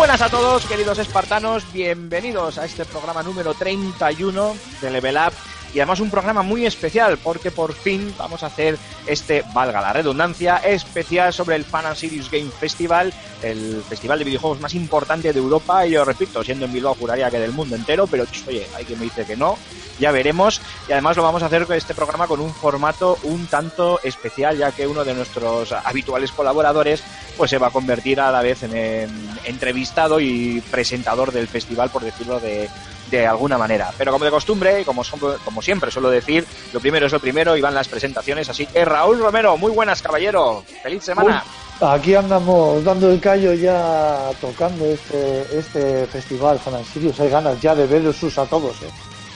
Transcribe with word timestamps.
Buenas 0.00 0.22
a 0.22 0.30
todos, 0.30 0.64
queridos 0.64 0.98
espartanos, 0.98 1.70
bienvenidos 1.74 2.56
a 2.56 2.64
este 2.64 2.86
programa 2.86 3.22
número 3.22 3.52
31 3.52 4.56
de 4.80 4.90
Level 4.90 5.16
Up 5.16 5.49
y 5.74 5.78
además 5.78 6.00
un 6.00 6.10
programa 6.10 6.42
muy 6.42 6.66
especial 6.66 7.18
porque 7.18 7.50
por 7.50 7.74
fin 7.74 8.14
vamos 8.18 8.42
a 8.42 8.46
hacer 8.46 8.78
este, 9.06 9.44
valga 9.52 9.80
la 9.80 9.92
redundancia, 9.92 10.58
especial 10.58 11.32
sobre 11.32 11.56
el 11.56 11.64
Fan 11.64 11.86
and 11.86 11.96
Serious 11.96 12.30
Game 12.30 12.50
Festival, 12.50 13.12
el 13.42 13.82
festival 13.88 14.18
de 14.18 14.24
videojuegos 14.24 14.60
más 14.60 14.74
importante 14.74 15.32
de 15.32 15.38
Europa 15.38 15.86
y 15.86 15.92
yo 15.92 16.04
repito, 16.04 16.42
siendo 16.42 16.66
en 16.66 16.72
Bilbao 16.72 16.94
juraría 16.94 17.30
que 17.30 17.38
del 17.38 17.52
mundo 17.52 17.76
entero, 17.76 18.06
pero 18.06 18.24
oye, 18.48 18.66
hay 18.76 18.84
quien 18.84 18.98
me 18.98 19.04
dice 19.04 19.24
que 19.24 19.36
no, 19.36 19.56
ya 19.98 20.10
veremos 20.10 20.60
y 20.88 20.92
además 20.92 21.16
lo 21.16 21.22
vamos 21.22 21.42
a 21.42 21.46
hacer 21.46 21.66
con 21.66 21.76
este 21.76 21.94
programa 21.94 22.26
con 22.26 22.40
un 22.40 22.52
formato 22.52 23.18
un 23.24 23.46
tanto 23.46 24.00
especial 24.02 24.56
ya 24.56 24.72
que 24.72 24.86
uno 24.86 25.04
de 25.04 25.14
nuestros 25.14 25.72
habituales 25.72 26.32
colaboradores 26.32 27.02
pues 27.36 27.50
se 27.50 27.58
va 27.58 27.68
a 27.68 27.70
convertir 27.70 28.20
a 28.20 28.30
la 28.30 28.42
vez 28.42 28.62
en, 28.62 28.74
en 28.74 29.30
entrevistado 29.44 30.20
y 30.20 30.62
presentador 30.70 31.32
del 31.32 31.48
festival 31.48 31.90
por 31.90 32.02
decirlo 32.02 32.40
de, 32.40 32.68
de 33.10 33.26
alguna 33.26 33.58
manera. 33.58 33.90
Pero 33.98 34.12
como 34.12 34.24
de 34.24 34.30
costumbre, 34.30 34.80
y 34.80 34.84
como, 34.84 35.02
son- 35.04 35.20
como 35.44 35.60
siempre 35.62 35.90
suelo 35.90 36.10
decir, 36.10 36.46
lo 36.72 36.80
primero 36.80 37.06
es 37.06 37.12
lo 37.12 37.20
primero 37.20 37.56
y 37.56 37.60
van 37.60 37.74
las 37.74 37.88
presentaciones. 37.88 38.48
Así 38.48 38.66
que 38.66 38.84
Raúl 38.84 39.18
Romero, 39.18 39.56
muy 39.56 39.70
buenas, 39.72 40.00
caballero. 40.02 40.64
Feliz 40.82 41.02
semana. 41.04 41.42
Aquí 41.80 42.14
andamos 42.14 42.84
dando 42.84 43.10
el 43.10 43.20
callo 43.20 43.54
ya 43.54 44.30
tocando 44.40 44.84
este, 44.84 45.46
este 45.58 46.06
festival 46.06 46.58
Fan 46.58 46.84
Sirius. 46.84 47.18
Hay 47.20 47.30
ganas 47.30 47.60
ya 47.60 47.74
de 47.74 47.86
verlos 47.86 48.38
a 48.38 48.44
todos, 48.44 48.76
¿eh? 48.82 48.90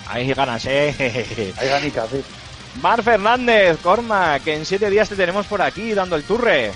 Ahí 0.07 0.33
ganas, 0.35 0.65
eh. 0.67 1.53
Hay 1.57 1.69
ganicas, 1.69 2.13
¿eh? 2.13 2.23
Mar 2.83 3.03
Fernández, 3.03 3.79
Corma, 3.83 4.39
que 4.41 4.55
en 4.57 4.67
siete 4.67 4.91
días 4.91 5.09
te 5.09 5.17
tenemos 5.17 5.47
por 5.47 5.63
aquí 5.63 5.95
dando 5.95 6.17
el 6.17 6.25
turre. 6.25 6.73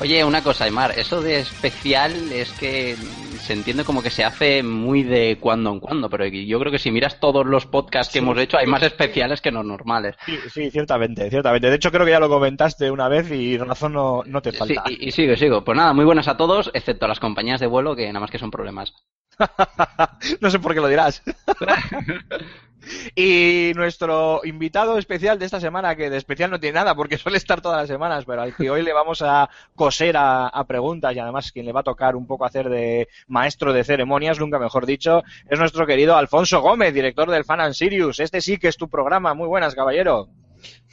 Oye, 0.00 0.24
una 0.24 0.42
cosa, 0.42 0.64
Aymar, 0.64 0.98
eso 0.98 1.20
de 1.20 1.40
especial 1.40 2.32
es 2.32 2.54
que 2.54 2.96
se 3.38 3.52
entiende 3.52 3.84
como 3.84 4.02
que 4.02 4.08
se 4.10 4.24
hace 4.24 4.62
muy 4.62 5.02
de 5.02 5.36
cuando 5.38 5.70
en 5.70 5.78
cuando, 5.78 6.08
pero 6.08 6.26
yo 6.26 6.58
creo 6.58 6.72
que 6.72 6.78
si 6.78 6.90
miras 6.90 7.20
todos 7.20 7.44
los 7.44 7.66
podcasts 7.66 8.10
que 8.10 8.20
hemos 8.20 8.38
hecho, 8.38 8.56
hay 8.56 8.66
más 8.66 8.82
especiales 8.82 9.42
que 9.42 9.52
no 9.52 9.62
normales. 9.62 10.16
Sí, 10.24 10.38
sí, 10.48 10.70
ciertamente, 10.70 11.28
ciertamente. 11.28 11.68
De 11.68 11.76
hecho, 11.76 11.90
creo 11.90 12.06
que 12.06 12.12
ya 12.12 12.20
lo 12.20 12.30
comentaste 12.30 12.90
una 12.90 13.08
vez 13.08 13.30
y 13.30 13.58
razón 13.58 13.92
no, 13.92 14.22
no 14.24 14.40
te 14.40 14.52
Sí, 14.52 14.56
falta. 14.56 14.84
y, 14.88 15.08
y 15.08 15.10
sigo, 15.12 15.36
sigo. 15.36 15.64
Pues 15.64 15.76
nada, 15.76 15.92
muy 15.92 16.06
buenas 16.06 16.28
a 16.28 16.36
todos, 16.38 16.70
excepto 16.72 17.04
a 17.04 17.08
las 17.08 17.20
compañías 17.20 17.60
de 17.60 17.66
vuelo, 17.66 17.94
que 17.94 18.06
nada 18.06 18.20
más 18.20 18.30
que 18.30 18.38
son 18.38 18.50
problemas. 18.50 18.94
no 20.40 20.50
sé 20.50 20.58
por 20.58 20.72
qué 20.72 20.80
lo 20.80 20.88
dirás. 20.88 21.22
y 23.14 23.72
nuestro 23.74 24.40
invitado 24.44 24.98
especial 24.98 25.38
de 25.38 25.46
esta 25.46 25.60
semana, 25.60 25.96
que 25.96 26.10
de 26.10 26.16
especial 26.16 26.50
no 26.50 26.60
tiene 26.60 26.74
nada 26.74 26.94
porque 26.94 27.18
suele 27.18 27.38
estar 27.38 27.60
todas 27.60 27.80
las 27.80 27.88
semanas, 27.88 28.24
pero 28.26 28.42
al 28.42 28.54
que 28.54 28.70
hoy 28.70 28.82
le 28.82 28.92
vamos 28.92 29.22
a 29.22 29.48
coser 29.74 30.16
a, 30.16 30.50
preguntas 30.66 31.14
y 31.14 31.18
además 31.18 31.50
quien 31.52 31.66
le 31.66 31.72
va 31.72 31.80
a 31.80 31.84
tocar 31.84 32.14
un 32.14 32.26
poco 32.26 32.44
hacer 32.44 32.68
de 32.68 33.08
maestro 33.26 33.72
de 33.72 33.82
ceremonias, 33.82 34.38
nunca 34.38 34.58
mejor 34.58 34.86
dicho, 34.86 35.22
es 35.48 35.58
nuestro 35.58 35.86
querido 35.86 36.16
Alfonso 36.16 36.60
Gómez, 36.60 36.94
director 36.94 37.30
del 37.30 37.44
Fan 37.44 37.60
and 37.60 37.74
Sirius. 37.74 38.20
Este 38.20 38.40
sí 38.40 38.58
que 38.58 38.68
es 38.68 38.76
tu 38.76 38.88
programa. 38.88 39.34
Muy 39.34 39.48
buenas, 39.48 39.74
caballero. 39.74 40.28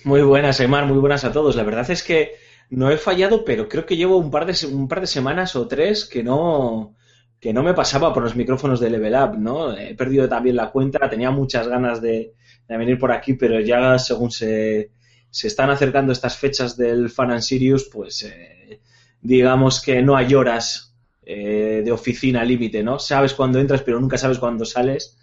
Muy 0.03 0.21
buenas, 0.21 0.59
Emar, 0.59 0.85
muy 0.85 0.97
buenas 0.97 1.25
a 1.25 1.31
todos. 1.31 1.55
La 1.55 1.63
verdad 1.63 1.89
es 1.91 2.01
que 2.01 2.35
no 2.69 2.89
he 2.89 2.97
fallado, 2.97 3.45
pero 3.45 3.67
creo 3.67 3.85
que 3.85 3.97
llevo 3.97 4.17
un 4.17 4.31
par 4.31 4.45
de, 4.45 4.65
un 4.67 4.87
par 4.87 5.01
de 5.01 5.07
semanas 5.07 5.55
o 5.55 5.67
tres 5.67 6.05
que 6.05 6.23
no, 6.23 6.95
que 7.39 7.53
no 7.53 7.63
me 7.63 7.73
pasaba 7.73 8.13
por 8.13 8.23
los 8.23 8.35
micrófonos 8.35 8.79
de 8.79 8.89
Level 8.89 9.13
Up, 9.15 9.37
¿no? 9.37 9.77
He 9.77 9.93
perdido 9.95 10.27
también 10.27 10.55
la 10.55 10.71
cuenta, 10.71 11.09
tenía 11.09 11.29
muchas 11.31 11.67
ganas 11.67 12.01
de, 12.01 12.33
de 12.67 12.77
venir 12.77 12.97
por 12.97 13.11
aquí, 13.11 13.33
pero 13.33 13.59
ya 13.59 13.99
según 13.99 14.31
se, 14.31 14.91
se 15.29 15.47
están 15.47 15.69
acercando 15.69 16.11
estas 16.11 16.37
fechas 16.37 16.75
del 16.77 17.09
Fan 17.09 17.31
and 17.31 17.41
Sirius, 17.41 17.85
pues 17.93 18.23
eh, 18.23 18.81
digamos 19.21 19.81
que 19.81 20.01
no 20.01 20.15
hay 20.17 20.33
horas 20.33 20.95
eh, 21.23 21.81
de 21.85 21.91
oficina 21.91 22.43
límite, 22.43 22.81
¿no? 22.83 22.97
Sabes 22.99 23.33
cuándo 23.33 23.59
entras, 23.59 23.81
pero 23.83 23.99
nunca 23.99 24.17
sabes 24.17 24.39
cuándo 24.39 24.65
sales. 24.65 25.17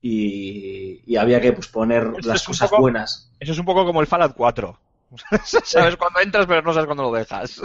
Y, 0.00 1.02
y 1.06 1.16
había 1.16 1.40
que 1.40 1.52
pues, 1.52 1.66
poner 1.66 2.04
Esto 2.16 2.28
las 2.28 2.44
cosas 2.44 2.70
poco- 2.70 2.82
buenas. 2.82 3.32
Eso 3.40 3.50
es 3.52 3.58
un 3.58 3.64
poco 3.64 3.84
como 3.84 4.00
el 4.00 4.06
Fallout 4.06 4.34
4. 4.36 4.78
sabes 5.64 5.96
cuándo 5.96 6.20
entras, 6.20 6.46
pero 6.46 6.62
no 6.62 6.72
sabes 6.72 6.86
cuándo 6.86 7.02
lo 7.02 7.12
dejas. 7.12 7.60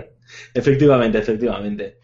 Efectivamente, 0.54 1.18
efectivamente. 1.18 1.98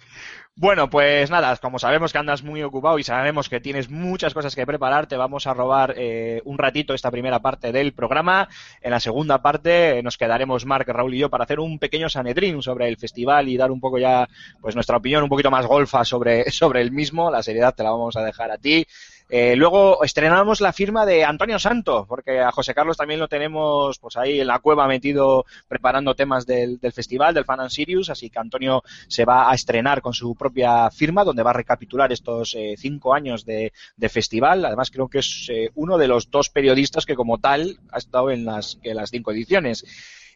Bueno, 0.60 0.90
pues 0.90 1.30
nada, 1.30 1.56
como 1.58 1.78
sabemos 1.78 2.10
que 2.10 2.18
andas 2.18 2.42
muy 2.42 2.64
ocupado 2.64 2.98
y 2.98 3.04
sabemos 3.04 3.48
que 3.48 3.60
tienes 3.60 3.90
muchas 3.90 4.34
cosas 4.34 4.56
que 4.56 4.66
preparar, 4.66 5.06
te 5.06 5.16
vamos 5.16 5.46
a 5.46 5.54
robar 5.54 5.94
eh, 5.96 6.42
un 6.44 6.58
ratito 6.58 6.94
esta 6.94 7.12
primera 7.12 7.38
parte 7.38 7.70
del 7.70 7.92
programa. 7.92 8.48
En 8.80 8.90
la 8.90 8.98
segunda 8.98 9.40
parte 9.40 10.00
eh, 10.00 10.02
nos 10.02 10.18
quedaremos 10.18 10.66
Marc, 10.66 10.88
Raúl 10.88 11.14
y 11.14 11.18
yo 11.18 11.30
para 11.30 11.44
hacer 11.44 11.60
un 11.60 11.78
pequeño 11.78 12.08
sanedrín 12.08 12.60
sobre 12.60 12.88
el 12.88 12.96
festival 12.96 13.48
y 13.48 13.56
dar 13.56 13.70
un 13.70 13.78
poco 13.78 13.98
ya 13.98 14.28
pues 14.60 14.74
nuestra 14.74 14.96
opinión 14.96 15.22
un 15.22 15.28
poquito 15.28 15.52
más 15.52 15.64
golfa 15.64 16.04
sobre, 16.04 16.50
sobre 16.50 16.80
el 16.80 16.90
mismo. 16.90 17.30
La 17.30 17.44
seriedad 17.44 17.72
te 17.72 17.84
la 17.84 17.92
vamos 17.92 18.16
a 18.16 18.24
dejar 18.24 18.50
a 18.50 18.58
ti. 18.58 18.84
Eh, 19.28 19.56
luego 19.56 20.02
estrenamos 20.02 20.60
la 20.60 20.72
firma 20.72 21.04
de 21.04 21.24
Antonio 21.24 21.58
Santo, 21.58 22.06
porque 22.08 22.40
a 22.40 22.50
José 22.50 22.74
Carlos 22.74 22.96
también 22.96 23.20
lo 23.20 23.28
tenemos 23.28 23.98
pues 23.98 24.16
ahí 24.16 24.40
en 24.40 24.46
la 24.46 24.58
cueva 24.60 24.86
metido 24.86 25.44
preparando 25.68 26.14
temas 26.14 26.46
del, 26.46 26.78
del 26.78 26.92
festival, 26.92 27.34
del 27.34 27.44
Fan 27.44 27.60
and 27.60 27.70
Sirius, 27.70 28.10
así 28.10 28.30
que 28.30 28.38
Antonio 28.38 28.82
se 29.06 29.24
va 29.24 29.50
a 29.50 29.54
estrenar 29.54 30.00
con 30.00 30.14
su 30.14 30.34
propia 30.34 30.90
firma, 30.90 31.24
donde 31.24 31.42
va 31.42 31.50
a 31.50 31.54
recapitular 31.54 32.10
estos 32.12 32.54
eh, 32.54 32.74
cinco 32.78 33.14
años 33.14 33.44
de, 33.44 33.72
festival. 34.08 34.64
Además, 34.64 34.90
creo 34.90 35.08
que 35.08 35.18
es 35.18 35.48
eh, 35.50 35.70
uno 35.74 35.98
de 35.98 36.08
los 36.08 36.30
dos 36.30 36.48
periodistas 36.48 37.04
que 37.04 37.14
como 37.14 37.38
tal 37.38 37.78
ha 37.92 37.98
estado 37.98 38.30
en 38.30 38.44
las, 38.44 38.78
en 38.82 38.96
las 38.96 39.10
cinco 39.10 39.32
ediciones. 39.32 39.84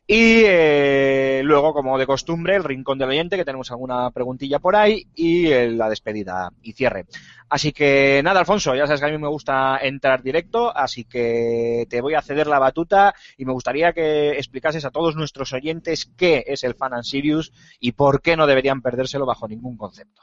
Y 0.07 0.43
eh, 0.45 1.43
luego, 1.45 1.73
como 1.73 1.97
de 1.97 2.07
costumbre, 2.07 2.57
el 2.57 2.65
rincón 2.65 2.99
del 2.99 3.11
oyente, 3.11 3.37
que 3.37 3.45
tenemos 3.45 3.71
alguna 3.71 4.11
preguntilla 4.11 4.59
por 4.59 4.75
ahí, 4.75 5.07
y 5.15 5.47
eh, 5.47 5.71
la 5.71 5.89
despedida 5.89 6.51
y 6.61 6.73
cierre. 6.73 7.07
Así 7.49 7.73
que 7.73 8.21
nada, 8.25 8.41
Alfonso, 8.41 8.75
ya 8.75 8.87
sabes 8.87 9.01
que 9.01 9.07
a 9.07 9.11
mí 9.11 9.19
me 9.19 9.29
gusta 9.29 9.79
entrar 9.81 10.23
directo, 10.23 10.77
así 10.77 11.05
que 11.05 11.87
te 11.89 12.01
voy 12.01 12.15
a 12.15 12.23
ceder 12.23 12.47
la 12.47 12.59
batuta 12.59 13.15
y 13.37 13.45
me 13.45 13.53
gustaría 13.53 13.93
que 13.93 14.31
explicases 14.31 14.85
a 14.85 14.91
todos 14.91 15.17
nuestros 15.17 15.53
oyentes 15.53 16.11
qué 16.17 16.45
es 16.47 16.65
el 16.65 16.75
Fan 16.75 16.95
and 16.95 17.05
Sirius 17.05 17.53
y 17.79 17.93
por 17.93 18.23
qué 18.23 18.37
no 18.37 18.47
deberían 18.47 18.83
perdérselo 18.83 19.27
bajo 19.27 19.47
ningún 19.47 19.77
concepto. 19.77 20.23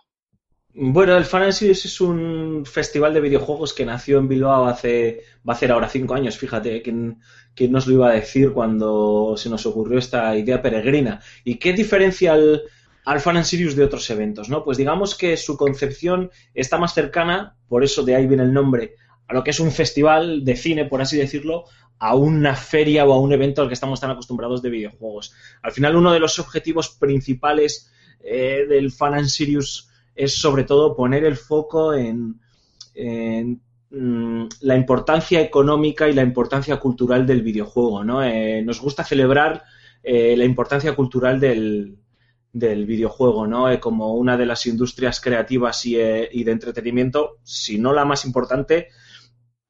Bueno, 0.72 1.18
el 1.18 1.26
Fan 1.26 1.50
es 1.50 2.00
un 2.00 2.64
festival 2.64 3.14
de 3.14 3.22
videojuegos 3.22 3.74
que 3.74 3.86
nació 3.86 4.20
en 4.20 4.28
Bilbao 4.28 4.68
hace, 4.68 5.24
va 5.38 5.54
a 5.54 5.56
hacer 5.56 5.72
ahora 5.72 5.90
cinco 5.90 6.14
años, 6.14 6.38
fíjate, 6.38 6.84
¿quién, 6.84 7.20
quién 7.56 7.72
nos 7.72 7.88
lo 7.88 7.96
iba 7.96 8.10
a 8.10 8.14
decir 8.14 8.52
cuando 8.52 9.34
se 9.36 9.50
nos 9.50 9.66
ocurrió 9.66 9.98
esta 9.98 10.36
idea 10.38 10.62
peregrina? 10.62 11.22
¿Y 11.44 11.56
qué 11.56 11.74
diferencia 11.74 12.34
al, 12.34 12.62
al 13.04 13.46
Sirius 13.46 13.76
de 13.76 13.84
otros 13.84 14.08
eventos? 14.12 14.48
¿no? 14.48 14.64
Pues 14.64 14.78
digamos 14.78 15.16
que 15.16 15.38
su 15.38 15.58
concepción 15.58 16.30
está 16.54 16.78
más 16.78 16.94
cercana, 16.94 17.58
por 17.68 17.84
eso 17.84 18.04
de 18.04 18.16
ahí 18.16 18.28
viene 18.28 18.44
el 18.44 18.54
nombre, 18.54 18.94
a 19.28 19.34
lo 19.34 19.44
que 19.44 19.50
es 19.50 19.60
un 19.60 19.72
festival 19.72 20.46
de 20.46 20.56
cine, 20.56 20.86
por 20.86 21.02
así 21.02 21.18
decirlo, 21.18 21.66
a 21.98 22.16
una 22.16 22.56
feria 22.56 23.06
o 23.06 23.14
a 23.14 23.20
un 23.20 23.34
evento 23.34 23.64
al 23.64 23.70
que 23.70 23.74
estamos 23.74 24.00
tan 24.00 24.12
acostumbrados 24.12 24.62
de 24.62 24.70
videojuegos. 24.70 25.34
Al 25.64 25.72
final, 25.72 25.96
uno 25.96 26.14
de 26.14 26.20
los 26.20 26.38
objetivos 26.38 26.90
principales 26.90 27.92
eh, 28.24 28.66
del 28.70 28.92
Fan 28.92 29.28
Sirius 29.28 29.89
es 30.16 30.38
sobre 30.38 30.64
todo 30.64 30.96
poner 30.96 31.24
el 31.24 31.38
foco 31.38 31.94
en, 31.94 32.40
mm, 33.92 34.46
la 34.62 34.76
importancia 34.76 35.42
económica 35.42 36.08
y 36.08 36.14
la 36.14 36.24
importancia 36.24 36.78
cultural 36.78 37.26
del 37.26 37.42
videojuego. 37.42 38.04
¿no? 38.04 38.24
Eh, 38.24 38.62
nos 38.64 38.82
gusta 38.82 39.04
celebrar 39.04 39.64
eh, 40.04 40.36
la 40.38 40.46
importancia 40.46 40.96
cultural 40.96 41.40
del, 41.40 41.98
del 42.52 42.86
videojuego, 42.86 43.48
¿no? 43.48 43.70
Eh, 43.70 43.80
como 43.80 44.16
una 44.16 44.38
de 44.38 44.46
las 44.46 44.66
industrias 44.66 45.20
creativas 45.20 45.86
y, 45.86 45.96
de 45.96 46.52
entretenimiento, 46.52 47.40
si 47.44 47.78
no 47.78 47.94
la 47.94 48.06
más 48.06 48.26
importante, 48.26 48.88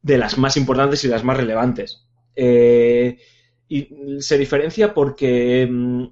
de 0.02 0.18
las 0.18 0.38
más 0.38 0.56
importantes 0.58 1.04
y 1.04 1.08
las 1.08 1.24
más 1.24 1.38
relevantes. 1.38 2.06
Y 3.72 3.88
se 4.20 4.38
diferencia 4.40 4.94
porque 4.96 5.68
mm, 5.70 6.06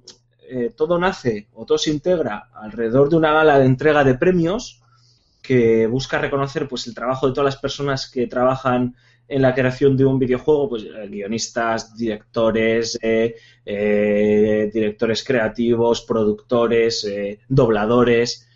eh, 0.50 0.72
todo 0.76 0.98
nace 0.98 1.48
o 1.54 1.64
todo 1.64 1.78
se 1.78 1.90
integra 1.90 2.48
alrededor 2.54 3.08
de 3.08 3.16
una 3.16 3.32
gala 3.32 3.58
de 3.58 3.66
entrega 3.66 4.04
de 4.04 4.14
premios 4.14 4.82
que 5.42 5.86
busca 5.86 6.18
reconocer 6.18 6.68
pues 6.68 6.86
el 6.86 6.94
trabajo 6.94 7.26
de 7.26 7.32
todas 7.32 7.54
las 7.54 7.60
personas 7.60 8.10
que 8.10 8.26
trabajan 8.26 8.94
en 9.28 9.42
la 9.42 9.54
creación 9.54 9.96
de 9.96 10.06
un 10.06 10.18
videojuego, 10.18 10.70
pues 10.70 10.84
eh, 10.84 11.06
guionistas, 11.08 11.94
directores, 11.96 12.98
eh, 13.02 13.34
directores 14.72 15.22
creativos, 15.22 16.02
productores, 16.02 17.04
eh, 17.04 17.40
dobladores, 17.48 18.46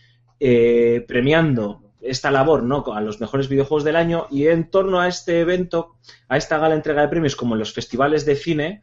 premiando 1.06 1.92
esta 2.00 2.32
labor 2.32 2.64
¿no? 2.64 2.84
a 2.92 3.00
los 3.00 3.20
mejores 3.20 3.48
videojuegos 3.48 3.84
del 3.84 3.94
año 3.94 4.26
y 4.28 4.48
en 4.48 4.68
torno 4.70 5.00
a 5.00 5.06
este 5.06 5.38
evento, 5.38 5.94
a 6.28 6.36
esta 6.36 6.58
gala 6.58 6.74
entrega 6.74 7.02
de 7.02 7.08
premios, 7.08 7.36
como 7.36 7.54
en 7.54 7.60
los 7.60 7.72
festivales 7.72 8.26
de 8.26 8.34
cine, 8.34 8.82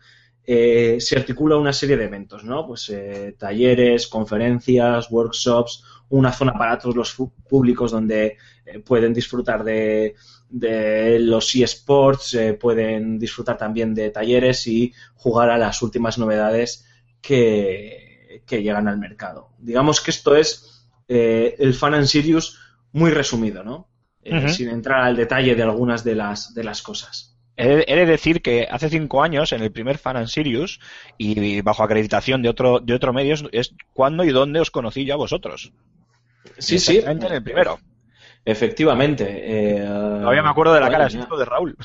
eh, 0.52 1.00
se 1.00 1.16
articula 1.16 1.58
una 1.58 1.72
serie 1.72 1.96
de 1.96 2.06
eventos, 2.06 2.44
¿no? 2.44 2.66
Pues 2.66 2.90
eh, 2.90 3.36
talleres, 3.38 4.08
conferencias, 4.08 5.12
workshops, 5.12 5.84
una 6.10 6.32
zona 6.34 6.54
para 6.54 6.80
todos 6.80 6.96
los 6.96 7.16
públicos 7.48 7.92
donde 7.92 8.36
eh, 8.66 8.80
pueden 8.80 9.14
disfrutar 9.14 9.64
de, 9.64 10.16
de 10.50 11.20
los 11.20 11.54
eSports, 11.54 12.36
pueden 12.60 13.20
disfrutar 13.20 13.60
también 13.60 13.94
de 13.94 14.10
talleres 14.10 14.66
y 14.66 14.92
jugar 15.14 15.52
a 15.52 15.58
las 15.60 15.84
últimas 15.84 16.18
novedades 16.18 16.84
que, 17.22 18.42
que 18.48 18.64
llegan 18.64 18.88
al 18.88 18.98
mercado. 18.98 19.50
Digamos 19.60 20.02
que 20.02 20.10
esto 20.10 20.36
es 20.36 20.88
el 21.08 21.76
Fan 21.76 21.94
and 21.94 22.08
Sirius 22.08 22.58
muy 22.92 23.12
resumido, 23.12 23.64
¿no? 23.64 23.88
Sin 24.48 24.70
entrar 24.70 25.02
al 25.04 25.16
detalle 25.16 25.54
de 25.54 25.62
algunas 25.62 26.04
de 26.04 26.16
las, 26.16 26.56
de 26.56 26.64
las 26.64 26.82
cosas. 26.82 27.39
He 27.60 27.96
de, 27.96 28.06
decir 28.06 28.42
que 28.42 28.68
hace 28.70 28.90
cinco 28.90 29.22
años, 29.22 29.52
en 29.52 29.62
el 29.62 29.72
primer 29.72 29.98
Fan 29.98 30.18
and 30.18 30.28
Sirius, 30.28 30.80
y 31.18 31.62
bajo 31.62 31.84
acreditación 31.84 32.42
de 32.42 32.50
otro, 32.50 32.80
de 32.80 32.94
otro 32.94 33.12
medio, 33.14 33.36
es- 33.52 33.74
cuando 33.94 34.24
y 34.24 34.30
dónde 34.32 34.60
os 34.62 34.72
conocí 34.72 35.06
yo 35.06 35.16
a 35.16 35.18
vosotros. 35.18 35.72
Sí, 36.58 36.80
sí. 36.80 36.94
Exactamente 36.98 37.28
en 37.28 37.34
el 37.34 37.44
primero. 37.44 37.80
Efectivamente. 38.46 39.26
eh, 39.30 39.86
Todavía 39.86 40.42
me 40.42 40.50
acuerdo 40.50 40.74
de 40.74 40.80
la 40.80 40.86
madre 40.88 40.98
cara 41.00 41.10
susto 41.10 41.38
de 41.38 41.46
Raúl. 41.46 41.76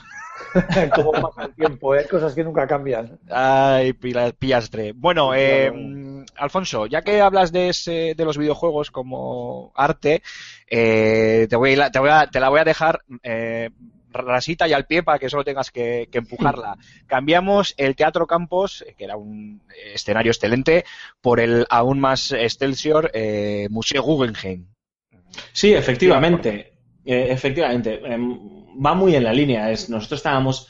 Cómo 0.95 1.13
pasa 1.13 1.45
el 1.47 1.55
tiempo, 1.55 1.95
¿eh? 1.95 2.07
Cosas 2.09 2.35
que 2.35 2.45
nunca 2.45 2.67
cambian. 2.67 3.19
Ay, 3.31 3.93
pillastre. 3.93 4.93
Bueno, 4.95 5.33
eh, 5.35 5.73
Alfonso, 6.37 6.87
ya 6.87 7.03
que 7.03 7.21
hablas 7.21 7.53
de, 7.53 7.71
ese- 7.71 8.15
de 8.17 8.25
los 8.25 8.39
videojuegos 8.39 8.91
como 8.91 9.73
arte, 9.75 10.23
eh, 10.69 11.47
te, 11.51 11.57
voy 11.57 11.75
a, 11.81 11.91
te, 11.91 11.99
voy 11.99 12.11
a- 12.11 12.27
te 12.29 12.41
la 12.41 12.49
voy 12.49 12.61
a 12.61 12.65
dejar 12.65 13.01
eh, 13.23 13.71
rasita 14.23 14.69
y 14.69 14.73
al 14.73 14.87
pie 14.87 15.03
para 15.03 15.19
que 15.19 15.29
solo 15.29 15.45
tengas 15.45 15.71
que, 15.71 16.09
que 16.11 16.19
empujarla. 16.19 16.77
Cambiamos 17.07 17.75
el 17.77 17.97
Teatro 17.97 18.27
Campos, 18.27 18.85
que 18.97 19.05
era 19.05 19.17
un 19.17 19.63
escenario 19.93 20.33
excelente, 20.33 20.85
por 21.21 21.41
el 21.41 21.67
aún 21.69 22.01
más 22.01 22.33
excelsior 22.33 23.11
eh, 23.15 23.69
Museo 23.71 24.03
Guggenheim. 24.03 24.67
Sí, 25.53 25.73
efectivamente. 25.73 26.73
Eh, 27.05 27.27
efectivamente. 27.31 28.01
Em, 28.05 28.39
va 28.85 28.95
muy 28.95 29.15
en 29.15 29.25
la 29.25 29.33
línea. 29.33 29.71
Es, 29.71 29.91
nosotros 29.91 30.19
estábamos 30.19 30.69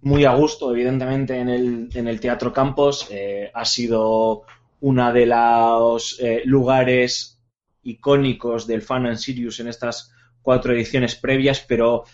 muy 0.00 0.24
a 0.24 0.34
gusto, 0.34 0.72
evidentemente, 0.72 1.38
en 1.38 1.48
el, 1.48 1.88
en 1.94 2.08
el 2.08 2.20
Teatro 2.20 2.52
Campos. 2.52 3.08
Eh, 3.10 3.50
ha 3.52 3.64
sido 3.64 4.44
uno 4.80 5.12
de 5.12 5.26
los 5.26 6.18
eh, 6.20 6.42
lugares 6.44 7.40
icónicos 7.82 8.66
del 8.66 8.82
Fan 8.82 9.06
and 9.06 9.16
Sirius 9.16 9.60
en 9.60 9.68
estas 9.68 10.12
cuatro 10.42 10.72
ediciones 10.72 11.16
previas, 11.16 11.60
pero 11.60 12.04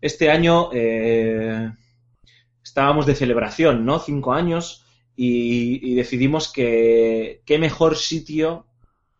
este 0.00 0.30
año 0.30 0.70
eh, 0.72 1.70
estábamos 2.62 3.06
de 3.06 3.14
celebración, 3.14 3.84
¿no? 3.84 3.98
Cinco 3.98 4.32
años 4.32 4.84
y, 5.16 5.94
decidimos 5.94 6.52
que 6.52 7.42
qué 7.46 7.58
mejor 7.58 7.96
sitio 7.96 8.66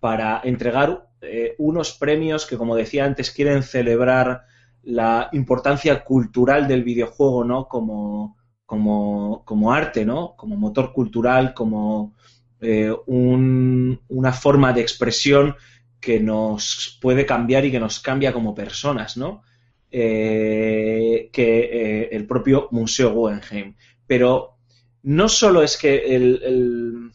para 0.01 0.41
entregar 0.45 1.09
eh, 1.23 1.55
unos 1.59 1.93
premios 1.95 2.47
que, 2.47 2.57
como 2.59 2.77
decía 2.77 3.05
antes, 3.05 3.31
quieren 3.31 3.63
celebrar 3.63 4.43
la 4.83 5.29
importancia 5.33 6.05
cultural 6.05 6.69
del 6.69 6.85
videojuego, 6.85 7.45
¿no? 7.45 7.67
Como, 7.69 8.37
como, 8.67 9.43
como 9.45 9.73
arte, 9.73 10.05
¿no? 10.05 10.35
Como 10.37 10.57
motor 10.57 10.93
cultural, 10.93 11.55
como 11.55 12.15
eh, 12.61 12.93
un- 13.07 14.01
una 14.09 14.33
forma 14.33 14.73
de 14.73 14.81
expresión 14.83 15.57
que 16.01 16.21
nos 16.21 16.99
puede 17.01 17.27
cambiar 17.27 17.65
y 17.65 17.71
que 17.73 17.81
nos 17.81 18.01
cambia 18.01 18.33
como 18.33 18.55
personas, 18.55 19.17
¿no? 19.17 19.43
Eh, 19.91 21.31
que 21.33 21.59
eh, 21.61 22.09
el 22.13 22.27
propio 22.27 22.69
Museo 22.73 23.13
Guggenheim. 23.13 23.75
Pero 24.07 24.59
no 25.05 25.29
solo 25.29 25.63
es 25.63 25.77
que 25.77 26.15
el- 26.17 27.11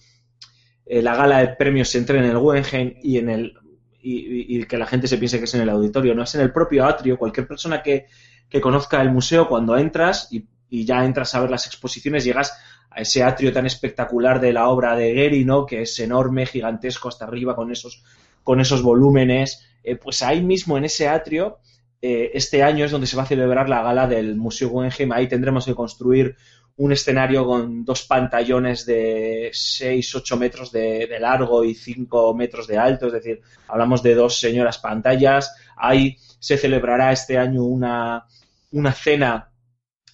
eh, 0.86 1.02
la 1.02 1.16
gala 1.16 1.40
de 1.40 1.50
premios 1.56 1.90
se 1.90 1.98
entre 1.98 2.20
en 2.20 2.26
el 2.26 2.38
Guggenheim 2.38 2.94
y 3.02 3.18
en 3.18 3.30
el 3.30 3.54
y, 4.04 4.64
que 4.66 4.78
la 4.80 4.88
gente 4.88 5.08
se 5.08 5.18
piense 5.20 5.38
que 5.38 5.46
es 5.46 5.54
en 5.54 5.62
el 5.62 5.70
auditorio, 5.70 6.16
no 6.16 6.24
es 6.24 6.34
en 6.34 6.42
el 6.42 6.52
propio 6.52 6.86
atrio. 6.86 7.18
Cualquier 7.20 7.48
persona 7.48 7.84
que, 7.84 8.08
conozca 8.60 9.00
el 9.02 9.12
museo, 9.12 9.48
cuando 9.48 9.78
entras 9.78 10.28
y, 10.32 10.48
y 10.70 10.86
ya 10.86 11.06
entras 11.06 11.36
a 11.36 11.40
ver 11.42 11.52
las 11.52 11.68
exposiciones, 11.68 12.24
llegas 12.26 12.52
a 12.90 13.02
ese 13.02 13.24
atrio 13.24 13.54
tan 13.54 13.68
espectacular 13.68 14.42
de 14.42 14.54
la 14.54 14.68
obra 14.70 14.96
de 14.96 15.14
Gehry, 15.14 15.46
¿no? 15.46 15.66
Que 15.68 15.84
es 15.84 16.00
enorme, 16.00 16.48
gigantesco 16.48 17.10
hasta 17.10 17.26
arriba 17.26 17.56
con 17.56 17.72
esos, 17.72 18.04
con 18.44 18.60
esos 18.60 18.82
volúmenes. 18.82 19.64
Eh, 19.84 19.96
pues 19.96 20.24
ahí 20.24 20.42
mismo 20.42 20.78
en 20.78 20.86
ese 20.86 21.08
atrio, 21.08 21.60
eh, 22.02 22.32
este 22.34 22.64
año 22.64 22.86
es 22.86 22.92
donde 22.92 23.08
se 23.08 23.16
va 23.16 23.24
a 23.24 23.28
celebrar 23.28 23.70
la 23.70 23.84
gala 23.84 24.08
del 24.08 24.36
Museo 24.36 24.70
Guggenheim. 24.70 25.12
Ahí 25.12 25.28
tendremos 25.28 25.66
que 25.66 25.76
construir 25.76 26.36
un 26.78 26.92
escenario 26.92 27.46
con 27.46 27.86
dos 27.86 28.04
pantallones 28.04 28.86
de 28.86 29.52
6-8 29.54 30.38
metros 30.38 30.72
de, 30.72 31.06
de 31.06 31.20
largo 31.20 31.64
y 31.64 31.76
5 31.76 32.34
metros 32.34 32.66
de 32.66 32.78
alto, 32.78 33.08
es 33.08 33.14
decir, 33.14 33.42
hablamos 33.68 34.02
de 34.02 34.16
dos 34.16 34.40
señoras 34.40 34.80
pantallas. 34.80 35.54
Ahí 35.78 36.18
se 36.40 36.58
celebrará 36.58 37.12
este 37.12 37.38
año 37.38 37.64
una, 37.64 38.26
una 38.72 38.92
cena 38.94 39.52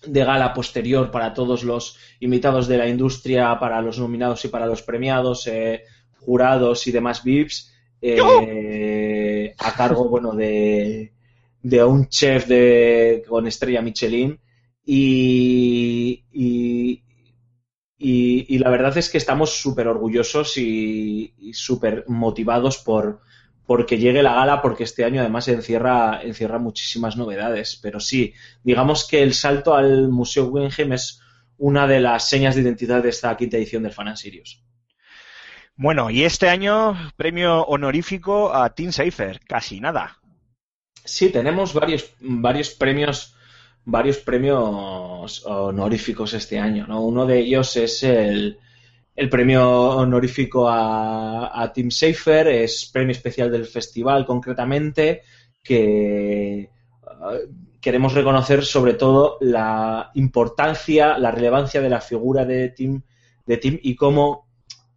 de 0.05 0.23
gala 0.25 0.53
posterior 0.53 1.09
para 1.09 1.33
todos 1.33 1.63
los 1.63 1.97
invitados 2.19 2.67
de 2.67 2.77
la 2.77 2.87
industria, 2.87 3.57
para 3.59 3.81
los 3.81 3.97
nominados 3.97 4.43
y 4.43 4.49
para 4.49 4.65
los 4.65 4.81
premiados, 4.83 5.47
eh, 5.47 5.83
jurados 6.19 6.85
y 6.87 6.91
demás 6.91 7.23
VIPs, 7.23 7.71
eh, 8.01 9.55
a 9.57 9.73
cargo 9.73 10.07
bueno 10.09 10.33
de, 10.33 11.13
de 11.69 11.83
un 11.83 12.07
chef 12.09 12.47
de, 12.47 13.23
con 13.27 13.47
estrella 13.47 13.81
Michelin. 13.81 14.39
Y, 14.85 16.23
y, 16.31 17.03
y- 17.97 18.57
la 18.59 18.69
verdad 18.69 18.97
es 18.97 19.09
que 19.09 19.17
estamos 19.17 19.51
súper 19.61 19.87
orgullosos 19.87 20.57
y, 20.57 21.33
y 21.37 21.53
súper 21.53 22.05
motivados 22.07 22.77
por 22.79 23.21
porque 23.65 23.97
llegue 23.97 24.23
la 24.23 24.33
gala, 24.33 24.61
porque 24.61 24.85
este 24.85 25.03
año 25.03 25.19
además 25.19 25.47
encierra, 25.49 26.21
encierra 26.23 26.57
muchísimas 26.57 27.17
novedades. 27.17 27.77
Pero 27.81 27.99
sí, 27.99 28.33
digamos 28.63 29.05
que 29.05 29.21
el 29.23 29.33
salto 29.33 29.75
al 29.75 30.07
Museo 30.07 30.45
Guggenheim 30.49 30.93
es 30.93 31.19
una 31.57 31.85
de 31.85 31.99
las 31.99 32.29
señas 32.29 32.55
de 32.55 32.61
identidad 32.61 33.03
de 33.03 33.09
esta 33.09 33.35
quinta 33.35 33.57
edición 33.57 33.83
del 33.83 33.91
Fan 33.91 34.15
Sirius. 34.15 34.63
Bueno, 35.75 36.09
y 36.09 36.23
este 36.23 36.49
año 36.49 36.95
premio 37.15 37.61
honorífico 37.63 38.53
a 38.53 38.73
Team 38.73 38.91
Safer, 38.91 39.39
casi 39.47 39.79
nada. 39.79 40.17
Sí, 41.03 41.29
tenemos 41.29 41.73
varios, 41.73 42.13
varios 42.19 42.69
premios, 42.71 43.35
varios 43.85 44.17
premios 44.17 45.43
honoríficos 45.45 46.33
este 46.33 46.59
año, 46.59 46.85
¿no? 46.87 47.01
Uno 47.01 47.25
de 47.25 47.39
ellos 47.39 47.75
es 47.77 48.03
el, 48.03 48.59
el 49.15 49.29
premio 49.29 49.69
honorífico 49.69 50.69
a, 50.69 51.61
a 51.61 51.73
Team 51.73 51.91
Safer, 51.91 52.47
es 52.47 52.89
premio 52.91 53.11
especial 53.11 53.51
del 53.51 53.65
festival 53.65 54.25
concretamente, 54.25 55.23
que 55.63 56.59
eh, 56.59 56.69
queremos 57.81 58.13
reconocer 58.13 58.65
sobre 58.65 58.93
todo 58.93 59.37
la 59.41 60.11
importancia, 60.15 61.17
la 61.17 61.31
relevancia 61.31 61.81
de 61.81 61.89
la 61.89 62.01
figura 62.01 62.45
de 62.45 62.69
Team, 62.69 63.01
de 63.45 63.57
Team 63.57 63.79
y 63.81 63.95
cómo 63.95 64.46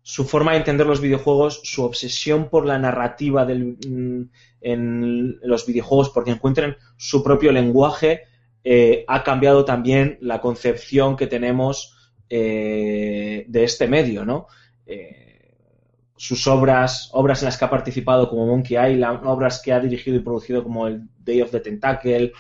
su 0.03 0.25
forma 0.25 0.53
de 0.53 0.59
entender 0.59 0.87
los 0.87 1.01
videojuegos, 1.01 1.61
su 1.65 1.85
obsesión 1.85 2.49
por 2.49 2.67
la 2.67 2.79
narrativa 2.79 3.45
del, 3.45 3.77
mm, 3.87 4.31
en 4.61 5.39
los 5.43 5.67
videojuegos 5.67 6.11
porque 6.11 6.31
encuentren 6.31 6.77
su 6.97 7.23
propio 7.23 7.53
lenguaje, 7.53 8.23
eh, 8.65 9.05
ha 9.09 9.23
cambiado 9.23 9.65
también 9.65 10.19
la 10.21 10.41
concepción 10.41 11.17
que 11.17 11.27
tenemos 11.27 11.97
eh, 12.29 13.45
de 13.49 13.65
este 13.65 13.89
medio, 13.89 14.25
¿no? 14.25 14.47
Eh, 14.87 15.27
sus 16.17 16.47
obras, 16.47 17.11
obras 17.13 17.43
en 17.43 17.47
las 17.47 17.57
que 17.57 17.65
ha 17.65 17.71
participado 17.71 18.29
como 18.29 18.47
Monkey 18.47 18.77
Island, 18.77 19.27
obras 19.27 19.61
que 19.63 19.73
ha 19.73 19.81
dirigido 19.81 20.17
y 20.17 20.21
producido 20.21 20.63
como 20.63 20.87
el 20.87 21.09
Day 21.19 21.41
of 21.41 21.51
the 21.51 21.61
Tentacle, 21.61 22.33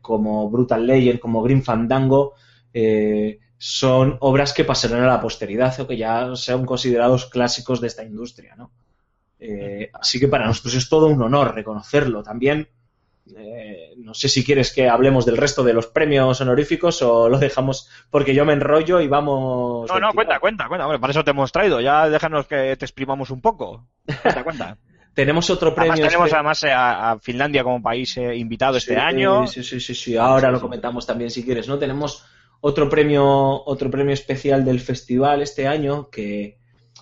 como 0.00 0.50
Brutal 0.50 0.86
Legend, 0.86 1.20
como 1.20 1.42
Green 1.42 1.62
Fandango, 1.62 2.34
eh, 2.76 3.38
son 3.66 4.18
obras 4.20 4.52
que 4.52 4.62
pasarán 4.62 5.04
a 5.04 5.06
la 5.06 5.22
posteridad 5.22 5.80
o 5.80 5.86
que 5.86 5.96
ya 5.96 6.36
sean 6.36 6.66
considerados 6.66 7.24
clásicos 7.24 7.80
de 7.80 7.86
esta 7.86 8.04
industria, 8.04 8.54
¿no? 8.56 8.70
Eh, 9.40 9.90
así 9.94 10.20
que 10.20 10.28
para 10.28 10.46
nosotros 10.46 10.74
es 10.74 10.86
todo 10.90 11.06
un 11.06 11.22
honor 11.22 11.54
reconocerlo. 11.54 12.22
También 12.22 12.68
eh, 13.34 13.94
no 13.96 14.12
sé 14.12 14.28
si 14.28 14.44
quieres 14.44 14.70
que 14.70 14.86
hablemos 14.86 15.24
del 15.24 15.38
resto 15.38 15.64
de 15.64 15.72
los 15.72 15.86
premios 15.86 16.38
honoríficos 16.42 17.00
o 17.00 17.30
lo 17.30 17.38
dejamos 17.38 17.88
porque 18.10 18.34
yo 18.34 18.44
me 18.44 18.52
enrollo 18.52 19.00
y 19.00 19.08
vamos. 19.08 19.88
No, 19.90 19.98
no, 19.98 20.12
cuenta, 20.12 20.38
cuenta, 20.40 20.68
cuenta. 20.68 20.84
Hombre, 20.84 20.98
para 20.98 21.12
eso 21.12 21.24
te 21.24 21.30
hemos 21.30 21.50
traído. 21.50 21.80
Ya 21.80 22.06
déjanos 22.10 22.46
que 22.46 22.76
te 22.76 22.84
exprimamos 22.84 23.30
un 23.30 23.40
poco. 23.40 23.86
Cuenta, 24.22 24.44
cuenta. 24.44 24.78
Tenemos 25.14 25.48
otro 25.48 25.74
premio. 25.74 25.92
Además, 25.92 26.08
tenemos 26.10 26.30
espe- 26.30 26.34
además 26.34 26.64
eh, 26.64 26.72
a, 26.72 27.12
a 27.12 27.18
Finlandia 27.18 27.62
como 27.64 27.80
país 27.80 28.14
eh, 28.18 28.36
invitado 28.36 28.76
este 28.76 28.96
año. 28.98 29.46
Sí, 29.46 29.62
sí, 29.64 29.80
sí, 29.80 29.94
sí. 29.94 30.16
Ahora 30.18 30.50
lo 30.50 30.60
comentamos 30.60 31.06
también 31.06 31.30
si 31.30 31.42
quieres, 31.44 31.66
¿no? 31.66 31.78
Tenemos 31.78 32.26
otro 32.66 32.88
premio, 32.88 33.62
otro 33.66 33.90
premio 33.90 34.14
especial 34.14 34.64
del 34.64 34.80
festival 34.80 35.42
este 35.42 35.66
año 35.66 36.08
que 36.08 36.56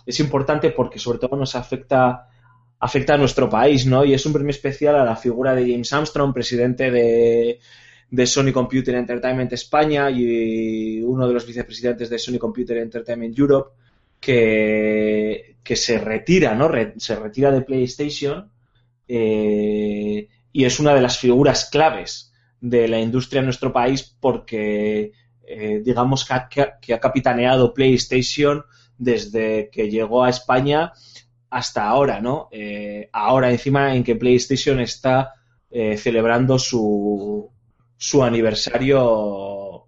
es 0.05 0.19
importante 0.19 0.71
porque 0.71 0.99
sobre 0.99 1.21
todo 1.21 1.37
nos 1.37 1.55
afecta 1.55 2.27
afecta 2.81 3.15
a 3.15 3.17
nuestro 3.17 3.49
país, 3.49 3.87
¿no? 3.87 4.05
Y 4.05 4.13
es 4.13 4.27
un 4.27 4.33
premio 4.33 4.51
especial 4.51 4.97
a 4.97 5.05
la 5.05 5.15
figura 5.15 5.55
de 5.55 5.71
James 5.71 5.93
Armstrong, 5.93 6.35
presidente 6.35 6.91
de, 6.91 7.61
de 8.11 8.27
Sony 8.27 8.51
Computer 8.53 8.97
Entertainment 8.97 9.53
España 9.53 10.11
y 10.11 11.01
uno 11.01 11.29
de 11.29 11.35
los 11.35 11.47
vicepresidentes 11.47 12.11
de 12.11 12.19
Sony 12.19 12.39
Computer 12.39 12.79
Entertainment 12.79 13.39
Europe, 13.39 13.71
que, 14.19 15.59
que 15.63 15.77
se 15.77 15.97
retira, 15.99 16.57
¿no? 16.57 16.69
Se 16.97 17.15
retira 17.15 17.53
de 17.53 17.63
PlayStation 17.63 18.51
eh, 19.07 20.29
y 20.53 20.65
es 20.65 20.81
una 20.81 20.93
de 20.93 21.03
las 21.03 21.19
figuras 21.19 21.71
claves 21.71 22.33
de 22.61 22.89
la 22.89 22.99
industria 22.99 23.39
en 23.39 23.45
nuestro 23.45 23.73
país 23.73 24.17
porque 24.19 25.13
eh, 25.47 25.81
digamos 25.85 26.25
que 26.25 26.33
ha, 26.35 26.49
que 26.81 26.95
ha- 26.95 27.01
capitaneado 27.01 27.75
PlayStation 27.75 28.65
desde 28.99 29.69
que 29.71 29.91
llegó 29.91 30.25
a 30.25 30.31
España 30.31 30.93
hasta 31.51 31.85
ahora, 31.89 32.21
¿no? 32.21 32.49
Eh, 32.51 33.09
ahora 33.13 33.51
encima 33.51 33.95
en 33.95 34.05
que 34.05 34.17
PlayStation 34.17 34.81
está 34.81 35.35
eh, 35.71 35.97
celebrando 35.97 36.59
su, 36.59 37.51
su 37.97 38.23
aniversario, 38.25 39.87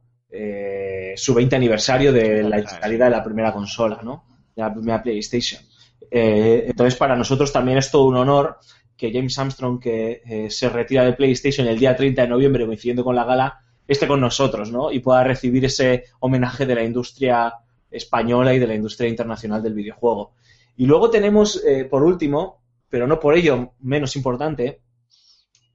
su 1.17 1.35
20 1.35 1.57
aniversario 1.57 2.13
de 2.13 2.43
la 2.43 2.67
salida 2.67 3.05
de 3.05 3.11
la 3.11 3.23
primera 3.23 3.53
consola, 3.53 4.01
¿no? 4.03 4.25
De 4.55 4.63
la 4.63 4.73
primera 4.75 5.03
PlayStation. 5.03 5.63
Entonces, 6.11 6.97
para 6.97 7.17
nosotros 7.17 7.53
también 7.53 7.79
es 7.79 7.91
todo 7.91 8.05
un 8.05 8.17
honor 8.17 8.59
que 8.97 9.13
James 9.13 9.39
Armstrong, 9.39 9.81
que 9.81 10.47
se 10.51 10.69
retira 10.69 11.05
de 11.05 11.13
PlayStation 11.15 11.67
el 11.67 11.79
día 11.79 11.97
30 11.97 12.23
de 12.23 12.29
noviembre, 12.29 12.67
coincidiendo 12.67 13.05
con 13.05 13.17
la 13.17 13.25
gala, 13.25 13.64
esté 13.87 14.07
con 14.07 14.21
nosotros, 14.21 14.71
¿no? 14.71 14.91
Y 14.93 15.01
pueda 15.01 15.25
recibir 15.25 15.65
ese 15.65 16.05
homenaje 16.21 16.67
de 16.67 16.75
la 16.75 16.85
industria 16.85 17.55
española 17.91 18.53
y 18.55 18.59
de 18.59 18.67
la 18.67 18.75
industria 18.75 19.09
internacional 19.09 19.63
del 19.63 19.75
videojuego. 19.75 20.33
Y 20.77 20.87
luego 20.87 21.11
tenemos, 21.11 21.63
eh, 21.65 21.85
por 21.85 22.03
último, 22.03 22.63
pero 22.89 23.07
no 23.07 23.21
por 23.21 23.35
ello 23.37 23.73
menos 23.81 24.17
importante, 24.17 24.81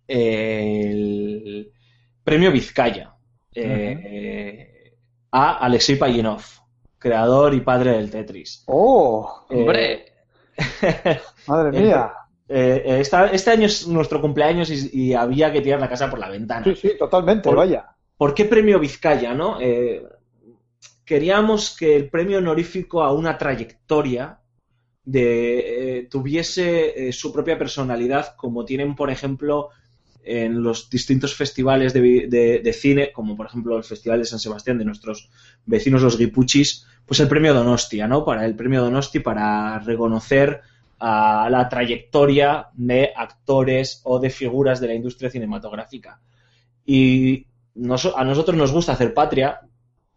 el 0.08 1.72
premio 2.24 2.52
Vizcaya 2.52 3.14
eh, 3.54 4.94
a 5.32 5.58
Alexei 5.58 5.96
Payinov, 5.96 6.42
creador 6.98 7.54
y 7.54 7.62
padre 7.62 7.92
del 7.94 8.10
Tetris. 8.10 8.64
¡Oh! 8.68 9.46
Eh, 9.50 9.56
Hombre, 9.60 10.06
Madre 11.48 11.80
mía. 11.80 12.12
eh, 12.48 12.84
eh, 12.86 13.00
esta- 13.00 13.28
este 13.32 13.52
año 13.52 13.66
es 13.68 13.88
nuestro 13.88 14.20
cumpleaños 14.22 14.70
y, 14.72 14.90
y 15.10 15.14
había 15.14 15.52
que 15.52 15.62
tirar 15.62 15.80
la 15.80 15.90
casa 15.90 16.10
por 16.10 16.20
la 16.20 16.30
ventana. 16.30 16.64
Sí, 16.66 16.76
sí, 16.76 16.92
totalmente, 16.98 17.44
Por- 17.48 17.58
vaya. 17.58 17.86
¿Por 18.20 18.34
qué 18.34 18.44
premio 18.44 18.82
Vizcaya, 18.82 19.34
no? 19.34 19.62
Eh, 19.62 20.04
queríamos 21.06 21.74
que 21.74 21.96
el 21.96 22.10
premio 22.10 22.40
honorífico 22.40 23.02
a 23.02 23.14
una 23.14 23.38
trayectoria 23.38 24.42
eh, 25.14 26.06
tuviese 26.12 27.08
eh, 27.08 27.14
su 27.14 27.32
propia 27.32 27.58
personalidad, 27.58 28.36
como 28.36 28.66
tienen, 28.66 28.94
por 28.94 29.10
ejemplo, 29.10 29.70
en 30.22 30.62
los 30.62 30.90
distintos 30.90 31.34
festivales 31.34 31.94
de 31.94 32.78
cine, 32.78 33.14
como 33.14 33.38
por 33.38 33.46
ejemplo 33.46 33.78
el 33.78 33.86
Festival 33.86 34.20
de 34.20 34.26
San 34.26 34.40
Sebastián 34.40 34.78
de 34.78 34.84
nuestros 34.84 35.30
vecinos 35.66 36.02
los 36.02 36.18
Guipuchis, 36.18 36.86
pues 37.06 37.22
el 37.22 37.30
premio 37.30 37.54
Donostia, 37.54 38.06
¿no? 38.06 38.26
Para 38.26 38.46
el 38.46 38.54
premio 38.54 38.82
Donosti 38.82 39.22
para 39.22 39.80
reconocer 39.80 40.60
a 41.00 41.48
la 41.50 41.70
trayectoria 41.70 42.68
de 42.74 43.14
actores 43.16 44.02
o 44.04 44.20
de 44.20 44.30
figuras 44.30 44.82
de 44.82 44.88
la 44.88 44.94
industria 44.94 45.30
cinematográfica. 45.30 46.20
Y 46.86 47.46
a 48.16 48.24
nosotros 48.24 48.58
nos 48.58 48.72
gusta 48.72 48.94
hacer 48.94 49.14
patria 49.14 49.62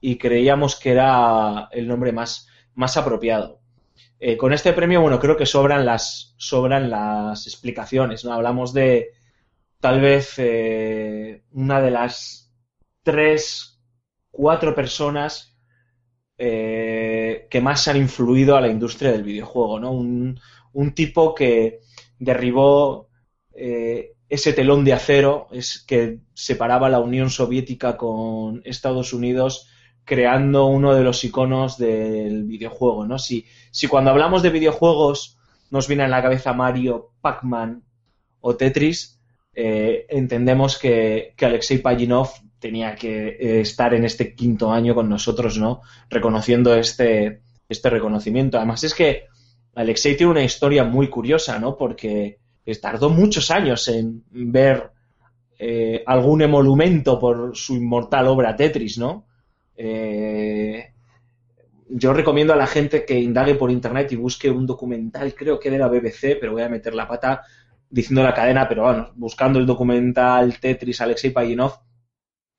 y 0.00 0.18
creíamos 0.18 0.78
que 0.78 0.90
era 0.90 1.68
el 1.70 1.86
nombre 1.86 2.12
más, 2.12 2.48
más 2.74 2.96
apropiado. 2.96 3.60
Eh, 4.18 4.36
con 4.36 4.52
este 4.52 4.72
premio, 4.72 5.00
bueno, 5.00 5.18
creo 5.18 5.36
que 5.36 5.46
sobran 5.46 5.84
las, 5.84 6.34
sobran 6.36 6.90
las 6.90 7.46
explicaciones, 7.46 8.24
¿no? 8.24 8.32
Hablamos 8.32 8.72
de 8.72 9.10
tal 9.80 10.00
vez 10.00 10.34
eh, 10.38 11.42
una 11.52 11.80
de 11.80 11.90
las 11.90 12.52
tres, 13.02 13.80
cuatro 14.30 14.74
personas 14.74 15.56
eh, 16.38 17.46
que 17.50 17.60
más 17.60 17.88
han 17.88 17.96
influido 17.96 18.56
a 18.56 18.60
la 18.60 18.68
industria 18.68 19.12
del 19.12 19.24
videojuego, 19.24 19.80
¿no? 19.80 19.92
Un, 19.92 20.38
un 20.72 20.94
tipo 20.94 21.34
que 21.34 21.80
derribó 22.18 23.08
ese 24.32 24.54
telón 24.54 24.82
de 24.82 24.94
acero 24.94 25.46
es 25.50 25.84
que 25.86 26.20
separaba 26.32 26.88
la 26.88 27.00
Unión 27.00 27.28
Soviética 27.28 27.98
con 27.98 28.62
Estados 28.64 29.12
Unidos 29.12 29.68
creando 30.04 30.64
uno 30.64 30.94
de 30.94 31.04
los 31.04 31.22
iconos 31.22 31.76
del 31.76 32.44
videojuego, 32.44 33.06
¿no? 33.06 33.18
Si, 33.18 33.44
si 33.70 33.88
cuando 33.88 34.10
hablamos 34.10 34.42
de 34.42 34.48
videojuegos 34.48 35.36
nos 35.70 35.86
viene 35.86 36.04
a 36.04 36.08
la 36.08 36.22
cabeza 36.22 36.54
Mario, 36.54 37.10
Pac-Man 37.20 37.82
o 38.40 38.56
Tetris, 38.56 39.20
eh, 39.54 40.06
entendemos 40.08 40.78
que, 40.78 41.34
que 41.36 41.44
Alexei 41.44 41.76
Payinov 41.76 42.30
tenía 42.58 42.94
que 42.94 43.36
eh, 43.38 43.60
estar 43.60 43.92
en 43.92 44.06
este 44.06 44.34
quinto 44.34 44.72
año 44.72 44.94
con 44.94 45.10
nosotros, 45.10 45.58
¿no? 45.58 45.82
Reconociendo 46.08 46.74
este, 46.74 47.42
este 47.68 47.90
reconocimiento. 47.90 48.56
Además 48.56 48.82
es 48.82 48.94
que 48.94 49.26
Alexei 49.74 50.16
tiene 50.16 50.32
una 50.32 50.42
historia 50.42 50.84
muy 50.84 51.08
curiosa, 51.08 51.58
¿no? 51.58 51.76
Porque 51.76 52.40
tardó 52.80 53.10
muchos 53.10 53.50
años 53.50 53.88
en 53.88 54.24
ver 54.30 54.90
eh, 55.58 56.02
algún 56.06 56.42
emolumento 56.42 57.18
por 57.18 57.56
su 57.56 57.76
inmortal 57.76 58.26
obra 58.26 58.56
Tetris, 58.56 58.98
¿no? 58.98 59.26
Eh, 59.76 60.92
yo 61.88 62.12
recomiendo 62.12 62.52
a 62.52 62.56
la 62.56 62.66
gente 62.66 63.04
que 63.04 63.20
indague 63.20 63.54
por 63.54 63.70
internet 63.70 64.10
y 64.12 64.16
busque 64.16 64.50
un 64.50 64.66
documental, 64.66 65.34
creo 65.34 65.60
que 65.60 65.70
de 65.70 65.78
la 65.78 65.88
BBC, 65.88 66.38
pero 66.40 66.52
voy 66.52 66.62
a 66.62 66.68
meter 66.68 66.94
la 66.94 67.06
pata 67.06 67.42
diciendo 67.90 68.22
la 68.22 68.34
cadena, 68.34 68.68
pero 68.68 68.84
bueno, 68.84 69.12
buscando 69.14 69.58
el 69.58 69.66
documental 69.66 70.58
Tetris 70.58 71.00
Alexei 71.00 71.30
Payinov, 71.30 71.74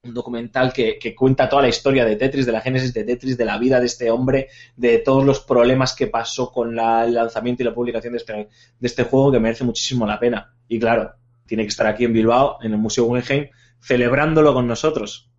un 0.03 0.13
documental 0.13 0.73
que, 0.73 0.99
que 0.99 1.15
cuenta 1.15 1.47
toda 1.47 1.61
la 1.61 1.69
historia 1.69 2.03
de 2.03 2.17
Tetris, 2.17 2.45
de 2.45 2.51
la 2.51 2.59
génesis 2.59 2.93
de 2.93 3.05
Tetris, 3.05 3.37
de 3.37 3.45
la 3.45 3.57
vida 3.57 3.79
de 3.79 3.85
este 3.85 4.11
hombre, 4.11 4.49
de 4.75 4.97
todos 4.99 5.23
los 5.23 5.39
problemas 5.39 5.95
que 5.95 6.07
pasó 6.07 6.51
con 6.51 6.75
la- 6.75 7.05
el 7.05 7.13
lanzamiento 7.13 7.63
y 7.63 7.65
la 7.65 7.73
publicación 7.73 8.11
de 8.11 8.17
este, 8.17 8.33
de 8.33 8.47
este 8.87 9.03
juego 9.05 9.31
que 9.31 9.39
merece 9.39 9.63
muchísimo 9.63 10.05
la 10.05 10.19
pena. 10.19 10.53
Y 10.67 10.77
claro, 10.77 11.13
tiene 11.45 11.63
que 11.63 11.69
estar 11.69 11.87
aquí 11.87 12.03
en 12.03 12.11
Bilbao, 12.13 12.57
en 12.61 12.73
el 12.73 12.77
Museo 12.79 13.05
Guggenheim, 13.05 13.49
celebrándolo 13.79 14.53
con 14.53 14.67
nosotros. 14.67 15.31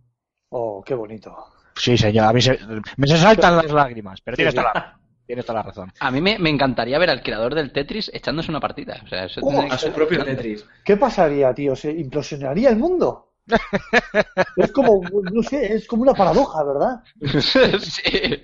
Oh, 0.49 0.83
qué 0.85 0.95
bonito. 0.95 1.37
Sí, 1.77 1.99
señor. 1.99 2.25
A 2.27 2.33
mí 2.33 2.41
se, 2.41 2.59
me 2.97 3.07
se 3.07 3.19
saltan 3.19 3.57
las 3.57 3.71
lágrimas, 3.71 4.21
pero 4.23 4.37
tienes 4.37 4.55
Sí, 4.55 4.61
sí. 4.61 4.63
toda 4.63 4.73
la, 4.75 4.99
tienes 5.27 5.45
toda 5.45 5.59
la 5.59 5.63
razón. 5.65 5.93
a 6.01 6.11
mí 6.11 6.23
me, 6.23 6.39
me 6.39 6.49
encantaría 6.49 6.99
ver 6.99 7.11
al 7.11 7.23
creador 7.23 7.55
del 7.55 7.71
Tetris 7.71 8.11
echándose 8.15 8.51
una 8.51 8.61
partida. 8.61 8.99
O 9.05 9.09
sea, 9.09 9.25
eso 9.27 9.41
Oh, 9.43 9.61
A 9.71 9.77
su 9.77 9.91
propio 9.93 10.25
Tetris. 10.25 10.65
¿Qué 10.85 10.97
pasaría, 10.97 11.53
tío? 11.53 11.77
¿Se 11.77 11.91
implosionaría 11.93 12.71
el 12.71 12.77
mundo? 12.77 13.24
es 14.57 14.73
como, 14.73 15.03
no 15.33 15.43
sé, 15.43 15.75
es 15.75 15.87
como 15.87 16.03
una 16.03 16.15
paradoja, 16.15 16.65
¿verdad? 16.65 17.03
sí, 17.41 18.43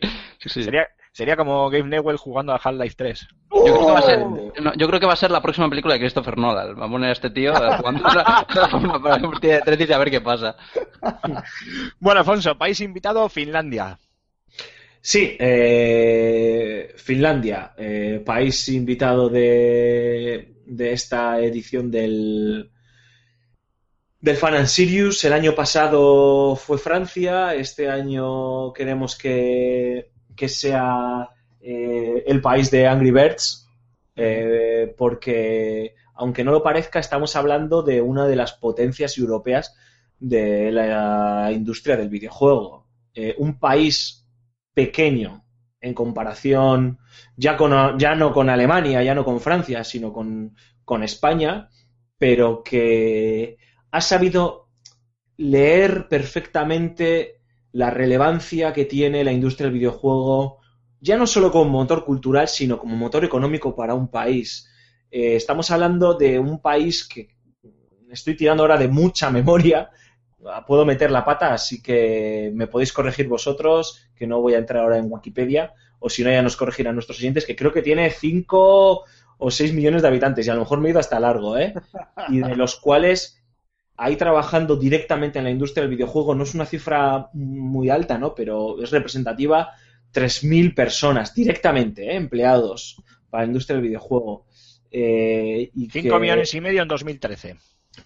sí. 0.49 0.63
Sería, 0.63 0.87
sería 1.13 1.37
como 1.37 1.71
Gabe 1.71 1.85
Newell 1.85 2.17
jugando 2.17 2.53
a 2.53 2.57
Half-Life 2.63 2.95
3. 2.97 3.29
Yo 3.53 3.75
creo, 3.75 3.87
que 3.87 3.93
va 3.93 3.99
a 3.99 4.03
ser, 4.03 4.27
no, 4.63 4.75
yo 4.75 4.87
creo 4.87 5.01
que 5.01 5.07
va 5.07 5.13
a 5.13 5.17
ser 5.17 5.31
la 5.31 5.43
próxima 5.43 5.69
película 5.69 5.95
de 5.95 6.01
Christopher 6.01 6.39
Nolan. 6.39 6.81
Va 6.81 6.87
a 6.87 6.91
poner 6.91 7.11
a 7.11 7.13
este 7.13 7.31
tío 7.31 7.53
jugando 7.53 8.07
a 8.07 8.15
la- 8.15 8.47
para 9.03 9.19
la 9.19 9.31
partida 9.31 9.55
de 9.57 9.63
Tetris 9.63 9.91
y 9.91 9.93
a 9.93 9.99
ver 9.99 10.11
qué 10.11 10.21
pasa. 10.21 10.57
Bueno, 11.99 12.21
Alfonso, 12.21 12.57
país 12.57 12.81
invitado, 12.81 13.29
Finlandia. 13.29 13.99
Sí, 15.03 15.37
eh, 15.39 16.95
Finlandia, 16.97 17.73
eh, 17.77 18.23
país 18.25 18.69
invitado 18.69 19.29
de, 19.31 20.57
de 20.67 20.93
esta 20.93 21.41
edición 21.41 21.91
del, 21.91 22.71
del 24.21 24.37
Fan 24.37 24.55
and 24.55 24.67
Sirius. 24.67 25.25
El 25.25 25.33
año 25.33 25.55
pasado 25.55 26.57
fue 26.57 26.79
Francia, 26.79 27.55
este 27.55 27.89
año 27.89 28.73
queremos 28.73 29.17
que, 29.17 30.11
que 30.37 30.49
sea 30.49 31.29
eh, 31.61 32.25
el 32.27 32.41
país 32.41 32.71
de 32.71 32.87
Angry 32.87 33.11
Birds, 33.11 33.69
eh, 34.17 34.95
porque 34.97 35.95
aunque 36.15 36.45
no 36.45 36.53
lo 36.53 36.63
parezca, 36.63 36.99
estamos 36.99 37.35
hablando 37.35 37.83
de 37.83 38.03
una 38.03 38.27
de 38.27 38.37
las 38.37 38.53
potencias 38.53 39.17
europeas 39.17 39.75
de 40.19 40.71
la 40.71 41.51
industria 41.51 41.97
del 41.97 42.11
videojuego. 42.11 42.87
Eh, 43.15 43.35
un 43.39 43.59
país 43.59 44.27
pequeño 44.75 45.45
en 45.81 45.95
comparación 45.95 46.99
ya, 47.37 47.57
con, 47.57 47.99
ya 47.99 48.15
no 48.15 48.35
con 48.35 48.51
Alemania, 48.51 49.03
ya 49.03 49.15
no 49.15 49.25
con 49.25 49.41
Francia, 49.41 49.83
sino 49.83 50.13
con, 50.13 50.55
con 50.85 51.03
España, 51.03 51.71
pero 52.19 52.63
que 52.63 53.57
ha 53.91 54.01
sabido 54.01 54.69
leer 55.37 56.09
perfectamente 56.09 57.41
la 57.73 57.91
relevancia 57.91 58.73
que 58.73 58.85
tiene 58.85 59.25
la 59.25 59.33
industria 59.33 59.67
del 59.67 59.79
videojuego, 59.79 60.59
ya 61.01 61.17
no 61.17 61.27
solo 61.27 61.51
como 61.51 61.71
motor 61.71 62.05
cultural, 62.05 62.49
sino 62.49 62.79
como 62.79 62.97
motor 62.97 63.25
económico 63.25 63.75
para 63.75 63.95
un 63.95 64.09
país. 64.09 64.69
Eh, 65.11 65.37
estamos 65.37 65.71
hablando 65.71 66.15
de 66.15 66.39
un 66.39 66.61
país 66.61 67.07
que 67.07 67.29
estoy 68.11 68.37
tirando 68.37 68.63
ahora 68.63 68.77
de 68.77 68.89
mucha 68.89 69.31
memoria, 69.31 69.91
puedo 70.67 70.85
meter 70.85 71.11
la 71.11 71.25
pata, 71.25 71.53
así 71.53 71.83
que 71.83 72.51
me 72.55 72.67
podéis 72.67 72.93
corregir 72.93 73.29
vosotros, 73.29 74.09
que 74.15 74.27
no 74.27 74.41
voy 74.41 74.55
a 74.55 74.59
entrar 74.59 74.83
ahora 74.83 74.99
en 74.99 75.11
Wikipedia, 75.11 75.75
o 75.99 76.09
si 76.09 76.25
no 76.25 76.31
ya 76.31 76.43
nos 76.43 76.57
corregirán 76.57 76.95
nuestros 76.95 77.19
oyentes, 77.19 77.45
que 77.45 77.57
creo 77.57 77.73
que 77.73 77.83
tiene 77.83 78.11
5 78.11 79.05
o 79.39 79.51
6 79.51 79.73
millones 79.75 80.03
de 80.03 80.09
habitantes, 80.09 80.47
y 80.47 80.51
a 80.51 80.55
lo 80.55 80.61
mejor 80.61 80.81
me 80.81 80.89
he 80.89 80.91
ido 80.91 81.01
hasta 81.01 81.21
largo, 81.21 81.57
¿eh? 81.59 81.75
Y 82.29 82.41
de 82.41 82.57
los 82.57 82.77
cuales 82.77 83.40
ahí 84.03 84.17
trabajando 84.17 84.77
directamente 84.77 85.39
en 85.39 85.45
la 85.45 85.51
industria 85.51 85.83
del 85.83 85.95
videojuego 85.95 86.35
no 86.35 86.45
es 86.45 86.55
una 86.55 86.65
cifra 86.65 87.29
muy 87.35 87.91
alta, 87.91 88.17
¿no? 88.17 88.35
Pero 88.35 88.83
es 88.83 88.91
representativa 88.91 89.73
3.000 90.13 90.75
personas 90.75 91.35
directamente, 91.35 92.11
¿eh? 92.11 92.17
empleados 92.17 92.97
para 93.29 93.43
la 93.45 93.49
industria 93.49 93.77
del 93.77 93.87
videojuego. 93.89 94.47
Eh, 94.91 95.71
y 95.75 95.91
5 95.91 96.15
que- 96.15 96.19
millones 96.21 96.55
y 96.55 96.61
medio 96.63 96.81
en 96.83 96.89
2013. 96.89 97.57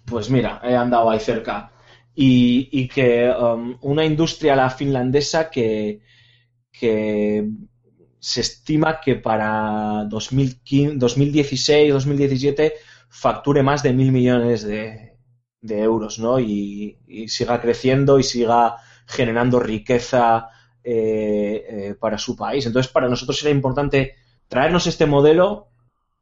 Pues 0.05 0.29
mira, 0.31 0.61
he 0.65 0.75
andado 0.75 1.09
ahí 1.11 1.21
cerca. 1.21 1.71
Y, 2.13 2.69
y 2.73 2.89
que 2.89 3.31
um, 3.31 3.77
una 3.83 4.05
industria, 4.05 4.57
la 4.57 4.71
finlandesa, 4.71 5.49
que, 5.49 6.01
que 6.73 7.49
se 8.19 8.41
estima 8.41 9.01
que 9.01 9.15
para 9.17 10.05
2015, 10.09 10.97
2016, 10.97 11.93
2017 11.93 12.75
facture 13.09 13.63
más 13.63 13.83
de 13.83 13.93
mil 13.93 14.11
millones 14.13 14.63
de, 14.65 15.14
de 15.65 15.81
euros, 15.81 16.19
¿no? 16.19 16.39
Y, 16.39 16.99
siga 17.27 17.61
creciendo 17.61 18.19
y 18.19 18.23
siga 18.23 18.77
generando 19.07 19.59
riqueza 19.59 20.49
eh, 20.83 21.65
eh, 21.69 21.95
para 21.99 22.19
su 22.19 22.37
país. 22.37 22.67
Entonces, 22.67 22.93
para 22.93 23.09
nosotros 23.09 23.41
era 23.43 23.51
importante 23.51 24.15
traernos 24.47 24.87
este 24.87 25.07
modelo, 25.07 25.69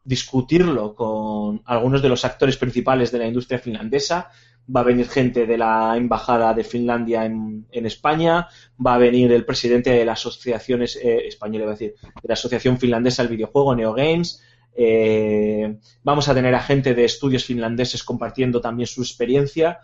discutirlo 0.04 0.94
con 0.94 1.62
algunos 1.64 2.02
de 2.02 2.08
los 2.08 2.24
actores 2.24 2.56
principales 2.56 3.10
de 3.10 3.18
la 3.18 3.26
industria 3.26 3.58
finlandesa. 3.58 4.30
Va 4.74 4.80
a 4.80 4.84
venir 4.84 5.08
gente 5.08 5.44
de 5.44 5.58
la 5.58 5.96
embajada 5.96 6.54
de 6.54 6.62
Finlandia 6.62 7.24
en, 7.24 7.66
España, 7.72 8.46
va 8.84 8.94
a 8.94 8.98
venir 8.98 9.32
el 9.32 9.44
presidente 9.44 9.90
de 9.90 10.04
la 10.04 10.12
asociación 10.12 10.82
eh, 10.82 10.86
española, 11.26 11.66
a 11.66 11.70
decir, 11.70 11.94
de 12.00 12.28
la 12.28 12.34
asociación 12.34 12.78
finlandesa 12.78 13.24
del 13.24 13.32
videojuego, 13.32 13.74
NeoGames. 13.74 14.40
Eh, 14.74 15.78
vamos 16.02 16.28
a 16.28 16.34
tener 16.34 16.54
a 16.54 16.62
gente 16.62 16.94
de 16.94 17.04
estudios 17.04 17.44
finlandeses 17.44 18.02
compartiendo 18.04 18.60
también 18.60 18.86
su 18.86 19.02
experiencia 19.02 19.80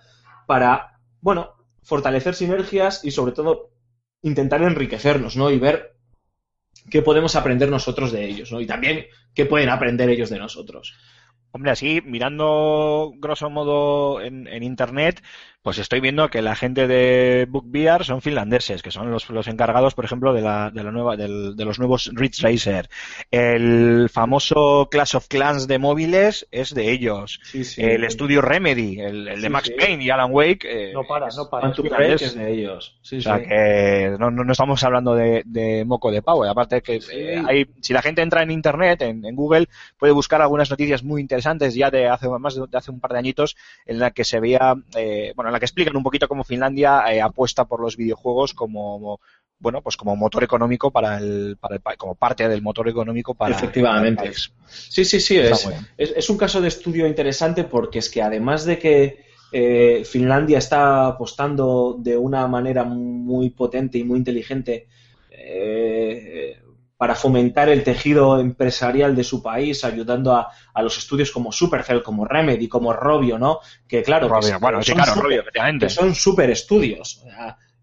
para, 0.47 1.00
bueno, 1.21 1.54
fortalecer 1.83 2.35
sinergias 2.35 3.04
y 3.04 3.11
sobre 3.11 3.33
todo 3.33 3.71
intentar 4.23 4.62
enriquecernos, 4.62 5.37
¿no? 5.37 5.50
Y 5.50 5.59
ver 5.59 5.97
qué 6.90 7.02
podemos 7.02 7.37
aprender 7.37 7.68
nosotros 7.71 8.12
de 8.12 8.26
ellos, 8.26 8.52
¿no? 8.52 8.61
Y 8.61 8.66
también 8.66 9.07
qué 9.35 9.47
pueden 9.47 9.68
aprender 9.68 10.09
ellos 10.09 10.30
de 10.30 10.38
nosotros. 10.38 10.95
Hombre, 11.50 11.71
así, 11.71 12.02
mirando 12.04 13.12
grosso 13.16 13.49
modo 13.49 14.21
en, 14.21 14.47
en 14.49 14.62
internet, 14.62 15.23
pues 15.62 15.78
estoy 15.78 16.00
viendo 16.00 16.28
que 16.30 16.40
la 16.40 16.54
gente 16.56 16.86
de 16.86 17.46
BookBear 17.48 18.04
son 18.04 18.22
finlandeses, 18.22 18.82
que 18.82 18.90
son 18.90 19.10
los, 19.10 19.28
los 19.28 19.48
encargados, 19.48 19.94
por 19.94 20.04
ejemplo, 20.04 20.32
de, 20.32 20.40
la, 20.40 20.70
de, 20.70 20.82
la 20.84 20.90
nueva, 20.92 21.16
del- 21.16 21.56
de 21.56 21.64
los 21.64 21.78
nuevos 21.78 22.10
Ridge 22.14 22.40
Racer. 22.40 22.88
El 23.30 24.08
famoso 24.10 24.88
Clash 24.90 25.16
of 25.16 25.28
Clans 25.28 25.66
de 25.68 25.78
móviles 25.78 26.46
es 26.50 26.74
de 26.74 26.90
ellos. 26.90 27.40
Sí, 27.42 27.64
sí. 27.64 27.82
El 27.82 28.04
estudio 28.04 28.40
Remedy, 28.40 29.00
el, 29.00 29.28
el 29.28 29.42
de 29.42 29.48
Max. 29.48 29.70
Payne 29.78 30.04
y 30.04 30.10
Alan 30.10 30.30
Wake. 30.32 30.60
eh, 30.64 30.92
No 30.94 31.02
para, 31.04 31.28
no 31.36 31.48
para. 31.50 31.68
Es 32.14 32.34
de 32.34 32.52
ellos. 32.52 32.98
O 33.02 33.20
sea 33.20 33.42
que 33.42 34.16
no, 34.18 34.30
no, 34.30 34.44
no 34.44 34.52
estamos 34.52 34.82
hablando 34.84 35.14
de, 35.14 35.42
de 35.44 35.84
moco 35.84 36.10
de 36.10 36.22
pavo. 36.22 36.44
Aparte 36.44 36.80
que 36.80 37.00
eh, 37.12 37.42
hay, 37.46 37.66
si 37.82 37.92
la 37.92 38.00
gente 38.02 38.22
entra 38.22 38.42
en 38.42 38.50
internet, 38.50 39.02
en, 39.02 39.24
en 39.24 39.34
Google, 39.36 39.68
puede 39.98 40.12
buscar 40.12 40.40
algunas 40.40 40.70
noticias 40.70 41.02
muy 41.02 41.20
interesantes 41.20 41.74
ya 41.74 41.90
de 41.90 42.09
hace 42.09 42.28
más 42.28 42.54
de, 42.54 42.66
de 42.68 42.78
hace 42.78 42.90
un 42.90 43.00
par 43.00 43.12
de 43.12 43.18
añitos, 43.18 43.56
en 43.85 43.98
la 43.98 44.12
que 44.12 44.24
se 44.24 44.40
veía, 44.40 44.74
eh, 44.96 45.33
bueno, 45.37 45.47
en 45.48 45.52
la 45.52 45.58
que 45.58 45.66
explican 45.66 45.96
un 45.96 46.02
poquito 46.02 46.28
cómo 46.28 46.44
Finlandia 46.44 47.02
eh, 47.12 47.20
apuesta 47.20 47.64
por 47.64 47.80
los 47.80 47.96
videojuegos 47.96 48.54
como 48.54 49.20
bueno, 49.61 49.82
pues 49.82 49.96
como 49.96 50.14
motor 50.14 50.44
económico 50.44 50.92
para 50.92 51.18
el, 51.18 51.56
para 51.61 51.74
el 51.74 51.80
pa- 51.80 51.96
como 51.96 52.14
parte 52.14 52.48
del 52.48 52.62
motor 52.62 52.88
económico 52.88 53.34
para 53.34 53.56
Efectivamente. 53.56 54.14
para 54.16 54.28
el 54.28 54.32
país. 54.34 54.52
Sí, 54.68 55.04
sí, 55.04 55.20
sí. 55.20 55.37
Es, 55.38 55.68
es 55.96 56.30
un 56.30 56.37
caso 56.38 56.61
de 56.61 56.68
estudio 56.68 57.08
interesante 57.08 57.64
porque 57.64 57.98
es 57.98 58.08
que 58.08 58.22
además 58.22 58.64
de 58.64 58.78
que 58.78 59.24
eh, 59.50 60.04
Finlandia 60.04 60.58
está 60.58 61.08
apostando 61.08 61.96
de 61.98 62.16
una 62.16 62.46
manera 62.46 62.84
muy 62.84 63.50
potente 63.50 63.98
y 63.98 64.04
muy 64.04 64.18
inteligente 64.18 64.87
eh, 65.30 66.61
para 66.98 67.14
fomentar 67.14 67.70
el 67.70 67.82
tejido 67.84 68.38
empresarial 68.40 69.16
de 69.16 69.24
su 69.24 69.40
país, 69.42 69.84
ayudando 69.84 70.34
a, 70.34 70.48
a 70.74 70.82
los 70.82 70.98
estudios 70.98 71.30
como 71.30 71.52
Supercell, 71.52 72.02
como 72.02 72.26
Remedy, 72.26 72.68
como 72.68 72.92
Robio, 72.92 73.38
¿no? 73.38 73.61
Que 73.87 74.02
claro, 74.02 74.26
que 74.26 74.34
Robio, 74.34 74.48
son- 74.50 74.61
bueno, 74.61 74.82
sí, 74.82 74.88
son 74.88 74.96
claro, 74.96 75.12
super- 75.12 75.24
Robio, 75.24 75.40
efectivamente. 75.40 75.87
que 75.87 75.90
son 75.90 76.14
super 76.14 76.50
estudios 76.50 77.22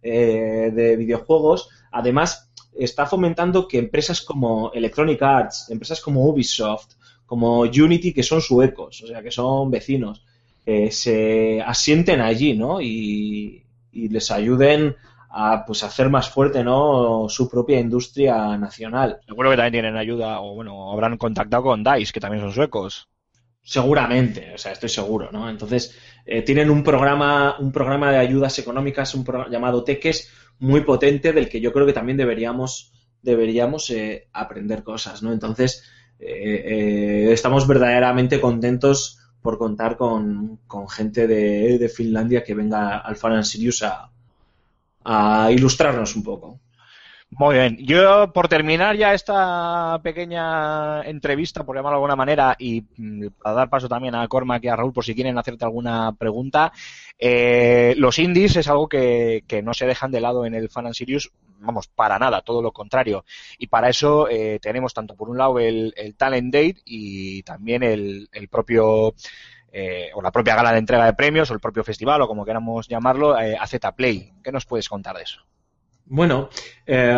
eh, 0.03 0.69
de 0.73 0.95
videojuegos. 0.97 1.69
Además, 1.91 2.51
está 2.77 3.05
fomentando 3.05 3.67
que 3.67 3.79
empresas 3.79 4.21
como 4.21 4.71
Electronic 4.73 5.21
Arts, 5.23 5.69
empresas 5.71 6.01
como 6.01 6.25
Ubisoft, 6.27 6.95
como 7.25 7.61
Unity, 7.61 8.13
que 8.13 8.21
son 8.21 8.41
suecos, 8.41 9.01
o 9.01 9.07
sea, 9.07 9.23
que 9.23 9.31
son 9.31 9.71
vecinos, 9.71 10.23
eh, 10.65 10.91
se 10.91 11.61
asienten 11.61 12.19
allí, 12.21 12.53
¿no? 12.53 12.81
Y, 12.81 13.63
y 13.93 14.09
les 14.09 14.29
ayuden 14.29 14.95
a 15.37 15.65
pues 15.65 15.83
hacer 15.83 16.09
más 16.09 16.29
fuerte, 16.29 16.63
¿no? 16.63 17.27
Su 17.27 17.49
propia 17.49 17.77
industria 17.77 18.57
nacional. 18.57 19.19
Seguro 19.27 19.49
que 19.49 19.57
también 19.57 19.73
tienen 19.73 19.97
ayuda, 19.97 20.39
o 20.39 20.55
bueno, 20.55 20.93
habrán 20.93 21.17
contactado 21.17 21.63
con 21.63 21.83
DICE, 21.83 22.13
que 22.13 22.21
también 22.21 22.41
son 22.41 22.53
suecos. 22.53 23.09
Seguramente, 23.61 24.53
o 24.55 24.57
sea, 24.57 24.71
estoy 24.71 24.87
seguro, 24.87 25.29
¿no? 25.33 25.49
Entonces, 25.49 25.93
eh, 26.25 26.41
tienen 26.41 26.69
un 26.69 26.83
programa, 26.83 27.57
un 27.59 27.73
programa 27.73 28.11
de 28.11 28.19
ayudas 28.19 28.57
económicas, 28.59 29.13
un 29.13 29.25
programa 29.25 29.51
llamado 29.51 29.83
Teques, 29.83 30.31
muy 30.59 30.81
potente, 30.81 31.33
del 31.33 31.49
que 31.49 31.59
yo 31.59 31.73
creo 31.73 31.85
que 31.85 31.91
también 31.91 32.17
deberíamos, 32.17 32.93
deberíamos 33.21 33.89
eh, 33.89 34.29
aprender 34.31 34.83
cosas, 34.83 35.21
¿no? 35.21 35.33
Entonces, 35.33 35.83
eh, 36.17 37.27
estamos 37.29 37.67
verdaderamente 37.67 38.39
contentos 38.39 39.19
por 39.41 39.57
contar 39.57 39.97
con, 39.97 40.61
con 40.65 40.87
gente 40.87 41.27
de, 41.27 41.77
de 41.77 41.89
Finlandia 41.89 42.41
que 42.41 42.55
venga 42.55 42.99
al 42.99 43.17
Fan 43.17 43.43
Sirius 43.43 43.83
a, 43.83 44.11
a 45.05 45.51
ilustrarnos 45.51 46.15
un 46.15 46.23
poco. 46.23 46.59
Muy 47.37 47.55
bien. 47.55 47.77
Yo, 47.79 48.31
por 48.31 48.47
terminar 48.47 48.95
ya 48.95 49.13
esta 49.13 49.99
pequeña 50.01 51.01
entrevista, 51.03 51.65
por 51.65 51.75
llamarlo 51.75 51.97
de 51.97 51.99
alguna 51.99 52.15
manera, 52.15 52.55
y 52.57 52.85
mm, 52.97 53.27
para 53.41 53.55
dar 53.55 53.69
paso 53.69 53.89
también 53.89 54.15
a 54.15 54.27
Cormac 54.27 54.63
y 54.63 54.67
a 54.69 54.75
Raúl, 54.75 54.93
por 54.93 55.03
si 55.03 55.15
quieren 55.15 55.37
hacerte 55.37 55.65
alguna 55.65 56.13
pregunta, 56.13 56.71
eh, 57.17 57.93
los 57.97 58.19
indies 58.19 58.55
es 58.55 58.69
algo 58.69 58.87
que, 58.87 59.43
que 59.47 59.61
no 59.61 59.73
se 59.73 59.85
dejan 59.85 60.11
de 60.11 60.21
lado 60.21 60.45
en 60.45 60.53
el 60.55 60.69
Fan 60.69 60.85
and 60.85 60.95
Sirius, 60.95 61.31
vamos, 61.59 61.87
para 61.87 62.19
nada, 62.19 62.41
todo 62.41 62.61
lo 62.61 62.71
contrario. 62.71 63.25
Y 63.57 63.67
para 63.67 63.89
eso 63.89 64.29
eh, 64.29 64.59
tenemos 64.61 64.93
tanto 64.93 65.15
por 65.15 65.29
un 65.29 65.37
lado 65.37 65.59
el, 65.59 65.93
Talent 66.17 66.53
Date 66.53 66.81
y 66.85 67.43
también 67.43 67.83
el 67.83 68.29
propio 68.49 69.13
eh, 69.77 70.09
o 70.13 70.21
la 70.21 70.31
propia 70.31 70.55
gala 70.55 70.71
de 70.71 70.77
entrega 70.77 71.05
de 71.05 71.13
premios 71.13 71.51
o 71.51 71.53
el 71.53 71.59
propio 71.59 71.83
festival 71.83 72.21
o 72.21 72.27
como 72.29 72.45
queramos 72.45 72.87
llamarlo, 72.87 73.37
eh, 73.37 73.57
AZ 73.59 73.75
Play. 73.93 74.31
¿Qué 74.41 74.49
nos 74.49 74.65
puedes 74.65 74.87
contar 74.87 75.17
de 75.17 75.23
eso? 75.23 75.41
Bueno, 76.05 76.47
eh, 76.85 77.13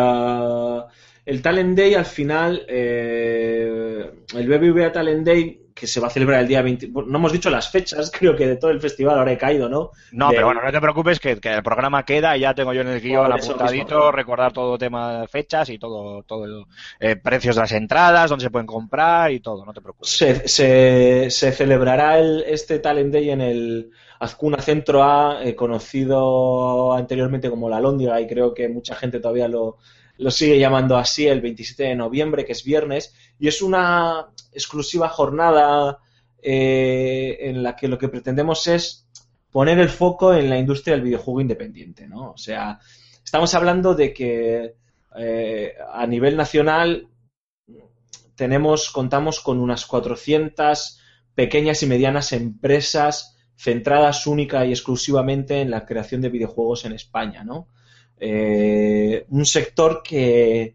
el 1.28 1.42
Talent 1.42 1.76
Day 1.76 1.94
al 1.94 2.06
final, 2.06 2.64
eh, 2.68 4.10
el 4.34 4.48
BBVA 4.48 4.90
Talent 4.92 5.26
Day, 5.26 5.60
que 5.74 5.86
se 5.86 6.00
va 6.00 6.08
a 6.08 6.10
celebrar 6.10 6.40
el 6.40 6.48
día 6.48 6.60
20, 6.60 6.88
bueno, 6.88 7.08
no 7.10 7.18
hemos 7.18 7.32
dicho 7.32 7.50
las 7.50 7.70
fechas, 7.70 8.10
creo 8.18 8.34
que 8.34 8.46
de 8.48 8.56
todo 8.56 8.70
el 8.72 8.80
festival 8.80 9.18
ahora 9.18 9.32
he 9.32 9.38
caído, 9.38 9.68
¿no? 9.68 9.90
No, 10.10 10.28
De- 10.30 10.34
pero 10.36 10.46
bueno, 10.46 10.60
no 10.64 10.72
te 10.72 10.80
preocupes 10.80 11.20
que, 11.20 11.36
que 11.38 11.50
el 11.54 11.62
programa 11.62 12.04
queda 12.04 12.36
y 12.36 12.40
ya 12.40 12.54
tengo 12.54 12.72
yo 12.72 12.80
en 12.80 12.88
el 12.88 13.00
guion 13.00 13.30
apuntadito, 13.32 14.10
recordar 14.10 14.52
todo 14.52 14.76
tema 14.78 15.20
de 15.20 15.28
fechas 15.28 15.68
y 15.70 15.78
todo, 15.78 16.22
todo 16.24 16.66
eh, 16.98 17.16
precios 17.16 17.54
de 17.56 17.62
las 17.62 17.72
entradas, 17.72 18.30
dónde 18.30 18.44
se 18.44 18.50
pueden 18.50 18.66
comprar 18.66 19.30
y 19.30 19.40
todo, 19.40 19.64
no 19.64 19.72
te 19.72 19.80
preocupes. 19.80 20.10
Se, 20.10 20.48
se- 20.48 21.30
se 21.30 21.52
celebrará 21.52 22.18
el- 22.18 22.42
este 22.46 22.78
Talent 22.80 23.12
Day 23.12 23.30
en 23.30 23.40
el 23.42 23.90
Azcuna 24.18 24.60
Centro 24.60 25.04
A, 25.04 25.44
eh, 25.44 25.54
conocido 25.54 26.92
anteriormente 26.94 27.50
como 27.50 27.68
la 27.68 27.80
Lóndiga, 27.80 28.20
y 28.20 28.26
creo 28.26 28.52
que 28.52 28.68
mucha 28.68 28.96
gente 28.96 29.20
todavía 29.20 29.46
lo, 29.46 29.76
lo 30.18 30.30
sigue 30.30 30.58
llamando 30.58 30.96
así, 30.96 31.26
el 31.26 31.40
27 31.40 31.84
de 31.84 31.94
noviembre, 31.94 32.44
que 32.44 32.52
es 32.52 32.64
viernes, 32.64 33.14
y 33.38 33.48
es 33.48 33.62
una 33.62 34.26
exclusiva 34.52 35.08
jornada 35.08 35.98
eh, 36.42 37.38
en 37.40 37.62
la 37.62 37.76
que 37.76 37.88
lo 37.88 37.98
que 37.98 38.08
pretendemos 38.08 38.66
es 38.66 39.08
poner 39.50 39.78
el 39.78 39.88
foco 39.88 40.34
en 40.34 40.50
la 40.50 40.58
industria 40.58 40.94
del 40.94 41.04
videojuego 41.04 41.40
independiente, 41.40 42.06
¿no? 42.06 42.32
O 42.32 42.36
sea, 42.36 42.78
estamos 43.24 43.54
hablando 43.54 43.94
de 43.94 44.12
que 44.12 44.74
eh, 45.16 45.74
a 45.92 46.06
nivel 46.06 46.36
nacional 46.36 47.08
tenemos, 48.34 48.90
contamos 48.90 49.40
con 49.40 49.58
unas 49.58 49.86
400 49.86 51.00
pequeñas 51.34 51.82
y 51.82 51.86
medianas 51.86 52.32
empresas 52.32 53.36
centradas 53.56 54.26
única 54.26 54.64
y 54.64 54.70
exclusivamente 54.70 55.60
en 55.60 55.70
la 55.70 55.86
creación 55.86 56.20
de 56.20 56.28
videojuegos 56.28 56.84
en 56.84 56.92
España, 56.92 57.42
¿no? 57.42 57.68
Eh, 58.20 59.24
un 59.28 59.46
sector 59.46 60.02
que 60.02 60.74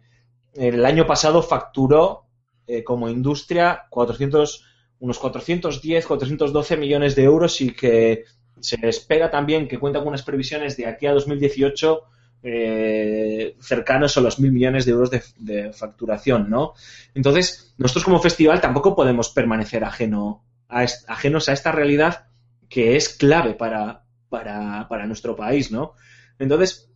el 0.54 0.86
año 0.86 1.06
pasado 1.06 1.42
facturó 1.42 2.26
eh, 2.68 2.84
como 2.84 3.10
industria 3.10 3.84
400, 3.90 4.66
unos 5.00 5.20
410, 5.20 6.06
412 6.06 6.78
millones 6.78 7.16
de 7.16 7.24
euros 7.24 7.60
y 7.62 7.72
que 7.72 8.24
se 8.60 8.78
espera 8.88 9.30
también 9.30 9.68
que 9.68 9.80
cuenta 9.80 10.00
con 10.00 10.10
unas 10.10 10.24
previsiones 10.24 10.78
de 10.78 10.88
aquí 10.88 11.06
a 11.06 11.14
2018 11.14 12.04
eh, 12.46 13.56
cercanos 13.60 14.18
a 14.18 14.22
los 14.22 14.40
mil 14.40 14.52
millones 14.52 14.86
de 14.86 14.92
euros 14.92 15.10
de, 15.12 15.74
facturación, 15.74 16.50
¿no? 16.50 16.74
Entonces, 17.14 17.74
nosotros 17.78 18.06
como 18.06 18.20
festival 18.20 18.62
tampoco 18.62 18.96
podemos 18.96 19.30
permanecer 19.30 19.84
ajeno 19.84 20.44
a 20.70 20.86
ajenos 21.08 21.50
a 21.50 21.54
esta 21.54 21.72
realidad 21.72 22.28
que 22.70 22.96
es 22.96 23.10
clave 23.10 23.54
para, 23.54 24.04
para, 24.30 24.88
para 24.90 25.06
nuestro 25.06 25.36
país, 25.36 25.72
¿no? 25.72 25.94
Entonces, 26.40 26.93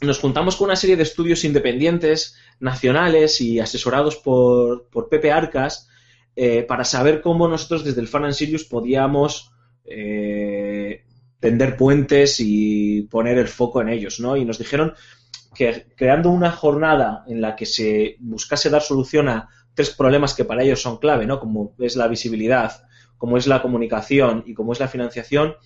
nos 0.00 0.18
juntamos 0.18 0.56
con 0.56 0.66
una 0.66 0.76
serie 0.76 0.96
de 0.96 1.02
estudios 1.02 1.44
independientes, 1.44 2.36
nacionales 2.60 3.40
y 3.40 3.60
asesorados 3.60 4.16
por, 4.16 4.88
por 4.88 5.08
Pepe 5.08 5.32
Arcas 5.32 5.88
eh, 6.36 6.62
para 6.62 6.84
saber 6.84 7.20
cómo 7.20 7.48
nosotros 7.48 7.84
desde 7.84 8.00
el 8.00 8.08
Fan 8.08 8.24
and 8.24 8.34
Sirius 8.34 8.64
podíamos 8.64 9.50
eh, 9.84 11.04
tender 11.40 11.76
puentes 11.76 12.36
y 12.38 13.02
poner 13.10 13.38
el 13.38 13.48
foco 13.48 13.80
en 13.80 13.88
ellos, 13.88 14.20
¿no? 14.20 14.36
Y 14.36 14.44
nos 14.44 14.58
dijeron 14.58 14.94
que 15.54 15.86
creando 15.96 16.30
una 16.30 16.52
jornada 16.52 17.24
en 17.26 17.40
la 17.40 17.56
que 17.56 17.66
se 17.66 18.16
buscase 18.20 18.70
dar 18.70 18.82
solución 18.82 19.28
a 19.28 19.48
tres 19.74 19.90
problemas 19.90 20.34
que 20.34 20.44
para 20.44 20.62
ellos 20.62 20.80
son 20.80 20.98
clave, 20.98 21.26
¿no? 21.26 21.40
Como 21.40 21.74
es 21.78 21.96
la 21.96 22.06
visibilidad, 22.06 22.84
como 23.16 23.36
es 23.36 23.46
la 23.46 23.60
comunicación 23.60 24.44
y 24.46 24.54
como 24.54 24.72
es 24.72 24.80
la 24.80 24.88
financiación, 24.88 25.56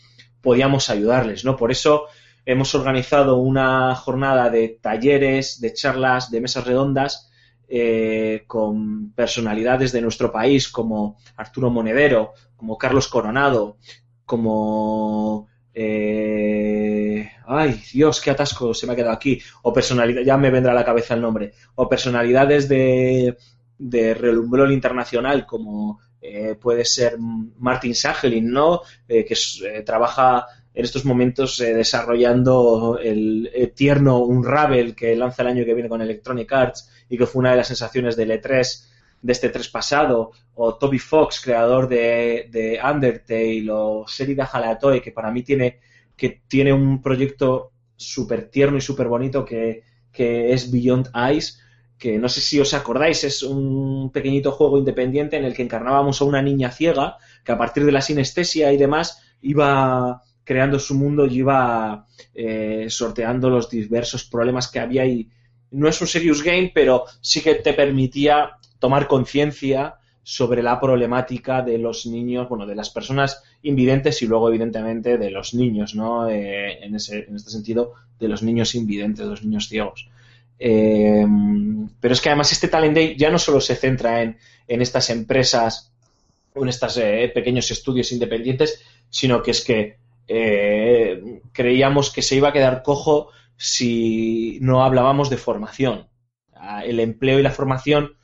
podíamos 0.40 0.88
ayudarles, 0.88 1.44
¿no? 1.44 1.56
Por 1.56 1.70
eso 1.70 2.06
hemos 2.44 2.74
organizado 2.74 3.36
una 3.36 3.94
jornada 3.94 4.50
de 4.50 4.78
talleres, 4.80 5.60
de 5.60 5.72
charlas, 5.72 6.30
de 6.30 6.40
mesas 6.40 6.66
redondas 6.66 7.30
eh, 7.68 8.44
con 8.46 9.12
personalidades 9.12 9.92
de 9.92 10.02
nuestro 10.02 10.30
país 10.32 10.68
como 10.68 11.16
Arturo 11.36 11.70
Monedero, 11.70 12.32
como 12.56 12.76
Carlos 12.76 13.08
Coronado, 13.08 13.78
como 14.24 15.48
eh, 15.74 17.30
ay 17.46 17.82
Dios 17.92 18.20
qué 18.20 18.30
atasco 18.30 18.74
se 18.74 18.86
me 18.86 18.92
ha 18.92 18.96
quedado 18.96 19.14
aquí 19.14 19.40
o 19.62 19.72
personalidad 19.72 20.20
ya 20.22 20.36
me 20.36 20.50
vendrá 20.50 20.72
a 20.72 20.74
la 20.74 20.84
cabeza 20.84 21.14
el 21.14 21.22
nombre 21.22 21.52
o 21.76 21.88
personalidades 21.88 22.68
de 22.68 23.38
de 23.78 24.12
relumbrón 24.12 24.70
internacional 24.70 25.46
como 25.46 25.98
eh, 26.24 26.54
puede 26.54 26.84
ser 26.84 27.18
Martin 27.18 27.96
Sagelin, 27.96 28.48
¿no? 28.48 28.82
Eh, 29.08 29.24
que 29.24 29.34
eh, 29.34 29.82
trabaja 29.82 30.46
en 30.74 30.84
estos 30.84 31.04
momentos 31.04 31.60
eh, 31.60 31.74
desarrollando 31.74 32.98
el, 33.02 33.50
eh, 33.52 33.66
tierno 33.68 34.18
Unravel 34.18 34.94
que 34.94 35.14
lanza 35.16 35.42
el 35.42 35.48
año 35.48 35.64
que 35.64 35.74
viene 35.74 35.88
con 35.88 36.00
Electronic 36.00 36.50
Arts 36.52 36.90
y 37.08 37.18
que 37.18 37.26
fue 37.26 37.40
una 37.40 37.50
de 37.50 37.58
las 37.58 37.68
sensaciones 37.68 38.16
del 38.16 38.30
E3 38.30 38.88
de 39.22 39.32
este 39.32 39.50
3 39.50 39.68
pasado, 39.68 40.32
o 40.54 40.74
Toby 40.74 40.98
Fox, 40.98 41.40
creador 41.40 41.88
de, 41.88 42.48
de 42.50 42.80
Undertale, 42.82 43.70
o 43.70 44.04
Serida 44.08 44.50
Halatoe, 44.52 45.00
que 45.00 45.12
para 45.12 45.30
mí 45.30 45.44
tiene, 45.44 45.78
que 46.16 46.42
tiene 46.48 46.72
un 46.72 47.00
proyecto 47.00 47.70
súper 47.94 48.48
tierno 48.50 48.78
y 48.78 48.80
súper 48.80 49.06
bonito 49.06 49.44
que, 49.44 49.84
que 50.10 50.52
es 50.52 50.72
Beyond 50.72 51.10
Eyes, 51.14 51.60
que 51.98 52.18
no 52.18 52.28
sé 52.28 52.40
si 52.40 52.58
os 52.58 52.74
acordáis, 52.74 53.22
es 53.22 53.44
un 53.44 54.10
pequeñito 54.10 54.50
juego 54.50 54.76
independiente 54.76 55.36
en 55.36 55.44
el 55.44 55.54
que 55.54 55.62
encarnábamos 55.62 56.20
a 56.20 56.24
una 56.24 56.42
niña 56.42 56.72
ciega 56.72 57.16
que 57.44 57.52
a 57.52 57.58
partir 57.58 57.84
de 57.84 57.92
la 57.92 58.00
sinestesia 58.00 58.72
y 58.72 58.76
demás 58.76 59.22
iba 59.40 60.22
creando 60.44 60.78
su 60.78 60.94
mundo 60.94 61.26
y 61.26 61.38
iba 61.38 62.06
eh, 62.34 62.86
sorteando 62.88 63.48
los 63.50 63.70
diversos 63.70 64.24
problemas 64.24 64.68
que 64.68 64.80
había 64.80 65.06
y 65.06 65.28
no 65.70 65.88
es 65.88 66.00
un 66.00 66.06
serious 66.06 66.42
game, 66.42 66.70
pero 66.74 67.04
sí 67.20 67.40
que 67.40 67.54
te 67.54 67.72
permitía 67.72 68.58
tomar 68.78 69.06
conciencia 69.06 69.96
sobre 70.22 70.62
la 70.62 70.78
problemática 70.78 71.62
de 71.62 71.78
los 71.78 72.06
niños, 72.06 72.48
bueno, 72.48 72.66
de 72.66 72.74
las 72.74 72.90
personas 72.90 73.42
invidentes 73.62 74.22
y 74.22 74.26
luego, 74.26 74.48
evidentemente, 74.48 75.18
de 75.18 75.30
los 75.30 75.54
niños, 75.54 75.94
¿no? 75.94 76.28
Eh, 76.28 76.84
en, 76.84 76.94
ese, 76.94 77.24
en 77.26 77.36
este 77.36 77.50
sentido, 77.50 77.94
de 78.20 78.28
los 78.28 78.42
niños 78.42 78.74
invidentes, 78.74 79.24
de 79.24 79.30
los 79.30 79.42
niños 79.42 79.68
ciegos. 79.68 80.08
Eh, 80.58 81.26
pero 82.00 82.14
es 82.14 82.20
que 82.20 82.28
además 82.28 82.52
este 82.52 82.68
Talent 82.68 82.94
Day 82.94 83.16
ya 83.16 83.30
no 83.30 83.38
solo 83.38 83.60
se 83.60 83.74
centra 83.74 84.22
en, 84.22 84.36
en 84.68 84.82
estas 84.82 85.10
empresas 85.10 85.90
o 86.54 86.62
en 86.62 86.68
estos 86.68 87.00
pequeños 87.34 87.70
estudios 87.70 88.12
independientes, 88.12 88.84
sino 89.10 89.42
que 89.42 89.50
es 89.52 89.64
que 89.64 90.01
eh, 90.28 91.42
creíamos 91.52 92.12
que 92.12 92.22
se 92.22 92.36
iba 92.36 92.48
a 92.48 92.52
quedar 92.52 92.82
cojo 92.82 93.30
si 93.56 94.58
no 94.60 94.84
hablábamos 94.84 95.30
de 95.30 95.36
formación. 95.36 96.08
Ah, 96.54 96.84
El 96.84 97.00
empleo 97.00 97.38
y 97.38 97.42
la 97.42 97.50
formación 97.50 98.16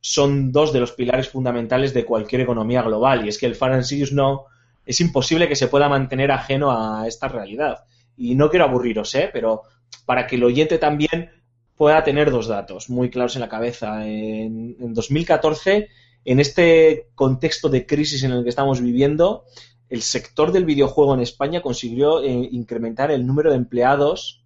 son 0.00 0.52
dos 0.52 0.72
de 0.72 0.80
los 0.80 0.92
pilares 0.92 1.28
fundamentales 1.28 1.94
de 1.94 2.04
cualquier 2.04 2.42
economía 2.42 2.82
global 2.82 3.24
y 3.24 3.28
es 3.28 3.38
que 3.38 3.46
el 3.46 3.54
Far 3.54 3.72
and 3.72 3.84
Sirius 3.84 4.12
no 4.12 4.46
es 4.84 5.00
imposible 5.00 5.48
que 5.48 5.56
se 5.56 5.68
pueda 5.68 5.88
mantener 5.88 6.30
ajeno 6.30 6.70
a 6.70 7.06
esta 7.08 7.28
realidad. 7.28 7.84
Y 8.16 8.34
no 8.34 8.50
quiero 8.50 8.66
aburriros, 8.66 9.14
¿eh? 9.14 9.30
pero 9.32 9.62
para 10.04 10.26
que 10.26 10.36
el 10.36 10.44
oyente 10.44 10.78
también 10.78 11.30
pueda 11.74 12.04
tener 12.04 12.30
dos 12.30 12.46
datos 12.46 12.90
muy 12.90 13.10
claros 13.10 13.34
en 13.36 13.40
la 13.40 13.48
cabeza. 13.48 14.06
En, 14.06 14.76
en 14.78 14.94
2014, 14.94 15.88
en 16.24 16.40
este 16.40 17.08
contexto 17.14 17.68
de 17.68 17.86
crisis 17.86 18.22
en 18.22 18.32
el 18.32 18.42
que 18.42 18.50
estamos 18.50 18.80
viviendo, 18.80 19.44
el 19.88 20.02
sector 20.02 20.52
del 20.52 20.64
videojuego 20.64 21.14
en 21.14 21.20
España 21.20 21.62
consiguió 21.62 22.22
eh, 22.22 22.48
incrementar 22.52 23.10
el 23.10 23.26
número 23.26 23.50
de 23.50 23.56
empleados 23.56 24.44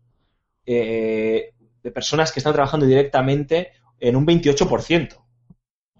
eh, 0.66 1.54
de 1.82 1.90
personas 1.90 2.32
que 2.32 2.40
están 2.40 2.52
trabajando 2.52 2.86
directamente 2.86 3.72
en 4.00 4.16
un 4.16 4.26
28%. 4.26 5.14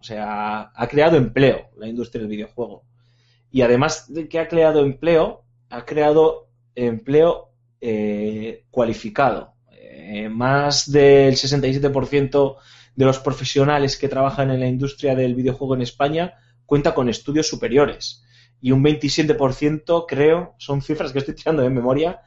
O 0.00 0.02
sea, 0.02 0.70
ha 0.74 0.88
creado 0.88 1.16
empleo 1.16 1.70
la 1.76 1.88
industria 1.88 2.20
del 2.20 2.30
videojuego. 2.30 2.84
Y 3.50 3.62
además 3.62 4.12
de 4.12 4.28
que 4.28 4.38
ha 4.38 4.48
creado 4.48 4.80
empleo, 4.80 5.44
ha 5.70 5.84
creado 5.84 6.48
empleo 6.74 7.50
eh, 7.80 8.64
cualificado. 8.70 9.54
Más 10.30 10.90
del 10.90 11.34
67% 11.34 12.56
de 12.96 13.04
los 13.04 13.18
profesionales 13.18 13.98
que 13.98 14.08
trabajan 14.08 14.50
en 14.50 14.60
la 14.60 14.66
industria 14.66 15.14
del 15.14 15.34
videojuego 15.34 15.74
en 15.74 15.82
España 15.82 16.34
cuenta 16.64 16.94
con 16.94 17.08
estudios 17.08 17.46
superiores. 17.46 18.24
Y 18.60 18.72
un 18.72 18.82
27%, 18.82 20.04
creo, 20.08 20.54
son 20.58 20.82
cifras 20.82 21.12
que 21.12 21.20
estoy 21.20 21.34
tirando 21.34 21.62
de 21.62 21.70
memoria, 21.70 22.22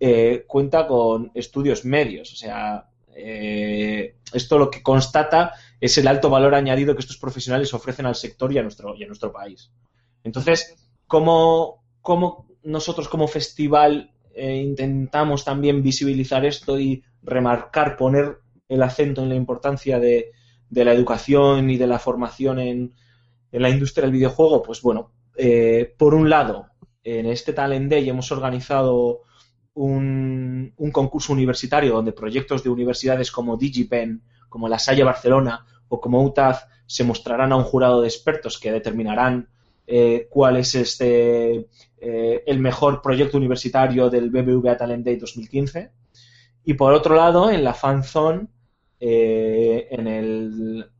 eh, 0.00 0.44
cuenta 0.46 0.86
con 0.86 1.30
estudios 1.34 1.84
medios. 1.84 2.32
O 2.32 2.36
sea, 2.36 2.88
eh, 3.14 4.16
esto 4.32 4.58
lo 4.58 4.70
que 4.70 4.82
constata 4.82 5.52
es 5.80 5.96
el 5.98 6.06
alto 6.06 6.28
valor 6.28 6.54
añadido 6.54 6.94
que 6.94 7.00
estos 7.00 7.16
profesionales 7.16 7.72
ofrecen 7.72 8.06
al 8.06 8.14
sector 8.14 8.52
y 8.52 8.58
a 8.58 8.62
nuestro, 8.62 8.94
y 8.94 9.04
a 9.04 9.06
nuestro 9.06 9.32
país. 9.32 9.70
Entonces, 10.22 10.76
¿cómo, 11.06 11.82
cómo 12.02 12.46
nosotros 12.62 13.08
como 13.08 13.28
festival 13.28 14.12
eh, 14.34 14.56
intentamos 14.56 15.44
también 15.44 15.82
visibilizar 15.82 16.44
esto 16.44 16.78
y 16.78 17.02
remarcar, 17.22 17.96
poner 17.96 18.38
el 18.68 18.82
acento 18.82 19.22
en 19.22 19.30
la 19.30 19.34
importancia 19.34 19.98
de, 19.98 20.32
de 20.68 20.84
la 20.84 20.92
educación 20.92 21.70
y 21.70 21.78
de 21.78 21.86
la 21.86 21.98
formación 21.98 22.58
en, 22.58 22.94
en 23.52 23.62
la 23.62 23.70
industria 23.70 24.02
del 24.02 24.12
videojuego? 24.12 24.62
Pues 24.62 24.82
bueno, 24.82 25.12
eh, 25.36 25.94
por 25.98 26.14
un 26.14 26.30
lado, 26.30 26.68
en 27.02 27.26
este 27.26 27.52
Talent 27.52 27.90
Day 27.90 28.08
hemos 28.08 28.32
organizado 28.32 29.22
un, 29.74 30.72
concurso 30.92 31.32
universitario 31.32 31.92
donde 31.92 32.12
proyectos 32.12 32.62
de 32.64 32.70
universidades 32.70 33.30
como 33.30 33.56
DigiPen, 33.56 34.22
como 34.48 34.68
la 34.68 34.78
Salle 34.78 35.04
Barcelona 35.04 35.66
o 35.88 36.00
como 36.00 36.22
UTAZ 36.22 36.64
se 36.86 37.04
mostrarán 37.04 37.52
a 37.52 37.56
un 37.56 37.64
jurado 37.64 38.00
de 38.00 38.08
expertos 38.08 38.58
que 38.58 38.72
determinarán 38.72 39.48
eh, 39.86 40.26
cuál 40.30 40.56
es 40.56 40.74
este 40.74 41.68
eh, 41.98 42.42
el 42.46 42.58
mejor 42.58 43.02
proyecto 43.02 43.36
universitario 43.36 44.08
del 44.08 44.30
BBVA 44.30 44.76
Talent 44.76 45.04
Day 45.04 45.16
2015. 45.16 45.90
Y 46.64 46.74
por 46.74 46.92
otro 46.92 47.14
lado, 47.14 47.50
en 47.50 47.62
la 47.62 47.74
FanZone, 47.74 48.48
en 48.98 50.06
el 50.08 50.90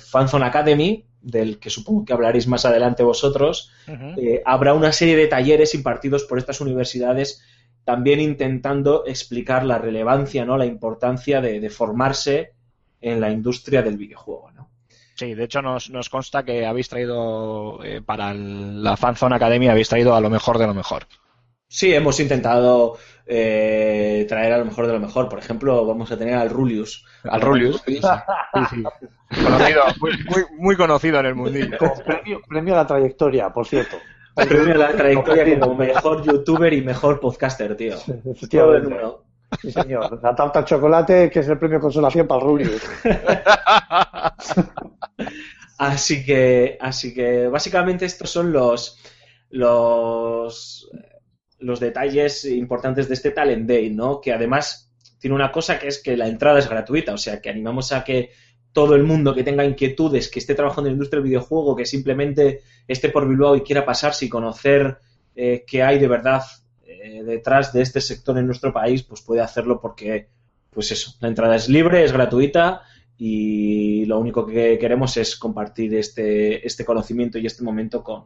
FanZone 0.00 0.44
Academy, 0.44 1.06
del 1.24 1.58
que 1.58 1.70
supongo 1.70 2.04
que 2.04 2.12
hablaréis 2.12 2.46
más 2.46 2.64
adelante 2.64 3.02
vosotros, 3.02 3.70
uh 3.88 3.92
-huh. 3.92 4.18
eh, 4.18 4.42
habrá 4.44 4.74
una 4.74 4.92
serie 4.92 5.16
de 5.16 5.26
talleres 5.26 5.74
impartidos 5.74 6.24
por 6.24 6.38
estas 6.38 6.60
universidades 6.60 7.42
también 7.84 8.20
intentando 8.20 9.04
explicar 9.06 9.64
la 9.64 9.78
relevancia, 9.78 10.44
¿no? 10.44 10.56
la 10.56 10.66
importancia 10.66 11.40
de, 11.40 11.60
de 11.60 11.70
formarse 11.70 12.52
en 13.00 13.20
la 13.20 13.30
industria 13.30 13.82
del 13.82 13.98
videojuego. 13.98 14.50
¿no? 14.52 14.70
Sí, 15.14 15.34
de 15.34 15.44
hecho 15.44 15.62
nos, 15.62 15.90
nos 15.90 16.08
consta 16.08 16.42
que 16.44 16.66
habéis 16.66 16.88
traído 16.88 17.82
eh, 17.84 18.00
para 18.04 18.32
el, 18.32 18.82
la 18.82 18.96
Fanzone 18.96 19.36
Academy, 19.36 19.68
habéis 19.68 19.88
traído 19.88 20.14
a 20.14 20.20
lo 20.20 20.30
mejor 20.30 20.58
de 20.58 20.66
lo 20.66 20.74
mejor. 20.74 21.06
Sí, 21.68 21.92
hemos 21.92 22.20
intentado 22.20 22.96
eh, 23.26 24.26
traer 24.28 24.52
a 24.52 24.58
lo 24.58 24.64
mejor 24.64 24.86
de 24.86 24.92
lo 24.92 25.00
mejor. 25.00 25.28
Por 25.28 25.38
ejemplo, 25.38 25.84
vamos 25.86 26.10
a 26.12 26.18
tener 26.18 26.34
al 26.34 26.50
Rulius. 26.50 27.04
Al 27.24 27.40
Rulius, 27.40 27.82
sí, 27.86 28.00
sí. 28.00 28.82
Conocido, 29.42 29.82
muy, 30.00 30.12
muy, 30.24 30.44
muy, 30.58 30.76
conocido 30.76 31.20
en 31.20 31.26
el 31.26 31.34
mundillo. 31.34 31.78
Premio, 32.04 32.40
premio, 32.48 32.74
a 32.74 32.78
la 32.78 32.86
trayectoria, 32.86 33.50
por 33.50 33.66
cierto. 33.66 33.96
Premio 34.34 34.74
a 34.74 34.78
la 34.78 34.92
trayectoria 34.92 35.58
como 35.58 35.74
mejor 35.74 36.22
youtuber 36.22 36.72
y 36.72 36.82
mejor 36.82 37.20
podcaster, 37.20 37.76
tío. 37.76 37.96
Efectivamente. 38.24 38.94
uno. 38.94 39.24
Sí, 39.60 39.70
señor. 39.70 40.20
La 40.22 40.34
tarta 40.34 40.60
de 40.60 40.64
chocolate, 40.64 41.30
que 41.30 41.40
es 41.40 41.48
el 41.48 41.58
premio 41.58 41.80
consolación 41.80 42.26
para 42.26 42.40
el 42.40 42.46
Rubius. 42.46 42.82
Así 45.78 46.24
que, 46.24 46.78
así 46.80 47.12
que 47.12 47.48
básicamente 47.48 48.06
estos 48.06 48.30
son 48.30 48.52
los, 48.52 49.00
los, 49.50 50.88
los 51.64 51.80
detalles 51.80 52.44
importantes 52.44 53.08
de 53.08 53.14
este 53.14 53.30
Talent 53.30 53.66
Day, 53.66 53.90
¿no? 53.90 54.20
Que 54.20 54.32
además 54.32 54.92
tiene 55.18 55.34
una 55.34 55.50
cosa 55.50 55.78
que 55.78 55.88
es 55.88 56.02
que 56.02 56.16
la 56.16 56.28
entrada 56.28 56.58
es 56.58 56.68
gratuita, 56.68 57.14
o 57.14 57.18
sea 57.18 57.40
que 57.40 57.48
animamos 57.48 57.92
a 57.92 58.04
que 58.04 58.30
todo 58.72 58.94
el 58.94 59.04
mundo 59.04 59.34
que 59.34 59.44
tenga 59.44 59.64
inquietudes, 59.64 60.28
que 60.28 60.40
esté 60.40 60.54
trabajando 60.54 60.88
en 60.88 60.94
la 60.94 60.96
industria 60.96 61.20
del 61.20 61.30
videojuego, 61.30 61.76
que 61.76 61.86
simplemente 61.86 62.62
esté 62.86 63.08
por 63.08 63.26
Bilbao 63.26 63.56
y 63.56 63.62
quiera 63.62 63.86
pasarse 63.86 64.26
y 64.26 64.28
conocer 64.28 64.98
eh, 65.34 65.64
qué 65.66 65.82
hay 65.82 65.98
de 65.98 66.08
verdad 66.08 66.42
eh, 66.84 67.22
detrás 67.24 67.72
de 67.72 67.82
este 67.82 68.00
sector 68.00 68.36
en 68.36 68.46
nuestro 68.46 68.72
país, 68.72 69.02
pues 69.02 69.22
puede 69.22 69.40
hacerlo 69.40 69.80
porque, 69.80 70.28
pues 70.70 70.90
eso, 70.90 71.14
la 71.20 71.28
entrada 71.28 71.56
es 71.56 71.68
libre, 71.68 72.04
es 72.04 72.12
gratuita 72.12 72.82
y 73.16 74.04
lo 74.06 74.18
único 74.18 74.44
que 74.44 74.76
queremos 74.78 75.16
es 75.16 75.36
compartir 75.36 75.94
este, 75.94 76.66
este 76.66 76.84
conocimiento 76.84 77.38
y 77.38 77.46
este 77.46 77.62
momento 77.62 78.02
con, 78.02 78.24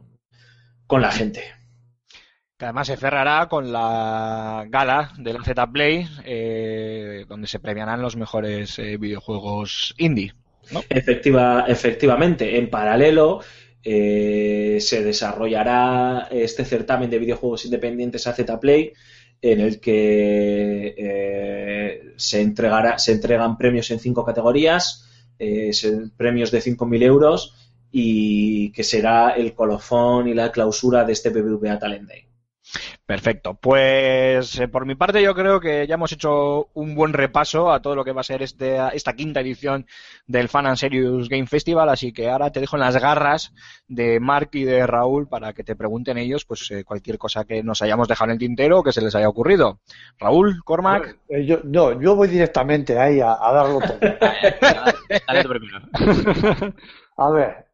con 0.87 1.01
la 1.01 1.11
gente. 1.11 1.58
Que 2.59 2.65
además 2.65 2.87
se 2.87 2.97
cerrará 2.97 3.47
con 3.47 3.71
la 3.71 4.65
gala 4.67 5.13
de 5.17 5.31
la 5.31 5.41
Z 5.41 5.71
Play, 5.71 6.05
eh, 6.25 7.23
donde 7.25 7.47
se 7.47 7.59
premiarán 7.59 8.01
los 8.01 8.17
mejores 8.17 8.77
eh, 8.79 8.97
videojuegos 8.97 9.95
indie. 9.97 10.33
Efectiva, 10.89 11.63
efectivamente, 11.69 12.57
en 12.57 12.69
paralelo 12.69 13.39
eh, 13.81 14.77
se 14.81 15.01
desarrollará 15.05 16.27
este 16.31 16.65
certamen 16.65 17.09
de 17.09 17.19
videojuegos 17.19 17.63
independientes 17.63 18.27
AZ 18.27 18.41
Play 18.59 18.91
en 19.41 19.61
el 19.61 19.79
que 19.79 20.91
se, 22.17 22.41
entregará, 22.41 22.99
se 22.99 23.13
entregan 23.13 23.57
premios 23.57 23.89
en 23.91 23.99
cinco 23.99 24.25
categorías, 24.25 25.09
premios 26.17 26.51
de 26.51 26.59
5.000 26.59 27.03
euros 27.03 27.55
y 27.89 28.73
que 28.73 28.83
será 28.83 29.29
el 29.29 29.53
colofón 29.53 30.27
y 30.27 30.33
la 30.33 30.51
clausura 30.51 31.05
de 31.05 31.13
este 31.13 31.29
BBVA 31.29 31.79
Talent 31.79 32.09
Day. 32.09 32.28
Perfecto. 33.05 33.55
Pues 33.55 34.59
eh, 34.59 34.67
por 34.67 34.85
mi 34.85 34.95
parte 34.95 35.21
yo 35.21 35.33
creo 35.33 35.59
que 35.59 35.87
ya 35.87 35.95
hemos 35.95 36.11
hecho 36.11 36.69
un 36.73 36.95
buen 36.95 37.13
repaso 37.13 37.71
a 37.71 37.81
todo 37.81 37.95
lo 37.95 38.05
que 38.05 38.11
va 38.11 38.21
a 38.21 38.23
ser 38.23 38.41
este, 38.43 38.77
esta 38.93 39.13
quinta 39.13 39.41
edición 39.41 39.87
del 40.27 40.49
Fan 40.49 40.67
and 40.67 40.77
Serious 40.77 41.29
Game 41.29 41.47
Festival, 41.47 41.89
así 41.89 42.11
que 42.11 42.29
ahora 42.29 42.51
te 42.51 42.59
dejo 42.59 42.75
en 42.75 42.81
las 42.81 42.97
garras 42.97 43.53
de 43.87 44.19
Mark 44.19 44.49
y 44.53 44.63
de 44.63 44.85
Raúl 44.85 45.27
para 45.27 45.53
que 45.53 45.63
te 45.63 45.75
pregunten 45.75 46.17
ellos 46.17 46.45
pues 46.45 46.69
eh, 46.71 46.83
cualquier 46.83 47.17
cosa 47.17 47.45
que 47.45 47.63
nos 47.63 47.81
hayamos 47.81 48.07
dejado 48.07 48.29
en 48.29 48.33
el 48.33 48.39
tintero 48.39 48.79
o 48.79 48.83
que 48.83 48.91
se 48.91 49.01
les 49.01 49.15
haya 49.15 49.29
ocurrido. 49.29 49.79
Raúl, 50.19 50.61
Cormac. 50.63 51.17
Eh, 51.29 51.45
yo, 51.45 51.61
no, 51.63 51.99
yo 51.99 52.15
voy 52.15 52.27
directamente 52.27 52.99
ahí 52.99 53.19
a, 53.19 53.33
a 53.33 53.53
darlo 53.53 53.79
todo. 53.79 53.97
Dale. 54.61 55.39
A 57.17 57.29
ver, 57.31 57.68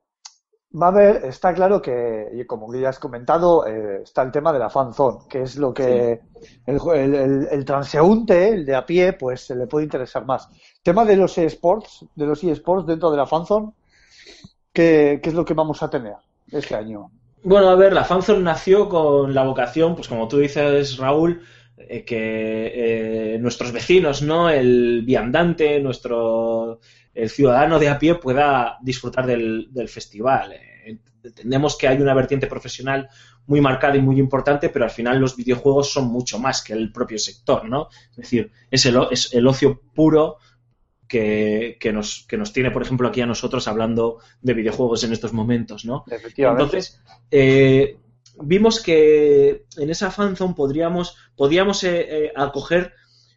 va 0.82 0.88
a 0.88 0.90
haber, 0.90 1.26
está 1.26 1.54
claro 1.54 1.82
que, 1.82 2.30
y 2.34 2.46
como 2.46 2.74
ya 2.76 2.90
has 2.90 3.00
comentado, 3.00 3.66
eh, 3.68 4.02
está 4.04 4.22
el 4.24 4.32
tema 4.32 4.52
de 4.54 4.60
la 4.60 4.70
fanzone, 4.70 5.20
que 5.30 5.42
es 5.44 5.56
lo 5.58 5.74
que 5.74 6.22
el, 6.66 6.80
el, 6.96 7.16
el- 7.16 7.48
el 7.52 7.66
transeúnte, 7.66 8.50
el 8.50 8.66
de 8.66 8.76
a 8.76 8.86
pie, 8.86 9.14
pues 9.14 9.42
se 9.48 9.56
le 9.56 9.68
puede 9.68 9.86
interesar 9.86 10.26
más. 10.26 10.50
Tema 10.84 11.06
de 11.06 11.16
los 11.18 11.38
eSports, 11.38 12.06
de 12.16 12.26
los 12.26 12.44
eSports 12.44 12.86
dentro 12.88 13.12
de 13.12 13.18
la 13.18 13.26
fanzone, 13.28 13.72
¿qué, 14.74 15.20
qué 15.22 15.30
es 15.30 15.36
lo 15.36 15.46
que 15.46 15.54
vamos 15.54 15.82
a 15.84 15.90
tener 15.90 16.16
este 16.52 16.76
año? 16.76 17.12
Bueno, 17.44 17.70
a 17.70 17.76
ver, 17.76 17.94
la 17.94 18.04
fanzone 18.04 18.40
nació 18.44 18.90
con 18.90 19.34
la 19.34 19.44
vocación, 19.44 19.96
pues 19.96 20.08
como 20.08 20.28
tú 20.28 20.40
dices, 20.40 20.98
Raúl, 20.98 21.42
eh, 21.78 22.04
que 22.04 23.36
eh, 23.36 23.40
nuestros 23.40 23.72
vecinos, 23.72 24.22
¿no? 24.24 24.50
El 24.50 25.04
viandante, 25.06 25.80
nuestro 25.80 26.80
el 27.16 27.30
ciudadano 27.30 27.80
de 27.80 27.90
a 27.90 27.98
pie 27.98 28.16
pueda 28.16 28.78
disfrutar 28.82 29.26
del, 29.26 29.70
del 29.72 29.90
festival. 29.90 30.52
Eh, 30.54 31.00
entendemos 31.24 31.78
que 31.78 31.88
hay 31.88 31.98
una 31.98 32.14
vertiente 32.14 32.46
profesional 32.48 33.10
muy 33.48 33.62
marcada 33.62 33.96
y 33.96 34.02
muy 34.02 34.20
importante, 34.20 34.70
pero 34.70 34.86
al 34.86 34.92
final 34.92 35.20
los 35.20 35.36
videojuegos 35.36 35.92
son 35.92 36.08
mucho 36.08 36.40
más 36.40 36.64
que 36.64 36.74
el 36.74 36.92
propio 36.92 37.18
sector, 37.18 37.68
¿no? 37.68 37.90
Es 38.12 38.18
decir, 38.18 38.52
es 38.70 38.86
el, 38.86 39.00
es 39.12 39.34
el 39.34 39.48
ocio 39.48 39.82
puro 39.94 40.38
que, 41.08 41.78
que 41.80 41.94
nos, 41.94 42.26
que 42.28 42.38
nos 42.38 42.52
tiene, 42.52 42.72
por 42.72 42.82
ejemplo, 42.82 43.08
aquí 43.08 43.22
a 43.22 43.26
nosotros 43.26 43.68
hablando 43.68 44.20
de 44.42 44.54
videojuegos 44.54 45.04
en 45.04 45.14
estos 45.14 45.34
momentos, 45.34 45.86
¿no? 45.86 46.04
Efectivamente. 46.10 46.64
Entonces, 46.64 47.02
eh, 47.32 47.98
vimos 48.42 48.82
que 48.82 49.66
en 49.78 49.90
esa 49.90 50.12
fanzone 50.12 50.56
podríamos, 50.56 51.16
podíamos 51.36 51.84
eh, 51.84 52.26
eh, 52.26 52.34
acoger 52.36 52.94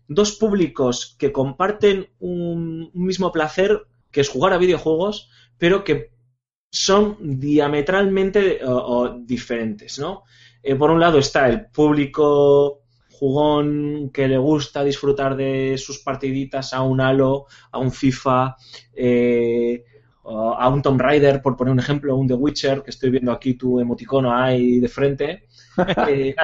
dos 0.08 0.32
públicos 0.32 1.16
que 1.18 1.32
comparten 1.32 2.08
un, 2.18 2.90
un 2.94 3.06
mismo 3.06 3.32
placer, 3.32 3.86
que 4.10 4.20
es 4.22 4.28
jugar 4.28 4.52
a 4.52 4.58
videojuegos, 4.58 5.30
pero 5.58 5.84
que 5.84 6.10
son 6.70 7.16
diametralmente 7.40 8.60
o- 8.64 8.76
o 8.98 9.08
diferentes, 9.20 9.98
¿no? 9.98 10.24
Eh, 10.62 10.74
por 10.74 10.90
un 10.90 11.00
lado 11.00 11.18
está 11.18 11.48
el 11.48 11.66
público 11.70 12.82
jugón 13.10 14.10
que 14.12 14.28
le 14.28 14.38
gusta 14.38 14.84
disfrutar 14.84 15.36
de 15.36 15.76
sus 15.78 15.98
partiditas 16.00 16.72
a 16.74 16.82
un 16.82 17.00
Halo, 17.00 17.46
a 17.72 17.78
un 17.78 17.90
FIFA, 17.92 18.56
eh, 18.94 19.84
a 20.24 20.68
un 20.68 20.82
Tomb 20.82 21.00
Raider, 21.00 21.40
por 21.42 21.56
poner 21.56 21.72
un 21.72 21.80
ejemplo, 21.80 22.14
un 22.16 22.26
The 22.28 22.34
Witcher, 22.34 22.82
que 22.82 22.90
estoy 22.90 23.10
viendo 23.10 23.32
aquí 23.32 23.54
tu 23.54 23.80
emoticono 23.80 24.32
ahí 24.34 24.78
de 24.78 24.88
frente, 24.88 25.46
eh, 26.06 26.38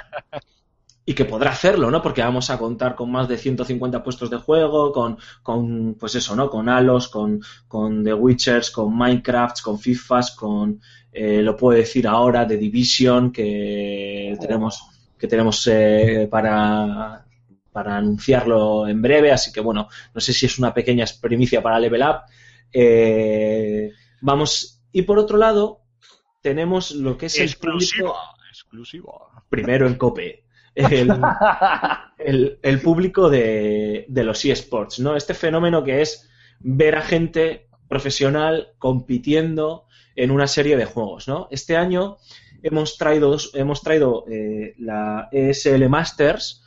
y 1.06 1.14
que 1.14 1.24
podrá 1.24 1.50
hacerlo, 1.50 1.90
¿no? 1.90 2.00
Porque 2.00 2.22
vamos 2.22 2.48
a 2.50 2.58
contar 2.58 2.94
con 2.94 3.10
más 3.10 3.28
de 3.28 3.36
150 3.36 4.02
puestos 4.02 4.30
de 4.30 4.38
juego, 4.38 4.90
con, 4.90 5.18
con 5.42 5.94
pues 5.94 6.14
eso, 6.14 6.34
¿no? 6.34 6.48
Con 6.48 6.68
Halos, 6.68 7.08
con, 7.08 7.42
con 7.68 8.02
The 8.02 8.14
Witchers, 8.14 8.70
con 8.70 8.96
Minecraft, 8.96 9.60
con 9.60 9.78
FIFAs, 9.78 10.30
con, 10.32 10.80
eh, 11.12 11.42
lo 11.42 11.56
puedo 11.56 11.78
decir 11.78 12.06
ahora, 12.06 12.46
The 12.46 12.56
Division, 12.56 13.32
que 13.32 14.36
tenemos, 14.40 14.82
que 15.18 15.28
tenemos 15.28 15.66
eh, 15.66 16.26
para, 16.30 17.26
para 17.70 17.96
anunciarlo 17.96 18.88
en 18.88 19.02
breve, 19.02 19.30
así 19.30 19.52
que 19.52 19.60
bueno, 19.60 19.88
no 20.14 20.20
sé 20.20 20.32
si 20.32 20.46
es 20.46 20.58
una 20.58 20.72
pequeña 20.72 21.04
primicia 21.20 21.62
para 21.62 21.78
Level 21.78 22.02
Up. 22.02 22.20
Eh, 22.72 23.92
vamos, 24.22 24.80
y 24.90 25.02
por 25.02 25.18
otro 25.18 25.36
lado, 25.36 25.82
tenemos 26.40 26.92
lo 26.92 27.18
que 27.18 27.26
es 27.26 27.38
el 27.38 27.54
público 27.56 28.16
exclusiva. 28.48 29.12
primero 29.50 29.86
en 29.86 29.96
COPE. 29.96 30.43
El, 30.74 31.10
el- 32.18 32.58
el 32.62 32.80
público 32.80 33.30
de, 33.30 34.06
de 34.08 34.24
los 34.24 34.44
eSports, 34.44 34.98
¿no? 35.00 35.16
Este 35.16 35.34
fenómeno 35.34 35.84
que 35.84 36.02
es 36.02 36.28
ver 36.60 36.96
a 36.96 37.02
gente 37.02 37.68
profesional 37.88 38.68
compitiendo 38.78 39.86
en 40.16 40.30
una 40.30 40.46
serie 40.46 40.76
de 40.76 40.84
juegos, 40.84 41.28
¿no? 41.28 41.48
Este 41.50 41.76
año 41.76 42.16
hemos 42.62 42.96
traído, 42.96 43.36
hemos 43.54 43.82
traído 43.82 44.24
eh, 44.28 44.74
la 44.78 45.28
ESL 45.30 45.88
Masters, 45.88 46.62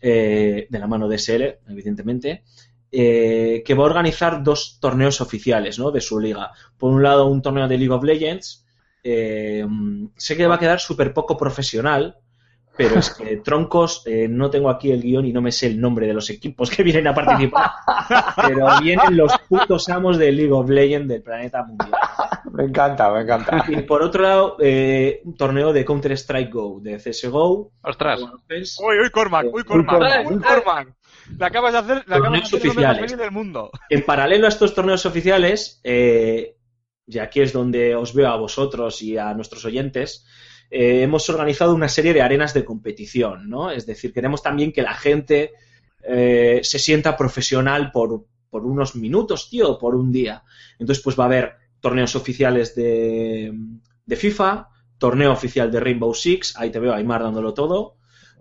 eh, 0.00 0.66
de 0.70 0.78
la 0.78 0.86
mano 0.86 1.08
de 1.08 1.16
ESL, 1.16 1.58
evidentemente, 1.68 2.44
eh, 2.92 3.62
que 3.64 3.74
va 3.74 3.82
a 3.84 3.86
organizar 3.86 4.42
dos 4.42 4.78
torneos 4.80 5.20
oficiales, 5.20 5.78
¿no? 5.78 5.90
De 5.90 6.00
su 6.00 6.18
liga. 6.18 6.50
Por 6.78 6.92
un 6.92 7.02
lado, 7.02 7.26
un 7.26 7.42
torneo 7.42 7.68
de 7.68 7.78
League 7.78 7.92
of 7.94 8.04
Legends. 8.04 8.64
eh, 9.02 9.66
sé 10.16 10.36
que 10.36 10.46
va 10.46 10.56
a 10.56 10.58
quedar 10.58 10.78
súper 10.80 11.12
poco 11.14 11.36
profesional, 11.36 12.16
pero 12.80 12.98
es 12.98 13.10
que 13.10 13.36
troncos, 13.44 14.02
eh, 14.06 14.26
no 14.26 14.48
tengo 14.48 14.70
aquí 14.70 14.90
el 14.90 15.02
guion 15.02 15.26
y 15.26 15.34
no 15.34 15.42
me 15.42 15.52
sé 15.52 15.66
el 15.66 15.78
nombre 15.78 16.06
de 16.06 16.14
los 16.14 16.30
equipos 16.30 16.70
que 16.70 16.82
vienen 16.82 17.08
a 17.08 17.14
participar, 17.14 17.72
pero 18.36 18.66
vienen 18.80 19.18
los 19.18 19.36
putos 19.48 19.86
amos 19.90 20.16
de 20.16 20.32
League 20.32 20.52
of 20.52 20.70
Legends 20.70 21.08
del 21.08 21.22
planeta 21.22 21.62
mundial. 21.62 21.92
Me 22.52 22.64
encanta, 22.64 23.12
me 23.12 23.20
encanta. 23.20 23.66
Y 23.68 23.82
por 23.82 24.02
otro 24.02 24.22
lado, 24.22 24.56
eh, 24.60 25.20
un 25.24 25.36
torneo 25.36 25.74
de 25.74 25.84
Counter-Strike 25.84 26.50
Go, 26.50 26.80
de 26.80 26.96
CSGO. 26.96 27.72
Ostras. 27.82 28.22
Uy, 28.22 28.98
uy, 29.02 29.10
Cormac, 29.10 29.44
uy, 29.46 29.52
Uy, 29.52 29.64
Cormac, 29.64 30.30
uy, 30.30 30.40
Cormac. 30.40 30.94
Le 31.38 31.44
acabas 31.44 31.72
de 31.72 31.78
hacer, 31.78 32.04
le 32.08 32.14
acabas 32.14 32.50
de 32.50 32.56
hacer 32.56 32.70
oficiales. 32.70 33.16
del 33.16 33.30
mundo. 33.30 33.70
En 33.90 34.04
paralelo 34.06 34.46
a 34.46 34.48
estos 34.48 34.74
torneos 34.74 35.04
oficiales, 35.04 35.80
eh, 35.84 36.56
y 37.06 37.18
aquí 37.18 37.42
es 37.42 37.52
donde 37.52 37.94
os 37.94 38.14
veo 38.14 38.28
a 38.28 38.36
vosotros 38.36 39.02
y 39.02 39.18
a 39.18 39.34
nuestros 39.34 39.66
oyentes, 39.66 40.24
eh, 40.70 41.02
hemos 41.02 41.28
organizado 41.28 41.74
una 41.74 41.88
serie 41.88 42.14
de 42.14 42.22
arenas 42.22 42.54
de 42.54 42.64
competición, 42.64 43.48
¿no? 43.50 43.70
Es 43.70 43.86
decir, 43.86 44.12
queremos 44.12 44.42
también 44.42 44.72
que 44.72 44.82
la 44.82 44.94
gente 44.94 45.52
eh, 46.02 46.60
se 46.62 46.78
sienta 46.78 47.16
profesional 47.16 47.90
por, 47.90 48.24
por 48.48 48.64
unos 48.64 48.94
minutos, 48.96 49.50
tío, 49.50 49.78
por 49.78 49.94
un 49.94 50.12
día. 50.12 50.42
Entonces, 50.78 51.02
pues 51.02 51.18
va 51.18 51.24
a 51.24 51.26
haber 51.26 51.54
torneos 51.80 52.14
oficiales 52.14 52.74
de, 52.74 53.52
de 54.06 54.16
FIFA, 54.16 54.68
torneo 54.98 55.32
oficial 55.32 55.70
de 55.70 55.80
Rainbow 55.80 56.14
Six, 56.14 56.56
ahí 56.56 56.70
te 56.70 56.78
veo 56.78 56.92
Aymar 56.94 57.22
dándolo 57.22 57.52
todo. 57.54 57.96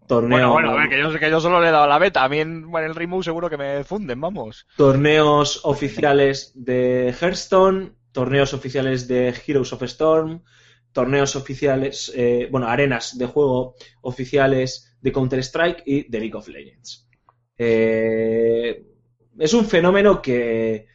Torneo, 0.07 0.51
Bueno, 0.51 0.53
bueno, 0.53 0.71
a 0.71 0.73
ver, 0.81 0.89
que 0.89 0.99
yo, 0.99 1.19
que 1.19 1.29
yo 1.29 1.39
solo 1.39 1.61
le 1.61 1.69
he 1.69 1.71
dado 1.71 1.85
la 1.87 1.99
beta. 1.99 2.23
A 2.23 2.29
mí 2.29 2.39
en, 2.39 2.65
en 2.73 2.83
el 2.83 2.95
Rainbow 2.95 3.21
seguro 3.21 3.47
que 3.47 3.57
me 3.57 3.83
funden, 3.83 4.19
vamos. 4.19 4.65
torneos 4.75 5.61
oficiales 5.63 6.51
de 6.55 7.13
Hearthstone, 7.21 7.91
torneos 8.11 8.55
oficiales 8.55 9.07
de 9.07 9.33
Heroes 9.45 9.71
of 9.71 9.83
Storm, 9.83 10.41
torneos 10.91 11.35
oficiales, 11.35 12.11
eh, 12.15 12.47
bueno, 12.51 12.67
arenas 12.67 13.17
de 13.17 13.25
juego 13.25 13.75
oficiales 14.01 14.95
de 15.01 15.11
Counter-Strike 15.11 15.83
y 15.85 16.09
de 16.09 16.19
League 16.19 16.35
of 16.35 16.47
Legends. 16.47 17.07
Eh, 17.57 18.85
es 19.37 19.53
un 19.53 19.65
fenómeno 19.65 20.21
que, 20.21 20.87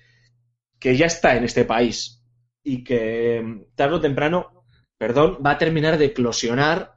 que 0.78 0.96
ya 0.96 1.06
está 1.06 1.36
en 1.36 1.44
este 1.44 1.64
país 1.64 2.22
y 2.62 2.82
que 2.82 3.42
mm, 3.42 3.74
tarde 3.74 3.96
o 3.96 4.00
temprano, 4.00 4.64
perdón, 4.98 5.38
va 5.44 5.52
a 5.52 5.58
terminar 5.58 5.98
de 5.98 6.06
eclosionar 6.06 6.94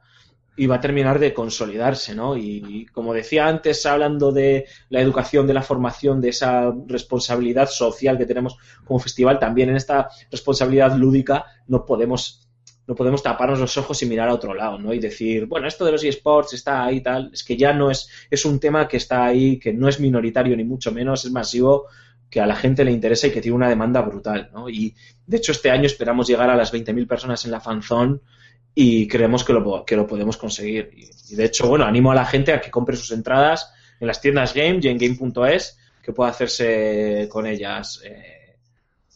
y 0.58 0.66
va 0.66 0.76
a 0.76 0.80
terminar 0.80 1.20
de 1.20 1.32
consolidarse, 1.32 2.16
¿no? 2.16 2.36
Y, 2.36 2.86
como 2.92 3.14
decía 3.14 3.46
antes, 3.46 3.86
hablando 3.86 4.32
de 4.32 4.66
la 4.88 5.00
educación, 5.00 5.46
de 5.46 5.54
la 5.54 5.62
formación, 5.62 6.20
de 6.20 6.30
esa 6.30 6.74
responsabilidad 6.86 7.68
social 7.68 8.18
que 8.18 8.26
tenemos 8.26 8.56
como 8.84 8.98
festival, 8.98 9.38
también 9.38 9.68
en 9.68 9.76
esta 9.76 10.08
responsabilidad 10.32 10.96
lúdica 10.96 11.46
no 11.68 11.86
podemos 11.86 12.47
no 12.88 12.94
podemos 12.94 13.22
taparnos 13.22 13.60
los 13.60 13.76
ojos 13.76 14.02
y 14.02 14.06
mirar 14.06 14.30
a 14.30 14.34
otro 14.34 14.54
lado, 14.54 14.78
¿no? 14.78 14.94
Y 14.94 14.98
decir, 14.98 15.44
bueno, 15.44 15.68
esto 15.68 15.84
de 15.84 15.92
los 15.92 16.02
eSports 16.02 16.54
está 16.54 16.86
ahí 16.86 17.02
tal, 17.02 17.30
es 17.34 17.44
que 17.44 17.54
ya 17.54 17.74
no 17.74 17.90
es, 17.90 18.08
es 18.30 18.46
un 18.46 18.58
tema 18.58 18.88
que 18.88 18.96
está 18.96 19.26
ahí, 19.26 19.58
que 19.58 19.74
no 19.74 19.88
es 19.88 20.00
minoritario 20.00 20.56
ni 20.56 20.64
mucho 20.64 20.90
menos, 20.90 21.26
es 21.26 21.30
masivo, 21.30 21.84
que 22.30 22.40
a 22.40 22.46
la 22.46 22.56
gente 22.56 22.86
le 22.86 22.90
interesa 22.90 23.26
y 23.26 23.30
que 23.30 23.42
tiene 23.42 23.56
una 23.56 23.68
demanda 23.68 24.00
brutal, 24.00 24.50
¿no? 24.54 24.70
Y 24.70 24.94
de 25.26 25.36
hecho 25.36 25.52
este 25.52 25.70
año 25.70 25.84
esperamos 25.84 26.26
llegar 26.26 26.48
a 26.48 26.56
las 26.56 26.72
20.000 26.72 27.06
personas 27.06 27.44
en 27.44 27.50
la 27.50 27.60
fanzone 27.60 28.20
y 28.74 29.06
creemos 29.06 29.44
que 29.44 29.52
lo, 29.52 29.84
que 29.84 29.94
lo 29.94 30.06
podemos 30.06 30.38
conseguir. 30.38 30.90
Y, 31.28 31.34
de 31.34 31.44
hecho, 31.44 31.68
bueno, 31.68 31.84
animo 31.84 32.12
a 32.12 32.14
la 32.14 32.24
gente 32.24 32.54
a 32.54 32.60
que 32.62 32.70
compre 32.70 32.96
sus 32.96 33.10
entradas 33.10 33.70
en 34.00 34.06
las 34.06 34.22
tiendas 34.22 34.54
Game 34.54 34.80
y 34.80 34.88
en 34.88 34.96
game.es, 34.96 35.78
que 36.02 36.14
pueda 36.14 36.30
hacerse 36.30 37.28
con 37.30 37.46
ellas 37.46 38.00
eh, 38.02 38.56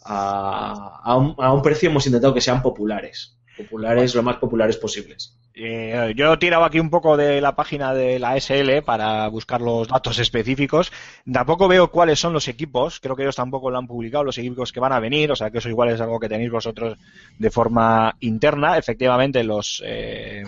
a, 0.04 1.00
a, 1.02 1.16
un, 1.16 1.34
a 1.38 1.54
un 1.54 1.62
precio 1.62 1.88
hemos 1.88 2.04
intentado 2.04 2.34
que 2.34 2.42
sean 2.42 2.60
populares 2.60 3.38
populares, 3.56 4.14
lo 4.14 4.22
más 4.22 4.36
populares 4.36 4.76
posibles. 4.76 5.36
Eh, 5.54 6.12
yo 6.16 6.32
he 6.32 6.36
tirado 6.38 6.64
aquí 6.64 6.80
un 6.80 6.90
poco 6.90 7.16
de 7.16 7.40
la 7.40 7.54
página 7.54 7.92
de 7.92 8.18
la 8.18 8.36
SL 8.40 8.82
para 8.84 9.28
buscar 9.28 9.60
los 9.60 9.88
datos 9.88 10.18
específicos. 10.18 10.92
Tampoco 11.30 11.68
veo 11.68 11.90
cuáles 11.90 12.18
son 12.18 12.32
los 12.32 12.48
equipos. 12.48 13.00
Creo 13.00 13.16
que 13.16 13.22
ellos 13.22 13.36
tampoco 13.36 13.70
lo 13.70 13.78
han 13.78 13.86
publicado, 13.86 14.24
los 14.24 14.38
equipos 14.38 14.72
que 14.72 14.80
van 14.80 14.92
a 14.92 15.00
venir. 15.00 15.30
O 15.30 15.36
sea, 15.36 15.50
que 15.50 15.58
eso 15.58 15.68
igual 15.68 15.90
es 15.90 16.00
algo 16.00 16.18
que 16.18 16.28
tenéis 16.28 16.50
vosotros 16.50 16.96
de 17.38 17.50
forma 17.50 18.16
interna. 18.20 18.78
Efectivamente, 18.78 19.44
los, 19.44 19.82
eh, 19.84 20.44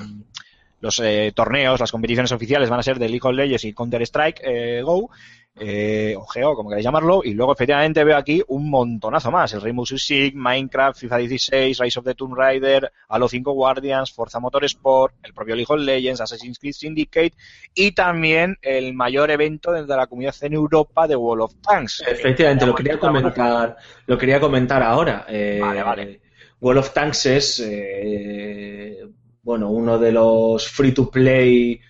los 0.80 0.98
eh, 1.00 1.32
torneos, 1.34 1.80
las 1.80 1.92
competiciones 1.92 2.32
oficiales 2.32 2.70
van 2.70 2.80
a 2.80 2.82
ser 2.82 2.98
de 2.98 3.08
League 3.08 3.26
of 3.26 3.34
Legends 3.34 3.64
y 3.64 3.72
Counter-Strike 3.72 4.40
eh, 4.44 4.82
Go 4.82 5.10
eh, 5.56 6.14
o 6.18 6.26
Geo, 6.26 6.54
como 6.54 6.68
queráis 6.68 6.84
llamarlo, 6.84 7.22
y 7.22 7.32
luego 7.34 7.52
efectivamente 7.52 8.02
veo 8.02 8.16
aquí 8.16 8.42
un 8.48 8.68
montonazo 8.68 9.30
más, 9.30 9.52
el 9.54 9.60
Rainbow 9.60 9.86
Six 9.86 10.02
Siege, 10.02 10.36
Minecraft, 10.36 10.98
FIFA 10.98 11.16
16, 11.18 11.78
Rise 11.78 11.98
of 11.98 12.04
the 12.04 12.14
Tomb 12.14 12.34
Raider, 12.34 12.90
Halo 13.08 13.28
5 13.28 13.52
Guardians, 13.52 14.12
Forza 14.12 14.40
Motorsport, 14.40 15.14
el 15.22 15.32
propio 15.32 15.54
League 15.54 15.72
of 15.72 15.80
Legends, 15.80 16.20
Assassin's 16.20 16.58
Creed 16.58 16.72
Syndicate 16.72 17.34
y 17.72 17.92
también 17.92 18.56
el 18.62 18.94
mayor 18.94 19.30
evento 19.30 19.70
dentro 19.70 19.94
de 19.94 20.00
la 20.00 20.06
comunidad 20.08 20.34
en 20.40 20.54
Europa 20.54 21.06
de 21.06 21.16
World 21.16 21.44
of 21.44 21.54
Tanks. 21.62 22.02
Efectivamente, 22.06 22.66
lo 22.66 22.74
quería 22.74 22.98
comentar, 22.98 23.76
lo 24.06 24.18
quería 24.18 24.40
comentar 24.40 24.82
ahora. 24.82 25.24
Eh, 25.28 25.58
Vale, 25.60 25.82
vale. 25.82 26.20
World 26.60 26.80
of 26.80 26.92
Tanks 26.92 27.26
es 27.26 27.62
eh, 27.64 29.06
bueno, 29.42 29.70
uno 29.70 29.98
de 29.98 30.10
los 30.10 30.66
free 30.66 30.92
to 30.92 31.10
play 31.10 31.80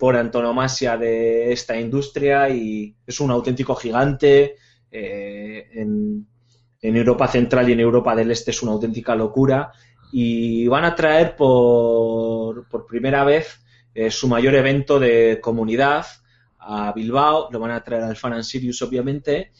por 0.00 0.16
antonomasia 0.16 0.96
de 0.96 1.52
esta 1.52 1.78
industria 1.78 2.48
y 2.48 2.96
es 3.06 3.20
un 3.20 3.30
auténtico 3.30 3.74
gigante. 3.76 4.56
eh, 4.90 5.68
en, 5.74 6.26
Europa 6.82 7.28
Central 7.28 7.68
y 7.68 7.72
en 7.72 7.80
Europa 7.80 8.16
del 8.16 8.30
Este 8.30 8.50
es 8.50 8.62
una 8.62 8.72
auténtica 8.72 9.14
locura. 9.14 9.70
Y 10.10 10.66
van 10.68 10.86
a 10.86 10.94
traer 10.94 11.36
por, 11.36 12.66
por 12.68 12.86
primera 12.86 13.22
vez 13.24 13.60
eh, 13.94 14.10
su 14.10 14.26
mayor 14.26 14.54
evento 14.54 14.98
de 14.98 15.38
comunidad 15.42 16.06
a 16.58 16.92
Bilbao. 16.92 17.50
Lo 17.52 17.60
van 17.60 17.72
a 17.72 17.84
traer 17.84 18.04
al 18.04 18.16
Fan 18.16 18.32
and 18.32 18.44
Sirius, 18.44 18.80
obviamente. 18.80 19.52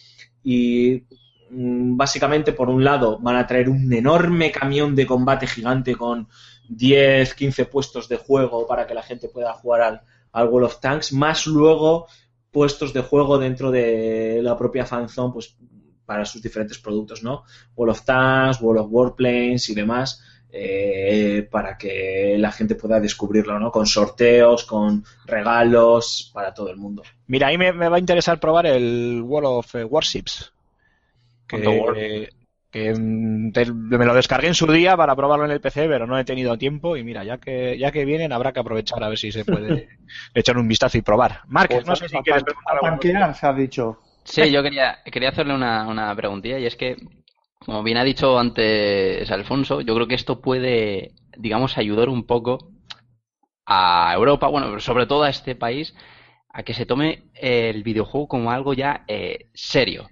Y 0.43 1.05
mm, 1.51 1.99
básicamente, 1.99 2.55
por 2.55 2.71
un 2.71 2.83
lado, 2.83 3.19
van 3.19 3.37
a 3.37 3.47
traer 3.47 3.69
un 3.69 3.93
enorme 3.93 4.51
camión 4.51 4.97
de 4.97 5.07
combate 5.07 5.47
gigante 5.47 5.95
con 5.95 6.29
10, 6.71 7.35
15 7.35 7.67
puestos 7.67 8.09
de 8.09 8.17
juego 8.17 8.67
para 8.67 8.87
que 8.87 8.95
la 8.95 9.03
gente 9.03 9.29
pueda 9.29 9.53
jugar 9.53 9.83
al, 9.83 10.03
al 10.33 10.49
World 10.49 10.67
of 10.67 10.81
Tanks, 10.81 11.13
más 11.13 11.47
luego 11.47 12.07
puestos 12.51 12.93
de 12.93 13.03
juego 13.03 13.39
dentro 13.39 13.71
de 13.71 14.41
la 14.43 14.57
propia 14.57 14.87
fanzone, 14.87 15.33
pues 15.33 15.57
para 16.05 16.25
sus 16.25 16.43
diferentes 16.43 16.79
productos, 16.79 17.23
¿no? 17.23 17.45
World 17.77 17.93
of 17.93 18.05
Tanks, 18.05 18.61
World 18.61 18.83
of 18.83 18.89
Warplanes 18.91 19.69
y 19.69 19.75
demás, 19.75 20.21
eh, 20.51 21.47
para 21.49 21.79
que 21.79 22.35
la 22.37 22.51
gente 22.51 22.75
pueda 22.75 22.99
descubrirlo, 22.99 23.59
¿no? 23.61 23.71
Con 23.71 23.87
sorteos, 23.87 24.65
con 24.65 25.05
regalos 25.27 26.31
para 26.35 26.53
todo 26.53 26.71
el 26.71 26.77
mundo. 26.77 27.03
Mira, 27.29 27.47
ahí 27.47 27.57
me, 27.57 27.73
me 27.73 27.89
va 27.89 27.97
a 27.97 28.01
interesar 28.01 28.41
probar 28.41 28.67
el 28.67 29.23
World 29.23 29.49
of 29.49 29.75
eh, 29.77 29.85
Warships. 29.85 30.53
Que, 31.47 32.29
que, 32.71 32.95
mm, 32.95 33.53
te- 33.53 33.73
me 33.73 34.05
lo 34.07 34.15
descargué 34.15 34.49
en 34.49 34.55
su 34.55 34.67
día 34.71 34.97
para 34.97 35.17
probarlo 35.17 35.45
en 35.47 35.51
el 35.53 35.61
PC, 35.61 35.89
pero 35.89 36.07
no 36.07 36.19
he 36.19 36.25
tenido 36.25 36.57
tiempo. 36.59 36.97
Y 36.97 37.05
mira, 37.05 37.25
ya 37.25 37.39
que 37.39 37.79
ya 37.79 37.91
que 37.93 38.05
vienen, 38.05 38.33
habrá 38.33 38.53
que 38.53 38.61
aprovechar 38.61 39.03
a 39.05 39.09
ver 39.09 39.19
si 39.19 39.33
se 39.33 39.45
puede 39.45 39.89
echar 40.35 40.57
un 40.59 40.69
vistazo 40.69 40.99
y 40.99 41.03
probar. 41.03 41.43
Mark, 41.49 41.71
Pues 41.71 41.87
no 41.87 41.97
sé 41.97 42.09
si 42.09 42.17
a- 42.17 42.23
quieres 42.23 42.45
preguntar 42.45 42.77
a 42.77 42.81
algo. 42.81 42.91
tanquear, 42.91 43.35
se 43.35 43.47
ha 43.47 43.53
dicho. 43.53 43.99
Sí, 44.25 44.51
yo 44.53 44.63
quería, 44.63 44.99
quería 45.05 45.31
hacerle 45.31 45.55
una, 45.55 45.87
una 45.89 46.15
preguntilla 46.15 46.59
y 46.59 46.67
es 46.67 46.77
que, 46.77 46.97
como 47.65 47.83
bien 47.83 47.97
ha 47.99 48.05
dicho 48.05 48.39
antes 48.39 49.31
Alfonso, 49.31 49.81
yo 49.81 49.95
creo 49.95 50.07
que 50.07 50.15
esto 50.15 50.41
puede, 50.41 51.13
digamos, 51.37 51.77
ayudar 51.79 52.09
un 52.09 52.25
poco 52.27 52.71
a 53.67 54.13
Europa, 54.15 54.49
bueno, 54.49 54.81
sobre 54.81 55.07
todo 55.07 55.23
a 55.25 55.31
este 55.31 55.55
país, 55.55 55.95
a 56.53 56.63
que 56.63 56.75
se 56.75 56.87
tome 56.87 57.25
el 57.35 57.83
videojuego 57.83 58.29
como 58.29 58.51
algo 58.51 58.75
ya 58.75 59.05
eh, 59.09 59.49
serio. 59.55 60.09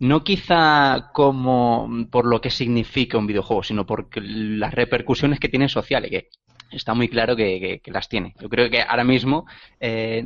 No 0.00 0.24
quizá 0.24 1.10
como 1.12 1.88
por 2.10 2.26
lo 2.26 2.40
que 2.40 2.50
significa 2.50 3.18
un 3.18 3.26
videojuego, 3.26 3.62
sino 3.62 3.84
por 3.86 4.08
las 4.16 4.72
repercusiones 4.74 5.38
que 5.38 5.48
tiene 5.50 5.68
sociales, 5.68 6.10
que 6.10 6.28
está 6.72 6.94
muy 6.94 7.08
claro 7.08 7.36
que, 7.36 7.80
que- 7.82 7.90
las 7.92 8.08
tiene. 8.08 8.34
Yo 8.40 8.48
creo 8.48 8.70
que 8.70 8.80
ahora 8.82 9.04
mismo 9.04 9.44
eh, 9.78 10.24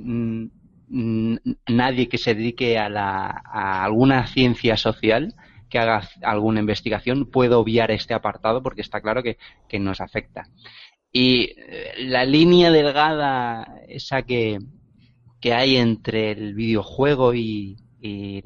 nadie 0.88 2.08
que 2.08 2.18
se 2.18 2.34
dedique 2.34 2.78
a, 2.78 2.88
la, 2.88 3.26
alguna 3.28 4.26
ciencia 4.26 4.76
social 4.76 5.34
que 5.68 5.78
haga 5.78 6.08
alguna 6.22 6.60
investigación 6.60 7.26
puede 7.30 7.54
obviar 7.54 7.90
este 7.90 8.14
apartado 8.14 8.62
porque 8.62 8.82
está 8.82 9.00
claro 9.00 9.22
que, 9.22 9.38
que 9.68 9.78
nos 9.80 10.00
afecta. 10.00 10.48
Y 11.12 11.52
eh, 11.58 11.92
la 11.98 12.24
línea 12.24 12.70
delgada, 12.70 13.80
esa 13.88 14.22
que, 14.22 14.58
que 15.40 15.54
hay 15.54 15.76
entre 15.76 16.32
el 16.32 16.54
videojuego 16.54 17.34
y, 17.34 17.76
y 18.00 18.42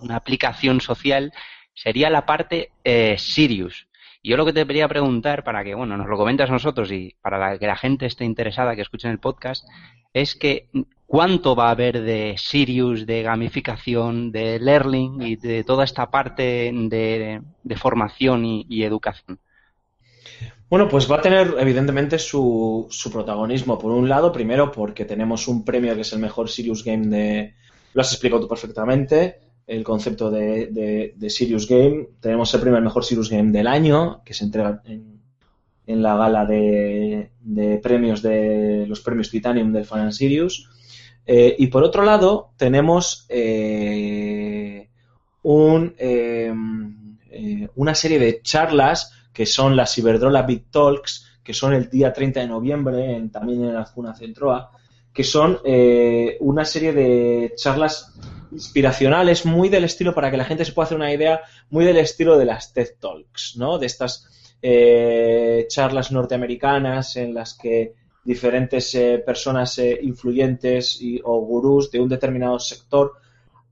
una 0.00 0.16
aplicación 0.16 0.80
social, 0.80 1.32
sería 1.74 2.10
la 2.10 2.26
parte 2.26 2.70
eh, 2.84 3.16
Sirius. 3.18 3.88
Y 4.22 4.30
yo 4.30 4.36
lo 4.36 4.44
que 4.44 4.52
te 4.52 4.66
quería 4.66 4.88
preguntar, 4.88 5.44
para 5.44 5.64
que 5.64 5.74
bueno, 5.74 5.96
nos 5.96 6.06
lo 6.06 6.16
comentas 6.16 6.50
a 6.50 6.52
nosotros 6.52 6.92
y 6.92 7.16
para 7.22 7.38
la- 7.38 7.58
que 7.58 7.66
la 7.66 7.76
gente 7.76 8.06
esté 8.06 8.24
interesada, 8.24 8.76
que 8.76 8.82
escuchen 8.82 9.10
el 9.10 9.18
podcast, 9.18 9.64
es 10.12 10.34
que 10.34 10.68
cuánto 11.06 11.56
va 11.56 11.68
a 11.68 11.70
haber 11.72 12.02
de 12.02 12.36
Sirius, 12.38 13.06
de 13.06 13.22
gamificación, 13.22 14.30
de 14.30 14.60
learning 14.60 15.22
y 15.22 15.36
de 15.36 15.64
toda 15.64 15.84
esta 15.84 16.10
parte 16.10 16.70
de, 16.72 17.42
formación 17.76 18.44
y, 18.44 18.84
educación. 18.84 19.40
Bueno, 20.68 20.88
pues 20.88 21.10
va 21.10 21.16
a 21.16 21.20
tener 21.20 21.56
evidentemente 21.58 22.16
su, 22.18 22.86
su 22.90 23.10
protagonismo. 23.10 23.76
Por 23.76 23.90
un 23.90 24.08
lado, 24.08 24.30
primero 24.30 24.70
porque 24.70 25.04
tenemos 25.04 25.48
un 25.48 25.64
premio 25.64 25.96
que 25.96 26.02
es 26.02 26.12
el 26.12 26.20
mejor 26.20 26.48
Serious 26.48 26.84
Game 26.84 27.08
de... 27.08 27.54
Lo 27.92 28.02
has 28.02 28.12
explicado 28.12 28.42
tú 28.42 28.48
perfectamente, 28.48 29.40
el 29.70 29.84
concepto 29.84 30.30
de, 30.30 31.14
de, 31.16 31.30
Serious 31.30 31.68
Game. 31.68 32.08
Tenemos 32.20 32.52
el 32.52 32.74
al 32.74 32.82
mejor 32.82 33.04
Serious 33.04 33.30
Game 33.30 33.52
del 33.52 33.68
año, 33.68 34.20
que 34.24 34.34
se 34.34 34.44
entrega 34.44 34.82
en, 34.84 35.20
en 35.86 36.02
la 36.02 36.16
gala 36.16 36.44
de, 36.44 37.30
premios 37.80 38.20
de 38.20 38.84
los 38.88 39.00
premios 39.00 39.30
Titanium 39.30 39.72
del 39.72 39.84
Fan 39.84 40.12
Sirius. 40.12 40.68
Eh, 41.24 41.54
y 41.56 41.68
por 41.68 41.84
otro 41.84 42.04
lado, 42.04 42.50
tenemos 42.56 43.26
eh, 43.28 44.88
un, 45.42 45.94
eh, 45.96 46.52
eh, 47.30 47.68
una 47.76 47.94
serie 47.94 48.18
de 48.18 48.42
charlas 48.42 49.12
que 49.32 49.46
son 49.46 49.76
las 49.76 49.94
Ciberdrola 49.94 50.42
Big 50.42 50.64
Talks, 50.68 51.38
que 51.44 51.54
son 51.54 51.74
el 51.74 51.88
día 51.88 52.12
30 52.12 52.40
de 52.40 52.48
noviembre, 52.48 53.14
en- 53.14 53.30
también 53.30 53.62
en 53.64 53.74
la 53.74 53.82
Azcuna 53.82 54.14
Centroa, 54.16 54.72
que 55.12 55.22
son 55.22 55.58
una 56.40 56.64
serie 56.64 56.92
de 56.92 57.52
charlas 57.56 58.14
inspiracionales, 58.52 59.46
muy 59.46 59.68
del 59.68 59.84
estilo, 59.84 60.14
para 60.14 60.30
que 60.30 60.36
la 60.36 60.44
gente 60.44 60.64
se 60.64 60.72
pueda 60.72 60.86
hacer 60.86 60.96
una 60.96 61.12
idea, 61.12 61.40
muy 61.70 61.84
del 61.84 61.98
estilo 61.98 62.38
de 62.38 62.44
las 62.44 62.72
TED 62.72 62.96
Talks, 63.00 63.56
¿no? 63.56 63.78
De 63.78 63.86
estas 63.86 64.56
eh, 64.62 65.66
charlas 65.68 66.12
norteamericanas 66.12 67.16
en 67.16 67.34
las 67.34 67.54
que 67.54 67.94
diferentes 68.24 68.94
eh, 68.94 69.22
personas 69.24 69.78
eh, 69.78 69.98
influyentes 70.02 71.00
y, 71.00 71.20
o 71.24 71.40
gurús 71.40 71.90
de 71.90 72.00
un 72.00 72.08
determinado 72.08 72.58
sector 72.58 73.14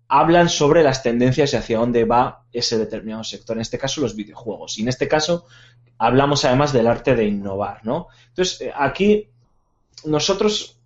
hablan 0.08 0.48
sobre 0.48 0.82
las 0.82 1.02
tendencias 1.02 1.52
y 1.52 1.56
hacia 1.56 1.78
dónde 1.78 2.04
va 2.04 2.44
ese 2.50 2.78
determinado 2.78 3.22
sector, 3.24 3.56
en 3.56 3.60
este 3.60 3.78
caso 3.78 4.00
los 4.00 4.16
videojuegos. 4.16 4.78
Y 4.78 4.82
en 4.82 4.88
este 4.88 5.06
caso 5.06 5.46
hablamos 5.98 6.44
además 6.44 6.72
del 6.72 6.86
arte 6.86 7.14
de 7.14 7.26
innovar, 7.26 7.84
¿no? 7.84 8.06
Entonces, 8.28 8.60
eh, 8.62 8.72
aquí 8.74 9.28
nosotros, 10.04 10.80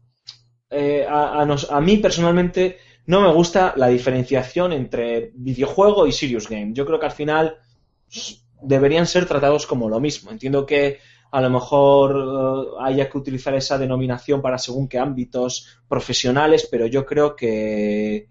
eh, 0.71 1.07
a, 1.09 1.43
a 1.43 1.81
mí 1.81 1.99
personalmente 1.99 2.79
no 3.07 3.21
me 3.21 3.33
gusta 3.33 3.75
la 3.77 3.89
diferenciación 3.89 4.73
entre 4.73 5.33
videojuego 5.35 6.07
y 6.07 6.13
serious 6.13 6.49
game. 6.49 6.73
Yo 6.75 6.87
creo 6.87 7.01
que 7.01 7.07
al 7.07 7.13
final 7.13 7.57
s- 8.11 8.37
deberían 8.63 9.07
ser 9.07 9.27
tratados 9.27 9.67
como 9.67 9.89
lo 9.89 10.01
mismo. 10.01 10.31
Entiendo 10.31 10.67
que 10.67 10.99
a 11.31 11.41
lo 11.41 11.51
mejor 11.51 12.17
eh, 12.17 12.85
haya 12.85 13.09
que 13.11 13.19
utilizar 13.19 13.55
esa 13.55 13.79
denominación 13.79 14.41
para 14.43 14.59
según 14.59 14.89
qué 14.89 14.99
ámbitos 14.99 15.81
profesionales, 15.89 16.69
pero 16.71 16.87
yo 16.87 17.05
creo 17.07 17.35
que 17.37 18.29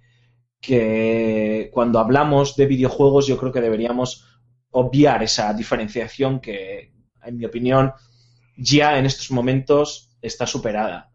cuando 1.74 2.00
hablamos 2.00 2.56
de 2.56 2.66
videojuegos 2.68 3.28
yo 3.28 3.38
creo 3.38 3.52
que 3.52 3.62
deberíamos 3.62 4.26
obviar 4.72 5.24
esa 5.24 5.54
diferenciación 5.54 6.40
que, 6.40 6.94
en 7.24 7.38
mi 7.38 7.46
opinión, 7.46 7.92
ya 8.58 8.98
en 9.00 9.06
estos 9.08 9.32
momentos 9.32 10.12
está 10.22 10.48
superada. 10.48 11.11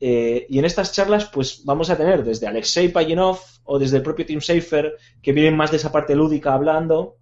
Eh, 0.00 0.46
y 0.48 0.58
en 0.58 0.64
estas 0.64 0.92
charlas, 0.92 1.26
pues 1.26 1.64
vamos 1.64 1.90
a 1.90 1.96
tener 1.96 2.24
desde 2.24 2.46
Alexei 2.46 2.88
Payinov 2.88 3.38
o 3.64 3.78
desde 3.78 3.98
el 3.98 4.02
propio 4.02 4.26
Tim 4.26 4.40
Schafer, 4.40 4.94
que 5.22 5.32
vienen 5.32 5.56
más 5.56 5.70
de 5.70 5.76
esa 5.78 5.92
parte 5.92 6.14
lúdica 6.16 6.54
hablando, 6.54 7.16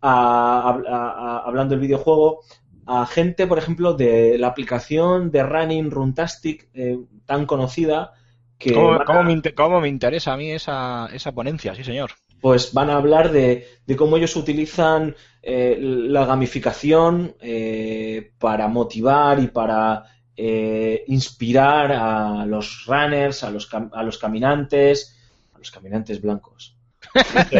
a- 0.00 0.80
a- 0.88 1.10
a- 1.10 1.38
hablando 1.46 1.72
del 1.74 1.80
videojuego, 1.80 2.40
a 2.86 3.06
gente, 3.06 3.46
por 3.46 3.58
ejemplo, 3.58 3.94
de 3.94 4.38
la 4.38 4.48
aplicación 4.48 5.30
de 5.30 5.42
Running 5.42 5.90
Runtastic, 5.90 6.68
eh, 6.74 6.98
tan 7.26 7.46
conocida, 7.46 8.12
que 8.58 8.72
¿Cómo, 8.74 9.22
me, 9.24 9.32
inter- 9.32 9.54
cómo 9.54 9.80
me 9.80 9.88
interesa 9.88 10.32
a 10.32 10.36
mí 10.36 10.50
esa, 10.52 11.08
esa 11.12 11.32
ponencia? 11.32 11.74
Sí, 11.74 11.84
señor. 11.84 12.10
pues 12.40 12.72
van 12.72 12.88
a 12.90 12.96
hablar 12.96 13.32
de, 13.32 13.66
de 13.86 13.96
cómo 13.96 14.16
ellos 14.16 14.34
utilizan 14.36 15.14
eh, 15.42 15.76
la 15.80 16.24
gamificación 16.24 17.36
eh, 17.40 18.32
para 18.38 18.66
motivar 18.68 19.38
y 19.40 19.48
para 19.48 20.04
eh, 20.42 21.04
inspirar 21.08 21.92
a 21.92 22.46
los 22.46 22.86
runners, 22.86 23.44
a 23.44 23.50
los, 23.50 23.70
cam- 23.70 23.90
a 23.92 24.02
los 24.02 24.16
caminantes, 24.16 25.14
a 25.54 25.58
los 25.58 25.70
caminantes 25.70 26.20
blancos. 26.22 26.74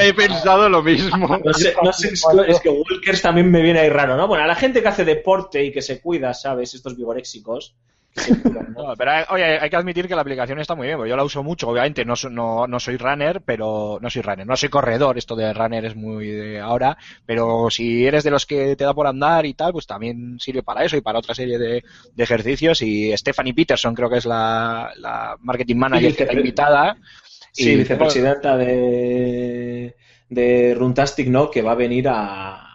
He 0.00 0.12
pensado 0.12 0.68
lo 0.68 0.82
mismo. 0.82 1.38
No 1.42 1.54
sé, 1.54 1.74
no 1.82 1.92
sé, 1.92 2.12
es, 2.12 2.60
que, 2.60 2.68
Walkers 2.68 3.22
también 3.22 3.50
me 3.50 3.62
viene 3.62 3.80
ahí 3.80 3.88
raro, 3.88 4.16
¿no? 4.18 4.26
Bueno, 4.28 4.44
a 4.44 4.46
la 4.46 4.54
gente 4.54 4.82
que 4.82 4.88
hace 4.88 5.04
deporte 5.06 5.64
y 5.64 5.72
que 5.72 5.80
se 5.80 6.00
cuida, 6.00 6.34
¿sabes? 6.34 6.74
Estos 6.74 6.94
vigoréxicos. 6.94 7.74
pero 8.98 9.10
hay- 9.10 9.24
oye, 9.30 9.44
hay 9.60 9.70
que 9.70 9.76
admitir 9.76 10.08
que 10.08 10.14
la 10.14 10.22
aplicación 10.22 10.58
está 10.58 10.74
muy 10.74 10.86
bien, 10.86 10.96
porque 10.98 11.10
yo 11.10 11.16
la 11.16 11.24
uso 11.24 11.42
mucho, 11.42 11.68
obviamente 11.68 12.04
no, 12.04 12.14
no, 12.30 12.66
no 12.66 12.80
soy 12.80 12.96
runner, 12.96 13.40
pero 13.42 13.98
no 14.00 14.10
soy 14.10 14.22
runner, 14.22 14.46
no 14.46 14.56
soy 14.56 14.68
corredor, 14.68 15.16
esto 15.16 15.36
de 15.36 15.52
runner 15.52 15.84
es 15.84 15.94
muy 15.96 16.26
de 16.28 16.60
ahora, 16.60 16.96
pero 17.24 17.68
si 17.70 18.04
eres 18.06 18.24
de 18.24 18.30
los 18.30 18.46
que 18.46 18.76
te 18.76 18.84
da 18.84 18.94
por 18.94 19.06
andar 19.06 19.46
y 19.46 19.54
tal, 19.54 19.72
pues 19.72 19.86
también 19.86 20.38
sirve 20.40 20.62
para 20.62 20.84
eso 20.84 20.96
y 20.96 21.00
para 21.00 21.18
otra 21.20 21.34
serie 21.34 21.58
de, 21.58 21.82
de 22.14 22.22
ejercicios. 22.24 22.82
Y 22.82 23.16
Stephanie 23.16 23.54
Peterson 23.54 23.94
creo 23.94 24.10
que 24.10 24.18
es 24.18 24.26
la, 24.26 24.90
la 24.96 25.36
marketing 25.40 25.76
manager 25.76 26.10
Sí, 26.10 26.16
que 26.16 26.22
está 26.24 26.34
invitada. 26.34 26.96
Sí, 27.52 27.70
Y- 27.72 27.76
vicepresidenta 27.76 28.56
de, 28.56 29.96
de 30.28 30.74
Runtastic, 30.76 31.28
¿no? 31.28 31.50
Que 31.50 31.62
va 31.62 31.72
a 31.72 31.76
venir 31.76 32.08
a, 32.08 32.69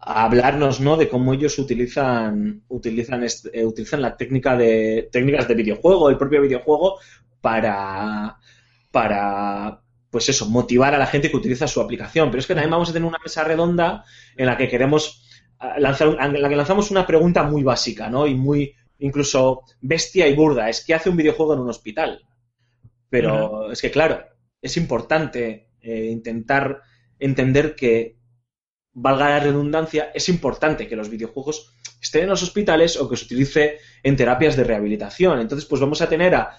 a 0.00 0.24
hablarnos, 0.24 0.80
¿no? 0.80 0.96
De 0.96 1.08
cómo 1.08 1.34
ellos 1.34 1.58
utilizan 1.58 2.62
utilizan 2.68 3.24
eh, 3.52 3.64
utilizan 3.64 4.02
la 4.02 4.16
técnica 4.16 4.56
de 4.56 5.08
técnicas 5.12 5.46
de 5.46 5.54
videojuego, 5.54 6.08
el 6.08 6.16
propio 6.16 6.42
videojuego 6.42 6.98
para 7.40 8.36
para 8.90 9.82
pues 10.10 10.28
eso, 10.28 10.46
motivar 10.46 10.94
a 10.94 10.98
la 10.98 11.06
gente 11.06 11.30
que 11.30 11.36
utiliza 11.36 11.68
su 11.68 11.80
aplicación. 11.80 12.30
Pero 12.30 12.40
es 12.40 12.46
que 12.46 12.54
también 12.54 12.70
vamos 12.70 12.90
a 12.90 12.92
tener 12.92 13.08
una 13.08 13.18
mesa 13.22 13.44
redonda 13.44 14.04
en 14.36 14.46
la 14.46 14.56
que 14.56 14.68
queremos 14.68 15.24
ah, 15.58 15.78
lanzar 15.78 16.16
en 16.20 16.42
la 16.42 16.48
que 16.48 16.56
lanzamos 16.56 16.90
una 16.90 17.06
pregunta 17.06 17.44
muy 17.44 17.62
básica, 17.62 18.10
¿no? 18.10 18.26
Y 18.26 18.34
muy 18.34 18.74
incluso 18.98 19.62
bestia 19.80 20.26
y 20.28 20.34
burda. 20.34 20.68
Es 20.68 20.84
¿qué 20.84 20.94
hace 20.94 21.10
un 21.10 21.16
videojuego 21.16 21.54
en 21.54 21.60
un 21.60 21.70
hospital? 21.70 22.26
Pero 23.08 23.72
es 23.72 23.80
que, 23.80 23.90
claro, 23.90 24.24
es 24.62 24.76
importante 24.76 25.70
eh, 25.80 26.06
intentar 26.06 26.82
entender 27.18 27.74
que, 27.74 28.16
valga 29.00 29.28
la 29.30 29.40
redundancia, 29.40 30.10
es 30.14 30.28
importante 30.28 30.86
que 30.86 30.96
los 30.96 31.08
videojuegos 31.08 31.74
estén 32.00 32.24
en 32.24 32.28
los 32.30 32.42
hospitales 32.42 32.98
o 33.00 33.08
que 33.08 33.16
se 33.16 33.24
utilice 33.24 33.78
en 34.02 34.16
terapias 34.16 34.56
de 34.56 34.64
rehabilitación. 34.64 35.40
Entonces, 35.40 35.66
pues 35.68 35.80
vamos 35.80 36.00
a 36.02 36.08
tener 36.08 36.34
a, 36.34 36.56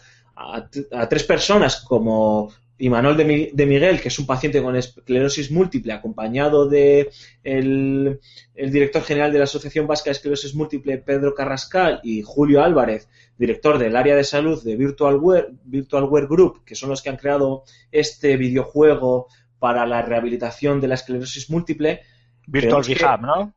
tres 1.09 1.23
personas 1.23 1.81
como 1.87 2.51
Imanol 2.79 3.15
de, 3.15 3.25
Mi- 3.25 3.49
de 3.53 3.65
Miguel, 3.67 4.01
que 4.01 4.07
es 4.07 4.17
un 4.17 4.25
paciente 4.25 4.61
con 4.61 4.75
esclerosis 4.75 5.51
múltiple, 5.51 5.93
acompañado 5.93 6.67
de 6.67 7.11
el, 7.43 8.19
el 8.55 8.71
director 8.71 9.03
general 9.03 9.31
de 9.31 9.37
la 9.37 9.43
Asociación 9.43 9.85
Vasca 9.85 10.09
de 10.09 10.13
Esclerosis 10.13 10.55
Múltiple, 10.55 10.97
Pedro 10.97 11.35
Carrascal, 11.35 11.99
y 12.03 12.23
Julio 12.23 12.63
Álvarez, 12.63 13.07
director 13.37 13.77
del 13.77 13.95
área 13.95 14.15
de 14.15 14.23
salud 14.23 14.63
de 14.63 14.75
VirtualWare, 14.75 15.49
VirtualWare 15.65 16.27
Group, 16.27 16.63
que 16.65 16.73
son 16.75 16.89
los 16.89 17.01
que 17.03 17.09
han 17.09 17.17
creado 17.17 17.63
este 17.91 18.35
videojuego 18.37 19.27
para 19.59 19.85
la 19.85 20.01
rehabilitación 20.01 20.81
de 20.81 20.87
la 20.87 20.95
esclerosis 20.95 21.51
múltiple. 21.51 22.01
Virtual 22.47 22.83
Rehab, 22.83 23.21
¿no? 23.21 23.53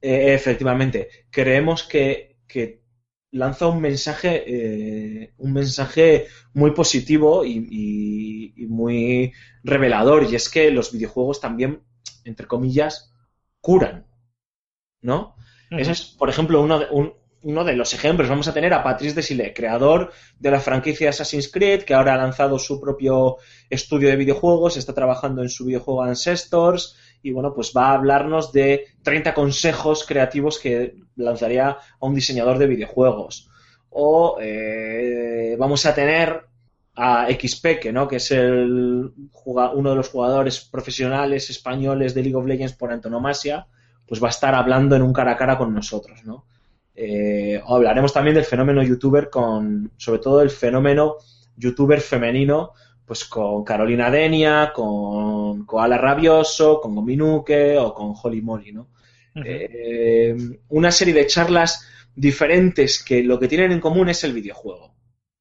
eh, 0.00 0.34
efectivamente, 0.34 1.08
creemos 1.30 1.82
que, 1.84 2.38
que 2.46 2.82
lanza 3.32 3.66
un 3.66 3.80
mensaje, 3.80 4.44
eh, 4.46 5.34
un 5.38 5.52
mensaje 5.52 6.26
muy 6.54 6.72
positivo 6.72 7.44
y, 7.44 7.66
y- 7.70 8.54
y 8.62 8.66
muy 8.66 9.32
revelador, 9.64 10.24
y 10.30 10.34
es 10.36 10.48
que 10.48 10.70
los 10.70 10.92
videojuegos 10.92 11.40
también, 11.40 11.82
entre 12.24 12.46
comillas, 12.46 13.12
curan, 13.60 14.06
¿no? 15.00 15.34
Ese 15.80 15.92
es, 15.92 16.02
por 16.02 16.28
ejemplo, 16.28 16.60
uno 16.62 16.78
de, 16.78 16.86
un- 16.90 17.12
uno 17.42 17.64
de 17.64 17.74
los 17.76 17.92
ejemplos. 17.94 18.28
Vamos 18.28 18.48
a 18.48 18.54
tener 18.54 18.72
a 18.72 18.82
Patrice 18.82 19.14
Desilets, 19.14 19.54
creador 19.54 20.12
de 20.38 20.50
la 20.50 20.60
franquicia 20.60 21.10
Assassin's 21.10 21.50
Creed, 21.50 21.82
que 21.82 21.94
ahora 21.94 22.14
ha 22.14 22.16
lanzado 22.16 22.58
su 22.58 22.80
propio 22.80 23.36
estudio 23.70 24.08
de 24.08 24.16
videojuegos, 24.16 24.76
está 24.76 24.94
trabajando 24.94 25.42
en 25.42 25.48
su 25.48 25.64
videojuego 25.66 26.02
Ancestors, 26.02 26.96
y 27.26 27.32
bueno, 27.32 27.52
pues 27.52 27.72
va 27.76 27.88
a 27.88 27.94
hablarnos 27.94 28.52
de 28.52 28.86
30 29.02 29.34
consejos 29.34 30.04
creativos 30.06 30.60
que 30.60 30.94
lanzaría 31.16 31.70
a 31.70 32.06
un 32.06 32.14
diseñador 32.14 32.56
de 32.56 32.68
videojuegos. 32.68 33.50
O 33.90 34.38
eh, 34.40 35.56
vamos 35.58 35.84
a 35.86 35.94
tener 35.94 36.44
a 36.94 37.26
XP, 37.28 37.92
¿no? 37.92 38.06
que 38.06 38.16
es 38.16 38.30
el, 38.30 39.12
uno 39.44 39.90
de 39.90 39.96
los 39.96 40.08
jugadores 40.08 40.60
profesionales 40.60 41.50
españoles 41.50 42.14
de 42.14 42.22
League 42.22 42.36
of 42.36 42.46
Legends 42.46 42.74
por 42.74 42.92
antonomasia, 42.92 43.66
pues 44.06 44.22
va 44.22 44.28
a 44.28 44.30
estar 44.30 44.54
hablando 44.54 44.94
en 44.94 45.02
un 45.02 45.12
cara 45.12 45.32
a 45.32 45.36
cara 45.36 45.58
con 45.58 45.74
nosotros, 45.74 46.24
¿no? 46.24 46.44
Eh, 46.94 47.60
hablaremos 47.66 48.12
también 48.12 48.36
del 48.36 48.44
fenómeno 48.44 48.84
youtuber 48.84 49.28
con, 49.28 49.90
sobre 49.96 50.20
todo 50.20 50.40
el 50.42 50.50
fenómeno 50.50 51.16
youtuber 51.56 52.00
femenino, 52.00 52.72
pues 53.06 53.24
con 53.26 53.64
Carolina 53.64 54.10
Denia, 54.10 54.72
con 54.74 55.64
Koala 55.66 55.98
Rabioso, 55.98 56.80
con 56.80 56.94
Gominuke 56.94 57.78
o 57.78 57.94
con 57.94 58.14
Holly 58.20 58.42
Molly, 58.42 58.72
¿no? 58.72 58.90
Eh, 59.42 60.34
una 60.68 60.90
serie 60.90 61.14
de 61.14 61.26
charlas 61.26 61.86
diferentes 62.14 63.02
que 63.04 63.22
lo 63.22 63.38
que 63.38 63.48
tienen 63.48 63.72
en 63.72 63.80
común 63.80 64.08
es 64.08 64.24
el 64.24 64.32
videojuego. 64.32 64.94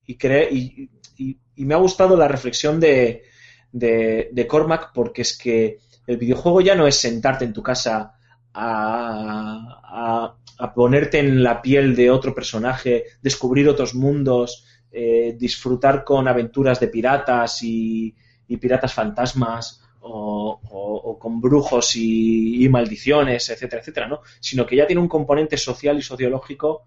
Y, 0.05 0.17
cre- 0.17 0.49
y, 0.51 0.89
y- 1.17 1.39
y 1.55 1.65
me 1.65 1.73
ha 1.73 1.77
gustado 1.77 2.15
la 2.17 2.27
reflexión 2.27 2.79
de, 2.79 3.23
de, 3.71 4.29
de 4.31 4.47
Cormac 4.47 4.91
porque 4.93 5.21
es 5.23 5.37
que 5.37 5.79
el 6.05 6.17
videojuego 6.17 6.61
ya 6.61 6.75
no 6.75 6.85
es 6.87 6.95
sentarte 6.97 7.45
en 7.45 7.53
tu 7.53 7.63
casa 7.63 8.13
a, 8.53 9.81
a- 9.83 10.37
a 10.57 10.73
ponerte 10.73 11.19
en 11.19 11.43
la 11.43 11.61
piel 11.61 11.95
de 11.95 12.09
otro 12.11 12.33
personaje, 12.33 13.05
descubrir 13.21 13.67
otros 13.67 13.93
mundos, 13.95 14.65
eh, 14.91 15.35
disfrutar 15.37 16.03
con 16.03 16.27
aventuras 16.27 16.79
de 16.79 16.87
piratas 16.87 17.61
y, 17.63 18.15
piratas 18.59 18.93
fantasmas 18.93 19.81
o, 20.01 21.17
con 21.19 21.41
brujos 21.41 21.95
y, 21.95 22.63
y 22.63 22.69
maldiciones, 22.69 23.49
etcétera, 23.49 23.81
etcétera, 23.81 24.07
¿no? 24.07 24.21
Sino 24.39 24.65
que 24.65 24.75
ya 24.75 24.85
tiene 24.85 25.01
un 25.01 25.07
componente 25.07 25.57
social 25.57 25.97
y 25.97 26.01
sociológico 26.01 26.83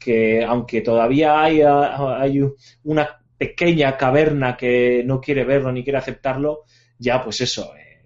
que, 0.00 0.42
aunque 0.42 0.80
todavía 0.80 1.42
hay, 1.42 1.60
hay 1.62 2.42
una 2.84 3.20
pequeña 3.38 3.96
caverna 3.96 4.56
que 4.56 5.02
no 5.04 5.20
quiere 5.20 5.44
verlo 5.44 5.70
ni 5.70 5.84
quiere 5.84 5.98
aceptarlo, 5.98 6.64
ya 6.98 7.22
pues 7.22 7.40
eso, 7.42 7.74
eh, 7.76 8.02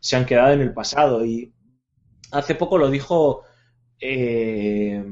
se 0.00 0.16
han 0.16 0.26
quedado 0.26 0.54
en 0.54 0.62
el 0.62 0.72
pasado. 0.72 1.24
Y 1.24 1.52
hace 2.32 2.54
poco 2.54 2.78
lo 2.78 2.90
dijo 2.90 3.42
eh, 4.00 5.04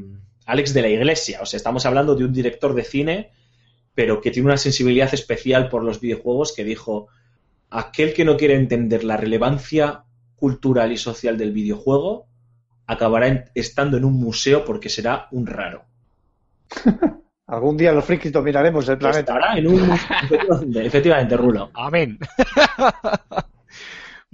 Alex 0.47 0.75
de 0.75 0.83
la 0.83 0.89
Iglesia, 0.89 1.41
o 1.43 1.47
sea, 1.47 1.59
estamos 1.59 1.87
hablando 1.87 2.14
de 2.16 2.25
un 2.25 2.33
director 2.33 2.75
de 2.75 2.85
cine, 2.85 3.31
pero 3.95 4.20
que 4.20 4.30
tiene 4.30 4.47
una 4.49 4.57
sensibilidad 4.57 5.12
especial 5.14 5.68
por 5.68 5.82
los 5.84 6.01
videojuegos, 6.01 6.53
que 6.53 6.64
dijo, 6.64 7.09
aquel 7.70 8.12
que 8.14 8.24
no 8.24 8.36
quiere 8.36 8.55
entender 8.55 9.05
la 9.05 9.16
relevancia 9.16 10.05
cultural 10.36 10.92
y 10.92 10.97
social 10.97 11.38
del 11.38 11.53
videojuego, 11.53 12.26
acabará 12.86 13.28
en- 13.28 13.45
estando 13.55 13.97
en 13.97 14.05
un 14.05 14.14
museo 14.14 14.64
porque 14.64 14.88
será 14.88 15.28
un 15.30 15.47
raro. 15.47 15.84
Algún 17.47 17.76
día 17.76 17.92
los 17.92 18.05
frikis 18.05 18.32
dominaremos 18.32 18.88
el 18.88 18.97
planeta. 18.99 19.34
Estará 19.34 19.59
en 19.59 19.66
un... 19.68 19.90
efectivamente, 19.90 20.86
efectivamente, 20.86 21.36
Rulo. 21.36 21.70
Amén. 21.74 22.18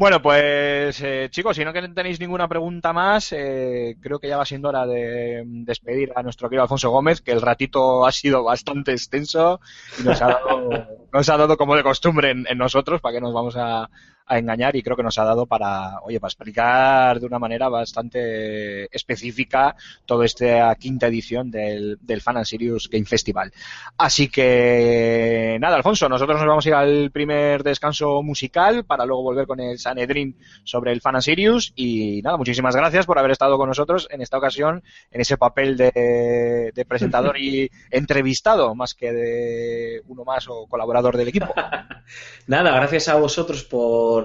bueno, 0.01 0.22
pues 0.22 0.98
eh, 1.03 1.28
chicos, 1.30 1.55
si 1.55 1.62
no 1.62 1.74
tenéis 1.74 2.18
ninguna 2.20 2.48
pregunta 2.48 2.94
más, 2.94 3.32
eh, 3.32 3.98
creo 4.01 4.18
que 4.18 4.28
ya 4.28 4.38
va 4.38 4.46
siendo 4.46 4.70
hora 4.70 4.86
de 4.86 5.44
mm, 5.44 5.64
despedir 5.64 6.11
a 6.16 6.22
nuestro 6.22 6.48
querido 6.48 6.62
Alfonso 6.62 6.88
Gómez, 6.88 7.20
que 7.20 7.32
el 7.32 7.42
ratito 7.42 8.07
ha 8.07 8.11
sido 8.11 8.42
bastante 8.42 8.92
extenso 8.92 9.61
y 9.98 10.05
nos 10.05 10.22
ha 10.22 10.28
dado, 10.28 10.70
nos 11.12 11.28
ha 11.28 11.36
dado 11.36 11.59
como 11.59 11.76
de 11.76 11.82
costumbre 11.82 12.30
en, 12.30 12.46
en 12.48 12.57
nosotros, 12.57 13.03
para 13.03 13.16
que 13.16 13.20
nos 13.20 13.34
vamos 13.34 13.57
a, 13.59 13.90
a 14.26 14.38
engañar, 14.38 14.76
y 14.76 14.82
creo 14.82 14.96
que 14.96 15.02
nos 15.02 15.18
ha 15.18 15.24
dado 15.24 15.46
para, 15.46 16.00
oye, 16.02 16.20
para 16.20 16.28
explicar 16.28 17.20
de 17.20 17.26
una 17.26 17.38
manera 17.38 17.68
bastante 17.68 18.94
específica 18.94 19.74
toda 20.06 20.24
esta 20.24 20.74
quinta 20.76 21.08
edición 21.08 21.50
del, 21.50 21.98
del 22.00 22.20
Fan 22.20 22.36
and 22.36 22.46
Serious 22.46 22.88
Game 22.88 23.04
Festival. 23.04 23.52
Así 23.98 24.28
que 24.28 25.56
nada, 25.60 25.76
Alfonso, 25.76 26.08
nosotros 26.08 26.38
nos 26.38 26.46
vamos 26.46 26.66
a 26.66 26.68
ir 26.68 26.74
al 26.74 27.10
primer 27.10 27.62
descanso 27.62 28.22
musical 28.22 28.84
para 28.84 29.04
luego 29.04 29.22
volver 29.22 29.46
con 29.46 29.60
el 29.60 29.78
Sanedrin 29.78 30.36
sobre 30.64 30.92
el 30.92 31.00
Fan 31.00 31.16
and 31.16 31.24
Sirius 31.24 31.72
y 31.74 32.22
nada, 32.22 32.36
muchísimas 32.36 32.76
gracias 32.76 33.06
por 33.06 33.18
haber 33.18 33.32
estado 33.32 33.56
con 33.58 33.68
nosotros 33.68 34.08
en 34.10 34.22
esta 34.22 34.38
ocasión 34.38 34.82
en 35.10 35.20
ese 35.20 35.36
papel 35.36 35.76
de, 35.76 36.72
de 36.74 36.84
presentador 36.84 37.38
y 37.38 37.70
entrevistado 37.90 38.74
más 38.74 38.94
que 38.94 39.12
de 39.12 40.02
uno 40.08 40.24
más 40.24 40.46
o 40.48 40.66
colaborador 40.66 41.16
del 41.16 41.28
equipo. 41.28 41.52
Nada, 42.46 42.72
gracias 42.72 43.08
a 43.08 43.16
vosotros 43.16 43.64
por 43.64 44.19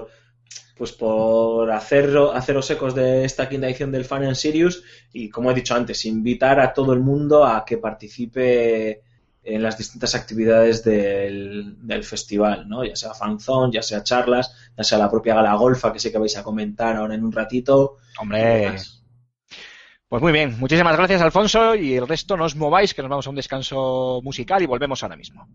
pues 0.76 0.92
por 0.92 1.70
hacer, 1.70 2.14
haceros 2.34 2.70
ecos 2.70 2.94
de 2.94 3.24
esta 3.24 3.48
quinta 3.48 3.66
edición 3.66 3.90
del 3.90 4.04
Fan 4.04 4.24
and 4.24 4.34
Sirius 4.34 4.82
y 5.12 5.30
como 5.30 5.50
he 5.50 5.54
dicho 5.54 5.74
antes, 5.74 6.04
invitar 6.04 6.60
a 6.60 6.74
todo 6.74 6.92
el 6.92 7.00
mundo 7.00 7.46
a 7.46 7.64
que 7.64 7.78
participe 7.78 9.02
en 9.42 9.62
las 9.62 9.78
distintas 9.78 10.14
actividades 10.14 10.82
del, 10.84 11.76
del 11.86 12.04
festival, 12.04 12.68
¿no? 12.68 12.84
Ya 12.84 12.96
sea 12.96 13.14
fanzone, 13.14 13.72
ya 13.72 13.82
sea 13.82 14.02
charlas, 14.02 14.54
ya 14.76 14.84
sea 14.84 14.98
la 14.98 15.10
propia 15.10 15.36
gala 15.36 15.54
golfa 15.54 15.92
que 15.92 16.00
sé 16.00 16.10
que 16.10 16.18
vais 16.18 16.36
a 16.36 16.42
comentar 16.42 16.96
ahora 16.96 17.14
en 17.14 17.24
un 17.24 17.32
ratito. 17.32 17.98
Hombre, 18.18 18.76
pues 20.08 20.22
muy 20.22 20.32
bien, 20.32 20.56
muchísimas 20.58 20.96
gracias 20.96 21.20
Alfonso 21.20 21.74
y 21.74 21.94
el 21.94 22.06
resto 22.06 22.36
no 22.36 22.44
os 22.44 22.54
mováis 22.54 22.94
que 22.94 23.02
nos 23.02 23.08
vamos 23.08 23.26
a 23.26 23.30
un 23.30 23.36
descanso 23.36 24.20
musical 24.22 24.62
y 24.62 24.66
volvemos 24.66 25.02
ahora 25.02 25.16
mismo. 25.16 25.48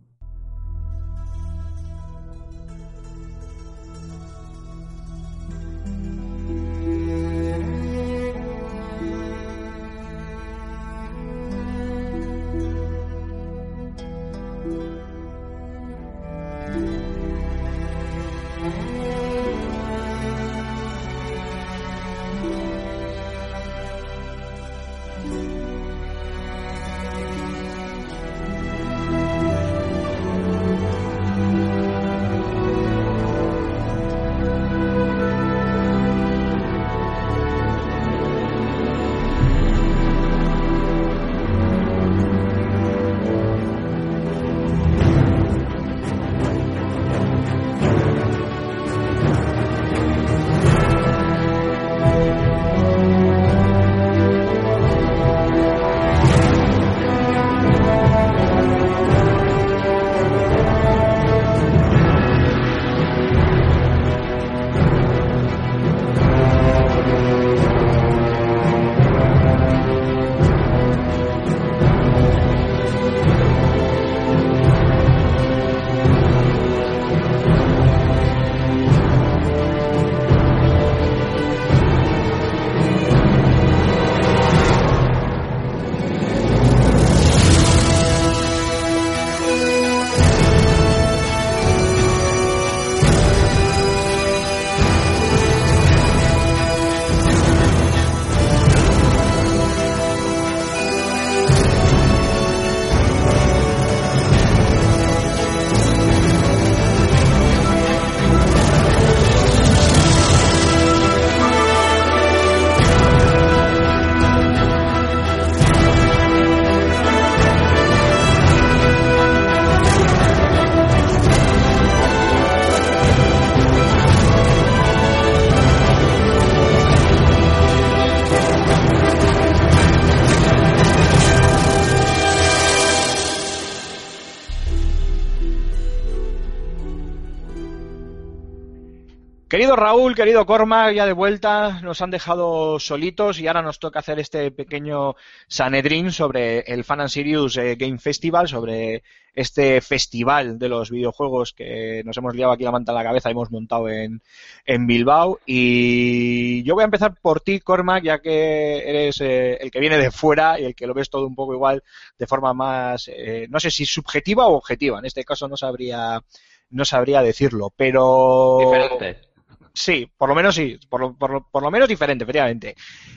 Raúl, 139.82 140.14
querido 140.14 140.46
Cormac, 140.46 140.94
ya 140.94 141.08
de 141.08 141.14
vuelta, 141.14 141.82
nos 141.82 142.04
han 142.04 142.12
dejado 142.12 142.80
solitos 142.80 143.40
y 143.40 143.48
ahora 143.48 143.64
nos 143.64 143.80
toca 143.80 143.98
hacer 143.98 144.20
este 144.20 144.52
pequeño 144.52 145.16
Sanedrín 145.48 146.12
sobre 146.12 146.60
el 146.60 146.84
Fan 146.84 147.02
and 147.02 147.10
Serious 147.10 147.58
eh, 147.58 147.78
Game 147.78 147.98
Festival, 147.98 148.48
sobre 148.48 149.02
este 149.34 149.82
festival 149.82 150.60
de 150.60 150.70
los 150.70 150.92
videojuegos 150.92 151.54
que 151.54 152.04
nos 152.06 152.16
hemos 152.16 152.36
liado 152.36 152.52
aquí 152.52 152.64
la 152.64 152.72
manta 152.72 152.92
en 152.92 152.98
la 153.00 153.04
cabeza 153.04 153.30
y 153.30 153.32
hemos 153.32 153.50
montado 153.50 153.90
en, 153.90 154.22
en 154.68 154.86
Bilbao. 154.86 155.40
Y 155.48 156.62
yo 156.62 156.76
voy 156.76 156.84
a 156.84 156.86
empezar 156.86 157.16
por 157.20 157.42
ti, 157.42 157.60
Cormac, 157.60 158.04
ya 158.04 158.20
que 158.20 158.88
eres 158.88 159.20
eh, 159.22 159.58
el 159.62 159.72
que 159.72 159.80
viene 159.80 159.98
de 159.98 160.12
fuera 160.12 160.60
y 160.60 160.66
el 160.66 160.76
que 160.76 160.86
lo 160.86 160.94
ves 160.94 161.10
todo 161.10 161.26
un 161.26 161.34
poco 161.34 161.56
igual 161.56 161.82
de 162.20 162.28
forma 162.28 162.54
más, 162.54 163.08
eh, 163.08 163.48
no 163.50 163.60
sé 163.60 163.72
si 163.72 163.88
subjetiva 163.88 164.46
o 164.46 164.58
objetiva. 164.58 165.00
En 165.00 165.06
este 165.06 165.24
caso 165.24 165.48
no 165.48 165.58
sabría, 165.58 166.22
no 166.70 166.86
sabría 166.86 167.24
decirlo, 167.24 167.74
pero... 167.76 168.60
Diferente. 168.60 169.31
Sí, 169.74 170.10
por 170.18 170.28
lo 170.28 170.36
menos 170.36 170.56
sí, 170.56 170.78
por 170.90 171.02
lo, 171.02 171.72
menos 171.72 171.88
diferente, 171.88 172.24
efectivamente. 172.24 172.76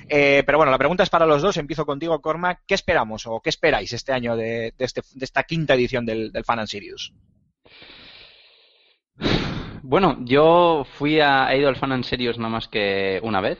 Eh, 0.09 0.43
pero 0.47 0.59
bueno, 0.59 0.71
la 0.71 0.79
pregunta 0.79 1.03
es 1.03 1.11
para 1.11 1.27
los 1.27 1.43
dos. 1.43 1.57
Empiezo 1.57 1.85
contigo, 1.85 2.21
Cormac. 2.21 2.61
¿Qué 2.67 2.75
esperamos 2.75 3.27
o 3.27 3.41
qué 3.41 3.51
esperáis 3.51 3.93
este 3.93 4.13
año 4.13 4.37
de, 4.37 4.73
este, 4.79 5.03
de 5.15 5.25
esta 5.25 5.43
quinta 5.43 5.75
edición 5.75 6.07
del, 6.07 6.31
del 6.31 6.45
Fan 6.45 6.61
and 6.61 6.69
Sirius? 6.69 7.13
Bueno, 9.83 10.17
yo 10.21 10.87
fui 10.97 11.21
a, 11.21 11.53
he 11.53 11.59
ido 11.59 11.69
al 11.69 11.77
Fan 11.77 11.93
and 11.93 12.05
Serious 12.05 12.39
nada 12.39 12.51
más 12.51 12.69
que 12.69 13.21
una 13.23 13.41
vez, 13.41 13.59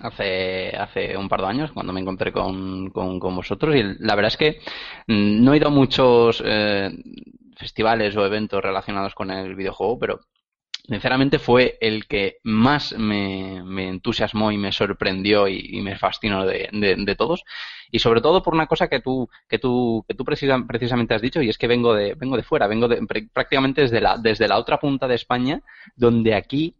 hace, 0.00 0.68
hace 0.76 1.16
un 1.16 1.28
par 1.28 1.40
de 1.40 1.48
años, 1.48 1.72
cuando 1.72 1.92
me 1.92 2.00
encontré 2.00 2.30
con, 2.32 2.90
con, 2.90 3.18
con 3.18 3.34
vosotros, 3.34 3.74
y 3.74 3.82
la 3.98 4.14
verdad 4.14 4.28
es 4.32 4.36
que 4.36 4.60
mm, 5.08 5.42
no 5.42 5.52
he 5.52 5.56
ido 5.56 5.68
a 5.68 5.72
muchos 5.72 6.42
eh, 6.46 6.90
festivales 7.56 8.16
o 8.16 8.24
eventos 8.24 8.62
relacionados 8.62 9.14
con 9.14 9.30
el 9.30 9.56
videojuego, 9.56 9.98
pero 9.98 10.20
sinceramente 10.86 11.38
fue 11.38 11.78
el 11.80 12.06
que 12.06 12.38
más 12.42 12.96
me, 12.98 13.62
me 13.64 13.88
entusiasmó 13.88 14.50
y 14.50 14.58
me 14.58 14.72
sorprendió 14.72 15.48
y, 15.48 15.80
me 15.82 15.96
fascinó 15.96 16.44
de, 16.44 16.68
de, 16.72 16.96
de, 16.96 17.14
todos. 17.16 17.44
Y 17.90 18.00
sobre 18.00 18.20
todo 18.20 18.42
por 18.42 18.54
una 18.54 18.66
cosa 18.66 18.88
que 18.88 19.00
tú, 19.00 19.28
que 19.48 19.58
tú, 19.58 20.04
que 20.08 20.14
tú 20.14 20.24
precisa, 20.24 20.62
precisamente 20.66 21.14
has 21.14 21.22
dicho, 21.22 21.40
y 21.42 21.48
es 21.48 21.58
que 21.58 21.68
vengo 21.68 21.94
de, 21.94 22.14
vengo 22.14 22.36
de 22.36 22.42
fuera, 22.42 22.66
vengo 22.66 22.88
de, 22.88 23.00
prácticamente 23.32 23.82
desde 23.82 24.00
la, 24.00 24.18
desde 24.18 24.48
la 24.48 24.58
otra 24.58 24.80
punta 24.80 25.06
de 25.06 25.14
España, 25.14 25.62
donde 25.96 26.34
aquí 26.34 26.74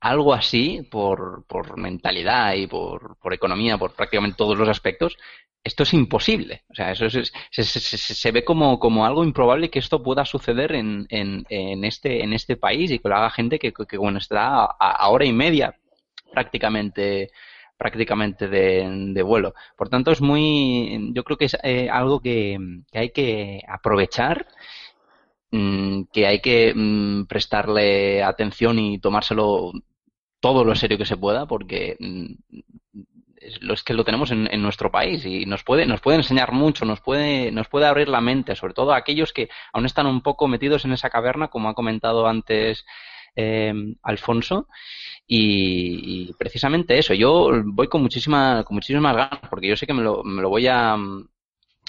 algo 0.00 0.34
así 0.34 0.86
por, 0.90 1.44
por 1.46 1.78
mentalidad 1.78 2.54
y 2.54 2.66
por, 2.66 3.16
por 3.18 3.32
economía, 3.34 3.78
por 3.78 3.94
prácticamente 3.94 4.36
todos 4.36 4.58
los 4.58 4.68
aspectos, 4.68 5.16
esto 5.64 5.82
es 5.82 5.94
imposible. 5.94 6.62
O 6.70 6.74
sea, 6.74 6.92
eso 6.92 7.06
es- 7.06 7.32
se, 7.50 7.64
se- 7.64 7.80
se- 7.80 8.14
se 8.14 8.32
ve 8.32 8.44
como, 8.44 8.78
como 8.78 9.04
algo 9.06 9.24
improbable 9.24 9.70
que 9.70 9.78
esto 9.80 10.02
pueda 10.02 10.24
suceder 10.24 10.72
en, 10.72 11.06
en, 11.10 11.44
en 11.48 11.84
este, 11.84 12.22
en 12.22 12.32
este 12.32 12.56
país 12.56 12.90
y 12.90 12.98
que 12.98 13.08
lo 13.08 13.16
haga 13.16 13.30
gente 13.30 13.58
que, 13.58 13.72
que 13.72 13.96
bueno, 13.98 14.18
está 14.18 14.64
a, 14.66 15.08
hora 15.08 15.24
y 15.24 15.32
media 15.32 15.74
prácticamente 16.32 17.30
prácticamente 17.78 18.48
de, 18.48 18.88
de 19.12 19.22
vuelo. 19.22 19.54
Por 19.76 19.90
tanto, 19.90 20.10
es 20.10 20.22
muy, 20.22 21.10
yo 21.12 21.24
creo 21.24 21.36
que 21.36 21.44
es 21.44 21.56
eh, 21.62 21.90
algo 21.90 22.20
que, 22.20 22.58
que 22.90 22.98
hay 22.98 23.10
que 23.10 23.60
aprovechar, 23.68 24.46
mm, 25.50 26.02
que 26.12 26.26
hay 26.26 26.40
que 26.40 26.72
mm, 26.74 27.26
prestarle 27.26 28.22
atención 28.22 28.78
y 28.78 28.98
tomárselo 28.98 29.72
todo 30.40 30.64
lo 30.64 30.74
serio 30.74 30.98
que 30.98 31.06
se 31.06 31.16
pueda, 31.16 31.46
porque 31.46 31.96
mm, 31.98 32.34
es 33.40 33.82
que 33.84 33.94
lo 33.94 34.04
tenemos 34.04 34.30
en, 34.30 34.48
en 34.52 34.62
nuestro 34.62 34.90
país 34.90 35.24
y 35.24 35.46
nos 35.46 35.62
puede, 35.62 35.86
nos 35.86 36.00
puede 36.00 36.18
enseñar 36.18 36.52
mucho, 36.52 36.84
nos 36.84 37.00
puede, 37.00 37.52
nos 37.52 37.68
puede 37.68 37.86
abrir 37.86 38.08
la 38.08 38.20
mente, 38.20 38.56
sobre 38.56 38.74
todo 38.74 38.92
a 38.92 38.96
aquellos 38.96 39.32
que 39.32 39.48
aún 39.72 39.86
están 39.86 40.06
un 40.06 40.22
poco 40.22 40.48
metidos 40.48 40.84
en 40.84 40.92
esa 40.92 41.10
caverna, 41.10 41.48
como 41.48 41.68
ha 41.68 41.74
comentado 41.74 42.26
antes 42.26 42.84
eh, 43.36 43.72
Alfonso. 44.02 44.68
Y, 45.28 46.32
precisamente 46.34 46.98
eso, 46.98 47.12
yo 47.14 47.50
voy 47.64 47.88
con 47.88 48.02
muchísima, 48.02 48.64
con 48.64 48.76
muchísimas 48.76 49.16
ganas, 49.16 49.40
porque 49.50 49.68
yo 49.68 49.76
sé 49.76 49.86
que 49.86 49.94
me 49.94 50.02
lo, 50.02 50.22
me 50.22 50.42
lo 50.42 50.48
voy 50.48 50.66
a 50.68 50.96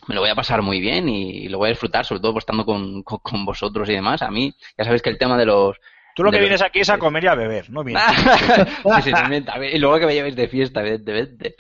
me 0.08 0.16
lo 0.16 0.22
voy 0.22 0.30
a 0.30 0.36
pasar 0.36 0.62
muy 0.62 0.80
bien 0.80 1.08
y 1.10 1.48
lo 1.50 1.58
voy 1.58 1.68
a 1.68 1.72
disfrutar, 1.72 2.06
sobre 2.06 2.22
todo 2.22 2.34
pues, 2.34 2.44
estando 2.44 2.66
con, 2.66 3.04
con, 3.04 3.20
con 3.20 3.46
vosotros 3.46 3.90
y 3.90 3.94
demás. 3.94 4.22
A 4.22 4.32
mí, 4.32 4.54
ya 4.78 4.84
sabéis 4.84 5.02
que 5.02 5.10
el 5.10 5.18
tema 5.18 5.38
de 5.38 5.46
los 5.46 5.78
Tú 6.16 6.24
lo 6.24 6.32
que 6.32 6.38
los- 6.38 6.42
vienes 6.46 6.62
aquí 6.64 6.80
es 6.80 6.90
a 6.90 6.98
comer 6.98 7.24
y 7.26 7.28
a 7.28 7.36
beber, 7.36 7.70
¿no? 7.70 7.84
vienes- 7.84 8.02
sí, 8.96 9.02
sí, 9.04 9.12
también, 9.12 9.46
también. 9.46 9.76
Y 9.76 9.80
luego 9.80 10.00
que 10.00 10.06
me 10.08 10.14
llevéis 10.16 10.36
de 10.36 10.48
fiesta, 10.48 10.82
evidentemente. 10.82 11.56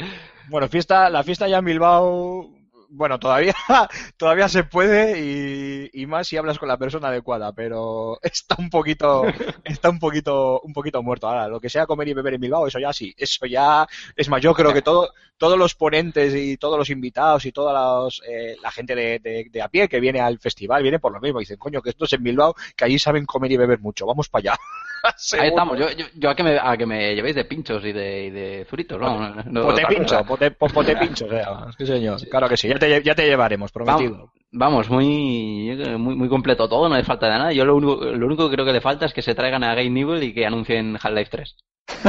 Bueno, 0.50 0.68
fiesta, 0.68 1.10
la 1.10 1.24
fiesta 1.24 1.48
ya 1.48 1.58
en 1.58 1.66
Bilbao, 1.66 2.50
bueno, 2.90 3.20
todavía, 3.20 3.54
todavía 4.18 4.48
se 4.50 4.64
puede 4.64 5.90
y, 5.94 6.06
más 6.06 6.28
si 6.28 6.38
hablas 6.38 6.58
con 6.60 6.68
la 6.70 6.78
persona 6.78 7.10
adecuada, 7.10 7.52
pero 7.54 8.18
está 8.24 8.56
un 8.60 8.70
poquito, 8.70 9.24
está 9.64 9.90
un 9.90 10.00
poquito, 10.00 10.62
un 10.62 10.74
poquito 10.74 11.04
muerto. 11.04 11.28
Ahora, 11.28 11.48
lo 11.48 11.60
que 11.60 11.70
sea 11.70 11.86
comer 11.86 12.08
y 12.10 12.14
beber 12.14 12.36
en 12.36 12.42
Bilbao, 12.42 12.68
eso 12.68 12.80
ya 12.80 12.94
sí, 12.94 13.14
eso 13.18 13.46
ya, 13.46 13.86
es 14.16 14.30
más, 14.30 14.42
yo 14.42 14.54
creo 14.54 14.74
que 14.74 14.82
todo, 14.82 15.10
todos 15.38 15.58
los 15.58 15.76
ponentes 15.76 16.34
y 16.36 16.58
todos 16.58 16.78
los 16.78 16.90
invitados 16.90 17.46
y 17.46 17.52
toda 17.52 17.74
los, 18.04 18.22
eh, 18.28 18.56
la 18.62 18.72
gente 18.72 18.96
de, 18.96 19.20
de- 19.20 19.48
de 19.52 19.62
a 19.62 19.68
pie 19.70 19.88
que 19.90 20.00
viene 20.00 20.20
al 20.22 20.40
festival 20.40 20.82
viene 20.84 21.00
por 21.00 21.12
lo 21.14 21.20
mismo, 21.20 21.40
dicen, 21.40 21.58
coño, 21.58 21.82
que 21.82 21.90
esto 21.92 22.06
es 22.06 22.14
en 22.14 22.24
Bilbao, 22.24 22.56
que 22.76 22.86
allí 22.86 23.00
saben 23.00 23.26
comer 23.26 23.52
y 23.52 23.58
beber 23.58 23.80
mucho, 23.80 24.06
vamos 24.06 24.30
para 24.30 24.52
allá. 24.54 24.60
Ahí 25.39 25.50
estamos, 25.50 25.78
yo, 25.80 25.89
yo, 25.91 26.06
yo 26.16 26.30
a, 26.30 26.36
que 26.36 26.43
me, 26.43 26.58
a 26.60 26.76
que 26.78 26.86
me 26.86 27.16
llevéis 27.16 27.36
de 27.36 27.45
pinchos 27.45 27.84
y 27.86 27.91
de, 27.91 28.26
y 28.26 28.30
de 28.32 28.66
zuritos, 28.70 29.00
¿no? 29.00 29.20
No- 29.20 29.43
no- 29.43 29.62
Pote 29.64 29.84
otra 29.84 29.88
pincho, 29.88 30.26
pote, 30.26 30.52
po- 30.52 30.68
pote 30.68 30.95
pincho, 30.98 31.26
o 31.26 31.30
sea, 31.30 31.68
sí 31.78 31.86
señor, 31.86 32.20
claro 32.30 32.48
que 32.50 32.58
sí, 32.58 32.68
ya 32.68 32.78
te, 32.80 33.02
ya 33.04 33.16
te 33.16 33.26
llevaremos, 33.28 33.72
prometido. 33.72 34.32
Vamos, 34.52 34.89
muy, 34.89 35.76
muy, 35.98 36.16
muy 36.16 36.30
completo 36.30 36.68
todo, 36.70 36.88
no 36.89 36.95
le 36.95 37.04
falta 37.04 37.28
de 37.28 37.34
nada. 37.34 37.52
Yo 37.54 37.66
lo 37.66 37.76
único, 37.76 37.95
lo 38.06 38.26
único 38.26 38.48
que 38.50 38.56
creo 38.56 38.66
que 38.66 38.74
le 38.74 38.82
falta 38.82 39.06
es 39.06 39.14
que 39.14 39.22
se 39.22 39.36
traigan 39.36 39.64
a 39.64 39.76
Game 39.76 39.89
Nibble 39.89 40.24
y 40.26 40.34
que 40.34 40.45
anuncien 40.45 40.95
Half-Life 41.02 41.30
3. 41.32 41.56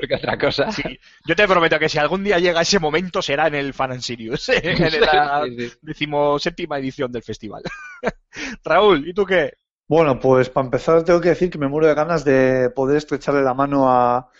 Porque 0.00 0.14
otra 0.14 0.38
cosa. 0.38 0.70
Sí, 0.72 0.82
yo 1.26 1.34
te 1.34 1.46
prometo 1.48 1.78
que 1.78 1.88
si 1.88 1.98
algún 1.98 2.24
día 2.24 2.38
llega 2.38 2.60
ese 2.62 2.78
momento 2.78 3.20
será 3.22 3.46
en 3.48 3.54
el 3.56 3.74
Fan 3.74 3.92
and 3.92 4.00
Sirius, 4.02 4.48
en 4.62 5.00
la 5.00 5.44
Sí, 5.46 5.68
sí. 5.68 5.76
decimoséptima 5.82 6.78
edición 6.78 7.10
del 7.10 7.22
festival. 7.22 7.62
Raúl, 8.64 9.08
¿y 9.08 9.12
tú 9.14 9.24
qué? 9.24 9.52
Bueno, 9.88 10.20
pues 10.20 10.50
para 10.50 10.66
empezar 10.66 11.02
tengo 11.02 11.20
que 11.20 11.30
decir 11.30 11.50
que 11.50 11.56
me 11.58 11.66
muero 11.66 11.86
de 11.86 11.94
ganas 11.94 12.22
de 12.22 12.70
poder 12.70 12.98
estrecharle 12.98 13.42
la 13.42 13.54
mano 13.54 13.90
a, 13.90 14.30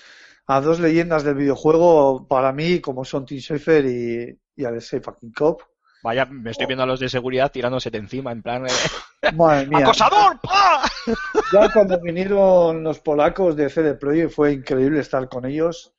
a 0.47 0.61
dos 0.61 0.79
leyendas 0.79 1.25
del 1.25 1.37
videojuego 1.37 2.29
para 2.29 2.53
mí, 2.53 2.81
como 2.81 3.05
son 3.05 3.25
Tim 3.25 3.39
Schafer 3.39 3.87
y, 3.87 4.39
y 4.57 4.65
Alexei 4.67 5.01
fucking 5.01 5.33
Cop. 5.33 5.63
Vaya, 6.03 6.27
me 6.27 6.51
estoy 6.51 6.67
viendo 6.67 6.85
a 6.85 6.87
los 6.87 7.01
de 7.01 7.09
seguridad 7.09 7.51
tirándose 7.51 7.91
de 7.91 7.99
encima, 7.99 8.31
en 8.31 8.43
plan, 8.43 8.67
eh, 8.67 9.33
Madre 9.35 9.67
mía, 9.67 9.79
¡acosador! 9.79 10.39
¡pa! 10.43 10.83
ya 11.53 11.73
cuando 11.73 11.99
vinieron 11.99 12.85
los 12.85 13.01
polacos 13.01 13.57
de 13.57 13.71
CD 13.71 13.95
Projekt 13.95 14.33
fue 14.33 14.53
increíble 14.53 15.01
estar 15.01 15.29
con 15.29 15.47
ellos 15.47 15.98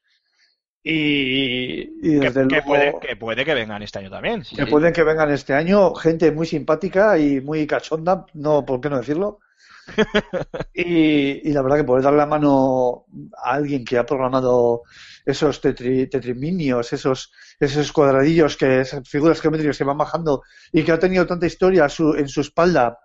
y, 0.84 1.82
y 2.02 2.20
Que, 2.20 2.30
luego 2.32 2.66
puede, 2.68 3.00
que 3.00 3.16
puede 3.16 3.46
que 3.46 3.54
vengan 3.54 3.82
este 3.84 4.00
año 4.00 4.10
también. 4.10 4.44
que 4.44 4.66
pueden 4.66 4.94
que 4.94 5.04
vengan 5.04 5.32
este 5.32 5.54
año 5.54 5.94
gente 5.96 6.32
muy 6.32 6.46
simpática 6.48 7.18
y 7.18 7.42
muy 7.42 7.68
cachonda, 7.68 8.26
no, 8.34 8.66
¿por 8.66 8.80
qué 8.82 8.90
no 8.90 8.98
decirlo? 8.98 9.40
Y, 10.74 11.50
y 11.50 11.52
la 11.54 11.62
verdad 11.62 11.78
que 11.78 11.84
poder 11.84 12.04
dar 12.04 12.14
la 12.14 12.26
mano 12.26 13.06
a 13.44 13.54
alguien 13.54 13.84
que 13.84 13.98
ha 13.98 14.06
programado 14.06 14.84
esos 15.26 15.60
tetri, 15.62 16.08
tetriminios, 16.08 16.94
esos, 16.94 17.32
esos 17.60 17.92
cuadradillos, 17.92 18.56
que 18.58 18.82
esas 18.82 19.08
figuras 19.08 19.42
geométricas 19.42 19.78
que 19.78 19.84
van 19.84 19.98
bajando 19.98 20.42
y 20.72 20.84
que 20.84 20.92
ha 20.92 21.00
tenido 21.00 21.26
tanta 21.28 21.46
historia 21.48 21.90
su- 21.90 22.14
en 22.16 22.28
su 22.30 22.42
espalda 22.42 22.98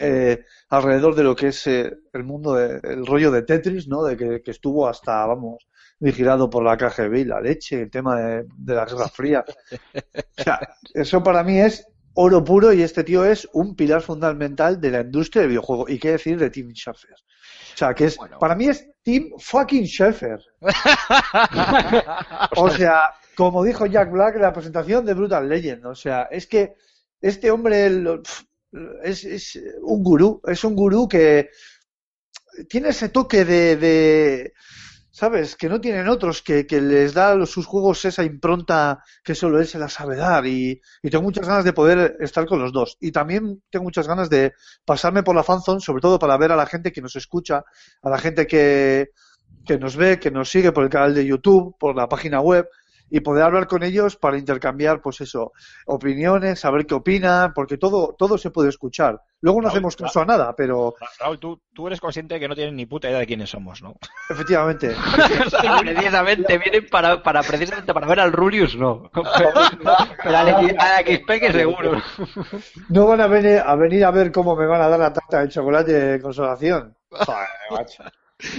eh, 0.00 0.44
alrededor 0.70 1.14
de 1.14 1.24
lo 1.24 1.34
que 1.36 1.48
es 1.48 1.66
eh, 1.66 1.92
el 2.12 2.24
mundo, 2.24 2.54
de- 2.54 2.80
el 2.84 3.06
rollo 3.06 3.30
de 3.30 3.42
Tetris, 3.42 3.88
¿no? 3.88 4.04
De 4.04 4.16
que, 4.16 4.42
que 4.42 4.50
estuvo 4.52 4.88
hasta, 4.88 5.26
vamos, 5.26 5.66
vigilado 6.00 6.48
por 6.50 6.62
la 6.64 6.76
KGB 6.76 7.14
y 7.16 7.24
la 7.24 7.40
leche, 7.40 7.82
el 7.82 7.90
tema 7.90 8.20
de, 8.20 8.46
de 8.56 8.74
la 8.74 8.84
Guerra 8.86 9.08
Fría. 9.08 9.44
O 9.46 10.42
sea, 10.42 10.60
eso 10.94 11.22
para 11.22 11.42
mí 11.42 11.58
es 11.60 11.86
oro 12.14 12.42
puro 12.44 12.72
y 12.72 12.82
este 12.82 13.04
tío 13.04 13.24
es 13.24 13.48
un 13.52 13.76
pilar 13.76 14.02
fundamental 14.02 14.80
de 14.80 14.90
la 14.90 15.00
industria 15.02 15.42
del 15.42 15.50
videojuego. 15.50 15.88
¿Y 15.88 15.98
qué 15.98 16.12
decir 16.12 16.38
de 16.38 16.50
Tim 16.50 16.70
Schafer? 16.72 17.12
O 17.12 17.76
sea, 17.78 17.94
que 17.94 18.06
es, 18.06 18.16
Bueno. 18.16 18.38
para 18.40 18.54
mí 18.56 18.66
es 18.68 18.88
Tim 19.02 19.30
fucking 19.38 19.84
Schafer. 19.86 20.40
O 22.56 22.70
sea, 22.70 23.10
como 23.36 23.62
dijo 23.64 23.86
Jack 23.86 24.10
Black 24.10 24.36
en 24.36 24.42
la 24.42 24.52
presentación 24.52 25.04
de 25.04 25.14
Brutal 25.14 25.48
Legend, 25.48 25.86
o 25.86 25.94
sea, 25.94 26.22
es 26.30 26.46
que 26.46 26.74
este 27.20 27.50
hombre 27.50 27.88
lo- 27.90 28.22
es, 29.02 29.24
es 29.24 29.58
un 29.82 30.02
gurú, 30.02 30.40
es 30.46 30.64
un 30.64 30.74
gurú 30.74 31.08
que 31.08 31.50
tiene 32.68 32.88
ese 32.90 33.08
toque 33.10 33.44
de, 33.44 33.76
de 33.76 34.52
¿sabes? 35.18 35.56
Que 35.56 35.68
no 35.68 35.80
tienen 35.80 36.06
otros, 36.06 36.42
que, 36.42 36.64
que 36.64 36.80
les 36.80 37.12
da 37.12 37.32
a 37.32 37.44
sus 37.46 37.66
juegos 37.66 38.04
esa 38.04 38.22
impronta 38.22 39.02
que 39.24 39.34
solo 39.34 39.58
él 39.58 39.66
se 39.66 39.76
la 39.76 39.88
sabe 39.88 40.14
dar 40.14 40.46
y, 40.46 40.80
y 41.02 41.10
tengo 41.10 41.24
muchas 41.24 41.44
ganas 41.48 41.64
de 41.64 41.72
poder 41.72 42.16
estar 42.20 42.46
con 42.46 42.60
los 42.60 42.72
dos. 42.72 42.96
Y 43.00 43.10
también 43.10 43.60
tengo 43.68 43.82
muchas 43.82 44.06
ganas 44.06 44.30
de 44.30 44.52
pasarme 44.84 45.24
por 45.24 45.34
la 45.34 45.42
fanzone, 45.42 45.80
sobre 45.80 46.02
todo 46.02 46.20
para 46.20 46.36
ver 46.36 46.52
a 46.52 46.56
la 46.56 46.66
gente 46.66 46.92
que 46.92 47.02
nos 47.02 47.16
escucha, 47.16 47.64
a 48.00 48.08
la 48.08 48.18
gente 48.18 48.46
que, 48.46 49.10
que 49.66 49.76
nos 49.76 49.96
ve, 49.96 50.20
que 50.20 50.30
nos 50.30 50.50
sigue 50.50 50.70
por 50.70 50.84
el 50.84 50.90
canal 50.90 51.12
de 51.12 51.26
YouTube, 51.26 51.74
por 51.80 51.96
la 51.96 52.08
página 52.08 52.40
web 52.40 52.68
y 53.10 53.20
poder 53.20 53.44
hablar 53.44 53.66
con 53.66 53.82
ellos 53.82 54.16
para 54.16 54.38
intercambiar, 54.38 55.00
pues 55.00 55.20
eso, 55.20 55.52
opiniones, 55.86 56.60
saber 56.60 56.86
qué 56.86 56.94
opinan, 56.94 57.52
porque 57.54 57.78
todo, 57.78 58.14
todo 58.18 58.38
se 58.38 58.50
puede 58.50 58.68
escuchar. 58.68 59.20
Luego 59.40 59.60
no 59.60 59.68
Raúl, 59.68 59.76
hacemos 59.76 59.96
caso 59.96 60.20
a 60.20 60.24
nada, 60.24 60.54
pero 60.56 60.94
Ra- 61.00 61.06
Raúl, 61.20 61.38
tú, 61.38 61.60
tú 61.72 61.86
eres 61.86 62.00
consciente 62.00 62.34
de 62.34 62.40
que 62.40 62.48
no 62.48 62.54
tienes 62.56 62.74
ni 62.74 62.86
puta 62.86 63.08
idea 63.08 63.20
de 63.20 63.26
quiénes 63.26 63.50
somos, 63.50 63.80
¿no? 63.82 63.94
efectivamente. 64.28 64.94
precisamente, 65.80 66.58
vienen 66.58 66.86
para, 66.90 67.22
para, 67.22 67.42
precisamente 67.42 67.94
para 67.94 68.06
ver 68.06 68.20
al 68.20 68.32
Rulius, 68.32 68.76
no. 68.76 69.10
Al 70.24 71.06
XP 71.06 71.26
que 71.40 71.52
seguro. 71.52 72.02
No 72.88 73.06
van 73.06 73.20
a 73.20 73.26
venir, 73.26 73.62
a 73.64 73.74
venir 73.76 74.04
a 74.04 74.10
ver 74.10 74.32
cómo 74.32 74.56
me 74.56 74.66
van 74.66 74.82
a 74.82 74.88
dar 74.88 74.98
la 74.98 75.12
tarta 75.12 75.40
de 75.40 75.48
chocolate 75.48 75.92
de 75.92 76.20
consolación. 76.20 76.96
Joder, 77.10 77.48
macho. 77.70 78.04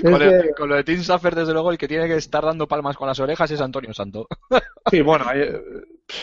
Con, 0.01 0.21
el- 0.21 0.41
que- 0.43 0.53
con 0.57 0.69
lo 0.69 0.75
de 0.75 0.83
Tim 0.83 1.01
Safer, 1.03 1.35
desde 1.35 1.53
luego, 1.53 1.71
el 1.71 1.77
que 1.77 1.87
tiene 1.87 2.07
que 2.07 2.15
estar 2.17 2.43
dando 2.43 2.67
palmas 2.67 2.97
con 2.97 3.07
las 3.07 3.19
orejas 3.19 3.49
es 3.51 3.61
Antonio 3.61 3.93
Santo. 3.93 4.27
sí, 4.91 5.01
bueno, 5.01 5.25
eh, 5.33 5.61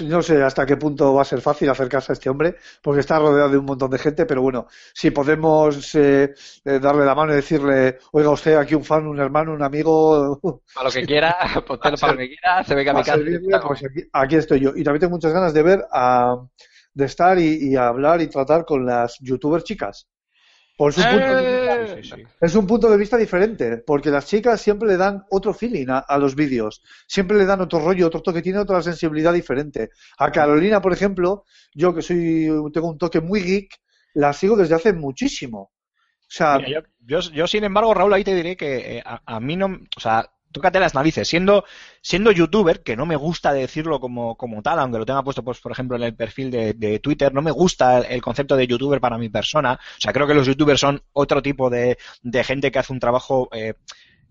no 0.04 0.20
sé 0.20 0.42
hasta 0.42 0.66
qué 0.66 0.76
punto 0.76 1.14
va 1.14 1.22
a 1.22 1.24
ser 1.24 1.40
fácil 1.40 1.70
acercarse 1.70 2.12
a 2.12 2.14
este 2.14 2.28
hombre, 2.28 2.56
porque 2.82 3.00
está 3.00 3.18
rodeado 3.18 3.48
de 3.50 3.58
un 3.58 3.64
montón 3.64 3.90
de 3.90 3.98
gente, 3.98 4.26
pero 4.26 4.42
bueno, 4.42 4.66
si 4.92 5.10
podemos 5.10 5.94
eh, 5.94 6.34
eh, 6.64 6.78
darle 6.80 7.04
la 7.04 7.14
mano 7.14 7.32
y 7.32 7.36
decirle, 7.36 7.98
oiga 8.12 8.30
usted, 8.30 8.56
aquí 8.56 8.74
un 8.74 8.84
fan, 8.84 9.06
un 9.06 9.20
hermano, 9.20 9.52
un 9.54 9.62
amigo, 9.62 10.40
Para 10.74 10.88
lo 10.88 10.92
que 10.92 11.02
quiera, 11.06 11.36
para 11.80 12.12
lo 12.12 12.18
que 12.18 12.28
quiera, 12.28 12.64
se 12.64 12.74
venga 12.74 12.90
a 12.90 12.94
mi 12.94 13.00
casa. 13.00 13.12
servirle, 13.14 13.58
pues 13.66 13.84
aquí, 13.84 14.00
aquí 14.12 14.36
estoy 14.36 14.60
yo. 14.60 14.72
Y 14.76 14.82
también 14.84 15.00
tengo 15.00 15.12
muchas 15.12 15.32
ganas 15.32 15.54
de 15.54 15.62
ver, 15.62 15.84
a, 15.92 16.36
de 16.92 17.04
estar 17.06 17.38
y, 17.38 17.70
y 17.70 17.76
hablar 17.76 18.20
y 18.20 18.26
tratar 18.28 18.64
con 18.64 18.84
las 18.84 19.18
youtubers 19.20 19.64
chicas. 19.64 20.08
Por 20.76 20.92
su 20.92 21.00
punto 21.00 21.34
de 21.34 21.42
vista, 21.46 21.65
Sí, 21.86 22.02
sí, 22.02 22.10
sí. 22.16 22.22
Es 22.40 22.54
un 22.54 22.66
punto 22.66 22.90
de 22.90 22.96
vista 22.96 23.16
diferente, 23.16 23.78
porque 23.78 24.10
las 24.10 24.26
chicas 24.26 24.60
siempre 24.60 24.88
le 24.88 24.96
dan 24.96 25.24
otro 25.30 25.54
feeling 25.54 25.86
a, 25.88 25.98
a 25.98 26.18
los 26.18 26.34
vídeos, 26.34 26.82
siempre 27.06 27.36
le 27.36 27.46
dan 27.46 27.60
otro 27.60 27.80
rollo, 27.80 28.06
otro 28.06 28.22
toque, 28.22 28.42
tiene 28.42 28.58
otra 28.58 28.82
sensibilidad 28.82 29.32
diferente. 29.32 29.90
A 30.18 30.30
Carolina, 30.30 30.80
por 30.80 30.92
ejemplo, 30.92 31.44
yo 31.74 31.94
que 31.94 32.02
soy 32.02 32.48
tengo 32.72 32.90
un 32.90 32.98
toque 32.98 33.20
muy 33.20 33.42
geek, 33.42 33.74
la 34.14 34.32
sigo 34.32 34.56
desde 34.56 34.74
hace 34.74 34.92
muchísimo. 34.92 35.58
O 35.60 36.28
sea, 36.28 36.58
Mira, 36.58 36.82
yo, 37.00 37.20
yo, 37.20 37.30
yo, 37.32 37.46
sin 37.46 37.64
embargo, 37.64 37.94
Raúl, 37.94 38.12
ahí 38.12 38.24
te 38.24 38.34
diré 38.34 38.56
que 38.56 38.98
eh, 38.98 39.02
a, 39.04 39.22
a 39.24 39.40
mí 39.40 39.56
no, 39.56 39.66
o 39.96 40.00
sea, 40.00 40.28
tócate 40.52 40.80
las 40.80 40.94
narices. 40.94 41.28
Siendo, 41.28 41.64
siendo 42.00 42.32
youtuber, 42.32 42.82
que 42.82 42.96
no 42.96 43.06
me 43.06 43.16
gusta 43.16 43.52
decirlo 43.52 44.00
como, 44.00 44.36
como 44.36 44.62
tal, 44.62 44.78
aunque 44.78 44.98
lo 44.98 45.06
tenga 45.06 45.22
puesto, 45.22 45.44
pues, 45.44 45.60
por 45.60 45.72
ejemplo, 45.72 45.96
en 45.96 46.02
el 46.04 46.14
perfil 46.16 46.50
de, 46.50 46.72
de 46.74 46.98
Twitter, 47.00 47.32
no 47.34 47.42
me 47.42 47.50
gusta 47.50 47.98
el, 47.98 48.04
el 48.06 48.22
concepto 48.22 48.56
de 48.56 48.66
youtuber 48.66 49.00
para 49.00 49.18
mi 49.18 49.28
persona. 49.28 49.74
O 49.74 50.00
sea, 50.00 50.12
creo 50.12 50.26
que 50.26 50.34
los 50.34 50.46
youtubers 50.46 50.80
son 50.80 51.02
otro 51.12 51.42
tipo 51.42 51.70
de, 51.70 51.98
de 52.22 52.44
gente 52.44 52.70
que 52.70 52.78
hace 52.78 52.92
un 52.92 53.00
trabajo 53.00 53.48
eh, 53.52 53.74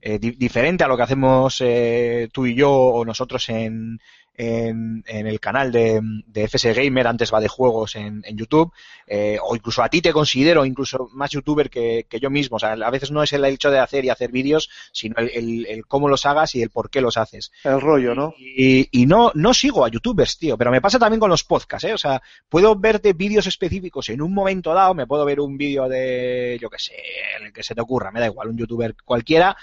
eh, 0.02 0.20
di- 0.20 0.32
diferente 0.32 0.84
a 0.84 0.88
lo 0.88 0.98
que 0.98 1.04
hacemos 1.04 1.58
eh, 1.62 2.30
tú 2.32 2.46
y 2.46 2.56
yo 2.56 2.72
o 2.72 3.06
nosotros 3.06 3.48
en, 3.50 4.00
en, 4.38 5.04
en 5.08 5.28
el 5.28 5.40
canal 5.40 5.72
de, 5.72 6.02
de 6.28 6.48
FS 6.48 6.74
Gamer, 6.74 7.08
antes 7.08 7.34
va 7.34 7.40
de 7.40 7.48
juegos 7.48 7.96
en, 7.96 8.22
en 8.26 8.38
YouTube, 8.38 8.72
eh, 9.08 9.38
o 9.44 9.56
incluso 9.56 9.82
a 9.84 9.90
ti 9.90 10.02
te 10.02 10.12
considero 10.14 10.66
incluso 10.66 11.10
más 11.14 11.32
youtuber 11.32 11.70
que, 11.70 12.06
que 12.10 12.20
yo 12.20 12.30
mismo. 12.30 12.58
O 12.58 12.60
sea, 12.60 12.74
a 12.74 12.90
veces 12.90 13.12
no 13.12 13.24
es 13.24 13.32
el 13.34 13.46
hecho 13.46 13.72
de 13.72 13.80
hacer 13.80 14.06
y 14.06 14.10
hacer 14.10 14.32
vídeos, 14.32 14.70
sino 14.92 15.16
el, 15.18 15.30
el- 15.34 15.66
el 15.68 15.86
cómo 15.86 16.08
los 16.10 16.26
hagas 16.26 16.54
y 16.56 16.62
el 16.62 16.70
por 16.70 16.90
qué 16.90 17.02
los 17.02 17.18
haces. 17.18 17.52
El 17.64 17.80
rollo, 17.82 18.14
¿no? 18.16 18.34
Y, 18.38 18.88
y 18.92 19.06
no, 19.06 19.32
no 19.36 19.54
sigo 19.54 19.86
a 19.86 19.90
youtubers, 19.90 20.38
tío, 20.38 20.58
pero 20.58 20.72
me 20.72 20.82
pasa 20.82 21.00
también 21.00 21.20
con 21.20 21.30
los 21.30 21.44
podcasts, 21.44 21.88
¿eh? 21.88 21.94
O 21.94 21.98
sea, 21.98 22.22
puedo 22.50 22.76
verte 22.76 23.14
vídeos 23.14 23.48
específicos 23.48 24.10
en 24.10 24.22
un 24.22 24.34
momento 24.34 24.74
dado, 24.74 24.94
me 24.94 25.08
puedo 25.08 25.24
ver 25.26 25.40
un 25.40 25.58
vídeo 25.58 25.88
de, 25.88 26.58
yo 26.62 26.70
qué 26.70 26.80
sé, 26.80 26.94
el 27.42 27.54
que 27.54 27.64
se 27.64 27.74
te 27.76 27.82
ocurra, 27.82 28.12
me 28.12 28.20
da 28.20 28.26
igual, 28.28 28.50
un 28.50 28.58
youtuber 28.58 28.96
cualquiera, 29.04 29.56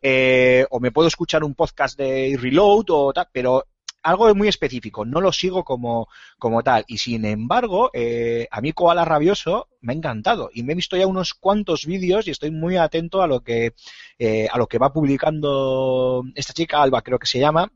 eh, 0.00 0.64
o 0.70 0.80
me 0.80 0.92
puedo 0.92 1.08
escuchar 1.08 1.44
un 1.44 1.54
podcast 1.54 1.98
de 1.98 2.36
Reload 2.40 2.84
o 2.90 3.12
tal, 3.12 3.28
pero 3.32 3.64
algo 4.02 4.34
muy 4.34 4.48
específico, 4.48 5.04
no 5.04 5.20
lo 5.20 5.32
sigo 5.32 5.64
como, 5.64 6.08
como 6.38 6.62
tal. 6.62 6.84
Y 6.86 6.98
sin 6.98 7.24
embargo, 7.24 7.90
eh, 7.92 8.48
a 8.50 8.60
mí 8.60 8.72
Koala 8.72 9.04
Rabioso 9.04 9.68
me 9.80 9.92
ha 9.92 9.96
encantado 9.96 10.50
y 10.52 10.62
me 10.62 10.72
he 10.72 10.76
visto 10.76 10.96
ya 10.96 11.06
unos 11.06 11.34
cuantos 11.34 11.86
vídeos 11.86 12.26
y 12.26 12.30
estoy 12.30 12.50
muy 12.50 12.76
atento 12.76 13.22
a 13.22 13.26
lo 13.26 13.40
que, 13.40 13.74
eh, 14.18 14.48
a 14.50 14.58
lo 14.58 14.66
que 14.66 14.78
va 14.78 14.92
publicando 14.92 16.24
esta 16.34 16.52
chica, 16.52 16.82
Alba 16.82 17.02
creo 17.02 17.18
que 17.18 17.26
se 17.26 17.38
llama, 17.38 17.70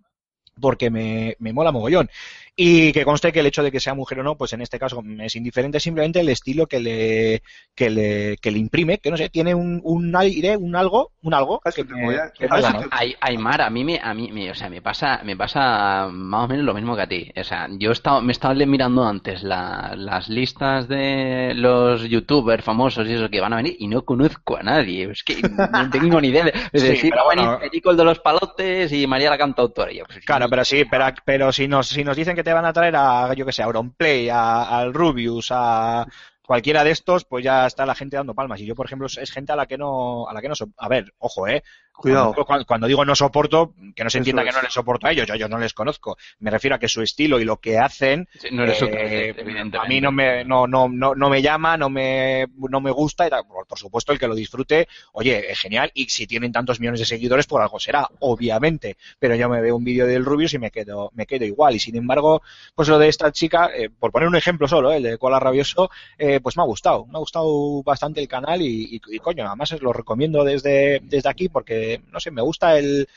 porque 0.60 0.90
me, 0.90 1.36
me 1.38 1.52
mola 1.52 1.72
mogollón. 1.72 2.08
Y 2.56 2.92
que 2.92 3.04
conste 3.04 3.32
que 3.32 3.40
el 3.40 3.46
hecho 3.46 3.64
de 3.64 3.72
que 3.72 3.80
sea 3.80 3.94
mujer 3.94 4.20
o 4.20 4.22
no, 4.22 4.36
pues 4.36 4.52
en 4.52 4.60
este 4.60 4.78
caso 4.78 5.02
es 5.20 5.34
indiferente, 5.34 5.80
simplemente 5.80 6.20
el 6.20 6.28
estilo 6.28 6.68
que 6.68 6.78
le, 6.78 7.42
que 7.74 7.90
le, 7.90 8.36
que 8.36 8.52
le 8.52 8.58
imprime, 8.58 8.98
que 8.98 9.10
no 9.10 9.16
sé, 9.16 9.28
tiene 9.28 9.56
un, 9.56 9.80
un 9.82 10.14
aire, 10.14 10.56
un 10.56 10.76
algo, 10.76 11.10
un 11.22 11.34
algo. 11.34 11.60
Ah, 11.64 11.72
que 11.72 11.82
me- 11.82 12.14
que 12.38 12.46
Ay- 12.92 13.16
Aymar, 13.20 13.60
a 13.60 13.70
mí 13.70 13.82
me, 13.82 13.98
a 14.00 14.14
mí, 14.14 14.30
me- 14.30 14.52
o 14.52 14.54
sea, 14.54 14.68
me 14.70 14.80
pasa, 14.80 15.20
me 15.24 15.36
pasa 15.36 16.06
más 16.12 16.44
o 16.44 16.48
menos 16.48 16.64
lo 16.64 16.74
mismo 16.74 16.94
que 16.94 17.02
a 17.02 17.08
ti. 17.08 17.32
O 17.36 17.42
sea, 17.42 17.66
yo 17.72 17.90
he 17.90 17.92
estado, 17.92 18.20
me 18.22 18.30
estaba 18.30 18.54
mirando 18.54 19.04
antes 19.04 19.42
la- 19.42 19.94
las 19.96 20.28
listas 20.28 20.86
de 20.86 21.54
los 21.56 22.08
youtubers 22.08 22.62
famosos 22.62 23.08
y 23.08 23.14
eso 23.14 23.28
que 23.30 23.40
van 23.40 23.52
a 23.52 23.56
venir 23.56 23.74
y 23.80 23.88
no 23.88 24.04
conozco 24.04 24.56
a 24.56 24.62
nadie. 24.62 25.10
Es 25.10 25.24
que 25.24 25.36
no 25.42 25.90
tengo 25.90 26.20
ni 26.20 26.28
idea. 26.28 26.46
Es 26.72 26.82
Sí, 26.82 26.88
decir, 26.88 27.10
pero 27.10 27.24
va 27.24 27.32
a 27.32 27.34
venir 27.34 27.46
bueno. 27.46 27.60
Perico 27.60 27.90
el 27.90 27.96
de 27.96 28.04
los 28.04 28.20
palotes 28.20 28.92
y 28.92 29.06
María 29.08 29.30
la 29.30 29.38
cantautora. 29.38 29.90
Y 29.92 29.96
yo, 29.98 30.04
pues, 30.06 30.20
Claro, 30.24 30.48
pero 30.48 30.64
sí, 30.64 30.84
pero, 30.88 31.06
pero 31.24 31.50
si 31.52 31.66
nos, 31.66 31.88
si 31.88 32.04
nos 32.04 32.16
dicen 32.16 32.36
que 32.36 32.43
te 32.44 32.52
van 32.52 32.64
a 32.64 32.72
traer 32.72 32.94
a, 32.96 33.34
yo 33.34 33.46
que 33.46 33.52
sé, 33.52 33.62
a 33.62 33.66
Auronplay, 33.66 34.28
a, 34.28 34.78
al 34.78 34.94
Rubius, 34.94 35.48
a 35.50 36.06
cualquiera 36.46 36.84
de 36.84 36.90
estos, 36.90 37.24
pues 37.24 37.44
ya 37.44 37.66
está 37.66 37.86
la 37.86 37.94
gente 37.94 38.16
dando 38.16 38.34
palmas. 38.34 38.60
Y 38.60 38.66
yo, 38.66 38.74
por 38.74 38.86
ejemplo, 38.86 39.06
es 39.06 39.30
gente 39.32 39.52
a 39.52 39.56
la 39.56 39.66
que 39.66 39.78
no, 39.78 40.28
a 40.28 40.32
la 40.34 40.40
que 40.42 40.48
no, 40.48 40.54
a 40.76 40.88
ver, 40.88 41.14
ojo, 41.18 41.48
eh. 41.48 41.62
Cuidado. 41.96 42.34
Cuando, 42.44 42.66
cuando 42.66 42.86
digo 42.86 43.04
no 43.04 43.14
soporto, 43.14 43.72
que 43.94 44.04
no 44.04 44.10
se 44.10 44.18
entienda 44.18 44.44
que 44.44 44.50
no 44.50 44.60
les 44.60 44.72
soporto 44.72 45.06
a 45.06 45.12
ellos, 45.12 45.26
yo, 45.26 45.36
yo 45.36 45.48
no 45.48 45.58
les 45.58 45.72
conozco. 45.72 46.16
Me 46.40 46.50
refiero 46.50 46.76
a 46.76 46.78
que 46.78 46.88
su 46.88 47.02
estilo 47.02 47.38
y 47.40 47.44
lo 47.44 47.58
que 47.58 47.78
hacen, 47.78 48.28
Sí, 48.38 48.48
no 48.52 48.64
eres 48.64 48.82
eh, 48.82 49.28
evidentemente. 49.36 49.78
a 49.78 49.84
mí 49.84 50.00
no 50.00 50.10
me, 50.12 50.44
no, 50.44 50.66
no, 50.66 50.88
no, 50.88 51.14
no 51.14 51.30
me 51.30 51.40
llama, 51.40 51.76
no 51.76 51.88
me, 51.88 52.46
no 52.68 52.80
me 52.80 52.90
gusta 52.90 53.26
y 53.26 53.30
tal. 53.30 53.46
Por, 53.46 53.66
por 53.66 53.78
supuesto, 53.78 54.12
el 54.12 54.18
que 54.18 54.26
lo 54.26 54.34
disfrute, 54.34 54.88
oye, 55.12 55.50
es 55.50 55.58
genial. 55.60 55.90
Y 55.94 56.06
si 56.08 56.26
tienen 56.26 56.52
tantos 56.52 56.80
millones 56.80 57.00
de 57.00 57.06
seguidores, 57.06 57.46
por 57.46 57.62
algo 57.62 57.78
será, 57.78 58.08
obviamente. 58.20 58.96
Pero 59.18 59.36
yo 59.36 59.48
me 59.48 59.60
veo 59.60 59.76
un 59.76 59.84
vídeo 59.84 60.06
del 60.06 60.24
Rubius 60.24 60.54
y 60.54 60.58
me 60.58 60.70
quedo, 60.70 61.10
me 61.14 61.26
quedo 61.26 61.44
igual. 61.44 61.74
Y 61.76 61.78
sin 61.78 61.96
embargo, 61.96 62.42
pues 62.74 62.88
lo 62.88 62.98
de 62.98 63.08
esta 63.08 63.30
chica, 63.32 63.70
eh, 63.74 63.88
por 63.88 64.10
poner 64.10 64.28
un 64.28 64.36
ejemplo 64.36 64.66
solo, 64.68 64.92
eh, 64.92 64.96
el 64.96 65.02
de 65.04 65.18
Cola 65.18 65.38
Rabioso, 65.38 65.90
eh, 66.18 66.40
pues 66.40 66.56
me 66.56 66.62
ha 66.64 66.66
gustado. 66.66 67.06
Me 67.06 67.16
ha 67.16 67.20
gustado 67.20 67.82
bastante 67.82 68.20
el 68.20 68.28
canal 68.28 68.60
y, 68.62 68.96
y, 68.96 69.00
y, 69.14 69.18
coño, 69.20 69.46
además 69.46 69.72
os 69.72 69.80
lo 69.82 69.92
recomiendo 69.92 70.42
desde, 70.44 71.00
desde 71.04 71.28
aquí 71.28 71.48
porque, 71.48 71.83
no 72.10 72.20
sé, 72.20 72.30
me 72.30 72.42
gusta 72.42 72.78
el, 72.78 73.08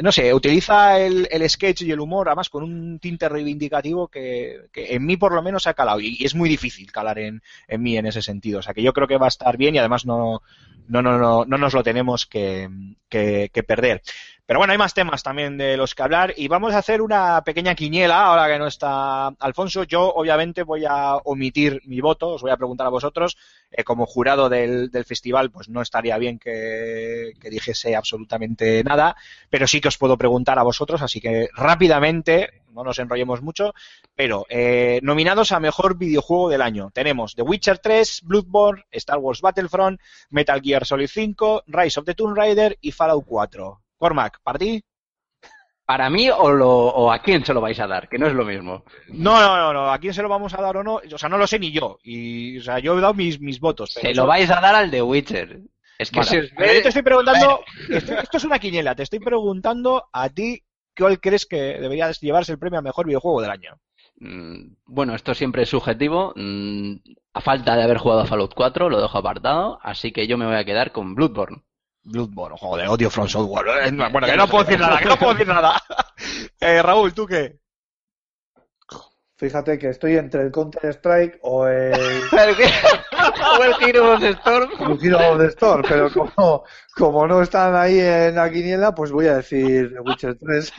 no 0.00 0.10
sé, 0.10 0.34
utiliza 0.34 0.98
el, 0.98 1.28
el 1.30 1.48
sketch 1.48 1.82
y 1.82 1.92
el 1.92 2.00
humor, 2.00 2.28
además 2.28 2.48
con 2.48 2.64
un 2.64 2.98
tinte 2.98 3.28
reivindicativo 3.28 4.08
que, 4.08 4.66
que 4.72 4.94
en 4.94 5.06
mí 5.06 5.16
por 5.16 5.32
lo 5.32 5.42
menos 5.42 5.66
ha 5.66 5.74
calado 5.74 6.00
y, 6.00 6.24
es 6.24 6.34
muy 6.34 6.48
difícil 6.48 6.90
calar 6.90 7.18
en, 7.18 7.42
en 7.68 7.82
mí 7.82 7.96
en 7.96 8.06
ese 8.06 8.22
sentido. 8.22 8.58
O 8.58 8.62
sea 8.62 8.74
que 8.74 8.82
yo 8.82 8.92
creo 8.92 9.06
que 9.06 9.18
va 9.18 9.26
a 9.26 9.28
estar 9.28 9.56
bien 9.56 9.74
y 9.74 9.78
además 9.78 10.04
no, 10.04 10.42
no, 10.88 11.02
no, 11.02 11.18
no, 11.18 11.44
no 11.44 11.58
nos 11.58 11.74
lo 11.74 11.82
tenemos 11.82 12.26
que, 12.26 12.68
que 13.08 13.62
perder. 13.66 14.02
Pero 14.46 14.58
bueno, 14.58 14.72
hay 14.72 14.78
más 14.78 14.92
temas 14.92 15.22
también 15.22 15.56
de 15.56 15.78
los 15.78 15.94
que 15.94 16.02
hablar 16.02 16.34
y 16.36 16.48
vamos 16.48 16.74
a 16.74 16.78
hacer 16.78 17.00
una 17.00 17.42
pequeña 17.44 17.74
quiniela 17.74 18.26
ahora 18.26 18.46
que 18.46 18.58
no 18.58 18.66
está 18.66 19.28
Alfonso. 19.28 19.84
Yo 19.84 20.12
obviamente 20.12 20.64
voy 20.64 20.84
a 20.86 21.16
omitir 21.16 21.80
mi 21.86 22.02
voto, 22.02 22.28
os 22.28 22.42
voy 22.42 22.50
a 22.50 22.56
preguntar 22.58 22.86
a 22.86 22.90
vosotros. 22.90 23.38
Eh, 23.70 23.84
como 23.84 24.04
jurado 24.04 24.50
del, 24.50 24.90
festival, 25.06 25.50
pues 25.50 25.70
no 25.70 25.80
estaría 25.80 26.18
bien 26.18 26.38
que, 26.38 27.32
que 27.40 27.48
dijese 27.48 27.96
absolutamente 27.96 28.84
nada, 28.84 29.16
pero 29.48 29.66
sí 29.66 29.80
que 29.80 29.88
os 29.88 29.98
puedo 29.98 30.18
preguntar 30.18 30.58
a 30.58 30.62
vosotros, 30.62 31.00
así 31.00 31.20
que 31.20 31.48
rápidamente, 31.54 32.62
no 32.72 32.84
nos 32.84 32.98
enrollemos 32.98 33.40
mucho, 33.40 33.72
pero 34.14 34.46
eh, 34.48 35.00
nominados 35.02 35.52
a 35.52 35.60
mejor 35.60 35.96
videojuego 35.96 36.50
del 36.50 36.62
año. 36.62 36.90
Tenemos 36.92 37.34
The 37.34 37.42
Witcher 37.42 37.78
3, 37.78 38.20
Bloodborne, 38.24 38.84
Star 38.90 39.18
Wars 39.18 39.40
Battlefront, 39.40 40.00
Metal 40.30 40.60
Gear 40.60 40.84
Solid 40.84 41.08
5, 41.08 41.64
Rise 41.66 42.00
of 42.00 42.06
the 42.06 42.14
Tomb 42.14 42.36
Raider 42.36 42.76
y 42.80 42.92
Fallout 42.92 43.24
4. 43.26 43.83
Cormac, 44.04 44.38
¿para 44.42 44.58
ti? 44.58 44.82
¿Para 45.86 46.08
mí 46.10 46.28
o, 46.30 46.50
lo, 46.50 46.70
o 46.70 47.10
a 47.12 47.18
quién 47.20 47.44
se 47.44 47.52
lo 47.54 47.60
vais 47.62 47.78
a 47.80 47.86
dar? 47.86 48.08
Que 48.08 48.18
no 48.18 48.26
es 48.26 48.34
lo 48.34 48.44
mismo. 48.44 48.84
No, 49.08 49.40
no, 49.40 49.56
no, 49.56 49.72
no, 49.72 49.90
¿a 49.92 49.98
quién 49.98 50.12
se 50.14 50.22
lo 50.22 50.28
vamos 50.28 50.52
a 50.54 50.60
dar 50.62 50.76
o 50.78 50.84
no? 50.84 50.94
O 51.12 51.18
sea, 51.18 51.28
no 51.30 51.38
lo 51.38 51.46
sé 51.46 51.58
ni 51.58 51.72
yo. 51.72 51.98
Y, 52.02 52.58
o 52.58 52.62
sea, 52.62 52.78
yo 52.80 52.96
he 52.98 53.00
dado 53.00 53.14
mis, 53.14 53.40
mis 53.40 53.60
votos. 53.60 53.92
pero 53.94 54.06
Se 54.06 54.10
eso- 54.12 54.20
lo 54.22 54.26
vais 54.26 54.50
a 54.50 54.60
dar 54.60 54.74
al 54.74 54.90
de 54.90 55.00
Witcher. 55.02 55.60
Es 55.98 56.10
que 56.10 56.20
ve- 56.20 56.76
yo 56.76 56.82
te 56.82 56.88
estoy 56.88 57.02
preguntando, 57.02 57.60
esto, 57.88 58.18
esto 58.18 58.36
es 58.38 58.44
una 58.44 58.58
quiniela, 58.58 58.94
te 58.94 59.04
estoy 59.04 59.20
preguntando 59.20 60.04
a 60.12 60.28
ti 60.28 60.62
cuál 60.98 61.18
crees 61.20 61.46
que 61.46 61.56
debería 61.78 62.10
llevarse 62.12 62.52
el 62.52 62.58
premio 62.58 62.78
a 62.80 62.82
mejor 62.82 63.06
videojuego 63.06 63.40
del 63.42 63.50
año. 63.50 63.76
Mm, 64.20 64.74
Bueno, 64.86 65.14
esto 65.14 65.34
siempre 65.34 65.62
es 65.62 65.68
subjetivo. 65.68 66.32
Mm, 66.36 66.94
A 67.34 67.40
falta 67.40 67.74
de 67.76 67.82
haber 67.82 67.98
jugado 67.98 68.20
a 68.22 68.26
Fallout 68.26 68.54
4, 68.54 68.88
lo 68.88 69.00
dejo 69.02 69.18
apartado. 69.18 69.78
Así 69.82 70.12
que 70.12 70.26
yo 70.26 70.38
me 70.38 70.46
voy 70.46 70.54
a 70.56 70.64
quedar 70.64 70.92
con 70.92 71.14
Bloodborne. 71.14 71.62
Bloodborne, 72.04 72.56
joder, 72.58 72.88
odio 72.88 73.10
From 73.10 73.28
Software. 73.28 73.86
Eh, 73.86 73.90
Bueno, 74.12 74.26
que 74.26 74.36
no 74.36 74.46
puedo 74.48 74.64
decir 74.64 74.78
nada, 74.80 74.98
que 74.98 75.06
no 75.06 75.16
puedo 75.16 75.32
decir 75.32 75.48
nada. 75.48 75.80
Eh, 76.60 76.80
Raúl, 76.82 77.12
¿tú 77.12 77.26
qué? 77.26 77.58
Fíjate 79.36 79.78
que 79.78 79.88
estoy 79.90 80.16
entre 80.16 80.42
el 80.42 80.52
Counter 80.52 80.90
Strike 80.94 81.38
o 81.42 81.66
el, 81.66 81.92
o 83.58 83.64
el 83.64 83.74
Heroes 83.88 84.22
Storm. 84.22 84.70
el 84.92 85.04
Hero 85.06 85.32
of 85.32 85.38
the 85.40 85.46
Storm, 85.48 85.82
pero 85.86 86.08
como, 86.10 86.64
como 86.96 87.26
no 87.26 87.42
están 87.42 87.74
ahí 87.74 87.98
en 87.98 88.36
la 88.36 88.50
quiniela, 88.50 88.94
pues 88.94 89.10
voy 89.10 89.26
a 89.26 89.36
decir 89.36 89.92
The 89.92 90.00
Witcher 90.00 90.38
3. 90.38 90.72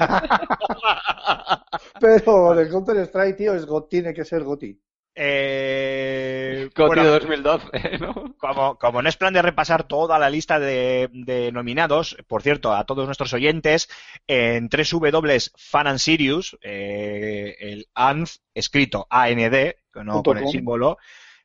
pero 1.99 2.53
del 2.55 2.69
Counter 2.69 2.97
Strike, 3.05 3.37
tío, 3.37 3.53
es 3.53 3.67
Got- 3.67 3.89
tiene 3.89 4.13
que 4.13 4.23
ser 4.25 4.43
Goti. 4.43 4.79
Eh, 5.17 6.69
Goti 6.75 6.87
bueno, 6.87 7.05
2012, 7.05 7.67
¿no? 7.99 8.35
como, 8.37 8.77
como 8.77 9.01
no 9.01 9.07
es 9.07 9.15
plan 9.15 9.33
de 9.33 9.41
repasar 9.41 9.87
toda 9.87 10.19
la 10.19 10.29
lista 10.29 10.59
de, 10.59 11.09
de 11.13 11.53
nominados, 11.53 12.17
por 12.27 12.41
cierto, 12.41 12.73
a 12.73 12.83
todos 12.83 13.05
nuestros 13.05 13.31
oyentes, 13.33 13.87
en 14.27 14.67
Fan 15.55 15.87
and 15.87 15.99
Sirius, 15.99 16.57
eh, 16.61 17.55
el 17.59 17.87
AND, 17.93 18.27
escrito 18.53 19.07
AND, 19.09 19.75
no 19.95 20.15
Punto 20.15 20.31
con 20.31 20.37
el 20.37 20.43
com. 20.43 20.51
símbolo, 20.51 20.97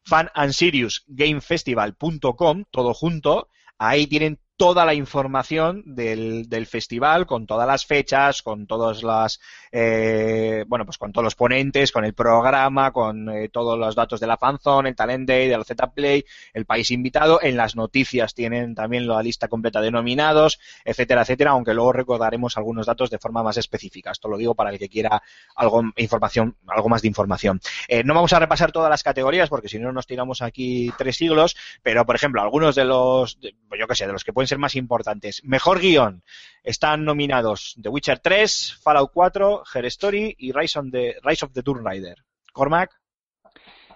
fanandsiriusgamefestival.com, 0.05 2.65
todo 2.73 2.93
junto, 2.93 3.51
ahí 3.79 4.09
tienen 4.09 4.41
toda 4.61 4.85
la 4.85 4.93
información 4.93 5.83
del, 5.87 6.47
del 6.51 6.67
festival, 6.67 7.25
con 7.25 7.47
todas 7.47 7.67
las 7.67 7.87
fechas, 7.87 8.43
con 8.43 8.67
todas 8.67 9.03
las, 9.03 9.41
eh, 9.73 10.67
bueno, 10.69 10.85
pues 10.85 10.99
con 10.99 11.13
todos 11.13 11.25
los 11.25 11.35
ponentes, 11.35 11.91
con 11.93 12.05
el 12.05 12.13
programa, 12.13 12.93
con 12.93 13.31
eh, 13.31 13.49
todos 13.49 13.79
los 13.79 13.95
datos 13.95 14.21
de 14.21 14.27
la 14.27 14.37
fanzone, 14.37 14.91
el 14.91 14.95
talent 14.95 15.27
day, 15.27 15.49
de 15.49 15.57
la 15.57 15.65
Z-Play, 15.65 16.27
el 16.53 16.67
país 16.67 16.91
invitado. 16.91 17.41
En 17.41 17.57
las 17.57 17.75
noticias 17.75 18.35
tienen 18.35 18.75
también 18.75 19.07
la 19.09 19.23
lista 19.23 19.49
completa 19.49 19.81
de 19.81 19.91
nominados, 19.91 20.61
etcétera, 20.85 21.23
etcétera, 21.23 21.53
aunque 21.53 21.73
luego 21.73 21.95
recordaremos 21.95 22.59
algunos 22.59 22.85
datos 22.85 23.09
de 23.09 23.19
forma 23.19 23.43
más 23.43 23.57
específica. 23.57 24.11
Esto 24.11 24.29
lo 24.29 24.37
digo 24.37 24.55
para 24.55 24.69
el 24.69 24.79
que 24.79 24.91
quiera 24.91 25.23
algo, 25.57 25.83
información, 25.97 26.55
algo 26.67 26.91
más 26.91 27.01
de 27.01 27.09
información. 27.09 27.63
Eh, 27.89 28.05
no 28.05 28.13
vamos 28.13 28.35
a 28.35 28.39
repasar 28.39 28.73
todas 28.73 28.91
las 28.91 29.03
categorías 29.03 29.49
porque 29.49 29.71
si 29.71 29.79
no 29.79 29.91
nos 29.91 30.07
tiramos 30.07 30.43
aquí 30.43 30.93
tres 30.99 31.17
siglos, 31.17 31.57
pero 31.83 32.05
por 32.05 32.15
ejemplo, 32.15 32.43
algunos 32.43 32.75
de 32.75 32.85
los, 32.85 33.41
de- 33.41 33.55
yo 33.79 33.87
qué 33.89 33.95
sé, 33.95 34.07
de 34.07 34.13
los 34.13 34.23
que 34.23 34.35
pueden 34.35 34.50
ser 34.51 34.59
más 34.59 34.77
importantes. 34.77 35.43
Mejor 35.45 35.81
guion. 35.81 36.23
Están 36.63 37.05
nominados 37.07 37.75
The 37.83 37.89
Witcher 37.89 38.19
3, 38.19 38.79
Fallout 38.83 39.11
4, 39.15 39.63
Her 39.75 39.85
Story 39.87 40.35
y 40.39 40.53
Rise, 40.53 40.79
on 40.79 40.91
the, 40.91 41.17
Rise 41.23 41.47
of 41.47 41.53
the 41.53 41.63
Tomb 41.63 41.83
Raider. 41.85 42.17
Cormac. 42.53 42.91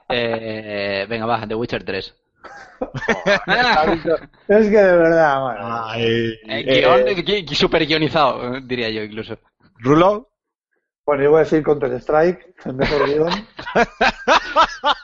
Eh, 0.09 1.07
venga, 1.09 1.27
va, 1.27 1.47
The 1.47 1.55
Witcher 1.55 1.85
3. 1.85 2.15
Es 4.49 4.69
que 4.69 4.77
de 4.77 4.97
verdad, 4.97 5.41
bueno. 5.43 5.95
Eh, 5.97 6.39
Eh, 6.47 6.81
guion, 6.81 7.05
gui- 7.25 7.45
gui- 7.47 7.55
super 7.55 7.87
guionizado, 7.87 8.57
eh, 8.57 8.61
diría 8.65 8.91
yo 8.91 9.03
incluso. 9.03 9.39
Rulo. 9.79 10.31
Bueno, 11.07 11.23
yo 11.25 11.31
voy 11.31 11.41
a 11.41 11.45
decir 11.45 11.63
Counter 11.63 11.93
Strike, 12.01 12.55
el 12.65 12.75
mejor 12.75 13.07
guion. 13.07 13.47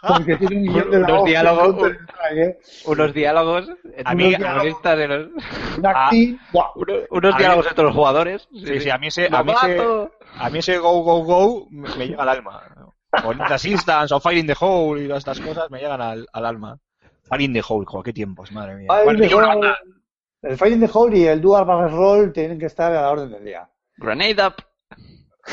Porque 0.06 0.36
tiene 0.36 0.56
un 0.56 0.62
guion 0.74 0.90
de 0.90 0.96
Unos 0.98 1.10
hostia, 1.10 1.24
diálogos- 1.42 1.66
Counter-Strike, 1.76 2.38
¿eh? 2.38 2.58
Unos 2.86 3.14
diálogos 3.14 3.68
entre 3.84 4.02
A 4.04 4.14
mí- 4.14 4.30
de 4.30 5.08
los- 5.08 5.26
Un 5.76 6.40
¡buah! 6.52 6.70
unos, 6.74 6.96
unos 7.10 7.34
A 7.34 7.38
diálogos 7.38 7.64
mí- 7.64 7.68
entre 7.70 7.84
los 7.84 7.94
jugadores. 7.94 8.48
Sí, 8.52 8.80
sí, 8.80 8.90
a 8.90 8.98
mí 8.98 9.06
ese, 9.08 9.26
a 9.26 9.30
¡Lo 9.30 9.44
mí 9.44 9.52
ese, 9.52 10.08
a 10.38 10.50
mí 10.50 10.58
ese 10.58 10.78
Go, 10.78 11.02
Go, 11.02 11.24
Go 11.24 11.66
me, 11.70 11.88
me 11.96 12.08
llega 12.08 12.22
al 12.22 12.28
alma. 12.28 12.62
O 13.24 13.34
Ninjas 13.34 13.64
Instance, 13.64 14.14
o 14.14 14.20
Fire 14.20 14.38
in 14.38 14.46
the 14.46 14.54
Hole 14.58 15.02
y 15.04 15.06
todas 15.08 15.20
estas 15.26 15.40
cosas 15.40 15.70
me 15.70 15.78
llegan 15.80 16.00
al, 16.00 16.26
al 16.32 16.46
alma. 16.46 16.78
Fire 17.28 17.42
in 17.42 17.52
the 17.52 17.62
Hole, 17.66 17.84
joder, 17.86 18.04
qué 18.04 18.12
tiempos, 18.12 18.52
madre 18.52 18.74
mía. 18.76 18.88
Bueno, 19.04 19.24
Hole- 19.24 19.74
El 20.42 20.56
Fire 20.56 20.72
in 20.72 20.80
the 20.80 20.90
Hole 20.92 21.18
y 21.18 21.26
el 21.26 21.40
Dual 21.40 21.64
Barrel 21.64 21.92
Roll 21.92 22.32
tienen 22.32 22.58
que 22.58 22.66
estar 22.66 22.92
a 22.92 23.02
la 23.02 23.10
orden 23.10 23.30
del 23.30 23.44
día. 23.44 23.68
Grenade 23.96 24.46
up. 24.46 24.54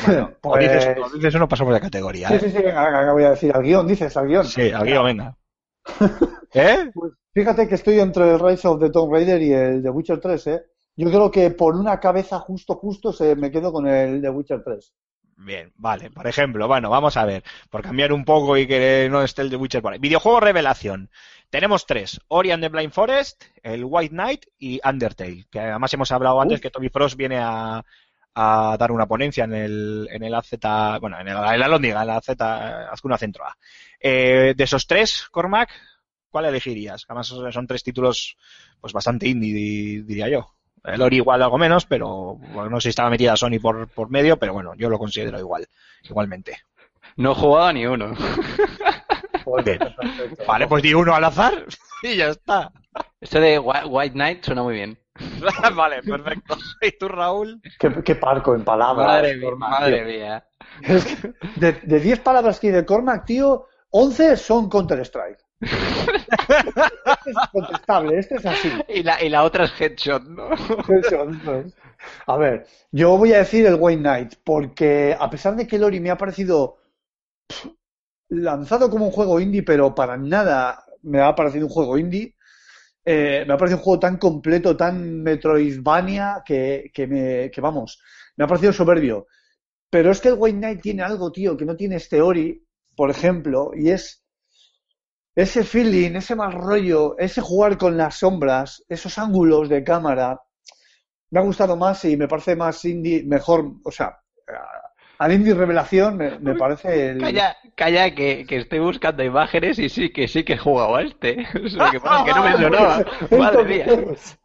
Bueno, 0.06 0.32
o 0.42 0.50
Pues- 0.50 0.60
dices, 0.72 0.96
o 1.02 1.10
dices 1.16 1.34
uno, 1.34 1.48
pasamos 1.48 1.74
de 1.74 1.80
categoría. 1.80 2.28
Sí, 2.28 2.34
¿eh? 2.34 2.40
sí, 2.40 2.50
sí, 2.50 2.62
venga, 2.62 3.12
voy 3.12 3.24
a 3.24 3.30
decir 3.30 3.52
al 3.54 3.62
guion, 3.62 3.86
dices 3.86 4.16
al 4.16 4.26
guion. 4.26 4.44
Sí, 4.44 4.70
al 4.70 4.84
guion, 4.86 5.04
venga. 5.04 5.36
¿Eh? 6.54 6.90
Pues 6.94 7.12
fíjate 7.32 7.68
que 7.68 7.74
estoy 7.74 8.00
entre 8.00 8.30
el 8.30 8.38
Rise 8.40 8.68
of 8.68 8.80
the 8.80 8.90
Tomb 8.90 9.12
Raider 9.12 9.40
y 9.42 9.52
el 9.52 9.82
The 9.82 9.90
Witcher 9.90 10.20
3, 10.20 10.46
¿eh? 10.48 10.62
Yo 10.96 11.08
creo 11.08 11.30
que 11.30 11.50
por 11.50 11.76
una 11.76 12.00
cabeza 12.00 12.38
justo, 12.40 12.74
justo, 12.74 13.12
se 13.12 13.36
me 13.36 13.50
quedo 13.50 13.72
con 13.72 13.86
el 13.86 14.20
The 14.20 14.30
Witcher 14.30 14.62
3. 14.64 14.92
Bien, 15.36 15.72
vale. 15.76 16.10
Por 16.10 16.26
ejemplo, 16.26 16.66
bueno, 16.66 16.90
vamos 16.90 17.16
a 17.16 17.24
ver. 17.24 17.44
Por 17.70 17.80
cambiar 17.82 18.12
un 18.12 18.24
poco 18.24 18.56
y 18.56 18.66
que 18.66 19.06
no 19.08 19.22
esté 19.22 19.42
el 19.42 19.50
de 19.50 19.56
Witcher 19.56 19.80
por 19.80 19.92
ahí. 19.92 20.00
Videojuego 20.00 20.40
revelación. 20.40 21.10
Tenemos 21.48 21.86
tres. 21.86 22.20
Ori 22.26 22.50
and 22.50 22.62
the 22.62 22.68
Blind 22.68 22.92
Forest, 22.92 23.44
el 23.62 23.84
White 23.84 24.12
Knight 24.12 24.46
y 24.58 24.80
Undertale. 24.84 25.46
Que 25.48 25.60
además 25.60 25.94
hemos 25.94 26.10
hablado 26.10 26.40
antes 26.40 26.60
que 26.60 26.70
Tommy 26.70 26.88
Frost 26.88 27.16
viene 27.16 27.38
a, 27.38 27.84
a 28.40 28.76
dar 28.78 28.92
una 28.92 29.06
ponencia 29.06 29.44
en 29.44 29.54
el, 29.54 30.08
en 30.12 30.22
el 30.22 30.34
AZ, 30.34 30.52
bueno, 31.00 31.18
en 31.20 31.28
el, 31.28 31.36
en 31.36 31.60
la 31.60 31.68
Lóndiga, 31.68 32.02
en 32.02 32.06
la 32.06 32.16
AZ, 32.18 32.28
Azcuna 32.92 33.18
Centro 33.18 33.44
A. 33.46 33.56
Eh, 34.00 34.54
de 34.56 34.64
esos 34.64 34.86
tres, 34.86 35.26
Cormac, 35.30 35.70
¿cuál 36.30 36.44
elegirías? 36.44 37.04
Además 37.08 37.26
son 37.52 37.66
tres 37.66 37.82
títulos 37.82 38.36
pues 38.80 38.92
bastante 38.92 39.26
indie, 39.26 39.52
di- 39.54 40.02
diría 40.02 40.28
yo. 40.28 40.54
El 40.84 41.02
Ori 41.02 41.16
igual 41.16 41.42
algo 41.42 41.58
menos, 41.58 41.86
pero 41.86 42.36
bueno, 42.36 42.70
no 42.70 42.80
sé 42.80 42.84
si 42.84 42.88
estaba 42.90 43.10
metida 43.10 43.36
Sony 43.36 43.58
por, 43.60 43.88
por 43.88 44.10
medio, 44.10 44.38
pero 44.38 44.52
bueno, 44.52 44.74
yo 44.76 44.88
lo 44.88 44.98
considero 44.98 45.38
igual, 45.38 45.66
igualmente. 46.04 46.58
No 47.16 47.32
he 47.32 47.34
jugado 47.34 47.66
a 47.66 47.72
ni 47.72 47.84
uno. 47.86 48.14
Vale, 50.46 50.66
pues 50.68 50.82
di 50.82 50.94
uno 50.94 51.14
al 51.14 51.24
azar 51.24 51.64
y 52.02 52.16
ya 52.16 52.28
está. 52.28 52.70
Esto 53.20 53.40
de 53.40 53.58
Whi- 53.58 53.86
White 53.88 54.12
Knight 54.14 54.44
suena 54.44 54.62
muy 54.62 54.74
bien. 54.74 54.98
vale, 55.76 56.02
perfecto. 56.02 56.56
¿Y 56.82 56.92
tú, 56.98 57.08
Raúl? 57.08 57.62
Qué, 57.78 58.02
qué 58.04 58.14
parco 58.14 58.54
en 58.54 58.64
palabras. 58.64 59.06
Madre 59.06 59.34
mía, 59.36 59.40
Cormac, 59.40 59.70
madre 59.70 60.00
tío. 60.00 60.04
mía. 60.04 60.48
Es 60.80 61.04
que 61.06 61.34
de, 61.54 61.72
de 61.72 62.00
10 62.00 62.20
palabras 62.20 62.58
que 62.60 62.68
hay 62.68 62.72
de 62.74 62.86
Cormac, 62.86 63.24
tío, 63.24 63.66
11 63.90 64.36
son 64.36 64.68
Counter-Strike. 64.68 65.38
este 67.04 67.30
es 67.30 67.46
contestable, 67.52 68.18
este 68.18 68.36
es 68.36 68.46
así. 68.46 68.84
Y 68.88 69.02
la, 69.02 69.22
y 69.22 69.28
la 69.28 69.44
otra 69.44 69.64
es 69.64 69.80
Headshot, 69.80 70.24
¿no? 70.24 70.50
Eso, 70.86 71.28
eso 71.30 71.54
es. 71.56 71.74
A 72.26 72.36
ver, 72.36 72.66
yo 72.92 73.16
voy 73.18 73.32
a 73.32 73.38
decir 73.38 73.66
el 73.66 73.76
White 73.78 74.00
Knight, 74.00 74.34
porque 74.44 75.16
a 75.18 75.28
pesar 75.30 75.56
de 75.56 75.66
que 75.66 75.78
Lori 75.78 76.00
me 76.00 76.10
ha 76.10 76.16
parecido 76.18 76.78
pff, 77.48 77.66
lanzado 78.30 78.90
como 78.90 79.06
un 79.06 79.12
juego 79.12 79.40
indie, 79.40 79.64
pero 79.64 79.94
para 79.94 80.16
nada 80.16 80.84
me 81.02 81.20
ha 81.22 81.34
parecido 81.36 81.66
un 81.66 81.72
juego 81.72 81.98
indie, 81.98 82.36
eh, 83.10 83.44
me 83.46 83.54
ha 83.54 83.56
parecido 83.56 83.78
un 83.78 83.84
juego 83.84 84.00
tan 84.00 84.18
completo, 84.18 84.76
tan 84.76 85.22
Metroidvania, 85.22 86.42
que, 86.44 86.90
que, 86.92 87.06
me, 87.06 87.50
que 87.50 87.60
vamos, 87.62 88.02
me 88.36 88.44
ha 88.44 88.46
parecido 88.46 88.70
soberbio. 88.70 89.26
Pero 89.88 90.10
es 90.10 90.20
que 90.20 90.28
el 90.28 90.34
White 90.36 90.58
Knight 90.58 90.82
tiene 90.82 91.02
algo, 91.02 91.32
tío, 91.32 91.56
que 91.56 91.64
no 91.64 91.74
tiene 91.74 91.96
este 91.96 92.20
Ori, 92.20 92.62
por 92.94 93.10
ejemplo, 93.10 93.70
y 93.74 93.88
es 93.88 94.22
ese 95.34 95.64
feeling, 95.64 96.16
ese 96.16 96.36
mal 96.36 96.52
rollo, 96.52 97.16
ese 97.16 97.40
jugar 97.40 97.78
con 97.78 97.96
las 97.96 98.16
sombras, 98.16 98.84
esos 98.90 99.16
ángulos 99.16 99.70
de 99.70 99.82
cámara, 99.82 100.42
me 101.30 101.40
ha 101.40 101.42
gustado 101.42 101.78
más 101.78 102.04
y 102.04 102.14
me 102.14 102.28
parece 102.28 102.56
más 102.56 102.84
indie, 102.84 103.24
mejor, 103.24 103.72
o 103.84 103.90
sea, 103.90 104.18
al 105.18 105.32
indie 105.32 105.54
revelación 105.54 106.16
me, 106.16 106.38
me 106.38 106.54
parece 106.54 107.10
el... 107.10 107.18
Calla, 107.18 107.56
calla, 107.74 108.14
que, 108.14 108.44
que 108.46 108.56
estoy 108.58 108.78
buscando 108.78 109.22
imágenes 109.24 109.78
y 109.78 109.88
sí, 109.88 110.10
que 110.10 110.28
sí 110.28 110.44
que 110.44 110.54
he 110.54 110.58
jugado 110.58 110.96
a 110.96 111.02
este. 111.02 111.46
Lo 111.54 111.90
que 111.90 112.00
pasa 112.00 112.18
es 112.20 112.24
que 112.24 112.32
no 112.38 112.42
me 112.44 112.52
sonaba. 112.62 113.04
Madre 113.38 113.64
mía. 113.64 113.84
Mira, 113.88 114.02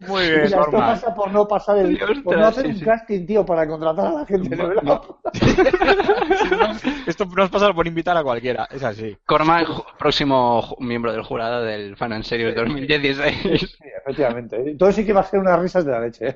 Muy 0.08 0.30
bien, 0.30 0.42
esto 0.44 0.58
Norma. 0.58 0.80
pasa 0.80 1.14
por 1.16 1.32
no 1.32 1.48
pasar 1.48 1.78
el, 1.78 1.94
Ostras, 1.96 2.20
por 2.24 2.38
no 2.38 2.46
hacer 2.48 2.64
sí, 2.66 2.70
un 2.72 2.80
sí. 2.80 2.86
casting, 2.86 3.26
tío, 3.26 3.46
para 3.46 3.68
contratar 3.68 4.08
a 4.08 4.12
la 4.14 4.26
gente. 4.26 4.56
de. 4.56 4.64
Esto 7.08 7.26
no 7.26 7.44
es 7.44 7.50
pasar 7.50 7.74
por 7.76 7.88
invitar 7.88 8.16
a 8.18 8.24
cualquiera, 8.24 8.68
es 8.72 8.84
así. 8.84 9.18
Cormac, 9.26 9.68
ju- 9.68 9.86
próximo 9.98 10.76
miembro 10.80 11.12
del 11.12 11.24
jurado 11.24 11.64
del 11.64 11.96
Fan 11.98 12.14
and 12.14 12.24
Series 12.24 12.56
2016. 12.56 13.60
Sí, 13.60 13.68
efectivamente. 14.02 14.58
Entonces 14.66 14.96
sí 14.96 15.06
que 15.06 15.14
va 15.14 15.22
a 15.22 15.26
ser 15.26 15.40
unas 15.40 15.60
risas 15.60 15.86
de 15.86 15.92
la 15.92 16.00
leche. 16.00 16.36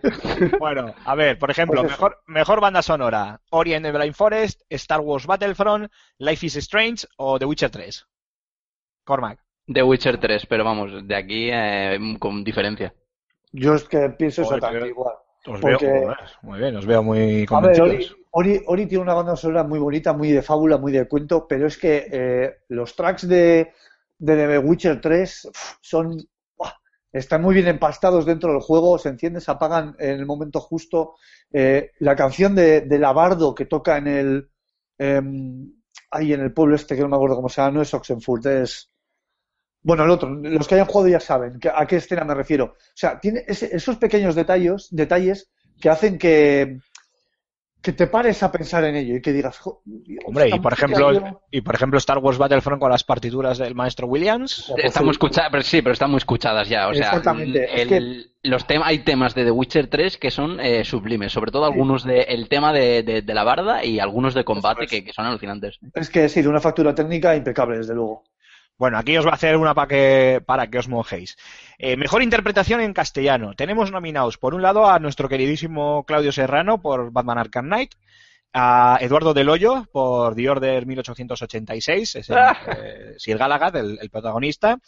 Bueno, 0.60 0.94
a 1.06 1.16
ver, 1.16 1.38
por 1.40 1.50
ejemplo, 1.52 1.82
Pues 1.82 1.92
mejor, 1.92 2.20
mejor 2.28 2.62
banda 2.62 2.82
sonora. 2.82 3.40
Ori 3.50 3.74
and 3.74 3.86
the 3.86 3.92
Blind 3.92 4.16
Forest, 4.28 4.62
Star 4.70 5.00
Wars 5.00 5.26
Battlefront, 5.26 5.90
Life 6.20 6.46
is 6.46 6.56
Strange 6.58 7.08
o 7.18 7.40
The 7.40 7.46
Witcher 7.46 7.70
3. 7.70 8.06
Cormac. 9.06 9.40
The 9.66 9.84
Witcher 9.84 10.20
3, 10.20 10.46
pero 10.48 10.64
vamos, 10.66 11.08
de 11.08 11.16
aquí 11.16 11.50
eh, 11.52 11.98
con 12.20 12.44
diferencia. 12.44 12.94
Yo 13.54 13.76
es 13.76 13.86
que 13.86 14.10
pienso 14.10 14.42
exactamente 14.42 14.90
igual. 14.90 15.14
Os 15.46 15.62
Porque- 15.62 15.86
veo, 15.88 16.16
muy 16.42 16.60
bien, 16.60 16.76
os 16.76 16.86
veo 16.86 17.02
muy 17.02 17.20
A 17.20 17.22
ver, 17.22 17.40
Ori, 17.40 17.46
convencidos. 17.48 18.18
Ori, 18.32 18.62
Ori 18.68 18.86
tiene 18.86 19.02
una 19.04 19.14
banda 19.14 19.36
sonora 19.38 19.64
muy 19.64 19.80
bonita, 19.80 20.12
muy 20.12 20.32
de 20.32 20.42
fábula, 20.42 20.78
muy 20.78 20.92
de 20.92 21.08
cuento, 21.08 21.48
pero 21.48 21.68
es 21.68 21.78
que 21.78 22.06
eh, 22.12 22.58
los 22.68 22.96
tracks 22.98 23.26
de, 23.28 23.72
de 24.18 24.36
The 24.36 24.58
Witcher 24.60 25.00
3 25.00 25.46
uf, 25.46 25.76
son. 25.80 26.18
Están 27.18 27.42
muy 27.42 27.56
bien 27.56 27.68
empastados 27.68 28.26
dentro 28.26 28.52
del 28.52 28.62
juego, 28.62 28.98
se 28.98 29.10
encienden, 29.10 29.42
se 29.42 29.52
apagan 29.52 29.96
en 30.00 30.12
el 30.20 30.26
momento 30.26 30.60
justo. 30.60 31.16
Eh, 31.52 31.92
la 32.00 32.16
canción 32.16 32.56
de, 32.56 32.86
Labardo 33.00 33.54
que 33.56 33.66
toca 33.66 33.98
en 33.98 34.08
el 34.08 34.50
em, 34.98 35.72
ahí 36.12 36.34
en 36.34 36.42
el 36.42 36.54
pueblo 36.54 36.76
este 36.76 36.96
que 36.96 37.02
no 37.02 37.10
me 37.10 37.16
acuerdo 37.16 37.36
cómo 37.38 37.50
se 37.50 37.62
llama, 37.62 37.72
no 37.78 37.82
es 37.82 37.94
Oxenfurt, 37.94 38.46
es 38.48 38.90
bueno, 39.82 40.04
el 40.04 40.10
otro, 40.10 40.30
los 40.30 40.68
que 40.68 40.76
hayan 40.76 40.88
jugado 40.88 41.08
ya 41.10 41.20
saben 41.20 41.60
a 41.74 41.86
qué 41.86 41.98
escena 41.98 42.26
me 42.26 42.34
refiero. 42.36 42.66
O 42.66 42.76
sea, 42.94 43.20
tiene 43.20 43.44
ese- 43.48 43.74
esos 43.74 43.96
pequeños 43.98 44.36
detalles, 44.36 44.88
detalles 44.92 45.50
que 45.80 45.90
hacen 45.90 46.18
que, 46.18 46.80
que 47.88 47.94
te 47.94 48.08
pares 48.08 48.44
a 48.44 48.52
pensar 48.52 48.84
en 48.84 48.96
ello 48.98 49.16
y 49.16 49.22
que 49.22 49.32
digas, 49.32 49.58
"Jo, 49.60 49.82
Dios, 49.86 50.20
Hombre, 50.26 50.50
y 50.54 50.60
por 50.60 50.74
ejemplo, 50.74 51.12
tío". 51.12 51.42
y 51.52 51.62
por 51.62 51.74
ejemplo 51.76 51.98
Star 52.00 52.18
Wars 52.18 52.38
Battlefront 52.38 52.82
con 52.82 52.92
las 52.92 53.04
partituras 53.06 53.58
del 53.58 53.76
maestro 53.76 54.08
Williams. 54.08 54.74
Están 54.78 55.06
muy 55.06 55.12
escuchadas, 55.12 55.50
pero 55.52 55.64
sí, 55.64 55.82
pero 55.82 55.94
están 55.94 56.10
muy 56.12 56.18
escuchadas 56.18 56.68
ya. 56.68 56.90
O 56.90 56.94
sea, 56.94 57.08
Exactamente, 57.08 57.82
es 57.82 57.92
el- 57.92 58.32
los 58.44 58.68
tem- 58.68 58.82
hay 58.84 59.00
temas 59.00 59.34
de 59.36 59.46
The 59.46 59.52
Witcher 59.52 59.88
3 59.88 60.18
que 60.18 60.32
son 60.32 60.60
eh, 60.60 60.84
sublimes, 60.84 61.32
sobre 61.32 61.52
todo 61.52 61.66
algunos 61.66 62.04
de 62.04 62.22
el 62.24 62.50
tema 62.50 62.74
de, 62.74 63.04
de- 63.04 63.22
de 63.22 63.34
la 63.34 63.44
barda 63.46 63.84
y 63.86 64.00
algunos 64.00 64.34
de 64.34 64.44
combate 64.44 64.84
es. 64.84 64.90
que, 64.92 65.04
que 65.06 65.14
son 65.14 65.26
alucinantes. 65.26 65.80
Es 65.94 66.10
que 66.10 66.28
sí, 66.28 66.42
de 66.42 66.50
una 66.50 66.60
factura 66.60 66.94
técnica 66.94 67.36
impecable, 67.36 67.78
desde 67.78 67.94
luego. 67.96 68.24
Bueno, 68.78 69.00
aquí 69.00 69.18
os 69.18 69.26
va 69.26 69.32
a 69.32 69.36
hacer 69.36 69.58
una 69.58 69.74
para 69.74 69.88
que, 69.88 70.42
para 70.46 70.68
que 70.68 70.78
os 70.78 70.88
mojéis. 70.88 71.36
Eh, 71.80 71.98
mejor 71.98 72.22
interpretación 72.22 72.80
en 72.82 72.94
castellano. 72.94 73.54
Tenemos 73.56 73.92
nominados, 73.92 74.38
por 74.38 74.54
un 74.54 74.62
lado, 74.62 74.88
a 74.88 75.00
nuestro 75.00 75.28
queridísimo 75.28 76.04
Claudio 76.06 76.32
Serrano 76.32 76.80
por 76.80 77.12
Batman 77.12 77.40
Arkham 77.40 77.66
Knight, 77.66 77.96
a 78.54 78.98
Eduardo 79.02 79.34
Del 79.34 79.50
Hoyo 79.50 79.88
por 79.92 80.36
The 80.36 80.50
Order 80.50 80.86
1886, 80.86 82.16
es 82.16 82.30
el, 82.30 82.38
eh, 82.38 83.16
Sir 83.18 83.38
Galahad, 83.38 83.76
el, 83.76 83.98
el 84.00 84.10
protagonista. 84.10 84.80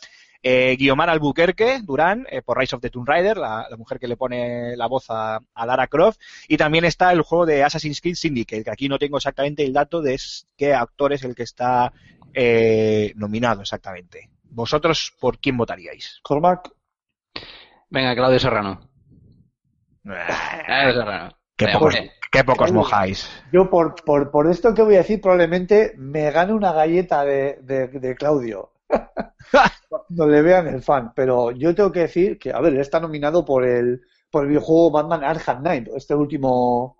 Eh, 0.42 0.78
Guiomar 0.78 1.10
Albuquerque 1.10 1.82
Durán 1.84 2.26
eh, 2.30 2.42
por 2.42 2.58
Rise 2.58 2.76
of 2.76 2.82
the 2.82 2.90
Tomb 2.90 3.06
Raider, 3.06 3.36
la, 3.36 3.68
la 3.70 3.76
mujer 3.76 4.00
que 4.00 4.08
le 4.08 4.16
pone 4.16 4.78
la 4.78 4.88
voz 4.88 5.06
a, 5.10 5.42
a 5.54 5.66
Lara 5.66 5.88
Croft. 5.88 6.20
Y 6.48 6.56
también 6.58 6.86
está 6.86 7.12
el 7.12 7.22
juego 7.24 7.46
de 7.46 7.64
Assassin's 7.64 8.00
Creed 8.00 8.16
Syndicate, 8.16 8.64
que 8.64 8.72
aquí 8.72 8.88
no 8.88 8.98
tengo 8.98 9.18
exactamente 9.18 9.66
el 9.66 9.74
dato 9.74 10.02
de 10.02 10.18
qué 10.56 10.74
actor 10.74 11.12
es 11.12 11.24
el 11.24 11.36
que 11.36 11.44
está 11.44 11.92
eh, 12.34 13.14
nominado 13.16 13.62
exactamente. 13.62 14.30
¿Vosotros 14.52 15.14
por 15.20 15.40
quién 15.40 15.58
votaríais? 15.58 16.20
Cormac, 16.24 16.72
Venga, 17.90 18.16
Claudio 18.16 18.40
Serrano. 18.40 18.82
Claudio 20.04 20.94
Serrano. 20.94 21.30
Qué 21.56 21.66
Venga, 21.66 21.80
pocos, 21.80 21.96
qué 22.68 22.74
mojáis. 22.74 23.30
yo 23.52 23.70
por, 23.70 23.96
por, 24.06 24.32
por 24.32 24.50
esto 24.50 24.74
que 24.74 24.82
voy 24.84 24.96
a 24.96 25.00
decir, 25.00 25.20
probablemente 25.20 25.94
me 25.98 26.32
gane 26.32 26.54
una 26.54 26.72
galleta 26.72 27.26
de, 27.26 27.60
de, 27.64 27.88
de 27.88 28.16
Claudio. 28.16 28.72
no 30.10 30.28
le 30.28 30.42
vean 30.42 30.68
el 30.68 30.82
fan, 30.82 31.12
pero 31.16 31.52
yo 31.52 31.74
tengo 31.76 31.92
que 31.92 32.02
decir 32.02 32.38
que, 32.40 32.52
a 32.54 32.60
ver, 32.62 32.74
él 32.74 32.80
está 32.80 33.00
nominado 33.00 33.44
por 33.44 33.66
el, 33.66 34.02
por 34.32 34.44
el 34.44 34.50
videojuego 34.50 34.92
Batman 34.92 35.24
Arkham 35.24 35.62
Knight, 35.62 35.88
este 35.96 36.16
último. 36.16 36.98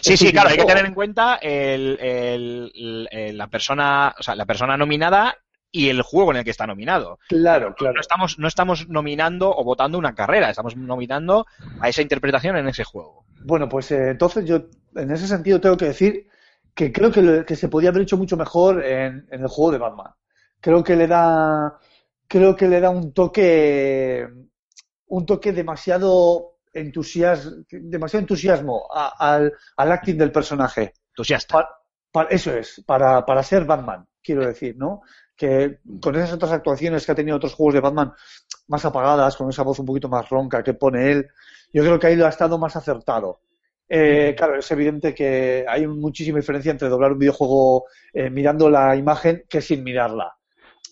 Sí, 0.00 0.16
sí, 0.16 0.32
claro, 0.32 0.50
hay 0.50 0.56
que 0.56 0.64
tener 0.64 0.84
en 0.86 0.94
cuenta 0.94 1.36
el, 1.36 1.98
el- 2.00 2.72
el- 2.74 3.08
el- 3.10 3.38
la 3.38 3.46
persona, 3.48 4.14
o 4.18 4.22
sea, 4.22 4.34
la 4.34 4.46
persona 4.46 4.76
nominada 4.76 5.36
y 5.70 5.88
el 5.88 6.02
juego 6.02 6.30
en 6.30 6.38
el 6.38 6.44
que 6.44 6.50
está 6.50 6.66
nominado. 6.66 7.18
Claro, 7.28 7.74
claro. 7.74 7.94
No 7.94 8.00
estamos, 8.00 8.38
no 8.38 8.48
estamos 8.48 8.88
nominando 8.88 9.50
o 9.54 9.64
votando 9.64 9.98
una 9.98 10.14
carrera, 10.14 10.50
estamos 10.50 10.76
nominando 10.76 11.46
a 11.80 11.88
esa 11.88 12.02
interpretación 12.02 12.56
en 12.56 12.68
ese 12.68 12.84
juego. 12.84 13.24
Bueno, 13.44 13.68
pues 13.68 13.90
eh, 13.90 14.10
entonces 14.10 14.44
yo 14.46 14.62
en 14.96 15.10
ese 15.10 15.26
sentido 15.28 15.60
tengo 15.60 15.76
que 15.76 15.86
decir 15.86 16.26
que 16.74 16.92
creo 16.92 17.10
que, 17.10 17.22
lo- 17.22 17.44
que 17.44 17.56
se 17.56 17.68
podía 17.68 17.90
haber 17.90 18.02
hecho 18.02 18.16
mucho 18.16 18.36
mejor 18.36 18.84
en, 18.84 19.26
en 19.30 19.40
el 19.42 19.48
juego 19.48 19.72
de 19.72 19.78
Batman. 19.78 20.12
creo 20.60 20.82
que 20.82 20.96
le 20.96 21.06
da, 21.06 21.78
creo 22.26 22.56
que 22.56 22.66
le 22.68 22.80
da 22.80 22.90
un 22.90 23.12
toque, 23.12 24.26
un 25.06 25.26
toque 25.26 25.52
demasiado 25.52 26.57
demasiado 26.72 28.20
entusiasmo 28.22 28.86
a- 28.92 29.14
al, 29.34 29.52
al 29.76 29.92
acting 29.92 30.16
del 30.16 30.32
personaje. 30.32 30.94
Entusiasta. 31.10 31.52
Pa- 31.54 31.68
pa- 32.10 32.28
eso 32.30 32.52
es, 32.52 32.82
para, 32.86 33.24
para 33.24 33.42
ser 33.42 33.64
Batman, 33.64 34.06
quiero 34.22 34.46
decir, 34.46 34.76
¿no? 34.76 35.02
Que 35.36 35.78
con 36.00 36.16
esas 36.16 36.32
otras 36.32 36.52
actuaciones 36.52 37.04
que 37.06 37.12
ha 37.12 37.14
tenido 37.14 37.36
otros 37.36 37.54
juegos 37.54 37.74
de 37.74 37.80
Batman 37.80 38.12
más 38.68 38.84
apagadas, 38.84 39.36
con 39.36 39.48
esa 39.50 39.62
voz 39.62 39.78
un 39.78 39.86
poquito 39.86 40.08
más 40.08 40.28
ronca 40.28 40.62
que 40.62 40.74
pone 40.74 41.10
él, 41.12 41.28
yo 41.72 41.82
creo 41.82 41.98
que 41.98 42.08
ahí 42.08 42.16
lo 42.16 42.26
ha 42.26 42.30
estado 42.30 42.58
más 42.58 42.76
acertado. 42.76 43.40
Eh, 43.88 44.34
claro, 44.36 44.58
es 44.58 44.70
evidente 44.70 45.14
que 45.14 45.64
hay 45.66 45.86
muchísima 45.86 46.38
diferencia 46.38 46.70
entre 46.70 46.88
doblar 46.88 47.12
un 47.12 47.18
videojuego 47.18 47.86
eh, 48.12 48.28
mirando 48.30 48.68
la 48.68 48.94
imagen 48.96 49.44
que 49.48 49.62
sin 49.62 49.82
mirarla. 49.82 50.36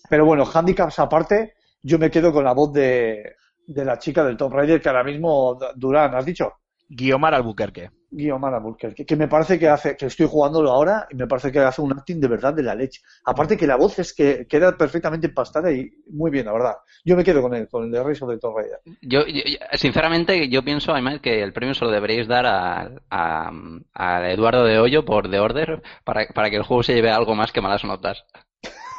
Pero 0.09 0.25
bueno, 0.25 0.45
handicaps 0.51 0.99
aparte, 0.99 1.55
yo 1.81 1.99
me 1.99 2.09
quedo 2.09 2.31
con 2.33 2.43
la 2.43 2.53
voz 2.53 2.73
de, 2.73 3.35
de 3.67 3.85
la 3.85 3.99
chica 3.99 4.23
del 4.23 4.37
Tomb 4.37 4.53
Raider, 4.53 4.81
que 4.81 4.89
ahora 4.89 5.03
mismo, 5.03 5.59
Durán, 5.75 6.15
¿has 6.15 6.25
dicho? 6.25 6.53
Guiomar 6.89 7.33
Albuquerque. 7.35 7.91
Guiomar 8.09 8.53
Albuquerque, 8.53 9.05
que 9.05 9.17
me 9.17 9.27
parece 9.27 9.59
que 9.59 9.67
hace, 9.67 9.97
que 9.97 10.05
estoy 10.05 10.25
jugándolo 10.25 10.71
ahora 10.71 11.05
y 11.11 11.15
me 11.15 11.27
parece 11.27 11.51
que 11.51 11.59
hace 11.59 11.81
un 11.81 11.91
acting 11.91 12.21
de 12.21 12.29
verdad 12.29 12.53
de 12.53 12.63
la 12.63 12.73
leche. 12.73 13.01
Aparte 13.25 13.57
que 13.57 13.67
la 13.67 13.75
voz 13.75 13.99
es 13.99 14.13
que 14.13 14.47
queda 14.47 14.77
perfectamente 14.77 15.27
empastada 15.27 15.69
y 15.73 15.89
muy 16.09 16.31
bien, 16.31 16.45
la 16.45 16.53
verdad. 16.53 16.75
Yo 17.03 17.17
me 17.17 17.23
quedo 17.25 17.41
con 17.41 17.53
él, 17.53 17.67
con 17.67 17.83
el 17.83 17.91
de 17.91 17.99
of 17.99 18.07
the 18.17 18.37
Tomb 18.37 18.55
Raider. 18.57 18.79
Yo, 19.01 19.27
yo- 19.27 19.41
sinceramente, 19.73 20.47
yo 20.47 20.63
pienso, 20.63 20.93
Ayman, 20.93 21.19
que 21.19 21.43
el 21.43 21.51
premio 21.51 21.73
se 21.73 21.83
lo 21.83 21.91
deberíais 21.91 22.29
dar 22.29 22.45
a, 22.45 22.89
a, 23.09 23.51
a 23.93 24.31
Eduardo 24.31 24.63
de 24.63 24.79
Hoyo 24.79 25.03
por 25.03 25.29
The 25.29 25.39
Order 25.41 25.81
para, 26.05 26.25
para 26.33 26.49
que 26.49 26.55
el 26.55 26.63
juego 26.63 26.83
se 26.83 26.93
lleve 26.93 27.11
algo 27.11 27.35
más 27.35 27.51
que 27.51 27.59
malas 27.61 27.83
notas. 27.83 28.23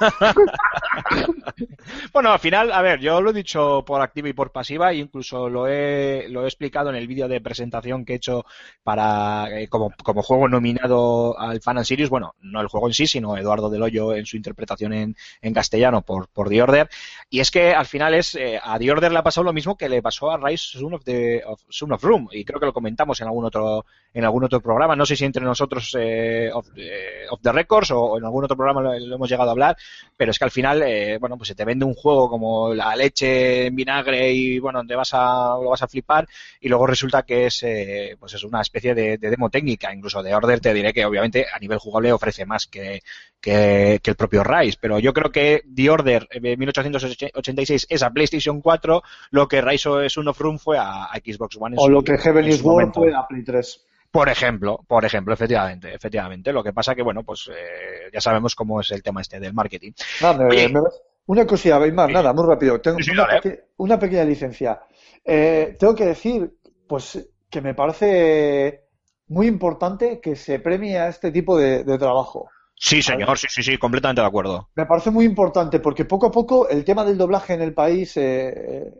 Bueno, 2.12 2.32
al 2.32 2.38
final, 2.38 2.72
a 2.72 2.82
ver, 2.82 3.00
yo 3.00 3.20
lo 3.20 3.30
he 3.30 3.32
dicho 3.32 3.84
por 3.86 4.00
activa 4.00 4.28
y 4.28 4.32
por 4.32 4.52
pasiva, 4.52 4.92
e 4.92 4.96
incluso 4.96 5.48
lo 5.48 5.66
he, 5.66 6.26
lo 6.28 6.44
he 6.44 6.46
explicado 6.46 6.90
en 6.90 6.96
el 6.96 7.06
vídeo 7.06 7.28
de 7.28 7.40
presentación 7.40 8.04
que 8.04 8.14
he 8.14 8.16
hecho 8.16 8.44
para 8.82 9.48
eh, 9.58 9.68
como, 9.68 9.92
como 10.02 10.22
juego 10.22 10.48
nominado 10.48 11.38
al 11.38 11.60
Fan 11.60 11.78
and 11.78 11.86
Series, 11.86 12.10
bueno, 12.10 12.34
no 12.40 12.60
el 12.60 12.68
juego 12.68 12.88
en 12.88 12.94
sí, 12.94 13.06
sino 13.06 13.36
Eduardo 13.36 13.70
Del 13.70 13.82
Hoyo 13.82 14.14
en 14.14 14.26
su 14.26 14.36
interpretación 14.36 14.92
en, 14.92 15.16
en 15.40 15.54
castellano 15.54 16.02
por, 16.02 16.28
por 16.28 16.48
The 16.48 16.62
Order. 16.62 16.88
Y 17.30 17.40
es 17.40 17.50
que 17.50 17.74
al 17.74 17.86
final 17.86 18.14
es 18.14 18.34
eh, 18.34 18.60
a 18.62 18.78
The 18.78 18.90
Order 18.90 19.12
le 19.12 19.18
ha 19.18 19.22
pasado 19.22 19.44
lo 19.44 19.52
mismo 19.52 19.76
que 19.76 19.88
le 19.88 20.02
pasó 20.02 20.30
a 20.30 20.36
Rise 20.36 20.78
Son 20.78 20.94
of, 20.94 21.04
the, 21.04 21.42
of, 21.44 21.62
of 21.90 22.04
Room, 22.04 22.28
y 22.32 22.44
creo 22.44 22.60
que 22.60 22.66
lo 22.66 22.72
comentamos 22.72 23.20
en 23.20 23.28
algún 23.28 23.44
otro, 23.44 23.86
en 24.12 24.24
algún 24.24 24.44
otro 24.44 24.60
programa, 24.60 24.96
no 24.96 25.06
sé 25.06 25.16
si 25.16 25.24
entre 25.24 25.44
nosotros 25.44 25.96
eh, 25.98 26.50
of, 26.52 26.68
eh, 26.76 27.26
the 27.42 27.52
Records 27.52 27.90
o, 27.92 28.18
en 28.18 28.24
algún 28.24 28.44
otro 28.44 28.56
programa 28.56 28.98
lo 28.98 29.14
hemos 29.14 29.28
llegado 29.28 29.50
a 29.50 29.52
hablar, 29.52 29.76
pero 30.16 30.30
es 30.32 30.38
que 30.38 30.44
al 30.44 30.50
final, 30.50 30.82
eh, 30.82 31.18
bueno, 31.18 31.36
pues 31.36 31.48
se 31.48 31.54
te 31.54 31.64
vende 31.64 31.84
un 31.84 31.94
juego 31.94 32.28
como 32.28 32.74
la 32.74 32.94
leche 32.96 33.66
en 33.66 33.76
vinagre 33.76 34.32
y 34.32 34.58
bueno, 34.58 34.84
te 34.86 34.94
vas 34.96 35.10
a, 35.14 35.56
lo 35.62 35.70
vas 35.70 35.82
a 35.82 35.88
flipar 35.88 36.26
y 36.60 36.68
luego 36.68 36.86
resulta 36.86 37.22
que 37.22 37.46
es, 37.46 37.62
eh, 37.62 38.16
pues 38.18 38.34
es 38.34 38.42
una 38.44 38.60
especie 38.60 38.94
de, 38.94 39.16
de 39.18 39.30
demo 39.30 39.48
técnica, 39.50 39.94
incluso 39.94 40.22
de 40.22 40.34
Order 40.34 40.60
te 40.60 40.74
diré 40.74 40.92
que 40.92 41.04
obviamente 41.04 41.46
a 41.52 41.58
nivel 41.58 41.78
jugable 41.78 42.12
ofrece 42.12 42.44
más 42.46 42.66
que, 42.66 43.00
que, 43.40 44.00
que 44.02 44.10
el 44.10 44.16
propio 44.16 44.42
Rise, 44.42 44.78
pero 44.80 44.98
yo 44.98 45.12
creo 45.12 45.30
que 45.30 45.62
The 45.74 45.90
Order 45.90 46.26
eh, 46.30 46.56
1886 46.56 47.86
es 47.88 48.02
a 48.02 48.10
PlayStation 48.10 48.60
4 48.60 49.02
lo 49.30 49.48
que 49.48 49.60
Rise 49.60 50.06
es 50.06 50.16
un 50.16 50.28
off-room 50.28 50.58
fue 50.58 50.78
a, 50.78 51.04
a 51.04 51.16
Xbox 51.24 51.56
One. 51.58 51.74
en 51.76 51.80
O 51.80 51.84
su- 51.86 51.90
lo 51.90 52.02
que 52.02 52.18
Heaven 52.18 52.44
en 52.44 52.50
is 52.50 52.58
su 52.58 52.66
War 52.66 52.74
momento. 52.86 53.00
fue 53.00 53.14
a 53.14 53.26
Play 53.26 53.44
3. 53.44 53.84
Por 54.10 54.28
ejemplo, 54.28 54.80
por 54.88 55.04
ejemplo, 55.04 55.34
efectivamente, 55.34 55.92
efectivamente. 55.94 56.52
Lo 56.52 56.62
que 56.64 56.72
pasa 56.72 56.94
que, 56.94 57.02
bueno, 57.02 57.22
pues 57.24 57.48
eh, 57.52 58.08
ya 58.12 58.20
sabemos 58.20 58.54
cómo 58.54 58.80
es 58.80 58.90
el 58.90 59.02
tema 59.02 59.20
este 59.20 59.38
del 59.38 59.52
marketing. 59.52 59.92
Nada, 60.22 60.38
me- 60.38 60.44
Oye. 60.46 60.68
me- 60.70 60.80
una 61.26 61.46
cosilla, 61.46 61.78
Weimar, 61.78 62.08
Sí. 62.08 62.14
nada, 62.14 62.32
muy 62.32 62.46
rápido. 62.46 62.80
Tengo 62.80 62.98
Sí, 63.00 63.10
una, 63.10 63.26
dale. 63.26 63.40
peque- 63.42 63.64
una 63.76 63.98
pequeña 63.98 64.24
licencia. 64.24 64.80
Eh, 65.24 65.76
tengo 65.78 65.94
que 65.94 66.06
decir, 66.06 66.50
pues, 66.88 67.28
que 67.50 67.60
me 67.60 67.74
parece 67.74 68.84
muy 69.28 69.46
importante 69.46 70.20
que 70.20 70.36
se 70.36 70.58
premie 70.58 70.98
a 70.98 71.08
este 71.08 71.30
tipo 71.30 71.58
de, 71.58 71.84
de 71.84 71.98
trabajo. 71.98 72.48
Sí, 72.80 73.02
señor, 73.02 73.36
sí, 73.36 73.46
sí, 73.50 73.62
sí, 73.62 73.76
completamente 73.76 74.22
de 74.22 74.26
acuerdo. 74.26 74.70
Me 74.74 74.86
parece 74.86 75.10
muy 75.10 75.26
importante 75.26 75.80
porque 75.80 76.06
poco 76.06 76.28
a 76.28 76.30
poco 76.30 76.68
el 76.68 76.82
tema 76.84 77.04
del 77.04 77.18
doblaje 77.18 77.52
en 77.54 77.60
el 77.62 77.74
país, 77.74 78.16
eh, 78.16 78.90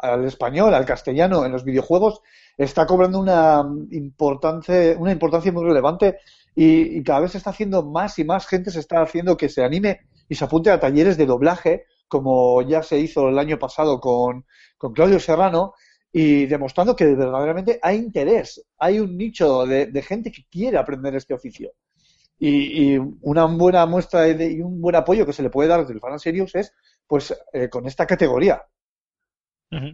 al 0.00 0.24
español, 0.24 0.74
al 0.74 0.84
castellano, 0.84 1.44
en 1.44 1.52
los 1.52 1.64
videojuegos, 1.64 2.20
está 2.56 2.86
cobrando 2.86 3.18
una 3.18 3.64
importancia, 3.90 4.96
una 4.98 5.12
importancia 5.12 5.52
muy 5.52 5.64
relevante 5.64 6.18
y, 6.54 7.02
cada 7.02 7.20
vez 7.20 7.32
se 7.32 7.38
está 7.38 7.50
haciendo 7.50 7.82
más 7.84 8.18
y 8.18 8.24
más 8.24 8.46
gente 8.46 8.70
se 8.70 8.80
está 8.80 9.02
haciendo 9.02 9.36
que 9.36 9.48
se 9.48 9.64
anime 9.64 10.00
y 10.28 10.34
se 10.36 10.44
apunte 10.44 10.70
a 10.70 10.80
talleres 10.80 11.16
de 11.16 11.26
doblaje, 11.26 11.84
como 12.08 12.62
ya 12.62 12.82
se 12.82 12.98
hizo 12.98 13.28
el 13.28 13.38
año 13.38 13.58
pasado 13.58 14.00
con, 14.00 14.46
con 14.78 14.92
Claudio 14.92 15.18
Serrano, 15.18 15.74
y 16.16 16.46
demostrando 16.46 16.94
que 16.94 17.06
verdaderamente 17.06 17.80
hay 17.82 17.96
interés, 17.96 18.64
hay 18.78 19.00
un 19.00 19.16
nicho 19.18 19.66
de, 19.66 20.00
gente 20.00 20.30
que 20.30 20.46
quiere 20.48 20.78
aprender 20.78 21.16
este 21.16 21.34
oficio. 21.34 21.72
Y, 22.38 22.96
una 23.22 23.46
buena 23.46 23.84
muestra 23.86 24.28
y 24.28 24.60
un 24.60 24.80
buen 24.80 24.94
apoyo 24.94 25.26
que 25.26 25.32
se 25.32 25.42
le 25.42 25.50
puede 25.50 25.68
dar 25.68 25.80
desde 25.80 25.94
el 25.94 26.00
Fan 26.00 26.20
Serious 26.20 26.54
es 26.54 26.72
pues 27.08 27.34
eh, 27.52 27.68
con 27.68 27.86
esta 27.86 28.06
categoría. 28.06 28.62